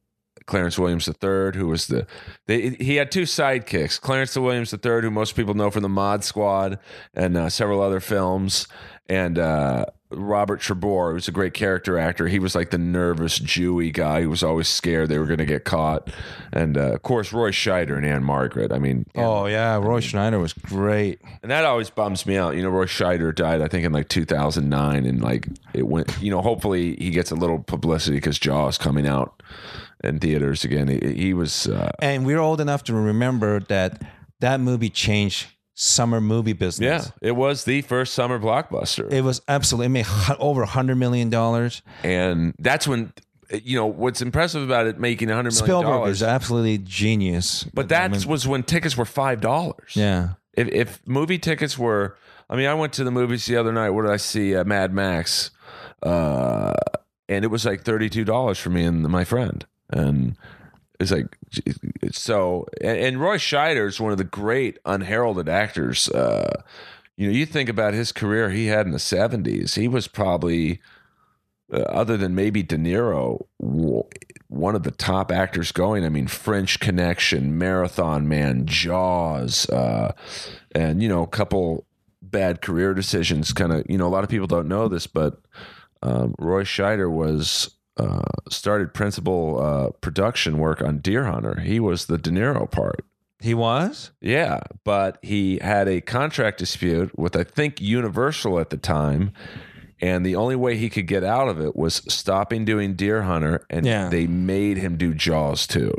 Clarence 0.47 0.79
Williams 0.79 1.07
III, 1.07 1.51
who 1.55 1.67
was 1.67 1.89
the 1.89 2.07
they, 2.47 2.71
he 2.71 2.97
had 2.97 3.13
two 3.13 3.25
sidekicks. 3.25 4.01
Clarence 4.01 4.35
Williams 4.35 4.73
III, 4.73 5.03
who 5.03 5.11
most 5.11 5.37
people 5.37 5.53
know 5.53 5.71
from 5.71 5.83
the 5.83 5.89
Mod 5.91 6.25
Squad 6.25 6.79
and 7.13 7.37
uh, 7.37 7.51
several 7.51 7.83
other 7.83 8.01
films, 8.01 8.69
and 9.11 9.39
uh, 9.39 9.85
Robert 10.11 10.61
Trebor, 10.61 11.13
who's 11.13 11.27
a 11.27 11.33
great 11.33 11.53
character 11.53 11.99
actor. 11.99 12.29
He 12.29 12.39
was 12.39 12.55
like 12.55 12.71
the 12.71 12.79
nervous 12.79 13.39
Jewy 13.41 13.93
guy 13.93 14.23
who 14.23 14.31
was 14.31 14.43
always 14.45 14.69
scared 14.69 15.09
they 15.09 15.19
were 15.19 15.27
going 15.27 15.39
to 15.39 15.45
get 15.45 15.65
caught, 15.65 16.09
and 16.53 16.79
uh, 16.79 16.93
of 16.93 17.03
course 17.03 17.33
Roy 17.33 17.51
Scheider 17.51 17.97
and 17.97 18.07
Ann-Margret. 18.07 18.73
I 18.73 18.79
mean, 18.79 19.05
Oh 19.17 19.47
yeah, 19.47 19.77
Roy 19.77 20.01
Schneider 20.01 20.39
was 20.39 20.53
great. 20.53 21.21
and 21.43 21.51
that 21.51 21.65
always 21.65 21.91
bums 21.91 22.25
me 22.25 22.37
out. 22.37 22.55
You 22.55 22.63
know, 22.63 22.69
Roy 22.71 22.87
Scheider 22.87 23.35
died, 23.35 23.61
I 23.61 23.69
think, 23.69 23.85
in 23.85 23.93
like 23.93 24.09
2009, 24.09 25.05
and 25.07 25.21
like 25.21 25.49
it 25.75 25.87
went. 25.89 26.17
You 26.23 26.31
know, 26.31 26.41
hopefully 26.41 26.95
he 26.97 27.11
gets 27.11 27.31
a 27.31 27.37
little 27.37 27.59
publicity 27.59 28.19
because 28.19 28.39
Jaws 28.39 28.79
coming 28.79 29.07
out 29.09 29.43
in 30.05 30.19
theaters 30.21 30.65
again. 30.65 30.87
He, 30.89 31.15
he 31.15 31.35
was. 31.35 31.67
Uh, 31.67 31.91
And 31.99 32.25
we're 32.25 32.39
old 32.39 32.61
enough 32.61 32.85
to 32.85 32.95
remember 32.95 33.59
that 33.61 34.01
that 34.41 34.61
movie 34.61 34.91
changed 34.91 35.47
summer 35.79 36.21
movie 36.23 36.55
business. 36.55 37.07
yeah, 37.07 37.29
it 37.29 37.33
was 37.37 37.65
the 37.65 37.83
first 37.83 38.15
summer 38.15 38.39
blockbuster, 38.39 39.13
It 39.13 39.21
was 39.23 39.43
absolutely 39.47 39.87
it 39.87 39.91
made 39.91 40.07
over 40.39 40.63
a 40.63 40.67
hundred 40.67 40.97
million 40.97 41.31
dollars. 41.31 41.83
and 42.03 42.55
that's 42.59 42.89
when. 42.89 43.13
You 43.63 43.77
know 43.79 43.87
what's 43.87 44.21
impressive 44.23 44.61
about 44.65 44.89
it 44.89 44.99
making 44.99 45.29
a 45.29 45.35
100 45.35 45.51
million 45.51 45.65
Spielberg 45.65 45.89
dollars, 45.93 46.17
is 46.17 46.23
absolutely 46.25 46.79
genius. 46.79 47.63
but 47.73 47.91
that 47.91 48.27
was 48.27 48.45
when 48.49 48.65
tickets 48.65 48.97
were 48.97 49.05
five 49.05 49.41
dollars. 49.41 49.93
yeah. 49.95 50.31
If, 50.55 50.67
if 50.69 51.01
movie 51.07 51.39
tickets 51.39 51.79
were, 51.79 52.17
I 52.51 52.57
mean, 52.57 52.67
I 52.67 52.75
went 52.75 52.93
to 52.95 53.05
the 53.05 53.13
movies 53.13 53.47
the 53.47 53.57
other 53.57 53.73
night. 53.73 53.91
What 53.91 54.03
did 54.03 54.11
I 54.11 54.17
see? 54.17 54.57
Uh, 54.57 54.65
Mad 54.65 54.93
Max, 54.93 55.53
uh, 56.03 56.73
and 57.29 57.45
it 57.45 57.49
was 57.49 57.65
like 57.65 57.83
thirty 57.83 58.09
two 58.09 58.25
dollars 58.25 58.59
for 58.59 58.71
me 58.71 58.85
and 58.85 59.03
my 59.05 59.23
friend, 59.25 59.65
and 59.91 60.37
it's 60.99 61.13
like 61.13 61.37
so. 62.13 62.67
And, 62.81 62.99
and 62.99 63.21
Roy 63.21 63.37
Scheider 63.39 63.87
is 63.87 64.01
one 64.01 64.13
of 64.13 64.19
the 64.19 64.25
great 64.25 64.79
unheralded 64.85 65.49
actors. 65.49 66.09
Uh, 66.09 66.63
you 67.17 67.27
know, 67.27 67.33
you 67.33 67.47
think 67.47 67.69
about 67.69 67.95
his 67.95 68.13
career 68.13 68.51
he 68.51 68.67
had 68.67 68.87
in 68.87 68.93
the 68.93 68.99
seventies. 68.99 69.75
He 69.75 69.89
was 69.89 70.09
probably, 70.09 70.81
uh, 71.73 71.79
other 71.79 72.17
than 72.17 72.35
maybe 72.35 72.63
De 72.63 72.77
Niro, 72.77 73.47
one 73.59 74.75
of 74.75 74.83
the 74.83 74.91
top 74.91 75.33
actors 75.33 75.73
going. 75.73 76.05
I 76.05 76.09
mean, 76.09 76.27
French 76.27 76.79
Connection, 76.79 77.59
Marathon 77.59 78.29
Man, 78.29 78.67
Jaws, 78.67 79.69
uh, 79.71 80.13
and 80.75 81.03
you 81.03 81.09
know, 81.09 81.23
a 81.23 81.29
couple 81.29 81.87
bad 82.23 82.61
career 82.61 82.95
decisions. 82.95 83.53
Kind 83.53 83.73
of, 83.73 83.85
you 83.89 83.99
know, 83.99 84.07
a 84.07 84.09
lot 84.09 84.25
of 84.25 84.31
people 84.31 84.47
don't 84.47 84.69
know 84.69 84.89
this, 84.89 85.07
but 85.07 85.41
um, 86.03 86.35
Roy 86.39 86.65
Scheider 86.65 87.11
was 87.11 87.76
uh, 87.97 88.23
started 88.51 88.93
principal 88.95 89.61
uh, 89.63 89.91
production 90.01 90.59
work 90.59 90.83
on 90.83 90.99
Deer 90.99 91.25
Hunter. 91.25 91.61
He 91.61 91.81
was 91.81 92.07
the 92.07 92.19
De 92.19 92.31
Niro 92.31 92.71
part. 92.71 93.05
He 93.41 93.53
was? 93.55 94.13
Yeah, 94.21 94.61
but 94.85 95.19
he 95.23 95.59
had 95.61 95.89
a 95.89 96.01
contract 96.01 96.59
dispute 96.59 97.17
with 97.19 97.37
I 97.37 97.45
think 97.45 97.81
Universal 97.81 98.59
at 98.59 98.71
the 98.71 98.77
time, 98.79 99.33
and 100.01 100.25
the 100.25 100.37
only 100.37 100.57
way 100.57 100.77
he 100.77 100.89
could 100.89 101.07
get 101.07 101.23
out 101.25 101.49
of 101.49 101.61
it 101.61 101.77
was 101.77 101.97
stopping 102.13 102.65
doing 102.65 102.95
Deer 102.95 103.23
Hunter, 103.23 103.65
and 103.71 103.85
Yeah. 103.85 104.09
they 104.09 104.27
made 104.27 104.79
him 104.79 104.97
do 104.97 105.13
Jaws 105.15 105.67
two. 105.67 105.93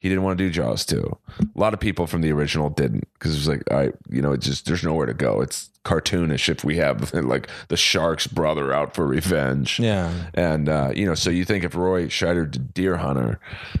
He 0.00 0.08
didn't 0.08 0.24
want 0.24 0.36
to 0.36 0.44
do 0.44 0.50
Jaws 0.50 0.84
two. 0.84 1.16
A 1.40 1.58
lot 1.58 1.74
of 1.74 1.80
people 1.80 2.06
from 2.06 2.20
the 2.20 2.30
original 2.32 2.68
didn't 2.70 3.08
because 3.14 3.34
it 3.34 3.38
was 3.38 3.48
like, 3.48 3.62
I, 3.72 3.92
you 4.10 4.20
know, 4.20 4.32
it 4.32 4.40
just 4.40 4.66
there's 4.66 4.84
nowhere 4.84 5.06
to 5.06 5.14
go. 5.14 5.40
It's 5.40 5.70
cartoonish 5.84 6.48
if 6.48 6.64
we 6.64 6.76
have 6.76 7.12
like 7.14 7.48
the 7.68 7.76
shark's 7.76 8.26
brother 8.26 8.72
out 8.72 8.94
for 8.94 9.06
revenge. 9.06 9.78
Yeah. 9.78 10.12
And 10.34 10.68
uh, 10.68 10.92
you 10.94 11.06
know, 11.06 11.14
so 11.14 11.30
you 11.30 11.44
think 11.44 11.64
if 11.64 11.74
Roy 11.74 12.06
Scheider 12.06 12.50
did 12.50 12.72
Deer 12.74 12.96
Hunter, 12.96 13.38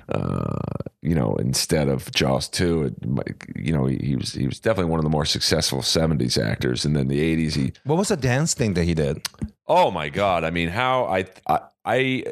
uh, 0.08 0.58
you 1.02 1.14
know, 1.14 1.36
instead 1.36 1.88
of 1.88 2.10
Jaws 2.12 2.48
two, 2.48 2.84
it, 2.84 3.06
might- 3.06 3.34
you 3.56 3.72
know, 3.72 3.86
he, 3.86 3.96
he 3.98 4.16
was 4.16 4.32
he 4.32 4.46
was 4.46 4.60
definitely 4.60 4.90
one 4.90 5.00
of 5.00 5.04
the 5.04 5.10
more 5.10 5.24
successful 5.24 5.80
'70s 5.80 6.42
actors. 6.42 6.84
And 6.84 6.94
then 6.96 7.08
the 7.08 7.20
'80s, 7.20 7.54
he 7.54 7.72
What 7.84 7.98
was 7.98 8.08
the 8.08 8.16
dance 8.16 8.54
thing 8.54 8.74
that 8.74 8.84
he 8.84 8.94
did? 8.94 9.26
oh 9.66 9.90
my 9.90 10.10
god, 10.10 10.44
I 10.44 10.50
mean, 10.50 10.68
how 10.68 11.04
I 11.06 11.24
I, 11.48 11.60
I 11.86 12.24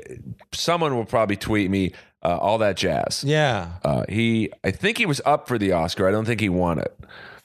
someone 0.53 0.95
will 0.97 1.07
probably 1.07 1.37
tweet 1.37 1.71
me 1.71 1.93
uh, 2.23 2.37
all 2.37 2.59
that 2.59 2.77
jazz. 2.77 3.25
Yeah. 3.25 3.73
Uh, 3.85 4.05
he, 4.09 4.51
I 4.63 4.71
think 4.71 4.99
he 4.99 5.07
was 5.07 5.21
up 5.25 5.49
for 5.49 5.59
the 5.59 5.73
Oscar. 5.73 6.07
I 6.07 6.13
don't 6.13 6.25
think 6.27 6.41
he 6.41 6.49
won 6.49 6.79
it. 6.79 6.95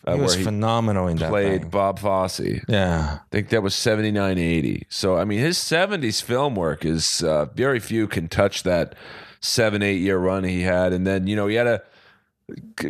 Uh, 0.08 0.16
He 0.16 0.22
was 0.22 0.36
phenomenal 0.36 1.08
in 1.08 1.18
that 1.18 1.30
played 1.30 1.62
thing. 1.62 1.70
Bob 1.70 2.00
Fosse. 2.00 2.62
Yeah. 2.68 3.20
I 3.22 3.28
think 3.32 3.50
that 3.50 3.62
was 3.62 3.76
79 3.76 4.38
80. 4.38 4.86
So, 4.90 5.18
I 5.18 5.26
mean, 5.26 5.40
his 5.40 5.58
70s 5.58 6.22
film 6.24 6.56
work 6.56 6.86
is 6.86 7.24
uh, 7.24 7.46
very 7.54 7.80
few 7.80 8.08
can 8.08 8.28
touch 8.28 8.64
that 8.64 8.96
seven, 9.42 9.84
eight 9.84 10.00
year 10.00 10.18
run 10.18 10.44
he 10.44 10.62
had. 10.62 10.94
And 10.94 11.06
then, 11.06 11.28
you 11.28 11.36
know, 11.36 11.48
he 11.48 11.56
had 11.56 11.68
a 11.68 11.82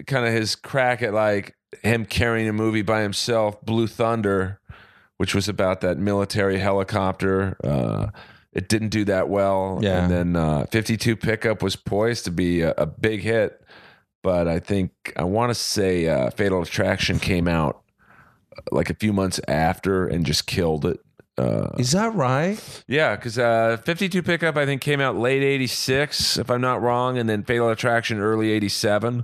kind 0.06 0.26
of 0.28 0.34
his 0.34 0.56
crack 0.56 1.02
at 1.02 1.14
like 1.14 1.56
him 1.82 2.06
carrying 2.06 2.48
a 2.48 2.54
movie 2.54 2.82
by 2.84 3.02
himself, 3.02 3.60
Blue 3.62 3.88
Thunder, 3.88 4.60
which 5.18 5.34
was 5.34 5.50
about 5.50 5.82
that 5.82 5.98
military 5.98 6.60
helicopter. 6.60 7.58
Uh, 7.64 8.08
it 8.54 8.70
didn't 8.70 8.90
do 8.90 9.06
that 9.06 9.30
well. 9.30 9.80
Yeah. 9.82 10.04
And 10.04 10.12
then 10.12 10.36
uh, 10.36 10.66
52 10.72 11.16
Pickup 11.16 11.62
was 11.62 11.76
poised 11.76 12.26
to 12.26 12.32
be 12.32 12.62
a, 12.62 12.72
a 12.78 12.86
big 12.86 13.22
hit. 13.22 13.62
But 14.28 14.50
I 14.50 14.60
think, 14.60 14.92
I 15.16 15.24
want 15.24 15.52
to 15.52 15.56
say 15.56 16.06
uh, 16.06 16.32
Fatal 16.32 16.62
Attraction 16.62 17.18
came 17.18 17.48
out 17.48 17.82
like 18.74 18.90
a 18.90 18.94
few 18.94 19.14
months 19.14 19.40
after 19.48 20.06
and 20.06 20.26
just 20.26 20.46
killed 20.48 20.86
it. 20.86 21.00
Uh, 21.38 21.70
Is 21.80 21.94
that 21.94 22.14
right? 22.14 22.60
yeah, 22.90 23.16
because 23.16 23.40
uh, 23.40 23.78
52 23.86 24.22
Pickup, 24.24 24.58
I 24.58 24.66
think, 24.66 24.82
came 24.82 25.00
out 25.00 25.16
late 25.16 25.44
86, 25.44 26.38
if 26.40 26.52
I'm 26.52 26.60
not 26.60 26.82
wrong, 26.82 27.18
and 27.18 27.30
then 27.30 27.44
Fatal 27.44 27.70
Attraction 27.70 28.20
early 28.20 28.52
87. 28.52 29.24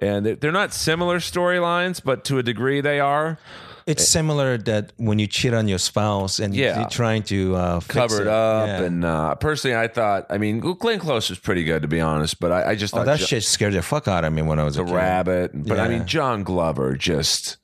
And 0.00 0.26
they- 0.26 0.34
they're 0.34 0.50
not 0.50 0.74
similar 0.74 1.20
storylines, 1.20 2.02
but 2.02 2.24
to 2.24 2.38
a 2.38 2.42
degree 2.42 2.80
they 2.80 2.98
are. 2.98 3.38
It's 3.86 4.06
similar 4.08 4.58
that 4.58 4.92
when 4.96 5.18
you 5.18 5.26
cheat 5.26 5.52
on 5.54 5.68
your 5.68 5.78
spouse 5.78 6.38
and 6.38 6.54
Yeah. 6.54 6.80
you're 6.80 6.88
trying 6.88 7.22
to 7.24 7.56
uh, 7.56 7.80
fix 7.80 7.94
Covered 7.94 8.22
it. 8.22 8.26
up. 8.28 8.66
Yeah. 8.68 8.82
And 8.82 9.04
uh, 9.04 9.34
personally, 9.36 9.76
I 9.76 9.88
thought, 9.88 10.26
I 10.30 10.38
mean, 10.38 10.60
Glenn 10.60 10.98
Close 10.98 11.30
was 11.30 11.38
pretty 11.38 11.64
good, 11.64 11.82
to 11.82 11.88
be 11.88 12.00
honest, 12.00 12.38
but 12.40 12.52
I, 12.52 12.70
I 12.70 12.74
just 12.76 12.94
oh, 12.94 12.98
thought 12.98 13.06
that 13.06 13.18
Jo- 13.20 13.26
shit 13.26 13.42
scared 13.44 13.72
the 13.74 13.82
fuck 13.82 14.06
out 14.08 14.24
of 14.24 14.32
me 14.32 14.42
when 14.42 14.58
I 14.58 14.64
was 14.64 14.76
a 14.78 14.84
kid. 14.84 14.94
rabbit. 14.94 15.50
But 15.54 15.78
I 15.80 15.84
Yeah. 15.88 15.98
mean, 15.98 16.06
John 16.06 16.42
Glover 16.44 16.96
just, 16.96 17.56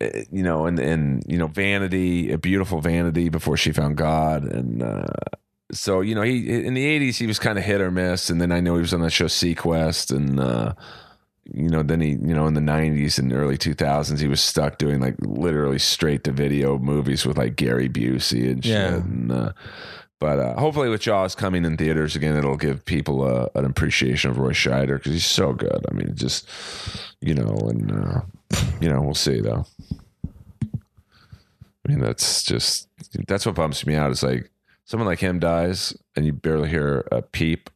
eh, 0.00 0.24
you 0.32 0.42
know, 0.42 0.66
and 0.66 0.78
and 0.78 1.22
you 1.26 1.38
know, 1.38 1.46
Vanity, 1.46 2.32
a 2.32 2.38
beautiful 2.38 2.80
Vanity 2.80 3.28
before 3.28 3.56
she 3.56 3.72
found 3.72 3.96
God, 3.96 4.44
and 4.44 4.82
uh, 4.82 5.06
so 5.70 6.00
you 6.00 6.14
know, 6.14 6.22
he 6.22 6.64
in 6.66 6.74
the 6.74 6.84
'80s 6.84 7.16
he 7.18 7.26
was 7.26 7.38
kind 7.38 7.58
of 7.58 7.64
hit 7.64 7.80
or 7.80 7.90
miss, 7.90 8.30
and 8.30 8.40
then 8.40 8.50
I 8.52 8.60
know 8.60 8.74
he 8.74 8.80
was 8.80 8.94
on 8.94 9.00
that 9.02 9.10
show 9.10 9.26
seaQuest, 9.26 10.14
and 10.14 10.40
uh, 10.40 10.72
you 11.54 11.68
know, 11.68 11.82
then 11.82 12.00
he, 12.00 12.10
you 12.10 12.34
know, 12.34 12.46
in 12.46 12.54
the 12.54 12.60
'90s 12.60 13.18
and 13.18 13.32
early 13.32 13.56
2000s 13.56 14.20
he 14.20 14.28
was 14.28 14.40
stuck 14.40 14.78
doing 14.78 15.00
like 15.00 15.16
literally 15.20 15.78
straight 15.78 16.24
to 16.24 16.32
video 16.32 16.78
movies 16.78 17.24
with 17.26 17.38
like 17.38 17.56
Gary 17.56 17.88
Busey 17.88 18.50
and 18.50 18.64
shit, 18.64 18.72
Yeah. 18.72 18.94
and. 18.96 19.32
Uh, 19.32 19.52
but 20.20 20.40
uh, 20.40 20.58
hopefully, 20.58 20.88
with 20.88 21.00
Jaws 21.02 21.36
coming 21.36 21.64
in 21.64 21.76
theaters 21.76 22.16
again, 22.16 22.36
it'll 22.36 22.56
give 22.56 22.84
people 22.84 23.24
a, 23.24 23.48
an 23.54 23.64
appreciation 23.64 24.32
of 24.32 24.38
Roy 24.38 24.50
Scheider 24.50 24.96
because 24.96 25.12
he's 25.12 25.24
so 25.24 25.52
good. 25.52 25.86
I 25.88 25.94
mean, 25.94 26.10
just 26.16 26.48
you 27.20 27.34
know, 27.34 27.56
and 27.70 27.92
uh, 27.92 28.20
you 28.80 28.88
know, 28.88 29.00
we'll 29.00 29.14
see 29.14 29.40
though. 29.40 29.64
I 30.74 31.88
mean, 31.88 32.00
that's 32.00 32.42
just 32.42 32.88
that's 33.28 33.46
what 33.46 33.54
bumps 33.54 33.86
me 33.86 33.94
out. 33.94 34.10
Is 34.10 34.24
like 34.24 34.50
someone 34.84 35.06
like 35.06 35.20
him 35.20 35.38
dies, 35.38 35.96
and 36.16 36.26
you 36.26 36.32
barely 36.32 36.68
hear 36.68 37.06
a 37.12 37.22
peep, 37.22 37.70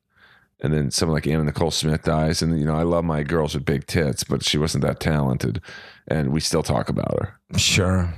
and 0.63 0.73
then 0.73 0.91
someone 0.91 1.15
like 1.15 1.27
Anna 1.27 1.45
Nicole 1.45 1.73
Smith 1.73 2.05
dies, 2.05 2.41
and 2.41 2.59
you 2.59 2.65
know 2.65 2.75
I 2.75 2.85
love 2.85 3.05
my 3.05 3.23
girls 3.25 3.55
with 3.55 3.65
big 3.65 3.87
tits, 3.87 4.25
but 4.25 4.45
she 4.45 4.57
wasn't 4.57 4.85
that 4.85 5.01
talented, 5.01 5.61
and 6.09 6.33
we 6.33 6.41
still 6.41 6.63
talk 6.63 6.89
about 6.89 7.19
her. 7.21 7.59
Sure. 7.59 8.15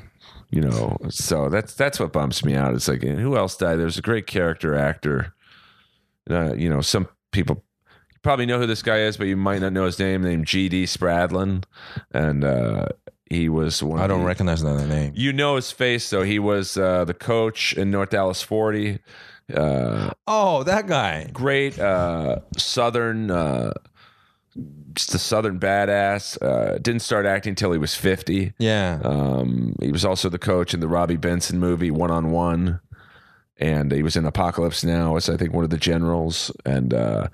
You 0.50 0.60
know, 0.60 0.98
so 1.08 1.48
that's 1.48 1.74
that's 1.74 1.98
what 1.98 2.12
bumps 2.12 2.44
me 2.44 2.54
out. 2.54 2.74
It's 2.74 2.86
like 2.86 3.02
who 3.02 3.36
else 3.36 3.56
died? 3.56 3.76
There's 3.76 3.98
a 3.98 4.02
great 4.02 4.26
character 4.28 4.76
actor. 4.76 5.34
Uh, 6.30 6.54
you 6.54 6.68
know, 6.68 6.80
some 6.80 7.08
people 7.32 7.64
you 8.12 8.18
probably 8.22 8.46
know 8.46 8.60
who 8.60 8.66
this 8.66 8.82
guy 8.82 9.00
is, 9.00 9.16
but 9.16 9.26
you 9.26 9.36
might 9.36 9.60
not 9.62 9.72
know 9.72 9.86
his 9.86 9.98
name. 9.98 10.22
Named 10.22 10.46
G.D. 10.46 10.84
Spradlin, 10.84 11.64
and 12.12 12.44
uh, 12.44 12.86
he 13.28 13.48
was 13.48 13.82
one. 13.82 14.00
I 14.00 14.06
don't 14.06 14.20
the- 14.20 14.26
recognize 14.26 14.62
that 14.62 14.86
name. 14.86 15.12
You 15.16 15.32
know 15.32 15.56
his 15.56 15.72
face, 15.72 16.08
though. 16.10 16.22
He 16.22 16.38
was 16.38 16.76
uh, 16.76 17.04
the 17.04 17.14
coach 17.14 17.72
in 17.72 17.90
North 17.90 18.10
Dallas 18.10 18.42
40. 18.42 19.00
Uh, 19.54 20.10
Oh, 20.26 20.62
that 20.64 20.86
guy. 20.86 21.28
great 21.32 21.78
uh, 21.78 22.40
Southern, 22.56 23.30
uh, 23.30 23.72
just 24.94 25.14
a 25.14 25.18
Southern 25.18 25.58
badass. 25.58 26.40
Uh, 26.40 26.78
didn't 26.78 27.02
start 27.02 27.26
acting 27.26 27.50
until 27.50 27.72
he 27.72 27.78
was 27.78 27.94
50. 27.94 28.54
Yeah. 28.58 29.00
Um, 29.02 29.74
he 29.80 29.90
was 29.92 30.04
also 30.04 30.28
the 30.28 30.38
coach 30.38 30.72
in 30.72 30.80
the 30.80 30.88
Robby 30.88 31.16
Benson 31.16 31.58
movie, 31.58 31.90
One 31.90 32.10
on 32.10 32.30
One. 32.30 32.80
And 33.58 33.92
he 33.92 34.02
was 34.02 34.16
in 34.16 34.24
Apocalypse 34.24 34.82
Now 34.82 35.16
as 35.16 35.28
I 35.28 35.36
think 35.36 35.52
one 35.52 35.62
of 35.64 35.70
the 35.70 35.78
generals, 35.78 36.50
and 36.64 36.92
uh, 36.92 37.28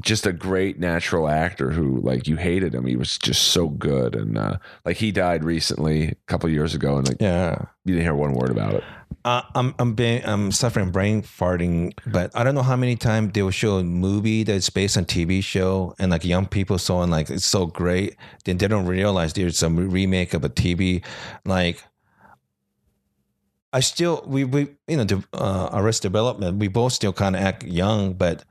just 0.00 0.26
a 0.26 0.32
great 0.32 0.78
natural 0.78 1.28
actor 1.28 1.70
who 1.70 2.00
like 2.00 2.26
you 2.26 2.36
hated 2.36 2.74
him. 2.74 2.86
He 2.86 2.96
was 2.96 3.18
just 3.18 3.48
so 3.48 3.68
good, 3.68 4.14
and 4.14 4.38
uh, 4.38 4.56
like 4.86 4.96
he 4.96 5.12
died 5.12 5.44
recently, 5.44 6.08
a 6.08 6.14
couple 6.26 6.48
years 6.48 6.74
ago, 6.74 6.96
and 6.96 7.06
like 7.06 7.18
yeah. 7.20 7.66
you 7.84 7.92
didn't 7.94 8.04
hear 8.04 8.14
one 8.14 8.32
word 8.32 8.50
about 8.50 8.72
it. 8.74 8.84
Uh, 9.24 9.42
I'm 9.54 9.74
I'm 9.78 9.94
being, 9.94 10.24
I'm 10.24 10.50
suffering 10.50 10.90
brain 10.90 11.22
farting, 11.22 11.92
but 12.06 12.30
I 12.34 12.42
don't 12.42 12.54
know 12.54 12.62
how 12.62 12.76
many 12.76 12.96
times 12.96 13.32
they 13.32 13.42
will 13.42 13.50
show 13.50 13.76
a 13.76 13.84
movie 13.84 14.44
that's 14.44 14.70
based 14.70 14.96
on 14.96 15.04
TV 15.04 15.42
show, 15.44 15.94
and 15.98 16.10
like 16.10 16.24
young 16.24 16.46
people 16.46 16.78
saw 16.78 17.02
and 17.02 17.12
like 17.12 17.28
it's 17.28 17.44
so 17.44 17.66
great, 17.66 18.16
then 18.44 18.56
they 18.56 18.66
don't 18.66 18.86
realize 18.86 19.32
there's 19.34 19.58
some 19.58 19.76
remake 19.90 20.32
of 20.32 20.44
a 20.44 20.48
TV. 20.48 21.04
Like, 21.44 21.84
I 23.72 23.80
still 23.80 24.24
we 24.26 24.44
we 24.44 24.68
you 24.88 24.96
know 24.96 25.04
the 25.04 25.22
uh, 25.34 25.68
Arrest 25.72 26.02
Development, 26.02 26.56
we 26.58 26.68
both 26.68 26.92
still 26.94 27.12
kind 27.12 27.36
of 27.36 27.42
act 27.42 27.62
young, 27.64 28.14
but 28.14 28.44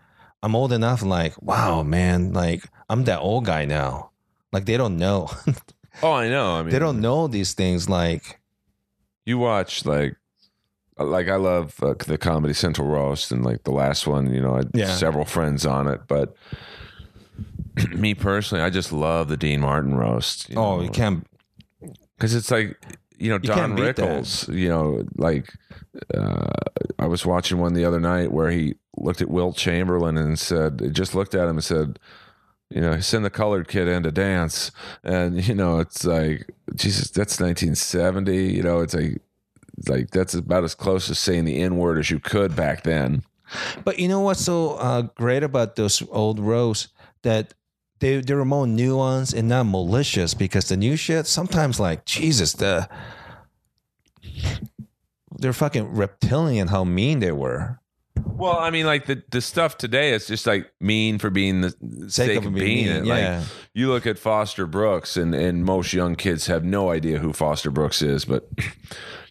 I'm 0.44 0.56
old 0.56 0.72
enough. 0.72 1.02
Like, 1.02 1.42
wow, 1.42 1.82
man, 1.82 2.34
like 2.34 2.64
I'm 2.90 3.06
that 3.06 3.20
old 3.20 3.46
guy 3.46 3.66
now. 3.66 4.12
Like 4.54 4.66
they 4.66 4.78
don't 4.78 4.98
know, 4.98 5.30
Oh, 6.02 6.14
I 6.14 6.30
know. 6.30 6.56
I 6.56 6.62
mean, 6.64 6.72
they 6.72 6.80
don't 6.80 7.02
know 7.02 7.28
these 7.28 7.54
things. 7.54 7.90
Like, 7.90 8.40
You 9.26 9.38
watch 9.38 9.86
like, 9.86 10.16
like 11.04 11.28
I 11.30 11.36
love 11.36 11.76
uh, 11.82 11.94
the 12.06 12.18
Comedy 12.18 12.54
Central 12.54 12.88
roast, 12.88 13.32
and 13.32 13.44
like 13.44 13.64
the 13.64 13.72
last 13.72 14.06
one, 14.08 14.34
you 14.34 14.42
know, 14.42 14.54
I 14.56 14.58
had 14.58 14.72
Yeah. 14.74 14.96
several 14.96 15.26
friends 15.26 15.66
on 15.66 15.88
it, 15.88 16.02
but 16.08 16.36
me 17.96 18.14
personally, 18.14 18.64
I 18.64 18.70
just 18.70 18.92
love 18.92 19.30
the 19.30 19.38
Dean 19.38 19.62
Martin 19.62 19.96
roast. 19.96 20.48
oh, 20.56 20.82
you 20.82 20.90
can't. 20.90 21.26
because 22.18 22.34
it's 22.36 22.52
like 22.52 22.78
you 23.18 23.30
know 23.30 23.38
Don 23.38 23.56
can't 23.58 23.76
beat 23.76 23.96
that. 23.98 24.06
Rickles. 24.24 24.54
You 24.54 24.70
know, 24.70 25.06
like 25.16 25.54
uh, 26.16 26.48
I 26.98 27.06
was 27.08 27.26
watching 27.26 27.58
one 27.60 27.74
the 27.74 27.86
other 27.86 28.00
night 28.00 28.32
where 28.32 28.50
he 28.52 28.76
looked 28.98 29.22
at 29.22 29.30
Wilt 29.30 29.56
Chamberlain 29.56 30.18
and 30.18 30.38
said, 30.38 30.94
just 30.94 31.16
looked 31.16 31.34
at 31.36 31.44
him 31.44 31.52
and 31.58 31.64
said, 31.64 32.00
you 32.70 32.82
know, 32.82 33.00
send 33.00 33.24
the 33.26 33.30
colored 33.30 33.68
kid 33.68 33.88
in 33.88 34.04
to 34.04 34.12
dance, 34.12 34.72
and 35.04 35.46
you 35.48 35.56
know, 35.56 35.80
it's 35.80 36.04
like 36.06 36.50
Jesus, 36.76 37.10
that's 37.10 37.40
1970. 37.40 38.54
You 38.54 38.64
know, 38.64 38.80
it's 38.82 38.94
like 38.94 39.22
like 39.88 40.12
that's 40.12 40.34
about 40.34 40.64
as 40.64 40.76
close 40.76 41.10
as 41.10 41.20
saying 41.20 41.46
the 41.46 41.62
N 41.62 41.78
word 41.78 41.98
as 41.98 42.10
you 42.10 42.20
could 42.20 42.56
back 42.56 42.84
then. 42.84 43.24
But 43.84 44.00
you 44.00 44.08
know 44.08 44.20
what's 44.20 44.44
so 44.44 44.76
uh, 44.76 45.04
great 45.16 45.44
about 45.44 45.76
those 45.76 46.04
old 46.10 46.40
roasts 46.40 46.90
that 47.24 47.54
they 48.00 48.22
they 48.22 48.34
were 48.34 48.46
more 48.46 48.66
nuanced 48.66 49.34
and 49.34 49.50
not 49.50 49.64
malicious 49.66 50.34
because 50.34 50.70
the 50.70 50.78
new 50.78 50.96
shit 50.96 51.28
sometimes 51.28 51.80
like 51.80 52.06
Jesus 52.06 52.54
the 52.54 52.90
they're 55.38 55.54
fucking 55.54 55.94
reptilian 55.94 56.68
how 56.68 56.84
mean 56.84 57.20
they 57.20 57.32
were. 57.32 57.80
Well, 58.26 58.58
I 58.58 58.70
mean, 58.70 58.86
like 58.86 59.06
the 59.06 59.24
the 59.32 59.42
stuff 59.42 59.78
today 59.78 60.14
is 60.14 60.28
just 60.28 60.46
like 60.46 60.72
mean 60.80 61.20
for 61.20 61.30
being 61.30 61.62
the 61.62 62.10
sake, 62.10 62.44
of, 62.44 62.54
being, 62.54 62.88
it. 62.88 63.06
yeah. 63.06 63.40
Like 63.40 63.48
you 63.74 63.90
look 63.90 64.06
at 64.06 64.20
Foster 64.20 64.66
Brooks, 64.66 65.18
and 65.18 65.34
and 65.34 65.64
most 65.64 65.94
young 65.94 66.16
kids 66.16 66.48
have 66.48 66.64
no 66.64 66.90
idea 66.90 67.20
who 67.20 67.34
Foster 67.34 67.72
Brooks 67.72 68.02
is, 68.02 68.26
but 68.26 68.50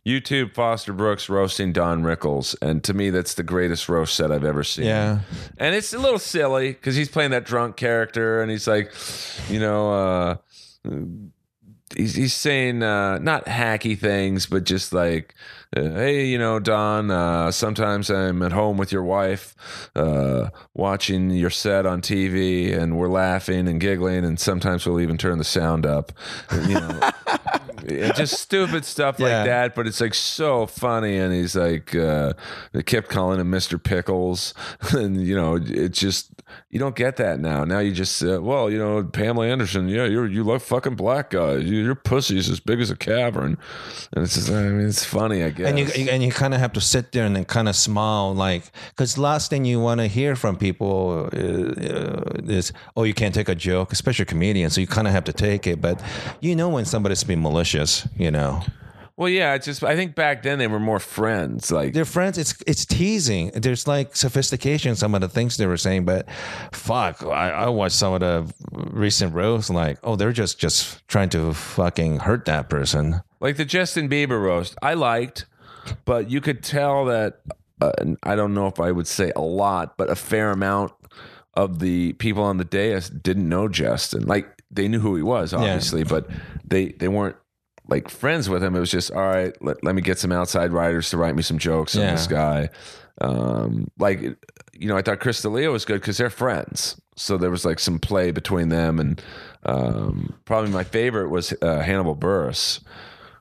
YouTube 0.09 0.55
Foster 0.55 0.93
Brooks 0.93 1.29
roasting 1.29 1.73
Don 1.73 2.03
Rickles, 2.03 2.57
and 2.63 2.83
to 2.85 2.95
me, 2.95 3.11
that's 3.11 3.35
the 3.35 3.43
greatest 3.43 3.89
roast 3.89 4.15
set 4.15 4.33
I've 4.33 4.45
ever 4.45 4.65
seen. 4.65 4.87
yeah. 4.87 5.21
and 5.59 5.75
it's 5.75 5.93
a 5.93 5.99
little 5.99 6.19
silly 6.19 6.73
because 6.73 6.97
he's 6.97 7.09
playing 7.11 7.33
that 7.33 7.45
drunk 7.45 7.77
character, 7.77 8.41
and 8.41 8.51
he's 8.51 8.67
like, 8.67 8.93
you 9.49 9.61
know. 9.61 9.93
uh 9.93 10.37
He's, 11.97 12.15
he's 12.15 12.35
saying 12.35 12.83
uh, 12.83 13.17
not 13.17 13.47
hacky 13.47 13.99
things, 13.99 14.45
but 14.45 14.65
just 14.65 14.93
like, 14.93 15.35
uh, 15.75 15.81
hey, 15.81 16.27
you 16.27 16.37
know, 16.37 16.61
Don, 16.61 17.11
uh, 17.11 17.51
sometimes 17.51 18.11
I'm 18.11 18.43
at 18.43 18.53
home 18.53 18.77
with 18.77 18.93
your 18.93 19.05
wife 19.05 19.57
uh, 19.97 20.51
watching 20.75 21.31
your 21.31 21.49
set 21.49 21.87
on 21.87 22.03
TV 22.03 22.79
and 22.79 22.99
we're 22.99 23.09
laughing 23.09 23.67
and 23.67 23.81
giggling, 23.81 24.27
and 24.27 24.39
sometimes 24.39 24.85
we'll 24.85 25.01
even 25.01 25.17
turn 25.17 25.39
the 25.39 25.45
sound 25.45 25.87
up. 25.87 26.13
You 26.53 26.75
know, 26.75 27.11
just 28.15 28.41
stupid 28.41 28.85
stuff 28.85 29.19
like 29.19 29.31
that, 29.47 29.75
but 29.75 29.87
it's 29.87 30.01
like 30.01 30.15
so 30.15 30.67
funny. 30.67 31.17
And 31.19 31.33
he's 31.33 31.57
like, 31.57 31.95
uh, 31.95 32.33
they 32.73 32.83
kept 32.83 33.09
calling 33.09 33.41
him 33.41 33.51
Mr. 33.51 33.83
Pickles. 33.83 34.55
And, 34.99 35.25
you 35.25 35.37
know, 35.37 35.59
it's 35.63 35.99
just, 35.99 36.31
you 36.71 36.79
don't 36.79 36.97
get 36.97 37.17
that 37.17 37.39
now. 37.41 37.65
Now 37.65 37.79
you 37.79 37.93
just, 37.93 38.23
uh, 38.23 38.41
well, 38.43 38.71
you 38.71 38.79
know, 38.79 39.05
Pamela 39.05 39.47
Anderson, 39.47 39.89
yeah, 39.89 40.07
you're, 40.07 40.27
you 40.27 40.43
love 40.43 40.63
fucking 40.63 40.97
black 40.97 41.31
guys. 41.31 41.65
You, 41.65 41.85
your 41.85 41.95
pussy's 41.95 42.49
as 42.49 42.59
big 42.59 42.81
as 42.81 42.91
a 42.91 42.97
cavern. 42.97 43.59
And 44.13 44.25
it's 44.25 44.35
just, 44.35 44.51
I 44.51 44.63
mean, 44.63 44.89
it's 44.89 45.05
funny, 45.05 45.45
I 45.45 45.51
guess. 45.51 45.67
And 45.69 45.79
you 45.79 46.09
and 46.11 46.23
you 46.23 46.33
kind 46.33 46.55
of 46.55 46.61
have 46.61 46.73
to 46.73 46.81
sit 46.81 47.13
there 47.13 47.25
and 47.25 47.37
then 47.37 47.45
kind 47.45 47.69
of 47.69 47.77
smile, 47.77 48.35
like 48.35 48.71
because 48.91 49.19
last 49.19 49.51
thing 49.51 49.65
you 49.65 49.81
want 49.81 50.01
to 50.01 50.07
hear 50.07 50.35
from 50.37 50.57
people 50.57 51.29
uh, 51.33 52.41
is, 52.45 52.73
"Oh, 52.97 53.05
you 53.05 53.15
can't 53.15 53.35
take 53.35 53.49
a 53.49 53.55
joke," 53.55 53.93
especially 53.93 54.25
comedians. 54.25 54.75
So 54.75 54.81
you 54.81 54.87
kind 54.87 55.07
of 55.07 55.13
have 55.13 55.25
to 55.25 55.33
take 55.33 55.67
it, 55.67 55.81
but 55.81 56.03
you 56.41 56.57
know 56.57 56.69
when 56.69 56.85
somebody's 56.85 57.25
being 57.25 57.43
malicious, 57.43 57.68
you 58.17 58.31
know. 58.31 58.63
well, 59.17 59.29
yeah, 59.29 59.55
it's 59.55 59.67
just, 59.67 59.83
I 59.83 59.97
think 59.97 60.15
back 60.15 60.43
then 60.43 60.59
they 60.59 60.67
were 60.69 60.79
more 60.79 61.01
friends. 61.01 61.73
Like, 61.73 61.93
They're 61.93 62.05
friends. 62.05 62.39
It's 62.39 62.55
it's 62.67 62.87
teasing. 62.87 63.51
There's 63.55 63.87
like 63.87 64.15
sophistication 64.15 64.91
in 64.91 64.97
some 64.97 65.15
of 65.15 65.21
the 65.21 65.29
things 65.29 65.57
they 65.57 65.67
were 65.67 65.77
saying, 65.77 66.05
but 66.05 66.29
fuck, 66.73 67.23
I, 67.25 67.51
I 67.51 67.69
watched 67.69 67.97
some 67.97 68.13
of 68.15 68.21
the 68.21 68.53
recent 68.73 69.35
roasts. 69.35 69.71
Like, 69.71 69.99
oh, 70.03 70.17
they're 70.17 70.33
just 70.33 70.59
just 70.59 71.07
trying 71.09 71.31
to 71.31 71.53
fucking 71.53 72.21
hurt 72.21 72.45
that 72.47 72.69
person. 72.71 73.21
Like 73.41 73.57
the 73.57 73.65
Justin 73.65 74.09
Bieber 74.09 74.41
roast, 74.43 74.77
I 74.83 74.95
liked, 74.95 75.47
but 76.05 76.31
you 76.31 76.41
could 76.41 76.63
tell 76.63 77.05
that 77.07 77.41
uh, 77.81 77.93
I 78.23 78.35
don't 78.37 78.55
know 78.55 78.67
if 78.67 78.81
I 78.81 78.91
would 78.93 79.07
say 79.07 79.33
a 79.37 79.41
lot, 79.41 79.97
but 79.97 80.11
a 80.11 80.17
fair 80.17 80.51
amount 80.51 80.93
of 81.55 81.79
the 81.81 82.13
people 82.15 82.43
on 82.43 82.57
the 82.57 82.65
dais 82.65 83.11
didn't 83.11 83.49
know 83.49 83.69
Justin. 83.69 84.27
Like 84.27 84.47
they 84.71 84.87
knew 84.89 85.01
who 85.01 85.17
he 85.17 85.23
was, 85.23 85.53
obviously, 85.53 86.05
but 86.05 86.29
they 86.65 86.91
they 86.91 87.09
weren't 87.09 87.37
like 87.89 88.09
friends 88.11 88.49
with 88.49 88.63
him. 88.63 88.77
It 88.77 88.81
was 88.81 88.91
just 88.91 89.11
all 89.11 89.23
right. 89.27 89.53
Let, 89.63 89.83
let 89.83 89.95
me 89.95 90.03
get 90.03 90.19
some 90.19 90.33
outside 90.33 90.73
writers 90.73 91.11
to 91.11 91.17
write 91.17 91.35
me 91.35 91.43
some 91.43 91.59
jokes 91.59 91.97
on 91.97 92.03
Yeah. 92.03 92.13
this 92.13 92.27
guy. 92.27 92.71
Um, 93.21 93.89
like 93.99 94.21
you 94.73 94.87
know, 94.89 94.97
I 94.97 95.03
thought 95.03 95.19
Chris 95.21 95.43
D'Elia 95.43 95.71
was 95.71 95.85
good 95.85 96.01
because 96.01 96.19
they're 96.19 96.31
friends. 96.31 97.01
So 97.17 97.37
there 97.37 97.51
was 97.51 97.65
like 97.65 97.81
some 97.81 97.99
play 97.99 98.31
between 98.31 98.69
them, 98.69 99.01
and 99.01 99.21
um, 99.67 100.35
probably 100.45 100.71
my 100.71 100.85
favorite 100.85 101.31
was 101.31 101.53
uh, 101.63 101.81
Hannibal 101.81 102.15
Buress 102.17 102.81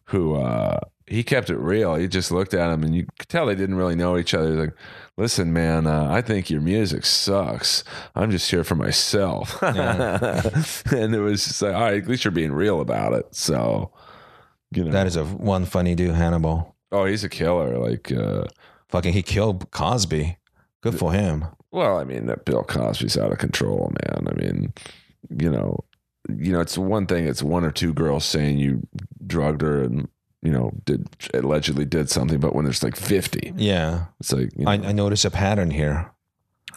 who 0.06 0.36
uh 0.36 0.80
he 1.06 1.22
kept 1.24 1.50
it 1.50 1.58
real. 1.58 1.96
He 1.96 2.08
just 2.08 2.32
looked 2.32 2.54
at 2.54 2.70
him 2.72 2.84
and 2.84 2.94
you 2.96 3.06
could 3.18 3.30
tell 3.30 3.46
they 3.46 3.56
didn't 3.56 3.76
really 3.76 3.96
know 3.96 4.18
each 4.18 4.34
other. 4.34 4.50
He's 4.50 4.58
like, 4.60 4.74
listen, 5.16 5.54
man, 5.54 5.88
uh, 5.88 6.08
I 6.10 6.22
think 6.22 6.50
your 6.50 6.60
music 6.60 7.06
sucks. 7.06 7.86
I'm 8.14 8.30
just 8.30 8.50
here 8.52 8.66
for 8.66 8.76
myself. 8.76 9.62
and 9.64 11.16
it 11.16 11.20
was 11.22 11.46
just 11.46 11.62
like, 11.62 11.74
all 11.74 11.82
right, 11.82 12.02
at 12.04 12.10
least 12.10 12.26
you're 12.26 12.32
being 12.34 12.52
real 12.52 12.82
about 12.82 13.14
it. 13.14 13.26
So, 13.34 13.92
you 14.72 14.84
know, 14.84 14.92
That 14.92 15.08
is 15.08 15.16
a 15.16 15.24
one 15.26 15.66
funny 15.66 15.96
dude, 15.96 16.16
Hannibal. 16.16 16.76
oh, 16.92 17.06
he's 17.06 17.24
a 17.24 17.30
killer. 17.30 17.78
Like, 17.78 18.12
uh, 18.12 18.46
Fucking, 18.90 19.14
he 19.14 19.22
killed 19.22 19.70
Cosby. 19.72 20.38
Good 20.82 20.98
for 20.98 21.12
him. 21.12 21.46
well, 21.72 21.98
I 22.00 22.04
mean, 22.06 22.28
that 22.28 22.46
Bill 22.46 22.64
Cosby's 22.64 23.18
out 23.18 23.32
of 23.32 23.38
control, 23.38 23.92
man. 24.06 24.28
I 24.28 24.34
mean, 24.42 24.74
you 25.30 25.50
know, 25.50 25.84
you 26.30 26.52
know, 26.54 26.62
it's 26.62 26.78
one 26.78 27.06
thing. 27.08 27.26
It's 27.28 27.44
one 27.44 27.66
or 27.66 27.72
two 27.72 27.94
girls 27.94 28.24
saying 28.26 28.60
you 28.60 28.88
drugged 29.26 29.62
her 29.62 29.82
and 29.84 30.08
you 30.42 30.52
know 30.52 30.72
did 30.86 31.08
allegedly 31.34 31.84
did 31.86 32.10
something, 32.10 32.40
but 32.40 32.54
when 32.56 32.64
there's 32.64 32.84
like 32.84 32.96
fifty, 32.96 33.52
Yeah, 33.58 34.06
it's 34.20 34.32
like 34.32 34.52
you 34.56 34.64
know, 34.66 34.72
I, 34.72 34.76
I 34.76 34.92
notice 34.94 35.26
a 35.26 35.32
pattern 35.32 35.72
here. 35.72 36.12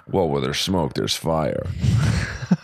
Well, 0.08 0.28
where 0.28 0.40
there's 0.40 0.58
smoke, 0.58 0.94
there's 0.94 1.14
fire. 1.14 1.66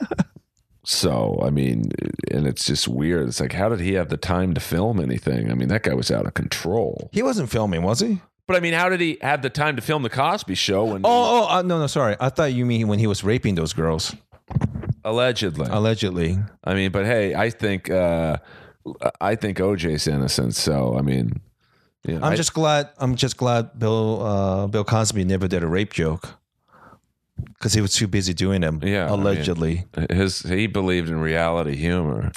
so, 0.88 1.40
I 1.42 1.50
mean, 1.50 1.90
and 2.30 2.46
it's 2.46 2.64
just 2.64 2.86
weird. 2.86 3.26
It's 3.28 3.40
like, 3.40 3.52
how 3.52 3.68
did 3.68 3.80
he 3.80 3.94
have 3.94 4.08
the 4.08 4.16
time 4.16 4.54
to 4.54 4.60
film 4.60 5.00
anything? 5.00 5.50
I 5.50 5.54
mean, 5.54 5.66
that 5.68 5.82
guy 5.82 5.94
was 5.94 6.10
out 6.12 6.26
of 6.26 6.34
control. 6.34 7.10
He 7.12 7.22
wasn't 7.24 7.50
filming, 7.50 7.82
was 7.82 7.98
he? 8.00 8.20
But 8.46 8.56
I 8.56 8.60
mean, 8.60 8.74
how 8.74 8.88
did 8.88 9.00
he 9.00 9.18
have 9.20 9.42
the 9.42 9.50
time 9.50 9.74
to 9.74 9.82
film 9.82 10.04
the 10.04 10.08
Cosby 10.10 10.54
Show? 10.54 10.84
When 10.84 11.02
Oh, 11.04 11.08
oh, 11.48 11.48
uh, 11.58 11.62
no, 11.62 11.80
no, 11.80 11.88
sorry. 11.88 12.14
I 12.20 12.28
thought 12.28 12.52
you 12.52 12.64
mean 12.64 12.86
when 12.86 13.00
he 13.00 13.08
was 13.08 13.24
raping 13.24 13.56
those 13.56 13.72
girls, 13.72 14.14
allegedly. 15.04 15.66
allegedly. 15.68 16.38
I 16.62 16.74
mean, 16.74 16.92
but 16.92 17.04
hey, 17.06 17.34
I 17.34 17.50
think 17.50 17.90
uh, 17.90 18.36
I 19.20 19.34
think 19.34 19.58
OJ's 19.58 20.06
innocent. 20.06 20.54
So 20.54 20.96
I 20.96 21.02
mean, 21.02 21.40
you 22.06 22.14
know, 22.18 22.24
I'm 22.26 22.32
I- 22.34 22.36
just 22.36 22.54
glad. 22.54 22.90
I'm 22.98 23.16
just 23.16 23.36
glad 23.36 23.76
Bill 23.78 24.22
uh, 24.24 24.66
Bill 24.68 24.84
Cosby 24.84 25.24
never 25.24 25.48
did 25.48 25.64
a 25.64 25.66
rape 25.66 25.92
joke 25.92 26.28
because 27.54 27.74
he 27.74 27.80
was 27.80 27.92
too 27.92 28.06
busy 28.06 28.34
doing 28.34 28.60
them. 28.60 28.80
Yeah, 28.82 29.06
I 29.06 29.10
mean- 29.10 29.20
allegedly. 29.20 29.84
his 30.10 30.40
he 30.40 30.66
believed 30.66 31.08
in 31.08 31.20
reality 31.20 31.76
humor. 31.76 32.32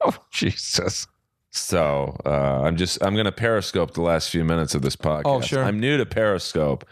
oh, 0.00 0.16
Jesus. 0.30 1.06
So 1.50 2.16
uh, 2.26 2.62
I'm 2.62 2.76
just 2.76 3.02
I'm 3.02 3.14
going 3.14 3.26
to 3.26 3.32
Periscope 3.32 3.94
the 3.94 4.02
last 4.02 4.30
few 4.30 4.44
minutes 4.44 4.74
of 4.74 4.82
this 4.82 4.96
podcast. 4.96 5.22
Oh, 5.26 5.40
sure. 5.40 5.62
I'm 5.62 5.78
new 5.78 5.96
to 5.98 6.06
Periscope. 6.06 6.84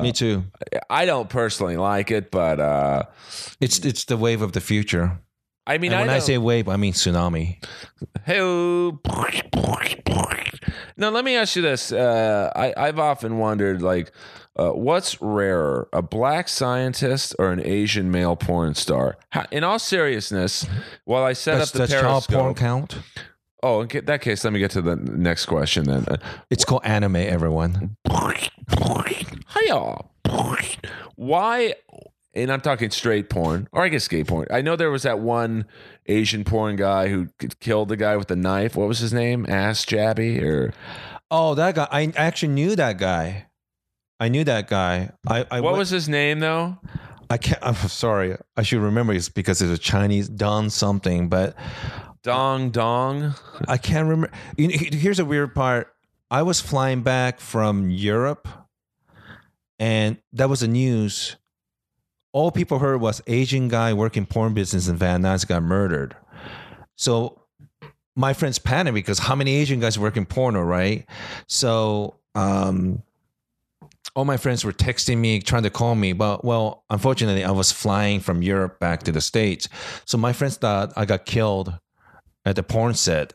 Me 0.00 0.10
too. 0.10 0.42
I 0.90 1.04
don't 1.04 1.28
personally 1.28 1.76
like 1.76 2.10
it, 2.10 2.30
but 2.30 2.58
uh, 2.58 3.04
It's 3.60 3.78
it's 3.80 4.06
the 4.06 4.16
wave 4.16 4.42
of 4.42 4.52
the 4.52 4.60
future. 4.60 5.20
I 5.66 5.78
mean, 5.78 5.92
And 5.92 6.06
when 6.06 6.10
I, 6.10 6.20
say 6.20 6.38
wave, 6.38 6.68
I 6.68 6.76
mean 6.76 6.92
tsunami. 6.92 7.58
Hey, 8.24 8.38
now 10.96 11.10
let 11.10 11.24
me 11.24 11.34
ask 11.34 11.56
you 11.56 11.62
this. 11.62 11.90
Uh, 11.90 12.52
I, 12.54 12.72
I've 12.76 13.00
often 13.00 13.38
wondered, 13.38 13.82
like, 13.82 14.12
uh, 14.56 14.70
what's 14.70 15.20
rarer, 15.20 15.88
a 15.92 16.02
black 16.02 16.48
scientist 16.48 17.34
or 17.38 17.50
an 17.52 17.60
Asian 17.64 18.10
male 18.10 18.36
porn 18.36 18.74
star? 18.74 19.16
How, 19.30 19.44
in 19.50 19.64
all 19.64 19.78
seriousness, 19.78 20.66
while 21.04 21.22
I 21.24 21.32
set 21.34 21.58
Does, 21.58 21.68
up 21.68 21.72
the 21.74 21.78
does 21.86 21.90
child 22.00 22.26
porn 22.28 22.54
count? 22.54 22.98
oh, 23.62 23.82
in 23.82 24.04
that 24.06 24.20
case, 24.20 24.44
let 24.44 24.52
me 24.52 24.58
get 24.58 24.70
to 24.72 24.82
the 24.82 24.96
next 24.96 25.46
question 25.46 25.84
then. 25.84 26.04
Uh, 26.08 26.16
It's 26.50 26.64
called 26.64 26.82
anime. 26.84 27.16
Everyone. 27.16 27.96
Hiya. 29.54 29.96
Why? 31.16 31.74
And 32.34 32.52
I'm 32.52 32.60
talking 32.60 32.90
straight 32.90 33.30
porn, 33.30 33.66
or 33.72 33.82
I 33.82 33.88
guess 33.88 34.06
gay 34.08 34.22
porn. 34.22 34.46
I 34.50 34.60
know 34.60 34.76
there 34.76 34.90
was 34.90 35.04
that 35.04 35.20
one 35.20 35.64
Asian 36.04 36.44
porn 36.44 36.76
guy 36.76 37.08
who 37.08 37.28
killed 37.60 37.88
the 37.88 37.96
guy 37.96 38.16
with 38.16 38.28
the 38.28 38.36
knife. 38.36 38.76
What 38.76 38.88
was 38.88 38.98
his 38.98 39.12
name? 39.14 39.46
Ass 39.48 39.86
Jabby 39.86 40.42
or 40.42 40.74
Oh, 41.30 41.54
that 41.54 41.74
guy. 41.74 41.88
I 41.90 42.12
actually 42.14 42.52
knew 42.52 42.76
that 42.76 42.98
guy. 42.98 43.46
I 44.18 44.28
knew 44.28 44.44
that 44.44 44.68
guy. 44.68 45.10
I, 45.26 45.46
I 45.50 45.60
what 45.60 45.72
went- 45.72 45.78
was 45.78 45.90
his 45.90 46.08
name 46.08 46.40
though? 46.40 46.78
I 47.28 47.38
can't. 47.38 47.58
I'm 47.60 47.74
sorry. 47.74 48.36
I 48.56 48.62
should 48.62 48.80
remember 48.80 49.12
it's 49.12 49.28
because 49.28 49.60
it's 49.60 49.72
a 49.72 49.82
Chinese 49.82 50.28
Don 50.28 50.70
something, 50.70 51.28
but 51.28 51.56
Dong 52.22 52.70
Dong. 52.70 53.34
I 53.66 53.78
can't 53.78 54.08
remember. 54.08 54.30
You 54.56 54.68
know, 54.68 54.74
here's 54.78 55.18
a 55.18 55.24
weird 55.24 55.52
part. 55.54 55.92
I 56.30 56.42
was 56.42 56.60
flying 56.60 57.02
back 57.02 57.40
from 57.40 57.90
Europe, 57.90 58.46
and 59.78 60.18
that 60.32 60.48
was 60.48 60.60
the 60.60 60.68
news. 60.68 61.36
All 62.32 62.50
people 62.52 62.78
heard 62.78 63.00
was 63.00 63.22
Asian 63.26 63.68
guy 63.68 63.92
working 63.92 64.26
porn 64.26 64.54
business 64.54 64.88
in 64.88 64.96
Van 64.96 65.22
Nuys 65.22 65.46
got 65.46 65.62
murdered. 65.62 66.14
So 66.96 67.42
my 68.14 68.34
friends 68.34 68.58
panicked 68.58 68.94
because 68.94 69.18
how 69.18 69.34
many 69.34 69.54
Asian 69.56 69.80
guys 69.80 69.98
work 69.98 70.16
in 70.16 70.26
porno, 70.26 70.62
right? 70.62 71.06
So 71.48 72.18
um, 72.34 73.02
all 74.16 74.24
my 74.24 74.38
friends 74.38 74.64
were 74.64 74.72
texting 74.72 75.18
me, 75.18 75.40
trying 75.40 75.62
to 75.62 75.70
call 75.70 75.94
me, 75.94 76.14
but 76.14 76.42
well, 76.42 76.84
unfortunately, 76.88 77.44
I 77.44 77.50
was 77.50 77.70
flying 77.70 78.20
from 78.20 78.42
Europe 78.42 78.80
back 78.80 79.02
to 79.02 79.12
the 79.12 79.20
states. 79.20 79.68
So 80.06 80.16
my 80.16 80.32
friends 80.32 80.56
thought 80.56 80.92
I 80.96 81.04
got 81.04 81.26
killed 81.26 81.78
at 82.46 82.56
the 82.56 82.62
porn 82.62 82.94
set. 82.94 83.34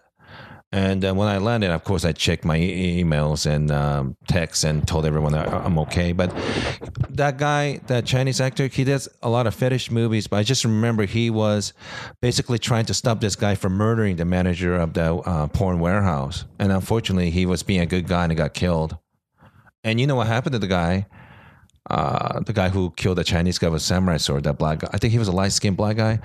And 0.73 1.03
uh, 1.03 1.13
when 1.13 1.27
I 1.27 1.37
landed, 1.37 1.69
of 1.69 1.83
course, 1.83 2.05
I 2.05 2.13
checked 2.13 2.45
my 2.45 2.57
e- 2.57 3.03
emails 3.03 3.45
and 3.45 3.69
um, 3.71 4.15
texts 4.27 4.63
and 4.63 4.87
told 4.87 5.05
everyone 5.05 5.33
that 5.33 5.49
I'm 5.49 5.77
okay. 5.79 6.13
But 6.13 6.33
that 7.09 7.37
guy, 7.37 7.81
that 7.87 8.05
Chinese 8.05 8.39
actor, 8.39 8.67
he 8.67 8.85
does 8.85 9.09
a 9.21 9.29
lot 9.29 9.47
of 9.47 9.53
fetish 9.53 9.91
movies. 9.91 10.27
But 10.27 10.37
I 10.37 10.43
just 10.43 10.63
remember 10.63 11.03
he 11.03 11.29
was 11.29 11.73
basically 12.21 12.57
trying 12.57 12.85
to 12.85 12.93
stop 12.93 13.19
this 13.19 13.35
guy 13.35 13.53
from 13.53 13.73
murdering 13.73 14.15
the 14.15 14.25
manager 14.25 14.75
of 14.75 14.93
the 14.93 15.13
uh, 15.13 15.47
porn 15.47 15.79
warehouse. 15.79 16.45
And 16.57 16.71
unfortunately, 16.71 17.31
he 17.31 17.45
was 17.45 17.63
being 17.63 17.81
a 17.81 17.85
good 17.85 18.07
guy 18.07 18.23
and 18.23 18.31
he 18.31 18.35
got 18.35 18.53
killed. 18.53 18.97
And 19.83 19.99
you 19.99 20.07
know 20.07 20.15
what 20.15 20.27
happened 20.27 20.53
to 20.53 20.59
the 20.59 20.67
guy? 20.67 21.07
Uh, 21.89 22.39
the 22.41 22.53
guy 22.53 22.69
who 22.69 22.91
killed 22.91 23.17
the 23.17 23.23
Chinese 23.23 23.57
guy 23.57 23.67
with 23.67 23.81
a 23.81 23.83
samurai 23.83 24.17
sword, 24.17 24.43
that 24.43 24.57
black 24.57 24.79
guy. 24.79 24.89
I 24.93 24.97
think 24.97 25.11
he 25.11 25.19
was 25.19 25.27
a 25.27 25.31
light 25.31 25.51
skinned 25.51 25.77
black 25.77 25.97
guy. 25.97 26.19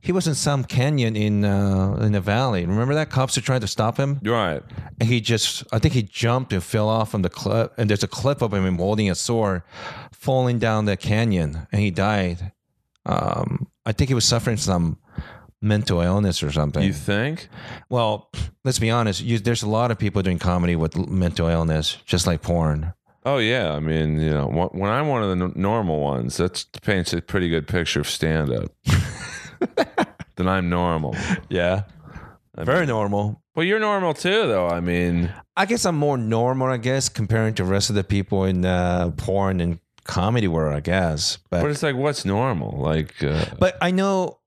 He 0.00 0.10
was 0.10 0.26
in 0.26 0.34
some 0.34 0.64
canyon 0.64 1.14
in 1.16 1.44
uh, 1.44 1.98
in 2.00 2.12
the 2.12 2.20
valley. 2.20 2.64
Remember 2.64 2.94
that 2.94 3.10
cops 3.10 3.36
were 3.36 3.42
trying 3.42 3.60
to 3.60 3.68
stop 3.68 3.98
him, 3.98 4.20
right. 4.24 4.62
and 4.98 5.08
he 5.08 5.20
just 5.20 5.64
I 5.70 5.78
think 5.78 5.94
he 5.94 6.02
jumped 6.02 6.52
and 6.52 6.62
fell 6.62 6.88
off 6.88 7.10
from 7.10 7.22
the 7.22 7.28
cliff. 7.28 7.70
And 7.76 7.90
there's 7.90 8.02
a 8.02 8.08
clip 8.08 8.40
of 8.40 8.54
him 8.54 8.78
holding 8.78 9.10
a 9.10 9.14
sword, 9.14 9.62
falling 10.12 10.58
down 10.58 10.86
the 10.86 10.96
canyon, 10.96 11.68
and 11.70 11.80
he 11.80 11.90
died. 11.90 12.52
Um, 13.04 13.68
I 13.84 13.92
think 13.92 14.08
he 14.08 14.14
was 14.14 14.24
suffering 14.24 14.56
some 14.56 14.98
mental 15.60 16.00
illness 16.00 16.42
or 16.42 16.50
something. 16.50 16.82
You 16.82 16.92
think? 16.92 17.48
well, 17.88 18.30
let's 18.64 18.78
be 18.78 18.90
honest. 18.90 19.20
You, 19.20 19.38
there's 19.38 19.62
a 19.62 19.68
lot 19.68 19.90
of 19.90 19.98
people 19.98 20.22
doing 20.22 20.38
comedy 20.38 20.74
with 20.74 20.96
mental 20.96 21.48
illness, 21.48 21.98
just 22.06 22.26
like 22.26 22.42
porn. 22.42 22.92
Oh 23.24 23.38
yeah. 23.38 23.72
I 23.72 23.80
mean, 23.80 24.20
you 24.20 24.30
know, 24.30 24.46
when 24.72 24.90
I'm 24.90 25.08
one 25.08 25.22
of 25.22 25.38
the 25.38 25.44
n- 25.44 25.52
normal 25.54 26.00
ones, 26.00 26.36
that 26.38 26.64
paints 26.82 27.12
a 27.12 27.20
pretty 27.22 27.48
good 27.48 27.68
picture 27.68 28.00
of 28.00 28.08
stand 28.08 28.50
up. 28.50 28.72
then 30.36 30.48
I'm 30.48 30.68
normal. 30.68 31.14
Yeah, 31.48 31.84
very 32.56 32.86
normal. 32.86 33.42
Well, 33.54 33.64
you're 33.66 33.78
normal 33.78 34.14
too, 34.14 34.46
though. 34.48 34.66
I 34.68 34.80
mean, 34.80 35.32
I 35.56 35.66
guess 35.66 35.84
I'm 35.84 35.96
more 35.96 36.16
normal, 36.16 36.68
I 36.68 36.78
guess, 36.78 37.08
comparing 37.08 37.54
to 37.54 37.64
the 37.64 37.70
rest 37.70 37.90
of 37.90 37.96
the 37.96 38.04
people 38.04 38.44
in 38.44 38.64
uh, 38.64 39.10
porn 39.16 39.60
and 39.60 39.78
comedy 40.04 40.48
world, 40.48 40.74
I 40.74 40.80
guess. 40.80 41.38
But 41.50 41.62
but 41.62 41.70
it's 41.70 41.82
like, 41.82 41.96
what's 41.96 42.24
normal? 42.24 42.78
Like, 42.78 43.22
uh, 43.22 43.44
but 43.58 43.76
I 43.80 43.90
know, 43.90 44.38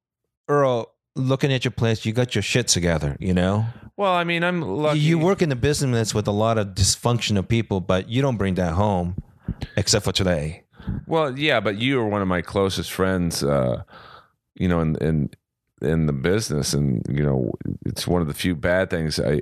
Earl, 0.49 0.91
looking 1.15 1.53
at 1.53 1.63
your 1.63 1.71
place, 1.71 2.05
you 2.05 2.13
got 2.13 2.35
your 2.35 2.41
shit 2.41 2.67
together. 2.67 3.15
You 3.19 3.33
know, 3.33 3.65
well, 3.97 4.13
I 4.13 4.23
mean, 4.23 4.43
I'm 4.43 4.61
lucky. 4.61 4.99
you 4.99 5.17
work 5.17 5.41
in 5.41 5.49
the 5.49 5.55
business 5.55 6.13
with 6.13 6.27
a 6.27 6.31
lot 6.31 6.57
of 6.57 6.69
dysfunctional 6.69 7.47
people, 7.47 7.79
but 7.81 8.09
you 8.09 8.21
don't 8.21 8.37
bring 8.37 8.55
that 8.55 8.73
home, 8.73 9.15
except 9.77 10.05
for 10.05 10.11
today. 10.11 10.63
Well, 11.07 11.37
yeah, 11.37 11.59
but 11.59 11.77
you 11.77 11.99
are 11.99 12.07
one 12.07 12.21
of 12.21 12.27
my 12.27 12.41
closest 12.41 12.91
friends, 12.91 13.43
uh, 13.43 13.83
you 14.55 14.67
know, 14.67 14.81
in 14.81 14.95
in 14.97 15.29
in 15.81 16.05
the 16.05 16.13
business, 16.13 16.73
and 16.73 17.05
you 17.09 17.23
know, 17.23 17.51
it's 17.85 18.07
one 18.07 18.21
of 18.21 18.27
the 18.27 18.33
few 18.33 18.55
bad 18.55 18.89
things 18.89 19.19
I 19.19 19.41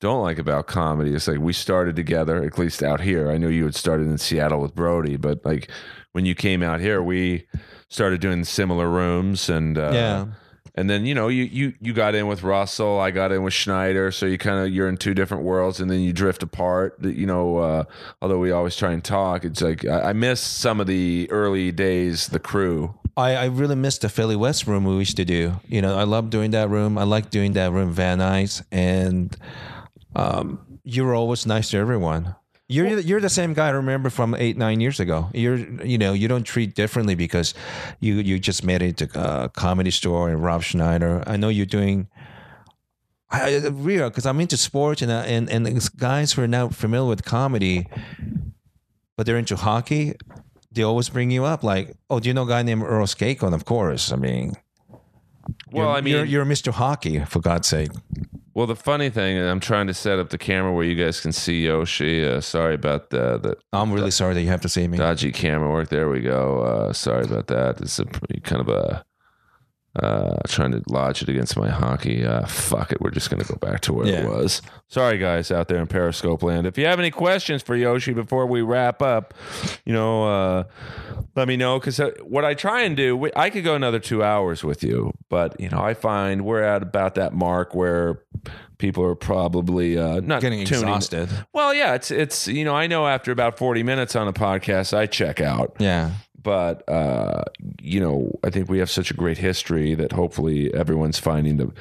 don't 0.00 0.22
like 0.22 0.38
about 0.38 0.66
comedy. 0.66 1.14
It's 1.14 1.26
like 1.26 1.38
we 1.38 1.52
started 1.52 1.96
together, 1.96 2.42
at 2.44 2.58
least 2.58 2.82
out 2.82 3.00
here. 3.00 3.30
I 3.30 3.38
know 3.38 3.48
you 3.48 3.64
had 3.64 3.74
started 3.74 4.06
in 4.06 4.18
Seattle 4.18 4.60
with 4.60 4.74
Brody, 4.74 5.16
but 5.16 5.44
like 5.44 5.70
when 6.12 6.26
you 6.26 6.34
came 6.34 6.62
out 6.62 6.80
here, 6.80 7.02
we 7.02 7.46
started 7.88 8.20
doing 8.20 8.44
similar 8.44 8.88
rooms, 8.88 9.48
and 9.48 9.78
uh, 9.78 9.90
yeah, 9.92 10.26
and 10.76 10.90
then 10.90 11.06
you 11.06 11.14
know 11.14 11.28
you 11.28 11.44
you 11.44 11.72
you 11.80 11.92
got 11.92 12.14
in 12.14 12.26
with 12.26 12.42
Russell, 12.42 13.00
I 13.00 13.10
got 13.10 13.32
in 13.32 13.42
with 13.42 13.54
Schneider, 13.54 14.12
so 14.12 14.26
you 14.26 14.36
kind 14.36 14.64
of 14.64 14.72
you're 14.72 14.88
in 14.88 14.98
two 14.98 15.14
different 15.14 15.42
worlds, 15.42 15.80
and 15.80 15.90
then 15.90 16.00
you 16.00 16.12
drift 16.12 16.42
apart. 16.42 16.96
You 17.02 17.26
know, 17.26 17.56
uh, 17.56 17.84
although 18.20 18.38
we 18.38 18.50
always 18.50 18.76
try 18.76 18.92
and 18.92 19.02
talk, 19.02 19.44
it's 19.44 19.62
like 19.62 19.86
I, 19.86 20.10
I 20.10 20.12
miss 20.12 20.40
some 20.40 20.80
of 20.80 20.86
the 20.86 21.28
early 21.30 21.72
days, 21.72 22.28
the 22.28 22.38
crew. 22.38 22.94
I, 23.16 23.34
I 23.34 23.44
really 23.46 23.76
miss 23.76 23.96
the 23.96 24.10
Philly 24.10 24.36
West 24.36 24.66
room 24.66 24.84
we 24.84 24.94
used 24.96 25.16
to 25.16 25.24
do. 25.24 25.60
You 25.66 25.80
know, 25.80 25.96
I 25.96 26.04
love 26.04 26.28
doing 26.28 26.50
that 26.50 26.68
room. 26.68 26.98
I 26.98 27.04
like 27.04 27.30
doing 27.30 27.54
that 27.54 27.72
room 27.72 27.90
Van 27.92 28.18
Nuys, 28.18 28.62
and 28.70 29.34
um, 30.14 30.78
you 30.84 31.04
were 31.04 31.14
always 31.14 31.46
nice 31.46 31.70
to 31.70 31.78
everyone. 31.78 32.36
You're 32.68 32.98
you're 32.98 33.20
the 33.20 33.28
same 33.30 33.54
guy 33.54 33.68
I 33.68 33.70
remember 33.70 34.10
from 34.10 34.34
eight 34.34 34.56
nine 34.56 34.80
years 34.80 34.98
ago. 34.98 35.30
You're 35.32 35.56
you 35.84 35.98
know 35.98 36.12
you 36.14 36.26
don't 36.26 36.42
treat 36.42 36.74
differently 36.74 37.14
because 37.14 37.54
you 38.00 38.14
you 38.16 38.40
just 38.40 38.64
made 38.64 38.82
it 38.82 38.96
to 38.96 39.08
a 39.14 39.48
comedy 39.48 39.92
store 39.92 40.30
and 40.30 40.42
Rob 40.42 40.62
Schneider. 40.62 41.22
I 41.26 41.36
know 41.36 41.48
you're 41.48 41.64
doing. 41.66 42.08
I, 43.30 43.54
I- 43.56 43.68
real 43.68 44.08
because 44.10 44.26
I'm 44.26 44.40
into 44.40 44.56
sports 44.56 45.00
and 45.02 45.12
uh, 45.12 45.22
and 45.26 45.48
and 45.48 45.96
guys 45.96 46.32
who 46.32 46.42
are 46.42 46.48
now 46.48 46.68
familiar 46.68 47.08
with 47.08 47.24
comedy, 47.24 47.86
but 49.16 49.26
they're 49.26 49.38
into 49.38 49.54
hockey. 49.56 50.14
They 50.72 50.82
always 50.82 51.08
bring 51.08 51.30
you 51.30 51.44
up 51.44 51.62
like, 51.62 51.96
oh, 52.10 52.18
do 52.20 52.28
you 52.28 52.34
know 52.34 52.42
a 52.42 52.48
guy 52.48 52.62
named 52.62 52.82
Earl 52.82 53.06
Skakel? 53.06 53.54
Of 53.54 53.64
course. 53.64 54.12
I 54.12 54.16
mean, 54.16 54.54
Well, 55.70 55.86
you're, 55.88 55.96
I 55.96 56.00
mean, 56.00 56.14
you're, 56.14 56.24
you're 56.24 56.44
Mr. 56.44 56.72
Hockey 56.72 57.24
for 57.24 57.40
God's 57.40 57.66
sake. 57.68 57.90
well, 58.54 58.66
the 58.66 58.76
funny 58.76 59.10
thing, 59.10 59.36
and 59.36 59.48
I'm 59.48 59.60
trying 59.60 59.86
to 59.88 59.94
set 59.94 60.18
up 60.18 60.30
the 60.30 60.38
camera 60.38 60.72
where 60.72 60.84
you 60.84 60.94
guys 60.94 61.20
can 61.20 61.32
see 61.32 61.64
Yoshi. 61.66 62.24
Uh, 62.26 62.40
sorry 62.40 62.74
about 62.74 63.10
the 63.10 63.38
the 63.38 63.56
I'm 63.72 63.92
really 63.92 64.10
sorry 64.12 64.34
that 64.34 64.42
you 64.42 64.48
have 64.48 64.60
to 64.62 64.68
see 64.68 64.86
me. 64.86 64.96
dodgy 64.98 65.32
camera 65.32 65.70
work. 65.70 65.88
There 65.88 66.08
we 66.08 66.20
go. 66.20 66.60
Uh, 66.62 66.92
sorry 66.92 67.24
about 67.24 67.48
that. 67.48 67.80
It's 67.80 67.98
a 67.98 68.04
kind 68.42 68.60
of 68.60 68.68
a 68.68 69.04
Uh, 70.02 70.36
trying 70.46 70.72
to 70.72 70.82
lodge 70.90 71.22
it 71.22 71.28
against 71.30 71.56
my 71.56 71.70
hockey. 71.70 72.22
Uh, 72.24 72.44
fuck 72.46 72.92
it. 72.92 73.00
We're 73.00 73.10
just 73.10 73.30
going 73.30 73.42
to 73.42 73.48
go 73.50 73.56
back 73.58 73.80
to 73.82 73.94
where 73.94 74.06
Yeah. 74.06 74.24
it 74.24 74.28
was. 74.28 74.60
Sorry, 74.88 75.16
guys, 75.16 75.50
out 75.50 75.68
there 75.68 75.78
in 75.78 75.86
Periscope 75.86 76.42
land. 76.42 76.66
If 76.66 76.76
you 76.76 76.84
have 76.86 76.98
any 76.98 77.10
questions 77.10 77.62
for 77.62 77.74
Yoshi 77.74 78.12
before 78.12 78.46
we 78.46 78.60
wrap 78.60 79.00
up, 79.00 79.32
you 79.86 79.92
know, 79.94 80.24
uh, 80.24 80.64
let 81.34 81.48
me 81.48 81.56
know. 81.56 81.78
Because 81.78 81.98
what 82.24 82.44
I 82.44 82.52
try 82.54 82.82
and 82.82 82.94
do, 82.96 83.16
we- 83.16 83.32
I 83.34 83.48
could 83.48 83.64
go 83.64 83.74
another 83.74 83.98
two 83.98 84.22
hours 84.22 84.62
with 84.62 84.84
you, 84.84 85.12
but, 85.30 85.58
you 85.58 85.70
know, 85.70 85.80
I 85.80 85.94
find 85.94 86.44
we're 86.44 86.62
at 86.62 86.82
about 86.82 87.14
that 87.14 87.32
mark 87.32 87.74
where 87.74 88.20
people 88.78 89.02
are 89.02 89.14
probably 89.14 89.98
uh, 89.98 90.20
not 90.20 90.42
Getting 90.42 90.64
tuning- 90.66 90.84
exhausted. 90.88 91.30
Well, 91.54 91.72
yeah, 91.72 91.94
it's, 91.94 92.10
it's, 92.10 92.46
you 92.46 92.64
know, 92.64 92.74
I 92.74 92.86
know 92.86 93.06
after 93.06 93.32
about 93.32 93.56
40 93.56 93.82
minutes 93.82 94.14
on 94.14 94.28
a 94.28 94.32
podcast, 94.34 94.94
I 94.96 95.06
check 95.06 95.40
out 95.40 95.74
Yeah. 95.78 96.10
But 96.46 96.88
uh, 96.88 97.42
you 97.82 97.98
know, 97.98 98.30
I 98.44 98.50
think 98.50 98.68
we 98.70 98.78
have 98.78 98.88
such 98.90 99.10
a 99.10 99.14
great 99.14 99.36
history 99.38 99.94
that 99.96 100.12
hopefully 100.12 100.72
everyone's 100.72 101.18
finding 101.18 101.56
the, 101.56 101.72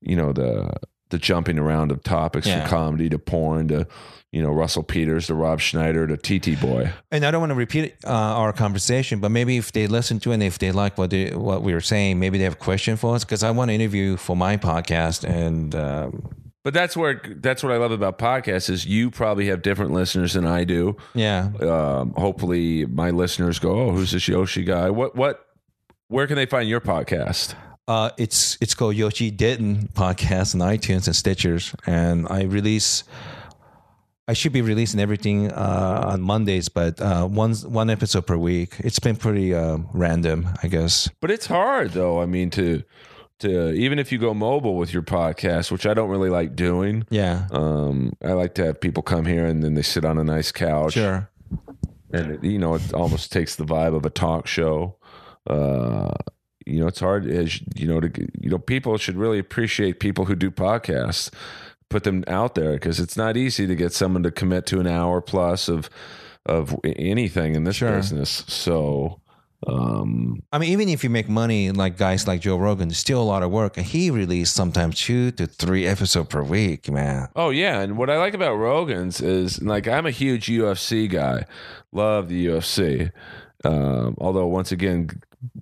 you 0.00 0.14
know, 0.14 0.32
the 0.32 0.70
the 1.10 1.18
jumping 1.18 1.58
around 1.58 1.90
of 1.90 2.02
topics 2.04 2.46
Yeah. 2.46 2.60
from 2.60 2.70
comedy 2.70 3.08
to 3.10 3.18
porn 3.18 3.68
to, 3.68 3.86
you 4.32 4.42
know, 4.42 4.50
Russell 4.52 4.82
Peters 4.84 5.26
to 5.26 5.34
Rob 5.34 5.60
Schneider 5.60 6.06
to 6.06 6.16
TT 6.16 6.60
Boy. 6.60 6.92
And 7.10 7.24
I 7.24 7.30
don't 7.32 7.40
want 7.40 7.50
to 7.50 7.54
repeat 7.56 7.94
uh, 8.04 8.10
our 8.42 8.52
conversation, 8.52 9.18
but 9.20 9.30
maybe 9.30 9.56
if 9.56 9.70
they 9.72 9.86
listen 9.88 10.18
to 10.20 10.30
it 10.30 10.34
and 10.34 10.42
if 10.44 10.58
they 10.58 10.70
like 10.72 10.98
what 10.98 11.10
they, 11.10 11.30
what 11.34 11.62
we 11.62 11.72
were 11.74 11.80
saying, 11.80 12.18
maybe 12.20 12.38
they 12.38 12.44
have 12.44 12.54
a 12.54 12.64
question 12.70 12.96
for 12.96 13.14
us 13.16 13.24
because 13.24 13.42
I 13.42 13.50
want 13.50 13.68
to 13.70 13.74
interview 13.74 14.16
for 14.16 14.36
my 14.36 14.56
podcast 14.56 15.22
and 15.28 15.74
um, 15.74 16.45
But 16.66 16.74
that's 16.74 16.96
where 16.96 17.22
that's 17.24 17.62
what 17.62 17.70
I 17.70 17.76
love 17.76 17.92
about 17.92 18.18
podcasts 18.18 18.68
is 18.68 18.84
you 18.84 19.08
probably 19.08 19.46
have 19.46 19.62
different 19.62 19.92
listeners 19.92 20.32
than 20.32 20.44
I 20.44 20.64
do. 20.64 20.96
yeah, 21.14 21.50
Um, 21.60 22.12
hopefully, 22.16 22.84
my 22.86 23.10
listeners 23.10 23.60
go, 23.60 23.70
"Oh, 23.70 23.90
who's 23.92 24.10
this 24.10 24.26
Yoshi 24.26 24.64
guy? 24.64 24.90
What 24.90 25.14
what? 25.14 25.46
Where 26.08 26.26
can 26.26 26.34
they 26.34 26.44
find 26.46 26.68
your 26.68 26.80
podcast?" 26.80 27.54
uh, 27.86 28.10
it's 28.18 28.58
it's 28.60 28.74
called 28.74 28.96
Yoshi 28.96 29.30
Didn't 29.30 29.94
podcast 29.94 30.56
on 30.56 30.60
iTunes 30.60 31.06
and 31.06 31.14
Stitchers, 31.14 31.72
and 31.86 32.26
I 32.28 32.42
release. 32.42 33.04
I 34.26 34.32
should 34.32 34.52
be 34.52 34.60
releasing 34.60 34.98
everything 34.98 35.52
uh, 35.52 36.02
on 36.04 36.20
Mondays, 36.20 36.68
but 36.68 37.00
uh, 37.00 37.28
one 37.28 37.54
one 37.54 37.90
episode 37.90 38.26
per 38.26 38.36
week. 38.36 38.74
It's 38.80 38.98
been 38.98 39.14
pretty 39.14 39.54
uh, 39.54 39.78
random, 39.94 40.48
I 40.64 40.66
guess. 40.66 41.08
But 41.20 41.30
it's 41.30 41.46
hard 41.46 41.92
though. 41.92 42.20
I 42.20 42.26
mean 42.26 42.50
to 42.50 42.82
to 43.40 43.72
even 43.72 43.98
if 43.98 44.10
you 44.12 44.18
go 44.18 44.32
mobile 44.34 44.76
with 44.76 44.92
your 44.92 45.02
podcast, 45.02 45.70
which 45.70 45.86
I 45.86 45.94
don't 45.94 46.08
really 46.08 46.30
like 46.30 46.56
doing. 46.56 47.04
Yeah, 47.10 47.46
Um, 47.50 48.12
I 48.24 48.32
like 48.32 48.54
to 48.54 48.64
have 48.66 48.80
people 48.80 49.02
come 49.02 49.26
here 49.26 49.46
and 49.46 49.62
then 49.62 49.74
they 49.74 49.82
sit 49.82 50.04
on 50.04 50.18
a 50.18 50.24
nice 50.24 50.52
couch, 50.52 50.94
sure. 50.94 51.28
and 52.12 52.32
it, 52.32 52.44
you 52.44 52.58
know 52.58 52.74
it 52.74 52.92
almost 52.94 53.32
takes 53.32 53.56
the 53.56 53.64
vibe 53.64 53.94
of 53.94 54.04
a 54.06 54.10
talk 54.10 54.46
show. 54.46 54.96
Uh, 55.46 56.12
you 56.64 56.80
know, 56.80 56.86
it's 56.88 57.00
hard 57.00 57.26
as 57.30 57.60
you 57.76 57.86
know 57.86 58.00
to 58.00 58.10
you 58.40 58.50
know 58.50 58.58
people 58.58 58.96
should 58.98 59.16
really 59.16 59.38
appreciate 59.38 60.00
people 60.00 60.24
who 60.24 60.34
do 60.34 60.50
podcasts, 60.50 61.30
put 61.90 62.04
them 62.04 62.24
out 62.26 62.54
there 62.56 62.72
because 62.72 62.98
it's 62.98 63.16
not 63.16 63.36
easy 63.36 63.66
to 63.66 63.74
get 63.76 63.92
someone 63.92 64.22
to 64.24 64.30
commit 64.30 64.66
to 64.66 64.80
an 64.80 64.86
hour 64.86 65.20
plus 65.20 65.68
of 65.68 65.88
of 66.46 66.74
anything 66.84 67.54
in 67.54 67.64
this 67.64 67.76
Sure. 67.76 67.92
business. 67.92 68.44
So. 68.48 69.20
Um, 69.66 70.42
I 70.52 70.58
mean, 70.58 70.70
even 70.70 70.88
if 70.88 71.02
you 71.02 71.10
make 71.10 71.28
money 71.28 71.70
like 71.70 71.96
guys 71.96 72.26
like 72.26 72.40
Joe 72.40 72.56
Rogan, 72.56 72.90
still 72.90 73.22
a 73.22 73.24
lot 73.24 73.42
of 73.42 73.50
work. 73.50 73.76
And 73.76 73.86
he 73.86 74.10
released 74.10 74.54
sometimes 74.54 75.00
two 75.00 75.30
to 75.32 75.46
three 75.46 75.86
episodes 75.86 76.28
per 76.28 76.42
week, 76.42 76.90
man. 76.90 77.28
Oh 77.34 77.50
yeah, 77.50 77.80
and 77.80 77.96
what 77.96 78.10
I 78.10 78.18
like 78.18 78.34
about 78.34 78.56
Rogan's 78.56 79.20
is 79.20 79.62
like 79.62 79.88
I'm 79.88 80.06
a 80.06 80.10
huge 80.10 80.46
UFC 80.46 81.08
guy, 81.10 81.46
love 81.92 82.28
the 82.28 82.46
UFC. 82.46 83.12
Um, 83.64 84.14
although 84.18 84.46
once 84.46 84.70
again, 84.72 85.08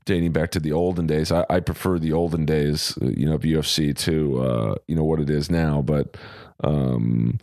dating 0.04 0.32
back 0.32 0.50
to 0.52 0.60
the 0.60 0.72
olden 0.72 1.06
days, 1.06 1.30
I, 1.30 1.44
I 1.48 1.60
prefer 1.60 1.98
the 1.98 2.12
olden 2.12 2.44
days, 2.44 2.98
uh, 3.00 3.06
you 3.06 3.26
know, 3.26 3.34
of 3.34 3.42
UFC 3.42 3.96
to 3.98 4.40
uh, 4.40 4.74
you 4.88 4.96
know 4.96 5.04
what 5.04 5.20
it 5.20 5.30
is 5.30 5.50
now. 5.50 5.82
But 5.82 6.16
um, 6.62 7.38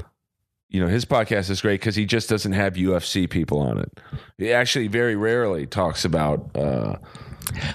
you 0.72 0.80
know, 0.80 0.88
his 0.88 1.03
podcast 1.03 1.49
is 1.49 1.61
great 1.61 1.81
because 1.81 1.95
he 1.95 2.06
just 2.06 2.30
doesn't 2.30 2.53
have 2.53 2.73
UFC 2.76 3.30
people 3.30 3.60
on 3.60 3.77
it. 3.77 3.99
He 4.38 4.53
actually 4.53 4.88
very 4.88 5.18
rarely 5.18 5.68
talks 5.68 6.06
about. 6.06 6.49
Uh, 6.56 6.95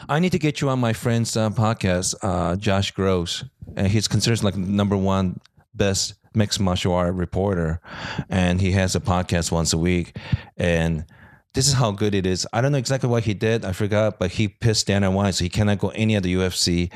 I 0.09 0.19
need 0.19 0.33
to 0.33 0.39
get 0.39 0.63
you 0.63 0.71
on 0.71 0.81
my 0.81 0.95
friend's 0.95 1.37
uh, 1.37 1.51
podcast, 1.51 2.15
uh, 2.23 2.57
Josh 2.57 2.93
Gross. 2.93 3.45
And 3.77 3.89
he's 3.89 4.09
considered 4.09 4.43
like 4.43 4.57
number 4.57 4.97
one 4.97 5.39
best 5.75 6.15
mixed 6.35 6.59
martial 6.59 6.95
art 6.95 7.15
reporter. 7.15 7.83
And 8.31 8.63
he 8.63 8.73
has 8.73 8.97
a 8.97 9.01
podcast 9.01 9.53
once 9.53 9.75
a 9.75 9.79
week. 9.79 10.17
And 10.57 11.05
this 11.53 11.69
is 11.69 11.75
how 11.75 11.91
good 11.91 12.15
it 12.15 12.25
is. 12.25 12.47
I 12.55 12.63
don't 12.63 12.73
know 12.73 12.79
exactly 12.79 13.11
what 13.11 13.25
he 13.25 13.35
did. 13.35 13.67
I 13.67 13.73
forgot, 13.73 14.19
but 14.19 14.31
he 14.31 14.49
pissed 14.49 14.87
Dana 14.87 15.11
White, 15.11 15.35
so 15.35 15.45
he 15.45 15.51
cannot 15.51 15.79
go 15.79 15.89
any 15.89 16.15
of 16.15 16.23
the 16.23 16.35
UFC 16.35 16.91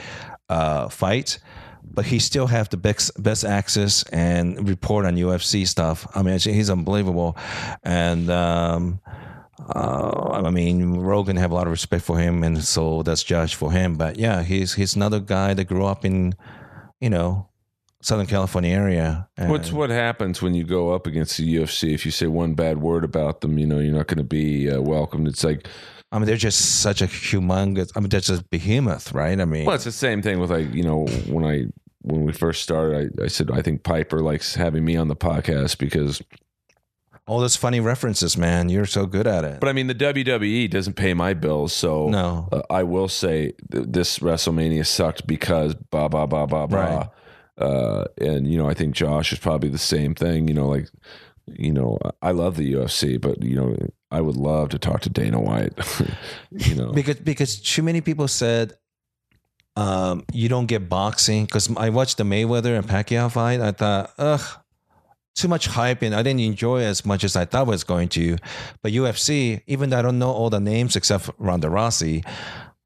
uh, 0.49 0.89
fights. 0.89 1.39
But 1.83 2.07
he 2.07 2.19
still 2.19 2.47
have 2.47 2.69
the 2.71 2.77
best 2.77 3.11
best 3.23 3.45
access 3.45 4.03
and 4.05 4.69
report 4.69 5.07
on 5.07 5.17
UFC 5.17 5.67
stuff. 5.67 6.07
I 6.15 6.23
mean, 6.23 6.39
he's 6.39 6.71
unbelievable, 6.71 7.37
and 7.83 8.31
um, 8.31 9.01
uh, 9.75 10.41
I 10.45 10.51
mean, 10.51 10.99
Rogan 10.99 11.37
have 11.37 11.51
a 11.51 11.55
lot 11.55 11.67
of 11.67 11.71
respect 11.71 12.05
for 12.05 12.19
him, 12.19 12.43
and 12.43 12.63
so 12.63 13.03
that's 13.03 13.23
Josh 13.23 13.55
for 13.55 13.71
him. 13.71 13.95
But 13.97 14.19
yeah, 14.19 14.43
he's 14.43 14.75
he's 14.75 14.97
another 14.97 15.21
guy 15.21 15.55
that 15.55 15.65
grew 15.65 15.85
up 15.85 16.05
in, 16.05 16.35
you 17.01 17.11
know, 17.11 17.49
Southern 18.03 18.27
California 18.27 18.75
area. 18.75 19.29
What's 19.37 19.73
what 19.73 19.91
happens 19.91 20.41
when 20.41 20.55
you 20.55 20.65
go 20.65 20.93
up 20.93 21.07
against 21.07 21.37
the 21.37 21.57
UFC? 21.57 21.93
If 21.93 22.07
you 22.07 22.13
say 22.13 22.27
one 22.27 22.55
bad 22.55 22.79
word 22.79 23.05
about 23.05 23.43
them, 23.43 23.59
you 23.59 23.67
know 23.67 23.79
you're 23.79 23.95
not 23.95 24.07
going 24.07 24.19
to 24.19 24.25
be 24.25 24.71
uh, 24.71 24.81
welcomed. 24.81 25.29
It's 25.29 25.45
like, 25.45 25.69
I 26.13 26.19
mean, 26.19 26.27
they're 26.27 26.37
just 26.37 26.81
such 26.81 27.03
a 27.03 27.07
humongous. 27.07 27.91
I 27.97 28.01
mean, 28.01 28.09
they're 28.09 28.21
just 28.21 28.51
behemoth, 28.51 29.13
right? 29.13 29.41
I 29.41 29.45
mean, 29.45 29.65
well, 29.67 29.77
it's 29.77 29.85
the 29.85 29.93
same 29.93 30.23
thing 30.23 30.41
with 30.41 30.51
like 30.51 30.73
you 30.75 30.83
know 30.83 31.07
when 31.29 31.45
I 31.45 31.67
when 32.03 32.25
we 32.25 32.33
first 32.33 32.63
started, 32.63 33.15
I, 33.21 33.25
I 33.25 33.29
said 33.29 33.51
I 33.51 33.63
think 33.63 33.83
Piper 33.85 34.21
likes 34.21 34.55
having 34.55 34.85
me 34.85 34.97
on 34.97 35.09
the 35.09 35.15
podcast 35.17 35.79
because, 35.79 36.21
all 37.27 37.39
those 37.39 37.55
funny 37.55 37.79
references, 37.79 38.37
man. 38.37 38.69
You're 38.71 38.87
so 38.87 39.07
good 39.07 39.27
at 39.29 39.45
it. 39.45 39.61
but 39.61 39.69
I 39.69 39.73
mean 39.73 39.87
the 39.87 39.95
WWE 39.95 40.69
doesn't 40.69 40.95
pay 40.95 41.15
my 41.15 41.33
bills, 41.35 41.73
so 41.73 42.09
No. 42.09 42.49
uh, 42.51 42.63
I 42.71 42.83
will 42.83 43.07
say 43.09 43.53
th- 43.71 43.87
this 43.89 44.19
WrestleMania 44.19 44.85
sucked 44.87 45.27
because 45.29 45.75
blah 45.75 46.09
blah 46.09 46.27
blah 46.27 46.47
blah 46.47 46.67
blah. 46.67 46.79
Right. 46.99 47.09
Uh, 47.59 48.05
and 48.21 48.51
you 48.51 48.59
know 48.59 48.69
I 48.69 48.75
think 48.75 48.95
Josh 48.97 49.33
is 49.33 49.39
probably 49.39 49.69
the 49.69 49.79
same 49.79 50.15
thing. 50.15 50.49
You 50.49 50.55
know, 50.55 50.67
like 50.69 50.89
you 51.59 51.73
know 51.73 51.99
I 52.23 52.33
love 52.33 52.57
the 52.57 52.73
UFC, 52.73 53.21
but 53.21 53.43
you 53.43 53.57
know 53.57 53.77
I 54.11 54.21
would 54.21 54.37
love 54.37 54.71
to 54.71 54.79
talk 54.79 55.01
to 55.03 55.11
Dana 55.11 55.41
White. 55.41 55.73
you 56.51 56.75
know, 56.75 56.93
because 56.93 57.17
because 57.17 57.61
too 57.61 57.83
many 57.83 58.01
people 58.01 58.29
said 58.29 58.75
um, 59.77 60.25
you 60.33 60.49
don't 60.49 60.67
get 60.67 60.89
boxing 60.89 61.45
because 61.45 61.75
I 61.77 61.91
watched 61.91 62.19
the 62.19 62.25
Mayweather 62.25 62.77
and 62.77 62.87
Pacquiao 62.87 63.31
fight. 63.31 63.61
I 63.61 63.73
thought, 63.73 64.13
ugh, 64.19 64.43
too 65.35 65.49
much 65.49 65.67
hype, 65.67 66.03
and 66.03 66.15
I 66.15 66.23
didn't 66.23 66.41
enjoy 66.41 66.81
as 66.83 67.07
much 67.07 67.25
as 67.25 67.37
I 67.37 67.45
thought 67.45 67.61
I 67.61 67.71
was 67.71 67.85
going 67.85 68.09
to. 68.11 68.37
But 68.83 68.93
UFC, 68.93 69.63
even 69.67 69.91
though 69.91 69.99
I 69.99 70.03
don't 70.03 70.19
know 70.19 70.31
all 70.31 70.51
the 70.51 70.61
names 70.61 70.97
except 70.97 71.31
Ronda 71.39 71.69
Rousey, 71.69 72.27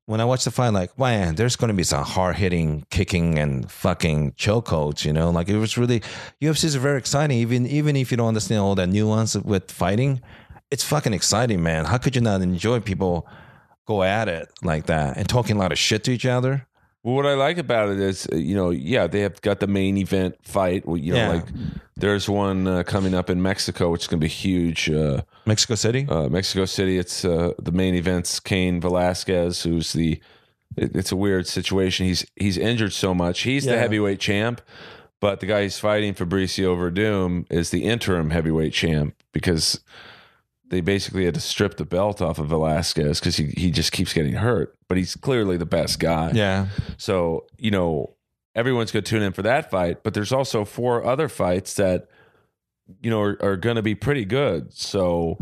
when 0.06 0.20
I 0.20 0.24
watched 0.24 0.44
the 0.44 0.51
fight, 0.51 0.70
like, 0.70 0.98
man, 0.98 1.35
there's 1.35 1.56
going 1.56 1.68
to 1.68 1.74
be 1.74 1.82
some 1.82 2.05
hard 2.05 2.36
hitting, 2.36 2.86
kicking, 2.90 3.39
and 3.39 3.70
fucking 3.70 4.32
chokeholds. 4.32 5.05
You 5.05 5.12
know, 5.12 5.31
like 5.31 5.48
it 5.48 5.59
was 5.59 5.78
really 5.78 6.01
UFC 6.43 6.64
is 6.64 6.74
very 6.74 6.98
exciting. 6.98 7.39
Even 7.39 7.66
even 7.66 7.97
if 7.97 8.10
you 8.10 8.16
don't 8.16 8.28
understand 8.28 8.60
all 8.60 8.74
the 8.74 8.86
nuance 8.86 9.35
with 9.36 9.70
fighting, 9.70 10.20
it's 10.70 10.85
fucking 10.85 11.12
exciting, 11.12 11.62
man. 11.62 11.85
How 11.86 11.98
could 11.98 12.14
you 12.14 12.22
not 12.22 12.43
enjoy 12.43 12.81
people? 12.81 13.26
go 13.86 14.02
at 14.02 14.28
it 14.28 14.48
like 14.62 14.86
that 14.86 15.16
and 15.16 15.28
talking 15.28 15.56
a 15.56 15.59
lot 15.59 15.72
of 15.72 15.78
shit 15.78 16.05
to 16.05 16.12
each 16.12 16.26
other. 16.26 16.66
Well, 17.05 17.14
what 17.16 17.26
I 17.26 17.35
like 17.35 17.59
about 17.59 17.90
it 17.90 18.01
is, 18.01 18.26
uh, 18.32 18.36
you 18.36 18.55
know, 18.56 18.70
yeah, 18.70 19.06
they 19.06 19.20
have 19.20 19.40
got 19.43 19.60
the 19.60 19.66
main 19.66 19.97
event 19.98 20.36
fight. 20.43 20.86
well, 20.86 20.97
You 20.97 21.12
know, 21.12 21.18
Yeah. 21.18 21.28
like 21.28 21.47
there's 21.97 22.28
one 22.31 22.66
uh, 22.66 22.82
coming 22.82 23.14
up 23.14 23.28
in 23.31 23.40
Mexico, 23.43 23.90
which 23.90 24.02
is 24.02 24.06
going 24.09 24.20
to 24.20 24.24
be 24.24 24.28
huge. 24.28 24.89
Uh, 24.90 25.20
Mexico 25.44 25.74
City. 25.74 26.06
uh, 26.09 26.28
Mexico 26.31 26.64
City. 26.64 26.97
It's 26.98 27.24
uh, 27.24 27.52
the 27.62 27.72
main 27.72 27.94
event's 27.94 28.40
Cain 28.40 28.81
Velasquez, 28.81 29.62
who's 29.62 29.93
the. 29.93 30.18
It, 30.76 30.97
it's 30.97 31.12
a 31.12 31.16
weird 31.16 31.47
situation. 31.47 32.06
He's 32.06 32.24
he's 32.36 32.56
injured 32.59 32.94
so 32.94 33.14
much. 33.14 33.43
He's 33.43 33.64
the 33.66 33.78
heavyweight 33.78 34.18
champ, 34.18 34.60
but 35.20 35.40
the 35.40 35.47
guy 35.47 35.62
he's 35.64 35.78
fighting, 35.78 36.14
Fabricio 36.14 36.74
Werdum, 36.76 37.44
is 37.51 37.68
the 37.70 37.85
interim 37.85 38.31
heavyweight 38.31 38.72
champ 38.72 39.14
because 39.32 39.81
they 40.68 40.80
basically 40.80 41.24
had 41.24 41.34
to 41.34 41.40
strip 41.40 41.76
the 41.76 41.84
belt 41.84 42.20
off 42.22 42.38
of 42.38 42.46
Velasquez 42.48 43.20
because 43.20 43.36
he 43.36 43.46
he 43.56 43.70
just 43.70 43.92
keeps 43.92 44.12
getting 44.12 44.34
hurt. 44.34 44.76
But 44.88 44.98
he's 44.98 45.14
clearly 45.16 45.56
the 45.56 45.66
best 45.66 45.98
guy. 46.00 46.30
yeah, 46.34 46.66
So, 46.96 47.46
you 47.58 47.70
know, 47.70 48.14
everyone's 48.54 48.90
going 48.92 49.02
to 49.04 49.08
tune 49.10 49.22
in 49.22 49.32
for 49.32 49.42
that 49.42 49.70
fight, 49.70 50.02
but 50.02 50.14
there's 50.14 50.32
also 50.32 50.64
four 50.64 51.04
other 51.04 51.28
fights 51.28 51.74
that, 51.74 52.08
you 53.02 53.10
know, 53.10 53.20
are, 53.20 53.38
are 53.42 53.56
going 53.56 53.76
to 53.76 53.82
be 53.82 53.94
pretty 53.94 54.24
good. 54.24 54.72
So, 54.72 55.38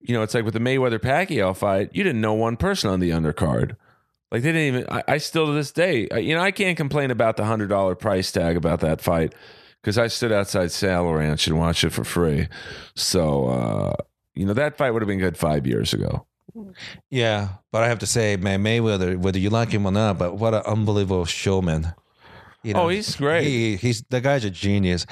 you 0.00 0.14
know, 0.14 0.22
it's 0.22 0.34
like 0.34 0.44
with 0.44 0.54
the 0.54 0.60
Mayweather 0.60 0.98
Pacquiao 0.98 1.56
fight, 1.56 1.90
you 1.92 2.02
didn't 2.02 2.20
know 2.20 2.34
one 2.34 2.56
person 2.56 2.90
on 2.90 3.00
the 3.00 3.10
undercard. 3.10 3.76
Like 4.30 4.42
they 4.42 4.52
didn't 4.52 4.74
even, 4.76 4.86
I, 4.90 5.02
I 5.08 5.18
still 5.18 5.46
to 5.46 5.52
this 5.52 5.70
day, 5.72 6.08
I- 6.12 6.18
you 6.18 6.34
know, 6.34 6.42
I 6.42 6.50
can't 6.50 6.76
complain 6.76 7.10
about 7.10 7.36
the 7.36 7.44
$100 7.44 7.98
price 7.98 8.30
tag 8.32 8.56
about 8.56 8.80
that 8.80 9.00
fight 9.00 9.34
because 9.80 9.96
I 9.98 10.08
stood 10.08 10.32
outside 10.32 10.70
Saddle 10.72 11.14
Ranch 11.14 11.46
and 11.46 11.58
watched 11.58 11.84
it 11.84 11.90
for 11.90 12.04
free. 12.04 12.48
So, 12.94 13.46
uh, 13.48 13.92
you 14.38 14.46
know, 14.46 14.54
that 14.54 14.78
fight 14.78 14.92
would 14.92 15.02
have 15.02 15.08
been 15.08 15.18
good 15.18 15.36
five 15.36 15.66
years 15.66 15.92
ago. 15.92 16.26
Yeah, 17.10 17.48
but 17.72 17.82
I 17.82 17.88
have 17.88 17.98
to 18.00 18.06
say, 18.06 18.36
man, 18.36 18.62
Mayweather, 18.62 19.16
whether 19.16 19.38
you 19.38 19.50
like 19.50 19.70
him 19.70 19.86
or 19.86 19.92
not, 19.92 20.18
but 20.18 20.36
what 20.36 20.54
an 20.54 20.62
unbelievable 20.66 21.24
showman. 21.24 21.92
You 22.62 22.74
Oh, 22.74 22.88
he's 22.88 23.14
great. 23.16 23.44
He, 23.44 23.76
he's 23.76 24.02
the 24.10 24.20
guy's 24.20 24.44
a 24.44 24.50
genius. 24.50 25.06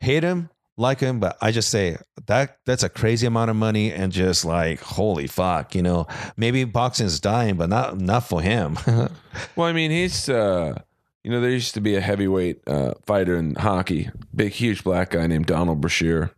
Hate 0.00 0.22
him, 0.22 0.50
like 0.76 1.00
him, 1.00 1.20
but 1.20 1.36
I 1.40 1.52
just 1.52 1.70
say 1.70 1.96
that 2.26 2.58
that's 2.66 2.82
a 2.82 2.88
crazy 2.88 3.26
amount 3.26 3.50
of 3.50 3.56
money 3.56 3.92
and 3.92 4.12
just 4.12 4.44
like 4.44 4.80
holy 4.80 5.26
fuck, 5.26 5.74
you 5.74 5.82
know. 5.82 6.06
Maybe 6.36 6.64
boxing 6.64 7.06
is 7.06 7.20
dying, 7.20 7.56
but 7.56 7.68
not 7.68 8.00
not 8.00 8.24
for 8.24 8.40
him. 8.42 8.78
Well, 9.56 9.68
I 9.68 9.72
mean, 9.72 9.90
he's 9.90 10.28
uh, 10.28 10.74
you 11.22 11.30
know 11.30 11.40
there 11.40 11.50
used 11.50 11.74
to 11.74 11.80
be 11.80 11.94
a 11.94 12.00
heavyweight 12.00 12.66
uh, 12.66 12.94
fighter 13.06 13.36
in 13.36 13.54
hockey, 13.54 14.10
big, 14.34 14.52
huge 14.52 14.82
black 14.84 15.10
guy 15.10 15.26
named 15.26 15.46
Donald 15.46 15.80
Brashear, 15.80 16.32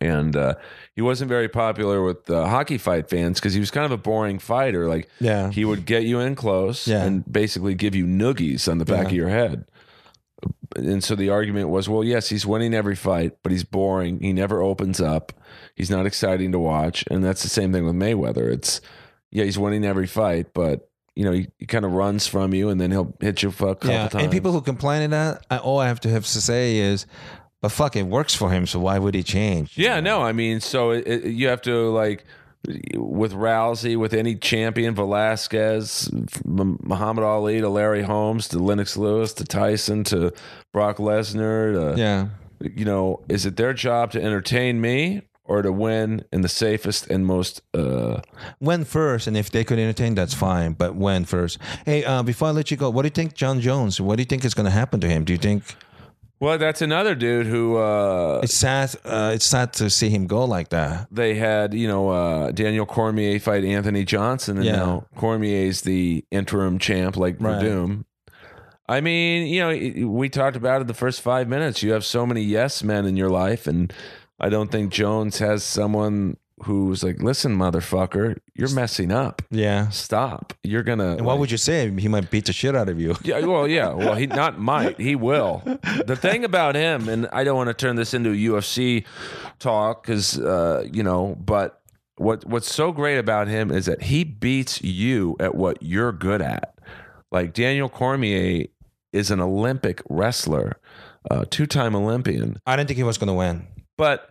and 0.00 0.36
uh, 0.36 0.54
he 0.94 1.02
wasn't 1.02 1.28
very 1.28 1.48
popular 1.48 2.02
with 2.02 2.28
uh, 2.30 2.46
hockey 2.46 2.78
fight 2.78 3.08
fans 3.08 3.38
because 3.40 3.54
he 3.54 3.60
was 3.60 3.70
kind 3.70 3.86
of 3.86 3.92
a 3.92 3.96
boring 3.96 4.38
fighter. 4.38 4.88
Like, 4.88 5.08
Yeah. 5.20 5.50
he 5.50 5.64
would 5.64 5.86
get 5.86 6.04
you 6.04 6.20
in 6.20 6.34
close 6.34 6.86
Yeah. 6.86 7.04
and 7.04 7.30
basically 7.30 7.74
give 7.74 7.94
you 7.94 8.06
noogies 8.06 8.70
on 8.70 8.78
the 8.78 8.84
back 8.84 9.04
Yeah. 9.04 9.06
of 9.08 9.12
your 9.12 9.28
head. 9.28 9.64
And 10.74 11.02
so 11.02 11.14
the 11.14 11.30
argument 11.30 11.68
was, 11.70 11.88
well, 11.88 12.04
yes, 12.04 12.28
he's 12.28 12.44
winning 12.44 12.74
every 12.74 12.96
fight, 12.96 13.38
but 13.42 13.50
he's 13.52 13.64
boring. 13.64 14.20
He 14.20 14.32
never 14.32 14.60
opens 14.60 15.00
up. 15.00 15.32
He's 15.74 15.90
not 15.90 16.04
exciting 16.06 16.52
to 16.52 16.58
watch, 16.58 17.04
and 17.10 17.24
that's 17.24 17.42
the 17.42 17.48
same 17.48 17.72
thing 17.72 17.84
with 17.86 17.94
Mayweather. 17.94 18.52
It's 18.52 18.80
yeah, 19.30 19.44
he's 19.44 19.58
winning 19.58 19.84
every 19.84 20.06
fight, 20.06 20.52
but 20.54 20.88
you 21.14 21.24
know 21.24 21.32
he, 21.32 21.48
he 21.58 21.66
kind 21.66 21.84
of 21.86 21.92
runs 21.92 22.26
from 22.26 22.52
you, 22.52 22.68
and 22.68 22.78
then 22.80 22.90
he'll 22.90 23.14
hit 23.20 23.42
you 23.42 23.48
a 23.48 23.52
couple 23.52 23.88
yeah, 23.90 24.08
times. 24.08 24.24
and 24.24 24.32
people 24.32 24.52
who 24.52 24.60
complain 24.60 25.08
that, 25.10 25.46
I, 25.50 25.58
all 25.58 25.78
I 25.78 25.88
have 25.88 26.00
to 26.00 26.10
have 26.10 26.24
to 26.24 26.40
say 26.42 26.76
is, 26.78 27.06
but 27.62 27.70
fuck, 27.72 27.96
it 27.96 28.04
works 28.04 28.34
for 28.34 28.50
him, 28.50 28.66
so 28.66 28.78
why 28.80 28.98
would 28.98 29.14
he 29.14 29.22
change? 29.22 29.76
Yeah, 29.76 30.00
no, 30.00 30.22
I 30.22 30.32
mean, 30.32 30.60
so 30.60 30.90
it, 30.90 31.06
it, 31.06 31.24
you 31.26 31.48
have 31.48 31.62
to 31.62 31.90
like 31.90 32.24
with 32.94 33.32
Rousey, 33.32 33.96
with 33.96 34.12
any 34.12 34.34
champion, 34.34 34.94
Velasquez, 34.94 36.10
Muhammad 36.44 37.24
Ali 37.24 37.60
to 37.60 37.68
Larry 37.68 38.02
Holmes 38.02 38.48
to 38.48 38.58
Lennox 38.58 38.96
Lewis 38.96 39.32
to 39.34 39.44
Tyson 39.44 40.04
to 40.04 40.32
Brock 40.72 40.96
Lesnar. 40.98 41.94
To, 41.94 42.00
Yeah. 42.00 42.28
You 42.60 42.84
know, 42.86 43.20
is 43.28 43.44
it 43.46 43.56
their 43.56 43.72
job 43.74 44.12
to 44.12 44.22
entertain 44.22 44.80
me 44.80 45.22
or 45.44 45.60
to 45.62 45.70
win 45.70 46.24
in 46.32 46.40
the 46.40 46.48
safest 46.48 47.06
and 47.08 47.26
most? 47.26 47.60
uh 47.74 48.20
When 48.58 48.84
first, 48.84 49.26
and 49.26 49.36
if 49.36 49.50
they 49.50 49.62
could 49.62 49.78
entertain, 49.78 50.14
that's 50.14 50.34
fine. 50.34 50.72
But 50.72 50.96
when 50.96 51.24
first? 51.26 51.58
Hey, 51.84 52.02
uh, 52.04 52.22
before 52.22 52.48
I 52.48 52.50
let 52.52 52.70
you 52.70 52.76
go, 52.78 52.88
what 52.90 53.02
do 53.02 53.06
you 53.06 53.10
think, 53.10 53.34
Jon 53.34 53.60
Jones? 53.60 54.00
What 54.00 54.16
do 54.16 54.22
you 54.22 54.26
think 54.26 54.44
is 54.44 54.54
going 54.54 54.64
to 54.64 54.70
happen 54.72 55.00
to 55.00 55.06
him? 55.08 55.24
Do 55.24 55.32
you 55.34 55.38
think 55.38 55.62
Well, 56.38 56.58
that's 56.58 56.82
another 56.82 57.14
dude 57.14 57.46
who 57.46 57.76
uh 57.78 58.40
it's 58.42 58.54
sad? 58.54 58.94
Uh, 59.04 59.32
it's 59.34 59.46
sad 59.46 59.72
to 59.74 59.88
see 59.88 60.10
him 60.10 60.26
go 60.26 60.44
like 60.44 60.68
that. 60.68 61.08
they 61.10 61.34
had, 61.34 61.72
you 61.72 61.88
know, 61.88 62.10
uh 62.10 62.50
Daniel 62.52 62.84
Cormier 62.86 63.38
fight 63.40 63.64
Anthony 63.64 64.04
Johnson, 64.04 64.56
and 64.58 64.66
Yeah. 64.66 64.76
now 64.76 65.06
Cormier's 65.16 65.80
the 65.82 66.24
interim 66.30 66.78
champ, 66.78 67.16
like 67.16 67.36
Right. 67.40 67.62
Werdum. 67.62 68.04
I 68.88 69.00
mean, 69.00 69.46
you 69.48 69.60
know, 69.60 70.08
we 70.08 70.28
talked 70.28 70.56
about 70.56 70.80
it 70.80 70.86
the 70.86 70.94
first 70.94 71.20
five 71.20 71.48
minutes. 71.48 71.82
You 71.82 71.92
have 71.92 72.04
so 72.04 72.24
many 72.26 72.42
yes 72.42 72.84
men 72.84 73.04
in 73.06 73.16
your 73.16 73.30
life, 73.30 73.66
and 73.66 73.92
I 74.38 74.48
don't 74.48 74.70
think 74.70 74.92
Jones 74.92 75.38
has 75.38 75.64
someone 75.64 76.36
who's 76.64 77.02
like, 77.02 77.22
"Listen, 77.22 77.56
motherfucker, 77.56 78.38
you're 78.54 78.72
messing 78.74 79.12
up. 79.12 79.42
Yeah. 79.50 79.88
Stop. 79.90 80.54
You're 80.62 80.82
gonna." 80.82 81.16
And 81.16 81.26
what 81.26 81.38
would 81.38 81.50
you 81.50 81.56
say? 81.58 81.90
He 81.98 82.08
might 82.08 82.30
beat 82.30 82.46
the 82.46 82.52
shit 82.52 82.74
out 82.74 82.88
of 82.88 83.00
you. 83.00 83.14
Yeah, 83.24 83.40
well, 83.40 83.66
yeah. 83.66 83.92
Well, 83.92 84.14
he 84.14 84.26
not 84.26 84.58
might. 84.58 85.00
He 85.00 85.16
will. 85.16 85.62
The 86.06 86.16
thing 86.16 86.44
about 86.44 86.74
him, 86.76 87.08
and 87.08 87.26
I 87.32 87.44
don't 87.44 87.56
want 87.56 87.68
to 87.68 87.74
turn 87.74 87.96
this 87.96 88.14
into 88.14 88.30
a 88.30 88.34
UFC 88.34 89.04
talk 89.58 90.02
because 90.04 90.38
uh, 90.38 90.86
you 90.92 91.02
know, 91.02 91.36
but 91.40 91.80
what 92.16 92.44
what's 92.46 92.72
so 92.72 92.92
great 92.92 93.18
about 93.18 93.48
him 93.48 93.70
is 93.70 93.86
that 93.86 94.02
he 94.02 94.24
beats 94.24 94.82
you 94.82 95.36
at 95.40 95.54
what 95.54 95.82
you're 95.82 96.12
good 96.12 96.40
at. 96.40 96.78
Like 97.32 97.52
Daniel 97.52 97.88
Cormier 97.88 98.66
is 99.12 99.30
an 99.30 99.40
Olympic 99.40 100.02
wrestler, 100.08 100.78
uh, 101.30 101.44
two-time 101.50 101.94
Olympian. 101.96 102.60
I 102.66 102.76
didn't 102.76 102.88
think 102.88 102.98
he 102.98 103.02
was 103.02 103.18
going 103.18 103.28
to 103.28 103.34
win. 103.34 103.66
But 103.98 104.30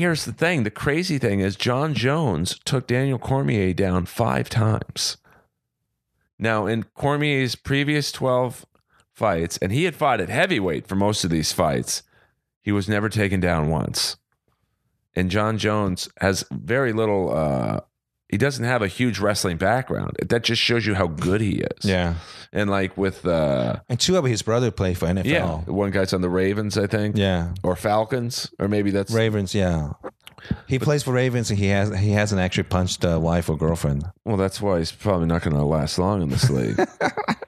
here's 0.00 0.24
the 0.24 0.32
thing: 0.32 0.64
the 0.64 0.70
crazy 0.70 1.18
thing 1.18 1.40
is 1.40 1.54
Jon 1.54 1.94
Jones 1.94 2.58
took 2.64 2.86
Daniel 2.86 3.18
Cormier 3.18 3.72
down 3.72 4.06
five 4.06 4.48
times. 4.48 5.18
Now, 6.38 6.66
in 6.66 6.84
Cormier's 6.94 7.54
previous 7.54 8.10
twelve 8.10 8.66
fights, 9.12 9.58
and 9.58 9.70
he 9.70 9.84
had 9.84 9.94
fought 9.94 10.20
at 10.20 10.28
heavyweight 10.28 10.86
for 10.86 10.96
most 10.96 11.22
of 11.22 11.30
these 11.30 11.52
fights, 11.52 12.02
he 12.62 12.72
was 12.72 12.88
never 12.88 13.08
taken 13.08 13.38
down 13.38 13.68
once. 13.68 14.16
And 15.14 15.30
Jon 15.30 15.58
Jones 15.58 16.08
has 16.20 16.44
very 16.50 16.92
little. 16.92 17.32
Uh, 17.32 17.80
he 18.30 18.38
doesn't 18.38 18.64
have 18.64 18.80
a 18.82 18.86
huge 18.88 19.18
wrestling 19.18 19.56
background. 19.56 20.16
That 20.28 20.42
just 20.44 20.62
shows 20.62 20.86
you 20.86 20.94
how 20.94 21.08
good 21.08 21.40
he 21.40 21.60
is. 21.62 21.84
Yeah. 21.84 22.14
And 22.52 22.70
like 22.70 22.96
with, 22.96 23.26
uh, 23.26 23.76
And 23.88 23.98
two 24.00 24.16
of 24.16 24.24
his 24.24 24.42
brother 24.42 24.70
play 24.70 24.94
for 24.94 25.06
NFL. 25.06 25.24
yeah, 25.26 25.56
one 25.66 25.90
guy's 25.90 26.12
on 26.12 26.20
the 26.20 26.28
Ravens, 26.30 26.76
I 26.78 26.86
think, 26.86 27.16
Yeah. 27.16 27.54
or 27.62 27.76
Falcons, 27.76 28.50
or 28.58 28.68
maybe 28.68 28.90
that's 28.90 29.12
Ravens, 29.12 29.54
yeah. 29.54 29.90
He 30.66 30.78
plays 30.78 31.02
for 31.02 31.12
Ravens 31.12 31.50
and 31.50 31.58
he 31.58 31.66
has 31.66 31.96
he 31.98 32.10
hasn't 32.10 32.40
actually 32.40 32.64
punched 32.64 33.04
a 33.04 33.18
wife 33.18 33.48
or 33.48 33.56
girlfriend. 33.56 34.04
Well, 34.24 34.36
that's 34.36 34.60
why 34.60 34.78
he's 34.78 34.92
probably 34.92 35.26
not 35.26 35.42
going 35.42 35.56
to 35.56 35.62
last 35.64 35.98
long 35.98 36.22
in 36.22 36.28
this 36.28 36.48
league. 36.50 36.76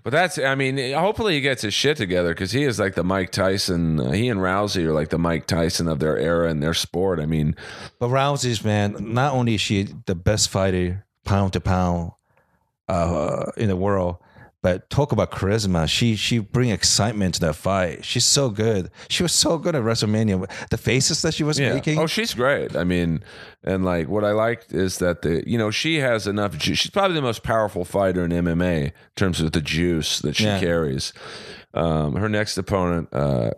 but 0.02 0.10
that's, 0.10 0.38
I 0.38 0.54
mean, 0.54 0.92
hopefully 0.94 1.34
he 1.34 1.40
gets 1.40 1.62
his 1.62 1.74
shit 1.74 1.96
together 1.96 2.30
because 2.30 2.52
he 2.52 2.64
is 2.64 2.78
like 2.78 2.94
the 2.94 3.04
Mike 3.04 3.30
Tyson. 3.30 4.00
Uh, 4.00 4.10
he 4.12 4.28
and 4.28 4.40
Rousey 4.40 4.84
are 4.84 4.92
like 4.92 5.10
the 5.10 5.18
Mike 5.18 5.46
Tyson 5.46 5.88
of 5.88 5.98
their 5.98 6.18
era 6.18 6.48
and 6.50 6.62
their 6.62 6.74
sport. 6.74 7.20
I 7.20 7.26
mean, 7.26 7.54
But 7.98 8.08
Rousey's 8.08 8.64
man, 8.64 8.96
not 9.00 9.32
only 9.32 9.54
is 9.54 9.60
she 9.60 9.88
the 10.06 10.14
best 10.14 10.48
fighter 10.50 11.04
pound 11.24 11.52
to 11.52 11.60
pound 11.60 12.12
uh, 12.88 13.52
in 13.56 13.68
the 13.68 13.76
world, 13.76 14.16
but 14.62 14.88
talk 14.90 15.12
about 15.12 15.30
charisma. 15.32 15.88
She 15.88 16.14
she 16.16 16.38
bring 16.38 16.70
excitement 16.70 17.34
to 17.34 17.40
that 17.40 17.54
fight. 17.56 18.04
She's 18.04 18.24
so 18.24 18.48
good. 18.48 18.90
She 19.08 19.22
was 19.22 19.32
so 19.32 19.58
good 19.58 19.74
at 19.74 19.82
WrestleMania. 19.82 20.48
The 20.70 20.78
faces 20.78 21.22
that 21.22 21.34
she 21.34 21.42
was 21.44 21.58
yeah. 21.58 21.74
making. 21.74 21.98
Oh, 21.98 22.06
she's 22.06 22.32
great. 22.32 22.76
I 22.76 22.84
mean, 22.84 23.24
and 23.64 23.84
like 23.84 24.08
what 24.08 24.24
I 24.24 24.30
liked 24.32 24.72
is 24.72 24.98
that 24.98 25.22
the, 25.22 25.42
you 25.46 25.58
know, 25.58 25.70
she 25.70 25.96
has 25.96 26.26
enough. 26.26 26.56
Ju- 26.56 26.74
she's 26.74 26.90
probably 26.90 27.16
the 27.16 27.22
most 27.22 27.42
powerful 27.42 27.84
fighter 27.84 28.24
in 28.24 28.30
MMA 28.30 28.84
in 28.84 28.92
terms 29.16 29.40
of 29.40 29.52
the 29.52 29.60
juice 29.60 30.20
that 30.20 30.36
she 30.36 30.44
Yeah. 30.44 30.60
carries. 30.60 31.12
Um, 31.74 32.16
her 32.16 32.28
next 32.28 32.56
opponent, 32.58 33.08
uh, 33.12 33.50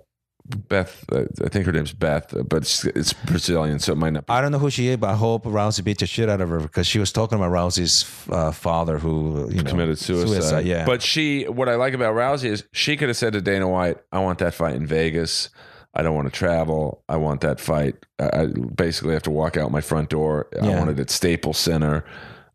Beth, 0.69 1.05
uh, 1.11 1.23
I 1.43 1.49
think 1.49 1.65
her 1.65 1.73
name's 1.73 1.93
Beth, 1.95 2.35
uh, 2.37 2.43
but 2.43 2.59
it's, 2.95 3.13
Brazilian, 3.15 3.79
so 3.79 3.93
it 3.93 3.97
might 3.97 4.13
not 4.13 4.27
be 4.27 4.33
I 4.33 4.43
don't 4.43 4.53
know 4.53 4.59
who 4.59 4.69
she 4.71 4.89
is, 4.89 4.99
but 4.99 5.09
I 5.09 5.15
hope 5.15 5.45
Rousey 5.45 5.83
beat 5.83 5.99
the 5.99 6.07
shit 6.07 6.29
out 6.29 6.43
of 6.43 6.51
her 6.51 6.61
because 6.61 6.87
she 6.87 6.99
was 6.99 7.13
talking 7.13 7.39
about 7.39 7.51
Rousey's 7.51 8.05
uh, 8.31 8.53
father 8.53 8.99
who 8.99 9.49
you 9.51 9.63
know, 9.63 9.71
committed 9.71 9.99
suicide. 9.99 10.67
Yeah, 10.67 10.85
But 10.85 11.01
she, 11.01 11.45
what 11.49 11.69
I 11.71 11.77
like 11.77 11.95
about 11.95 12.15
Rousey 12.15 12.51
is 12.51 12.65
she 12.73 12.97
could 12.99 13.09
have 13.09 13.17
said 13.17 13.33
to 13.33 13.41
Dana 13.41 13.67
White, 13.69 13.97
"I 14.13 14.19
want 14.19 14.39
that 14.41 14.53
fight 14.53 14.75
in 14.75 14.87
Vegas. 14.87 15.49
I 15.95 16.03
don't 16.03 16.15
want 16.15 16.27
to 16.27 16.37
travel. 16.37 17.03
I 17.09 17.17
want 17.17 17.41
that 17.43 17.59
fight. 17.59 17.97
I 18.19 18.25
I 18.43 18.47
basically 18.47 19.15
have 19.15 19.23
to 19.23 19.31
walk 19.31 19.57
out 19.57 19.71
my 19.71 19.81
front 19.81 20.11
door. 20.11 20.49
I 20.61 20.67
Yeah. 20.67 20.79
want 20.79 20.91
it 20.91 21.01
at 21.01 21.09
Staples 21.09 21.57
Center. 21.57 22.05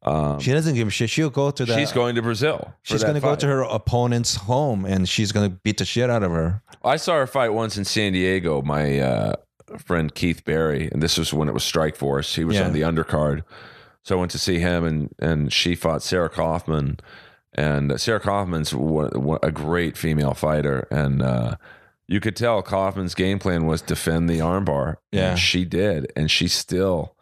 Um, 0.10 0.40
she 0.40 0.52
doesn't 0.52 0.76
give 0.76 0.88
a 0.88 0.92
shit. 0.92 1.10
She'll 1.10 1.30
go 1.30 1.52
to 1.52 1.66
the. 1.66 1.78
she's 1.78 1.92
going 1.92 2.16
to 2.16 2.22
Brazil. 2.22 2.74
She's 2.84 3.04
going 3.04 3.16
to 3.16 3.22
go 3.22 3.36
to 3.36 3.46
her 3.48 3.62
opponent's 3.62 4.36
home 4.36 4.86
and 4.86 5.08
she's 5.08 5.32
going 5.32 5.50
to 5.50 5.56
beat 5.64 5.78
the 5.78 5.86
shit 5.86 6.10
out 6.10 6.24
of 6.24 6.32
her. 6.32 6.62
I 6.84 6.96
saw 6.98 7.16
her 7.16 7.28
fight 7.28 7.50
once 7.50 7.78
in 7.78 7.86
San 7.86 8.14
Diego. 8.14 8.62
My 8.62 9.00
uh, 9.00 9.34
friend 9.78 10.14
Keith 10.16 10.44
Barry, 10.46 10.90
and 10.92 11.04
this 11.04 11.18
was 11.18 11.34
when 11.34 11.48
it 11.48 11.54
was 11.54 11.64
Strikeforce. 11.64 12.36
He 12.36 12.44
was 12.44 12.56
Yeah. 12.56 12.66
on 12.66 12.74
the 12.74 12.82
undercard, 12.82 13.44
so 14.04 14.16
I 14.16 14.20
went 14.20 14.32
to 14.32 14.40
see 14.40 14.60
him, 14.60 14.84
and 14.84 15.10
and 15.20 15.54
she 15.54 15.76
fought 15.76 16.02
Sarah 16.02 16.30
Kaufman, 16.30 16.98
and 17.54 18.00
Sarah 18.02 18.20
Kaufman's 18.20 18.74
a 18.74 19.52
great 19.52 19.98
female 19.98 20.34
fighter, 20.34 20.88
and 20.90 21.22
uh, 21.22 21.56
you 22.08 22.20
could 22.20 22.36
tell 22.36 22.62
Kaufman's 22.64 23.14
game 23.14 23.38
plan 23.38 23.66
was 23.68 23.82
defend 23.84 24.30
the 24.30 24.40
armbar. 24.40 24.96
Yeah. 25.12 25.32
and 25.32 25.40
she 25.40 25.66
did, 25.66 26.12
and 26.16 26.32
she 26.32 26.48
still. 26.48 27.16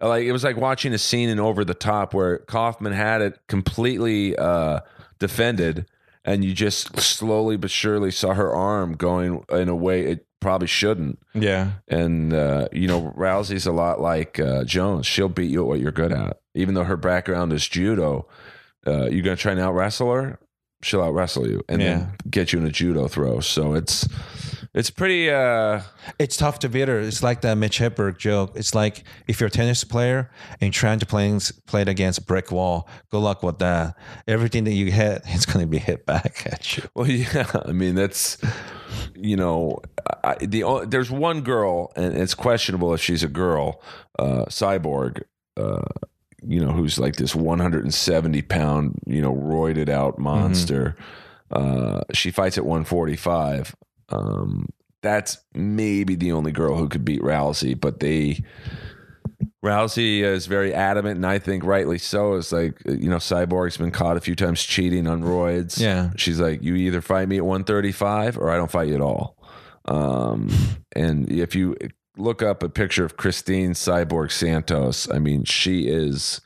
Like 0.00 0.24
it 0.24 0.32
was 0.32 0.44
like 0.44 0.56
watching 0.56 0.92
a 0.92 0.98
scene 0.98 1.28
in 1.28 1.38
Over 1.40 1.64
the 1.64 1.74
Top 1.74 2.12
where 2.14 2.38
Kaufman 2.38 2.92
had 2.92 3.22
it 3.22 3.38
completely 3.48 4.36
uh, 4.36 4.80
defended, 5.18 5.86
and 6.24 6.44
you 6.44 6.52
just 6.52 6.98
slowly 7.00 7.56
but 7.56 7.70
surely 7.70 8.10
saw 8.10 8.34
her 8.34 8.52
arm 8.54 8.94
going 8.94 9.44
in 9.50 9.68
a 9.68 9.76
way 9.76 10.02
it 10.06 10.26
probably 10.40 10.66
shouldn't. 10.68 11.18
Yeah. 11.32 11.72
And 11.88 12.32
uh, 12.34 12.68
you 12.72 12.86
know, 12.86 13.12
Rousey's 13.16 13.66
a 13.66 13.72
lot 13.72 14.00
like 14.00 14.38
uh, 14.38 14.64
Jones. 14.64 15.06
She'll 15.06 15.28
beat 15.30 15.50
you 15.50 15.62
at 15.62 15.66
what 15.68 15.80
you're 15.80 15.92
good 15.92 16.12
at, 16.12 16.40
even 16.54 16.74
though 16.74 16.84
her 16.84 16.96
background 16.98 17.52
is 17.52 17.66
judo. 17.66 18.26
Uh, 18.86 19.06
you're 19.06 19.22
gonna 19.22 19.36
try 19.36 19.52
and 19.52 19.60
out 19.60 19.72
wrestle 19.74 20.12
her. 20.12 20.38
She'll 20.82 21.02
out 21.02 21.14
wrestle 21.14 21.48
you 21.48 21.62
and 21.66 21.80
Yeah. 21.80 21.96
then 21.98 22.12
get 22.28 22.52
you 22.52 22.58
in 22.58 22.66
a 22.66 22.70
judo 22.70 23.08
throw. 23.08 23.40
So 23.40 23.72
it's 23.72 24.06
it's 24.74 24.90
pretty. 24.90 25.30
Uh, 25.30 25.82
It's 26.18 26.36
tough 26.36 26.58
to 26.60 26.68
beat 26.68 26.88
her. 26.88 27.00
It's 27.00 27.22
like 27.22 27.40
that 27.42 27.56
Mitch 27.56 27.78
Hedberg 27.78 28.18
joke. 28.18 28.52
It's 28.56 28.74
like 28.74 29.04
if 29.28 29.40
you're 29.40 29.48
a 29.48 29.50
tennis 29.50 29.84
player 29.84 30.30
and 30.60 30.72
trying 30.72 30.98
to 30.98 31.06
play, 31.06 31.38
play 31.66 31.82
it 31.82 31.88
against 31.88 32.18
a 32.18 32.22
brick 32.22 32.50
wall, 32.50 32.88
good 33.10 33.20
luck 33.20 33.42
with 33.42 33.58
that. 33.60 33.96
Everything 34.26 34.64
that 34.64 34.72
you 34.72 34.90
hit, 34.90 35.22
it's 35.26 35.46
going 35.46 35.64
to 35.64 35.70
be 35.70 35.78
hit 35.78 36.06
back 36.06 36.46
at 36.46 36.76
you. 36.76 36.82
Well, 36.94 37.08
yeah. 37.08 37.50
I 37.64 37.72
mean, 37.72 37.94
that's 37.94 38.38
you 39.14 39.36
know, 39.36 39.78
I, 40.22 40.34
the 40.36 40.86
there's 40.88 41.10
one 41.10 41.40
girl, 41.42 41.92
and 41.96 42.16
it's 42.16 42.34
questionable 42.34 42.92
if 42.94 43.00
she's 43.00 43.22
a 43.22 43.28
girl, 43.28 43.80
uh, 44.18 44.44
cyborg. 44.46 45.22
Uh, 45.56 45.82
you 46.46 46.62
know, 46.62 46.72
who's 46.72 46.98
like 46.98 47.16
this 47.16 47.34
170 47.34 48.42
pound, 48.42 48.98
you 49.06 49.22
know, 49.22 49.34
roided 49.34 49.88
out 49.88 50.18
monster. 50.18 50.94
Uh, 51.50 52.02
she 52.12 52.30
fights 52.30 52.58
at 52.58 52.66
145. 52.66 53.74
Um, 54.08 54.68
that's 55.02 55.38
maybe 55.54 56.14
the 56.14 56.32
only 56.32 56.52
girl 56.52 56.76
who 56.76 56.88
could 56.88 57.04
beat 57.04 57.20
Rousey, 57.22 57.78
but 57.78 58.00
they. 58.00 58.42
Rousey 59.64 60.20
is 60.20 60.46
very 60.46 60.74
adamant, 60.74 61.16
and 61.16 61.26
I 61.26 61.38
think 61.38 61.64
rightly 61.64 61.98
so. 61.98 62.34
It's 62.34 62.52
like 62.52 62.80
you 62.84 63.08
know, 63.08 63.16
Cyborg's 63.16 63.76
been 63.78 63.90
caught 63.90 64.16
a 64.16 64.20
few 64.20 64.34
times 64.34 64.62
cheating 64.62 65.06
on 65.06 65.22
roids. 65.22 65.80
Yeah. 65.80 66.10
she's 66.16 66.38
like, 66.38 66.62
you 66.62 66.74
either 66.74 67.00
fight 67.00 67.28
me 67.28 67.38
at 67.38 67.44
135 67.44 68.38
or 68.38 68.50
I 68.50 68.56
don't 68.56 68.70
fight 68.70 68.88
you 68.88 68.94
at 68.94 69.00
all. 69.00 69.36
Um, 69.86 70.50
and 70.94 71.30
if 71.30 71.54
you 71.54 71.76
look 72.16 72.42
up 72.42 72.62
a 72.62 72.68
picture 72.68 73.04
of 73.04 73.16
Christine 73.16 73.72
Cyborg 73.72 74.30
Santos, 74.32 75.10
I 75.10 75.18
mean, 75.18 75.44
she 75.44 75.88
is 75.88 76.40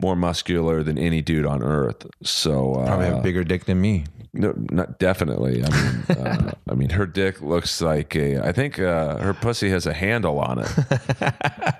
more 0.00 0.16
muscular 0.16 0.82
than 0.82 0.98
any 0.98 1.22
dude 1.22 1.46
on 1.46 1.62
earth. 1.62 2.06
So 2.22 2.74
uh, 2.74 2.86
Probably 2.86 3.06
have 3.06 3.18
a 3.18 3.22
bigger 3.22 3.44
dick 3.44 3.64
than 3.66 3.80
me. 3.80 4.04
No, 4.34 4.54
not 4.56 4.98
definitely. 4.98 5.62
I 5.62 5.68
mean, 5.68 6.04
uh, 6.18 6.52
I 6.68 6.74
mean, 6.74 6.90
her 6.90 7.06
dick 7.06 7.42
looks 7.42 7.82
like 7.82 8.16
a. 8.16 8.38
I 8.38 8.52
think 8.52 8.78
uh, 8.78 9.18
her 9.18 9.34
pussy 9.34 9.68
has 9.70 9.86
a 9.86 9.92
handle 9.92 10.38
on 10.40 10.60
it, 10.60 10.70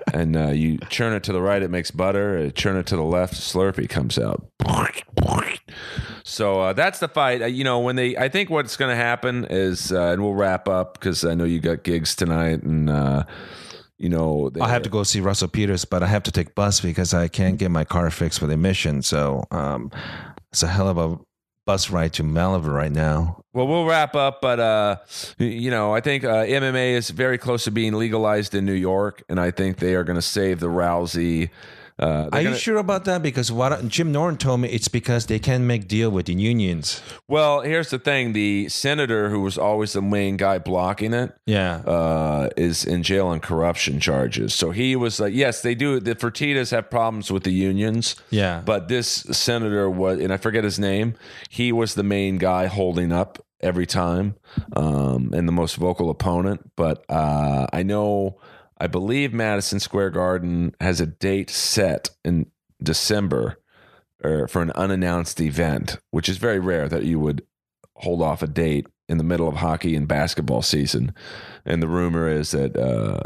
and 0.13 0.37
uh, 0.37 0.47
you 0.49 0.77
churn 0.89 1.13
it 1.13 1.23
to 1.23 1.33
the 1.33 1.41
right, 1.41 1.63
it 1.63 1.71
makes 1.71 1.89
butter. 1.89 2.37
Uh, 2.37 2.49
churn 2.51 2.77
it 2.77 2.85
to 2.87 2.95
the 2.95 3.03
left, 3.03 3.33
Slurpee 3.33 3.89
comes 3.89 4.19
out. 4.19 4.45
So 6.23 6.61
uh, 6.61 6.73
that's 6.73 6.99
the 6.99 7.07
fight. 7.07 7.41
Uh, 7.41 7.45
you 7.47 7.63
know, 7.63 7.79
when 7.79 7.95
they, 7.95 8.15
I 8.17 8.29
think 8.29 8.49
what's 8.49 8.77
going 8.77 8.89
to 8.89 8.95
happen 8.95 9.45
is, 9.49 9.91
uh, 9.91 10.11
and 10.11 10.21
we'll 10.21 10.35
wrap 10.35 10.67
up 10.67 10.99
because 10.99 11.25
I 11.25 11.33
know 11.33 11.43
you 11.45 11.59
got 11.59 11.83
gigs 11.83 12.15
tonight, 12.15 12.61
and 12.61 12.89
uh, 12.89 13.23
you 13.97 14.09
know, 14.09 14.49
they, 14.49 14.61
I 14.61 14.69
have 14.69 14.83
to 14.83 14.89
go 14.89 15.01
see 15.03 15.21
Russell 15.21 15.47
Peters, 15.47 15.85
but 15.85 16.03
I 16.03 16.07
have 16.07 16.23
to 16.23 16.31
take 16.31 16.53
bus 16.53 16.81
because 16.81 17.13
I 17.13 17.27
can't 17.29 17.57
get 17.57 17.71
my 17.71 17.83
car 17.83 18.09
fixed 18.11 18.39
for 18.39 18.47
the 18.47 18.57
mission. 18.57 19.01
So 19.01 19.43
um, 19.49 19.91
it's 20.51 20.61
a 20.61 20.67
hell 20.67 20.87
of 20.87 20.97
a 20.97 21.17
bus 21.65 21.89
ride 21.89 22.13
to 22.13 22.23
Malibu 22.23 22.73
right 22.73 22.91
now. 22.91 23.43
Well, 23.53 23.67
we'll 23.67 23.85
wrap 23.85 24.15
up, 24.15 24.41
but 24.41 24.59
uh, 24.59 24.97
you 25.37 25.71
know, 25.71 25.93
I 25.93 26.01
think 26.01 26.23
uh, 26.23 26.43
MMA 26.45 26.93
is 26.93 27.09
very 27.09 27.37
close 27.37 27.63
to 27.65 27.71
being 27.71 27.93
legalized 27.93 28.55
in 28.55 28.65
New 28.65 28.73
York, 28.73 29.23
and 29.29 29.39
I 29.39 29.51
think 29.51 29.77
they 29.77 29.95
are 29.95 30.03
going 30.03 30.17
to 30.17 30.21
save 30.21 30.59
the 30.59 30.67
Rousey. 30.67 31.49
Uh, 32.03 32.29
Are 32.33 32.41
you 32.41 32.47
gonna- 32.49 32.57
sure 32.59 32.77
about 32.77 33.05
that? 33.05 33.21
Because 33.21 33.51
what 33.51 33.87
Jim 33.87 34.11
Norton 34.11 34.37
told 34.37 34.59
me, 34.61 34.69
it's 34.69 34.87
because 34.89 35.25
they 35.27 35.39
can't 35.39 35.63
make 35.63 35.87
deal 35.87 36.09
with 36.11 36.25
the 36.25 36.33
unions. 36.33 37.01
Well, 37.27 37.61
here's 37.61 37.89
the 37.89 37.99
thing: 37.99 38.33
the 38.33 38.67
senator 38.69 39.29
who 39.29 39.41
was 39.41 39.57
always 39.57 39.93
the 39.93 40.01
main 40.01 40.37
guy 40.37 40.57
blocking 40.59 41.13
it 41.13 41.31
Yeah. 41.45 41.75
uh, 41.85 42.49
is 42.57 42.83
in 42.83 43.03
jail 43.03 43.27
on 43.27 43.39
corruption 43.39 43.99
charges. 43.99 44.53
So 44.53 44.71
he 44.71 44.95
was 44.95 45.19
like, 45.19 45.33
yes, 45.33 45.61
they 45.61 45.75
do. 45.75 45.99
The 45.99 46.15
Fertitas 46.15 46.71
have 46.71 46.89
problems 46.89 47.31
with 47.31 47.43
the 47.43 47.53
unions. 47.53 48.15
Yeah. 48.31 48.61
But 48.65 48.87
this 48.89 49.07
senator 49.31 49.89
was, 49.89 50.19
and 50.19 50.33
I 50.33 50.37
forget 50.37 50.63
his 50.63 50.77
name. 50.79 51.13
He 51.49 51.71
was 51.71 51.95
the 51.95 52.03
main 52.03 52.37
guy 52.37 52.65
holding 52.67 53.11
up 53.11 53.39
every 53.61 53.85
time, 53.85 54.35
um, 54.75 55.31
and 55.33 55.47
the 55.47 55.51
most 55.53 55.75
vocal 55.77 56.09
opponent. 56.09 56.71
But 56.75 57.05
uh, 57.09 57.67
I 57.71 57.83
know, 57.83 58.37
I 58.77 58.87
believe 58.87 59.33
Madison 59.33 59.79
Square 59.79 60.11
Garden 60.11 60.75
has 60.79 60.99
a 60.99 61.05
date 61.05 61.49
set 61.49 62.09
in 62.23 62.47
December 62.81 63.59
or 64.23 64.47
for 64.47 64.61
an 64.61 64.71
unannounced 64.71 65.39
event, 65.41 65.97
which 66.11 66.29
is 66.29 66.37
very 66.37 66.59
rare 66.59 66.87
that 66.87 67.03
you 67.03 67.19
would 67.19 67.45
hold 67.95 68.21
off 68.21 68.41
a 68.41 68.47
date 68.47 68.87
in 69.09 69.17
the 69.17 69.23
middle 69.23 69.47
of 69.47 69.55
hockey 69.55 69.95
and 69.95 70.07
basketball 70.07 70.61
season. 70.61 71.13
And 71.65 71.81
the 71.81 71.87
rumor 71.87 72.27
is 72.27 72.51
that 72.51 72.77
uh, 72.77 73.23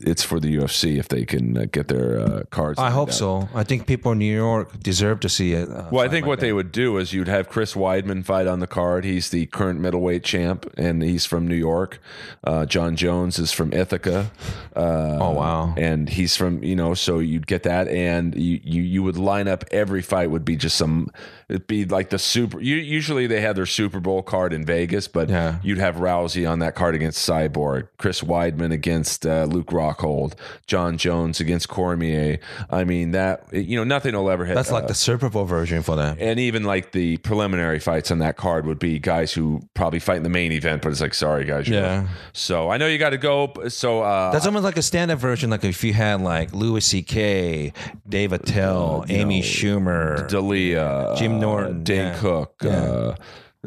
it's 0.00 0.22
for 0.22 0.40
the 0.40 0.56
UFC 0.56 0.98
if 0.98 1.08
they 1.08 1.24
can 1.24 1.56
uh, 1.56 1.66
get 1.70 1.88
their 1.88 2.20
uh, 2.20 2.42
cards. 2.50 2.78
I 2.78 2.90
hope 2.90 3.08
up. 3.10 3.14
so. 3.14 3.48
I 3.54 3.62
think 3.64 3.86
people 3.86 4.12
in 4.12 4.18
New 4.18 4.34
York 4.34 4.80
deserve 4.80 5.20
to 5.20 5.28
see 5.28 5.52
it. 5.52 5.68
uh, 5.68 5.88
Well, 5.90 6.04
I 6.04 6.08
think 6.08 6.24
like 6.24 6.28
what 6.28 6.40
that. 6.40 6.46
they 6.46 6.52
would 6.52 6.72
do 6.72 6.98
is 6.98 7.12
you'd 7.12 7.28
have 7.28 7.48
Chris 7.48 7.74
Weidman 7.74 8.24
fight 8.24 8.46
on 8.46 8.60
the 8.60 8.66
card. 8.66 9.04
He's 9.04 9.30
the 9.30 9.46
current 9.46 9.80
middleweight 9.80 10.24
champ, 10.24 10.72
and 10.76 11.02
he's 11.02 11.26
from 11.26 11.46
New 11.46 11.54
York. 11.56 12.00
Uh, 12.44 12.64
Jon 12.66 12.96
Jones 12.96 13.38
is 13.38 13.52
from 13.52 13.72
Ithaca. 13.72 14.30
Uh, 14.74 15.18
Oh, 15.20 15.30
wow. 15.32 15.74
And 15.76 16.08
he's 16.08 16.36
from 16.36 16.62
you 16.64 16.74
know, 16.74 16.94
so 16.94 17.18
you'd 17.18 17.46
get 17.46 17.62
that, 17.64 17.88
and 17.88 18.34
you 18.34 18.60
you, 18.64 18.82
you 18.82 19.02
would 19.02 19.16
line 19.16 19.46
up 19.48 19.64
every 19.70 20.02
fight 20.02 20.30
would 20.30 20.44
be 20.44 20.56
just 20.56 20.76
some. 20.76 21.10
It'd 21.52 21.66
be 21.66 21.84
like 21.84 22.08
the 22.08 22.18
super. 22.18 22.60
You, 22.62 22.76
usually 22.76 23.26
they 23.26 23.42
have 23.42 23.56
their 23.56 23.66
Super 23.66 24.00
Bowl 24.00 24.22
card 24.22 24.54
in 24.54 24.64
Vegas, 24.64 25.06
but 25.06 25.28
Yeah. 25.28 25.58
you'd 25.62 25.76
have 25.76 25.96
Rousey 25.96 26.48
on 26.50 26.60
that 26.60 26.74
card 26.74 26.94
against 26.94 27.28
Cyborg, 27.28 27.88
Chris 27.98 28.22
Weidman 28.22 28.72
against 28.72 29.26
uh, 29.26 29.44
Luke 29.44 29.66
Rockhold, 29.66 30.32
Jon 30.66 30.96
Jones 30.96 31.40
against 31.40 31.68
Cormier. 31.68 32.38
I 32.70 32.84
mean 32.84 33.10
that 33.10 33.44
you 33.52 33.76
know 33.76 33.84
nothing 33.84 34.14
will 34.14 34.30
ever 34.30 34.46
hit. 34.46 34.54
That's 34.54 34.70
like 34.70 34.84
uh, 34.84 34.88
the 34.88 34.94
Super 34.94 35.28
Bowl 35.28 35.44
version 35.44 35.82
for 35.82 35.94
them. 35.94 36.16
and 36.18 36.40
even 36.40 36.64
like 36.64 36.92
the 36.92 37.18
preliminary 37.18 37.78
fights 37.80 38.10
on 38.10 38.20
that 38.20 38.38
card 38.38 38.64
would 38.64 38.78
be 38.78 38.98
guys 38.98 39.34
who 39.34 39.60
probably 39.74 39.98
fight 39.98 40.16
in 40.16 40.22
the 40.22 40.30
main 40.30 40.52
event, 40.52 40.80
but 40.80 40.90
it's 40.90 41.02
like, 41.02 41.12
sorry 41.12 41.44
guys, 41.44 41.68
Yeah. 41.68 42.08
So 42.32 42.70
I 42.70 42.78
know 42.78 42.86
you 42.86 42.96
got 42.96 43.10
to 43.10 43.18
go. 43.18 43.52
So 43.68 44.00
uh, 44.02 44.32
That's 44.32 44.46
almost 44.46 44.64
like 44.64 44.78
a 44.78 44.82
stand-up 44.82 45.18
version. 45.18 45.50
Like 45.50 45.64
if 45.64 45.84
you 45.84 45.92
had 45.92 46.22
like 46.22 46.54
Louis 46.54 46.80
C.K., 46.82 47.74
Dave 48.08 48.32
Attell, 48.32 49.04
Amy 49.10 49.40
know, 49.40 49.46
Schumer, 49.46 50.28
D'Elia, 50.28 51.14
Jim 51.18 51.36
uh, 51.36 51.41
Norton, 51.42 51.84
Dane 51.84 51.98
yeah. 51.98 52.18
Cook. 52.18 52.64
Uh, 52.64 53.14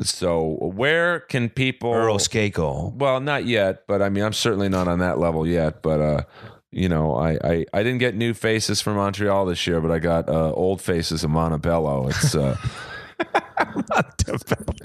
so 0.02 0.58
where 0.62 1.22
can 1.22 1.50
people? 1.50 1.94
Earl 1.94 2.18
Skakel. 2.18 2.94
Well, 2.96 3.20
not 3.20 3.46
yet, 3.46 3.88
but 3.88 4.02
I 4.02 4.10
mean, 4.10 4.24
I'm 4.24 4.34
certainly 4.34 4.70
not 4.70 4.88
on 4.88 5.00
that 5.00 5.20
level 5.20 5.48
yet. 5.48 5.82
But 5.82 6.02
uh, 6.02 6.24
you 6.72 6.90
know, 6.90 7.16
I, 7.16 7.38
I 7.44 7.66
I 7.74 7.84
didn't 7.84 8.00
get 8.00 8.16
new 8.16 8.34
faces 8.34 8.82
from 8.82 8.96
Montreal 8.96 9.46
this 9.46 9.66
year, 9.66 9.80
but 9.80 9.92
I 9.92 10.00
got 10.00 10.28
uh, 10.28 10.52
old 10.52 10.82
faces 10.82 11.24
of 11.24 11.30
Montebello. 11.30 12.10
It's 12.10 12.36
uh, 12.36 12.58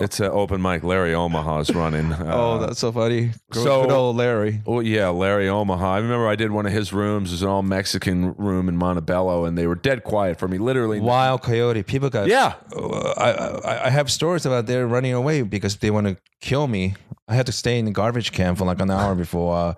it's 0.01 0.20
an 0.20 0.27
open 0.32 0.61
mic. 0.62 0.82
Larry 0.82 1.15
Omaha's 1.15 1.74
running. 1.74 2.11
Uh, 2.20 2.35
Oh, 2.40 2.59
that's 2.59 2.78
so 2.78 2.93
funny. 2.93 3.32
Good, 3.51 3.62
so- 3.65 3.82
good 3.82 3.93
old 3.93 4.16
Larry. 4.16 4.62
Oh 4.66 4.81
yeah, 4.81 5.09
Larry 5.09 5.48
Omaha. 5.48 5.94
I 5.94 5.98
remember 5.98 6.28
I 6.28 6.36
did 6.36 6.51
one 6.51 6.66
of 6.66 6.73
his 6.73 6.93
rooms. 6.93 7.31
It 7.31 7.35
was 7.35 7.43
an 7.43 7.48
all 7.48 7.62
Mexican 7.62 8.35
room 8.35 8.69
in 8.69 8.77
Montebello, 8.77 9.44
and 9.44 9.57
they 9.59 9.66
were 9.66 9.74
dead 9.74 10.05
quiet 10.05 10.39
for 10.39 10.48
me. 10.48 10.59
Literally, 10.59 11.01
Wild 11.01 11.43
Coyote. 11.43 11.82
People 11.82 12.11
got. 12.11 12.28
yeah. 12.28 12.55
Uh, 12.74 13.15
I, 13.16 13.31
I 13.32 13.86
I 13.86 13.90
have 13.90 14.11
stories 14.11 14.47
about 14.47 14.66
they're 14.66 14.86
running 14.86 15.12
away 15.12 15.43
because 15.43 15.77
they 15.78 15.90
want 15.90 16.07
to 16.09 16.16
kill 16.40 16.66
me. 16.66 16.94
I 17.31 17.35
had 17.35 17.47
to 17.47 17.52
stay 17.52 17.78
in 17.78 17.85
the 17.85 17.93
garbage 17.93 18.32
can 18.32 18.57
for 18.57 18.65
like 18.65 18.81
an 18.81 18.90
hour 18.90 19.15
before 19.15 19.57
uh, 19.57 19.74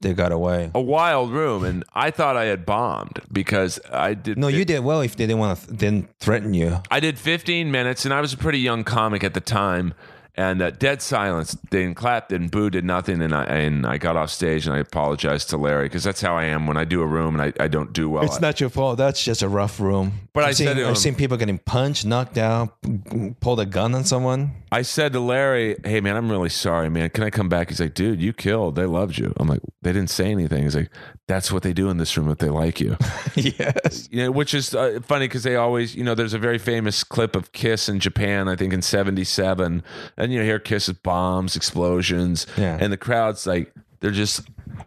they 0.00 0.14
got 0.14 0.30
away. 0.30 0.70
A 0.72 0.80
wild 0.80 1.32
room, 1.32 1.64
and 1.64 1.82
I 1.92 2.12
thought 2.12 2.36
I 2.36 2.44
had 2.44 2.64
bombed 2.64 3.20
because 3.30 3.80
I 3.92 4.14
did. 4.14 4.38
No, 4.38 4.46
you 4.46 4.64
did 4.64 4.80
well 4.84 5.00
if 5.00 5.16
they 5.16 5.26
didn't 5.26 5.40
want 5.40 5.58
to 5.58 5.72
didn't 5.72 6.16
threaten 6.20 6.54
you. 6.54 6.80
I 6.92 7.00
did 7.00 7.18
15 7.18 7.72
minutes, 7.72 8.04
and 8.04 8.14
I 8.14 8.20
was 8.20 8.32
a 8.32 8.36
pretty 8.36 8.60
young 8.60 8.84
comic 8.84 9.24
at 9.24 9.34
the 9.34 9.40
time. 9.40 9.94
And 10.34 10.62
uh, 10.62 10.70
dead 10.70 11.02
silence. 11.02 11.54
They 11.70 11.82
didn't 11.82 11.96
clap, 11.96 12.30
didn't 12.30 12.52
boo, 12.52 12.70
did 12.70 12.86
nothing. 12.86 13.20
And 13.20 13.34
I 13.34 13.44
and 13.44 13.86
I 13.86 13.98
got 13.98 14.16
off 14.16 14.30
stage 14.30 14.66
and 14.66 14.74
I 14.74 14.78
apologized 14.78 15.50
to 15.50 15.58
Larry 15.58 15.86
because 15.86 16.04
that's 16.04 16.22
how 16.22 16.34
I 16.34 16.44
am 16.44 16.66
when 16.66 16.78
I 16.78 16.84
do 16.84 17.02
a 17.02 17.06
room 17.06 17.38
and 17.38 17.42
I, 17.42 17.64
I 17.64 17.68
don't 17.68 17.92
do 17.92 18.08
well. 18.08 18.24
It's 18.24 18.40
not 18.40 18.58
your 18.58 18.70
fault. 18.70 18.96
That's 18.96 19.22
just 19.22 19.42
a 19.42 19.48
rough 19.48 19.78
room. 19.78 20.28
But 20.32 20.44
I've 20.44 20.48
I 20.48 20.52
seen, 20.52 20.66
said 20.68 20.78
I've 20.78 20.96
seen 20.96 21.16
people 21.16 21.36
getting 21.36 21.58
punched, 21.58 22.06
knocked 22.06 22.32
down, 22.32 22.70
pulled 23.40 23.60
a 23.60 23.66
gun 23.66 23.94
on 23.94 24.04
someone. 24.04 24.52
I 24.72 24.80
said 24.80 25.12
to 25.12 25.20
Larry, 25.20 25.76
"Hey 25.84 26.00
man, 26.00 26.16
I'm 26.16 26.30
really 26.30 26.48
sorry, 26.48 26.88
man. 26.88 27.10
Can 27.10 27.24
I 27.24 27.30
come 27.30 27.50
back?" 27.50 27.68
He's 27.68 27.80
like, 27.80 27.92
"Dude, 27.92 28.22
you 28.22 28.32
killed. 28.32 28.74
They 28.74 28.86
loved 28.86 29.18
you." 29.18 29.34
I'm 29.36 29.48
like, 29.48 29.60
"They 29.82 29.92
didn't 29.92 30.08
say 30.08 30.30
anything." 30.30 30.62
He's 30.62 30.76
like, 30.76 30.90
"That's 31.28 31.50
what 31.52 31.62
they 31.62 31.72
do 31.72 31.88
in 31.90 31.96
this 31.98 32.16
room 32.16 32.30
if 32.30 32.38
they 32.38 32.48
like 32.50 32.80
you." 32.80 32.96
yes. 33.36 34.08
you 34.10 34.24
know, 34.24 34.30
which 34.30 34.54
is 34.54 34.74
uh, 34.74 35.00
funny 35.02 35.26
because 35.26 35.42
they 35.42 35.56
always, 35.56 35.94
you 35.94 36.04
know, 36.04 36.14
there's 36.14 36.34
a 36.34 36.38
very 36.38 36.58
famous 36.58 37.04
clip 37.04 37.36
of 37.36 37.52
Kiss 37.52 37.88
in 37.88 38.00
Japan, 38.00 38.48
I 38.48 38.56
think 38.56 38.72
in 38.72 38.82
'77, 38.82 39.82
and 40.16 40.32
you 40.32 40.38
know, 40.38 40.44
hear 40.44 40.58
Kiss 40.58 40.88
with 40.88 41.02
bombs, 41.02 41.56
explosions, 41.56 42.46
Yeah. 42.56 42.78
and 42.80 42.92
the 42.92 42.96
crowd's 42.96 43.46
like, 43.46 43.72
they're 44.00 44.10
just 44.10 44.42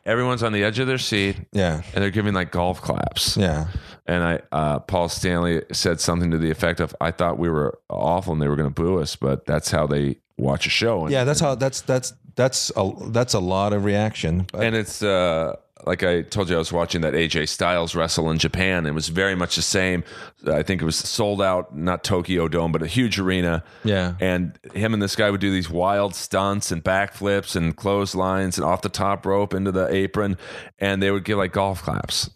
everyone's 0.05 0.43
on 0.43 0.51
the 0.51 0.63
edge 0.63 0.79
of 0.79 0.87
their 0.87 0.97
seat, 0.97 1.37
Yeah. 1.51 1.81
and 1.93 2.03
they're 2.03 2.11
giving 2.11 2.33
like 2.33 2.51
golf 2.51 2.81
claps. 2.81 3.37
Yeah. 3.37 3.67
And 4.07 4.23
I, 4.23 4.39
uh, 4.51 4.79
Paul 4.79 5.09
Stanley 5.09 5.63
said 5.71 5.99
something 5.99 6.29
to 6.31 6.37
the 6.37 6.51
effect 6.51 6.79
of, 6.79 6.95
"I 7.01 7.09
thought 7.11 7.39
we 7.39 7.49
were 7.49 7.79
awful 7.89 8.33
and 8.33 8.41
they 8.41 8.47
were 8.47 8.55
going 8.55 8.69
to 8.71 8.73
boo 8.81 8.99
us, 8.99 9.15
but 9.15 9.45
that's 9.47 9.71
how 9.71 9.87
they 9.87 10.17
watch 10.37 10.67
a 10.67 10.69
show." 10.69 11.03
And, 11.03 11.11
Yeah. 11.11 11.23
That's 11.23 11.39
how. 11.39 11.55
That's 11.55 11.81
that's 11.81 12.13
that's 12.35 12.71
a 12.75 12.91
that's 13.07 13.33
a 13.33 13.39
lot 13.39 13.73
of 13.73 13.83
reaction. 13.83 14.45
But 14.51 14.63
and 14.63 14.75
it's 14.75 15.01
uh, 15.01 15.55
like 15.83 16.03
I 16.03 16.21
told 16.21 16.49
you, 16.49 16.55
I 16.55 16.59
was 16.59 16.71
watching 16.71 17.01
that 17.01 17.13
AJ 17.13 17.49
Styles 17.49 17.95
wrestle 17.95 18.31
in 18.31 18.37
Japan. 18.37 18.85
It 18.85 18.93
was 18.93 19.09
very 19.09 19.35
much 19.35 19.55
the 19.55 19.61
same. 19.61 20.03
I 20.47 20.63
think 20.63 20.81
it 20.81 20.85
was 20.85 20.95
sold 20.95 21.41
out, 21.41 21.75
not 21.75 22.03
Tokyo 22.03 22.47
Dome, 22.47 22.71
but 22.71 22.81
a 22.81 22.87
huge 22.87 23.19
arena. 23.19 23.63
Yeah. 23.83 24.15
And 24.19 24.57
him 24.73 24.93
and 24.93 25.03
this 25.03 25.15
guy 25.15 25.29
would 25.29 25.41
do 25.41 25.51
these 25.51 25.69
wild 25.69 26.15
stunts 26.15 26.71
and 26.71 26.83
backflips 26.83 27.55
and 27.55 27.75
clotheslines 27.75 28.57
and 28.57 28.65
off 28.65 28.81
the 28.81 28.89
top 28.89 29.25
rope 29.25 29.53
into 29.53 29.71
the 29.71 29.87
apron, 29.93 30.37
and 30.79 31.03
they 31.03 31.11
would 31.11 31.25
give 31.25 31.37
like 31.37 31.51
golf 31.51 31.83
claps. 31.83 32.29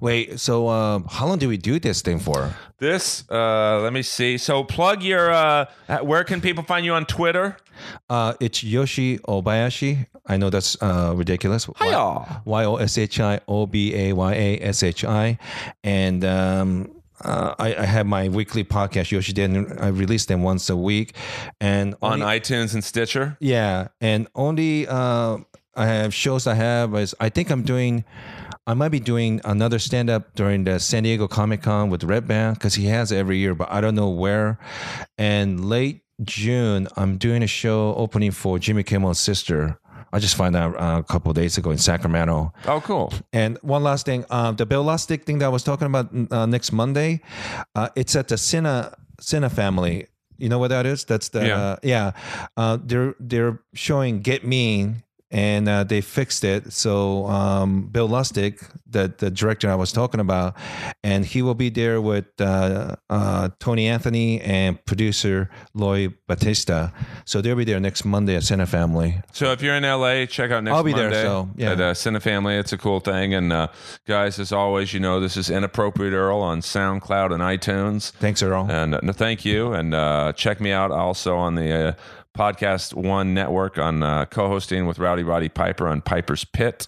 Wait, 0.00 0.40
so 0.40 0.68
uh, 0.68 1.00
how 1.08 1.26
long 1.26 1.38
do 1.38 1.48
we 1.48 1.56
do 1.56 1.78
this 1.78 2.02
thing 2.02 2.18
for? 2.18 2.54
This, 2.78 3.24
uh, 3.30 3.80
let 3.82 3.92
me 3.92 4.02
see. 4.02 4.36
So 4.38 4.64
plug 4.64 5.02
your. 5.02 5.30
Uh, 5.30 5.66
where 6.02 6.24
can 6.24 6.40
people 6.40 6.64
find 6.64 6.84
you 6.84 6.92
on 6.92 7.06
Twitter? 7.06 7.56
Uh, 8.08 8.34
it's 8.40 8.62
Yoshi 8.64 9.18
Obayashi. 9.18 10.06
I 10.26 10.36
know 10.36 10.50
that's 10.50 10.80
uh, 10.82 11.12
ridiculous. 11.16 11.68
Hiya. 11.80 12.42
Y 12.44 12.64
O 12.64 12.76
S 12.76 12.98
H 12.98 13.20
I 13.20 13.40
O 13.48 13.66
B 13.66 13.94
A 13.94 14.12
Y 14.12 14.32
A 14.34 14.58
S 14.60 14.82
H 14.82 15.04
I, 15.04 15.38
and 15.84 16.24
um, 16.24 16.90
uh, 17.24 17.54
I, 17.58 17.74
I 17.76 17.84
have 17.84 18.06
my 18.06 18.28
weekly 18.28 18.64
podcast 18.64 19.10
Yoshi 19.10 19.32
Den. 19.32 19.78
I 19.80 19.88
release 19.88 20.26
them 20.26 20.42
once 20.42 20.68
a 20.68 20.76
week, 20.76 21.14
and 21.60 21.94
On 22.02 22.22
only- 22.22 22.40
iTunes 22.40 22.74
and 22.74 22.82
Stitcher. 22.82 23.36
yeah, 23.40 23.88
and 24.00 24.26
only 24.34 24.86
uh, 24.88 25.38
I 25.76 25.86
have 25.86 26.12
shows 26.12 26.46
I 26.46 26.54
have 26.54 26.94
is 26.96 27.14
I 27.20 27.28
think 27.28 27.50
I'm 27.50 27.62
doing. 27.62 28.04
I 28.68 28.74
might 28.74 28.88
be 28.88 28.98
doing 28.98 29.40
another 29.44 29.78
stand 29.78 30.10
up 30.10 30.34
during 30.34 30.64
the 30.64 30.80
San 30.80 31.04
Diego 31.04 31.28
Comic 31.28 31.62
Con 31.62 31.88
with 31.88 32.02
Red 32.02 32.26
Band 32.26 32.56
because 32.58 32.74
he 32.74 32.86
has 32.86 33.12
every 33.12 33.38
year, 33.38 33.54
but 33.54 33.70
I 33.70 33.80
don't 33.80 33.94
know 33.94 34.10
where. 34.10 34.58
And 35.18 35.64
late 35.64 36.00
June, 36.24 36.88
I'm 36.96 37.18
doing 37.18 37.42
a 37.42 37.46
show 37.46 37.94
opening 37.96 38.30
for 38.30 38.58
Jimmy 38.58 38.82
Kimmel's 38.82 39.18
sister. 39.20 39.78
I 40.12 40.18
just 40.18 40.36
found 40.36 40.56
out 40.56 40.74
uh, 40.76 40.98
a 40.98 41.02
couple 41.02 41.30
of 41.30 41.36
days 41.36 41.58
ago 41.58 41.70
in 41.70 41.78
Sacramento. 41.78 42.52
Oh, 42.66 42.80
cool. 42.80 43.12
And 43.32 43.58
one 43.62 43.82
last 43.82 44.06
thing, 44.06 44.24
um, 44.30 44.56
the 44.56 44.64
Bill 44.64 44.84
Lustig 44.84 45.24
thing 45.24 45.38
that 45.38 45.46
I 45.46 45.48
was 45.48 45.62
talking 45.62 45.86
about 45.86 46.08
uh, 46.32 46.46
next 46.46 46.72
Monday, 46.72 47.20
uh, 47.74 47.88
it's 47.96 48.16
at 48.16 48.28
the 48.28 48.36
Cine 48.36 48.94
Cinefamily. 49.20 50.06
You 50.38 50.48
know 50.48 50.58
what 50.58 50.68
that 50.68 50.86
is? 50.86 51.04
That's 51.04 51.30
the 51.30 51.46
Yeah. 51.46 51.56
uh, 51.60 51.76
yeah. 51.82 52.12
Uh, 52.56 52.78
they're 52.82 53.14
they're 53.18 53.58
showing 53.74 54.20
Get 54.20 54.44
Mean, 54.46 55.02
and 55.30 55.68
uh, 55.68 55.84
they 55.84 56.00
fixed 56.00 56.44
it. 56.44 56.72
So 56.72 57.26
um, 57.26 57.88
Bill 57.88 58.08
Lustig, 58.08 58.62
the 58.86 59.12
the 59.16 59.30
director 59.30 59.70
I 59.70 59.74
was 59.74 59.92
talking 59.92 60.20
about, 60.20 60.56
and 61.02 61.24
he 61.24 61.42
will 61.42 61.54
be 61.54 61.68
there 61.68 62.00
with 62.00 62.26
uh, 62.40 62.96
uh, 63.10 63.48
Tony 63.58 63.88
Anthony 63.88 64.40
and 64.40 64.82
producer 64.84 65.50
Lloyd 65.74 66.14
Battista. 66.28 66.92
So 67.24 67.40
they'll 67.40 67.56
be 67.56 67.64
there 67.64 67.80
next 67.80 68.04
Monday 68.04 68.36
at 68.36 68.42
Cinefamily. 68.42 69.22
So 69.32 69.52
if 69.52 69.62
you're 69.62 69.74
in 69.74 69.82
LA, 69.82 70.26
check 70.26 70.50
out 70.50 70.62
next 70.64 70.76
I'll 70.76 70.84
be 70.84 70.92
there, 70.92 71.10
Monday 71.10 71.22
so, 71.22 71.50
yeah. 71.56 71.72
at 71.72 71.80
uh, 71.80 71.94
Cinefamily. 71.94 72.58
It's 72.58 72.72
a 72.72 72.78
cool 72.78 73.00
thing. 73.00 73.34
And 73.34 73.52
uh, 73.52 73.68
guys, 74.06 74.38
as 74.38 74.52
always, 74.52 74.94
you 74.94 75.00
know 75.00 75.20
this 75.20 75.36
is 75.36 75.50
Inappropriate 75.50 76.12
Earl 76.12 76.40
on 76.40 76.60
SoundCloud 76.60 77.32
and 77.32 77.42
iTunes. 77.42 78.10
Thanks, 78.12 78.42
Earl. 78.42 78.70
And 78.70 78.94
uh, 78.94 79.00
no, 79.02 79.12
thank 79.12 79.44
you. 79.44 79.72
And 79.72 79.94
uh, 79.94 80.32
check 80.34 80.60
me 80.60 80.70
out 80.70 80.90
also 80.90 81.36
on 81.36 81.56
the 81.56 81.88
uh, 81.88 81.92
Podcast 82.36 82.92
One 82.92 83.32
Network 83.32 83.78
on 83.78 84.02
uh, 84.02 84.26
co-hosting 84.26 84.86
with 84.86 84.98
Rowdy 84.98 85.22
Roddy 85.22 85.48
Piper 85.48 85.88
on 85.88 86.02
Piper's 86.02 86.44
Pit. 86.44 86.86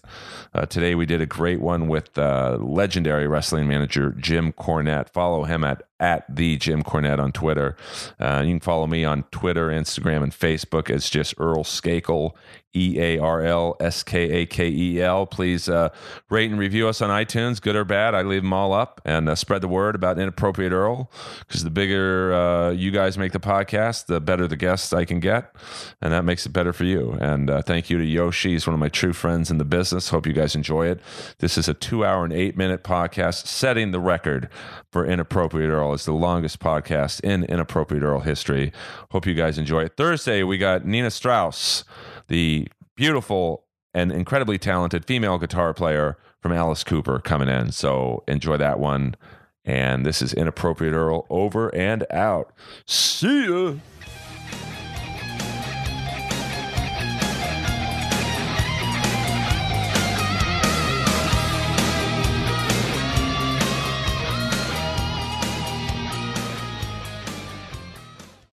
Uh, 0.53 0.67
today 0.67 0.95
we 0.95 1.07
did 1.07 1.21
a 1.23 1.27
great 1.27 1.61
one 1.61 1.89
with 1.89 2.17
uh, 2.19 2.59
legendary 2.61 3.27
wrestling 3.27 3.67
manager 3.67 4.13
Jim 4.13 4.53
Cornette. 4.53 5.09
Follow 5.09 5.45
him 5.45 5.65
at 5.65 5.83
at 6.01 6.25
the 6.33 6.57
Jim 6.57 6.83
Cornette 6.83 7.19
on 7.19 7.33
Twitter. 7.33 7.77
Uh, 8.21 8.43
you 8.45 8.53
can 8.53 8.61
follow 8.61 8.87
me 8.87 9.05
on 9.05 9.25
Twitter, 9.33 9.69
Instagram, 9.69 10.23
and 10.23 10.33
Facebook. 10.33 10.91
It's 10.91 11.11
just 11.11 11.35
Earl 11.39 11.65
Skakel, 11.65 12.35
E 12.75 13.01
A 13.01 13.19
R 13.19 13.43
L 13.43 13.77
S 13.81 14.03
K 14.03 14.43
A 14.43 14.47
K 14.47 14.69
E 14.69 15.01
L. 15.01 15.27
Please 15.27 15.69
uh, 15.69 15.89
rate 16.31 16.51
and 16.51 16.59
review 16.59 16.89
us 16.89 17.01
on 17.01 17.11
iTunes, 17.11 17.61
good 17.61 17.77
or 17.77 17.85
bad. 17.85 18.15
I 18.15 18.23
leave 18.23 18.43
them 18.43 18.53
all 18.53 18.73
up 18.73 19.01
and 19.05 19.29
uh, 19.29 19.35
spread 19.35 19.63
the 19.63 19.69
word 19.69 19.95
about 19.95 20.19
Inappropriate 20.19 20.73
Earl 20.73 21.11
because 21.41 21.65
the 21.65 21.71
bigger 21.71 22.33
uh, 22.33 22.71
you 22.71 22.91
guys 22.91 23.17
make 23.17 23.33
the 23.33 23.41
podcast, 23.41 24.07
the 24.07 24.21
better 24.21 24.47
the 24.47 24.57
guests 24.57 24.93
I 24.93 25.05
can 25.05 25.21
get. 25.21 25.55
And 26.03 26.13
that 26.13 26.25
makes 26.25 26.47
it 26.47 26.51
better 26.51 26.73
for 26.73 26.85
you. 26.85 27.13
And 27.21 27.51
uh, 27.51 27.63
thank 27.63 27.91
you 27.91 27.99
to 27.99 28.05
Yoshi. 28.05 28.53
He's 28.53 28.67
one 28.67 28.75
of 28.75 28.81
my 28.81 28.89
true 28.89 29.13
friends 29.13 29.51
in 29.51 29.59
the 29.59 29.65
business. 29.65 30.11
Hope 30.11 30.27
you 30.27 30.33
guys 30.33 30.55
enjoy 30.55 30.87
it. 30.87 31.01
This 31.39 31.57
is 31.59 31.69
a 31.69 31.75
two 31.75 32.05
hour 32.05 32.25
and 32.25 32.33
eight 32.33 32.57
minute 32.57 32.85
podcast 32.85 33.47
setting 33.47 33.91
the 33.91 34.01
record 34.01 34.49
for 34.93 35.05
Inappropriate 35.05 35.71
Earl. 35.71 35.95
It's 35.95 36.05
the 36.05 36.13
longest 36.13 36.61
podcast 36.61 37.21
in 37.21 37.45
Inappropriate 37.45 38.03
Earl 38.03 38.21
history. 38.21 38.73
Hope 39.11 39.27
you 39.27 39.35
guys 39.35 39.59
enjoy 39.59 39.85
it. 39.85 39.97
Thursday, 39.97 40.43
we 40.43 40.59
got 40.59 40.87
Nita 40.87 41.11
Strauss, 41.11 41.85
the 42.29 42.69
beautiful 42.95 43.65
and 43.95 44.13
incredibly 44.13 44.59
talented 44.59 45.05
female 45.05 45.39
guitar 45.39 45.75
player 45.75 46.17
from 46.41 46.53
Alice 46.53 46.85
Cooper 46.85 47.19
coming 47.19 47.49
in. 47.49 47.73
So 47.73 48.23
enjoy 48.29 48.57
that 48.59 48.79
one. 48.79 49.17
And 49.65 50.07
this 50.07 50.23
is 50.23 50.33
Inappropriate 50.33 50.95
Earl 50.95 51.27
over 51.29 51.69
and 51.75 52.07
out. 52.11 52.53
See 52.87 53.47
ya. 53.47 53.75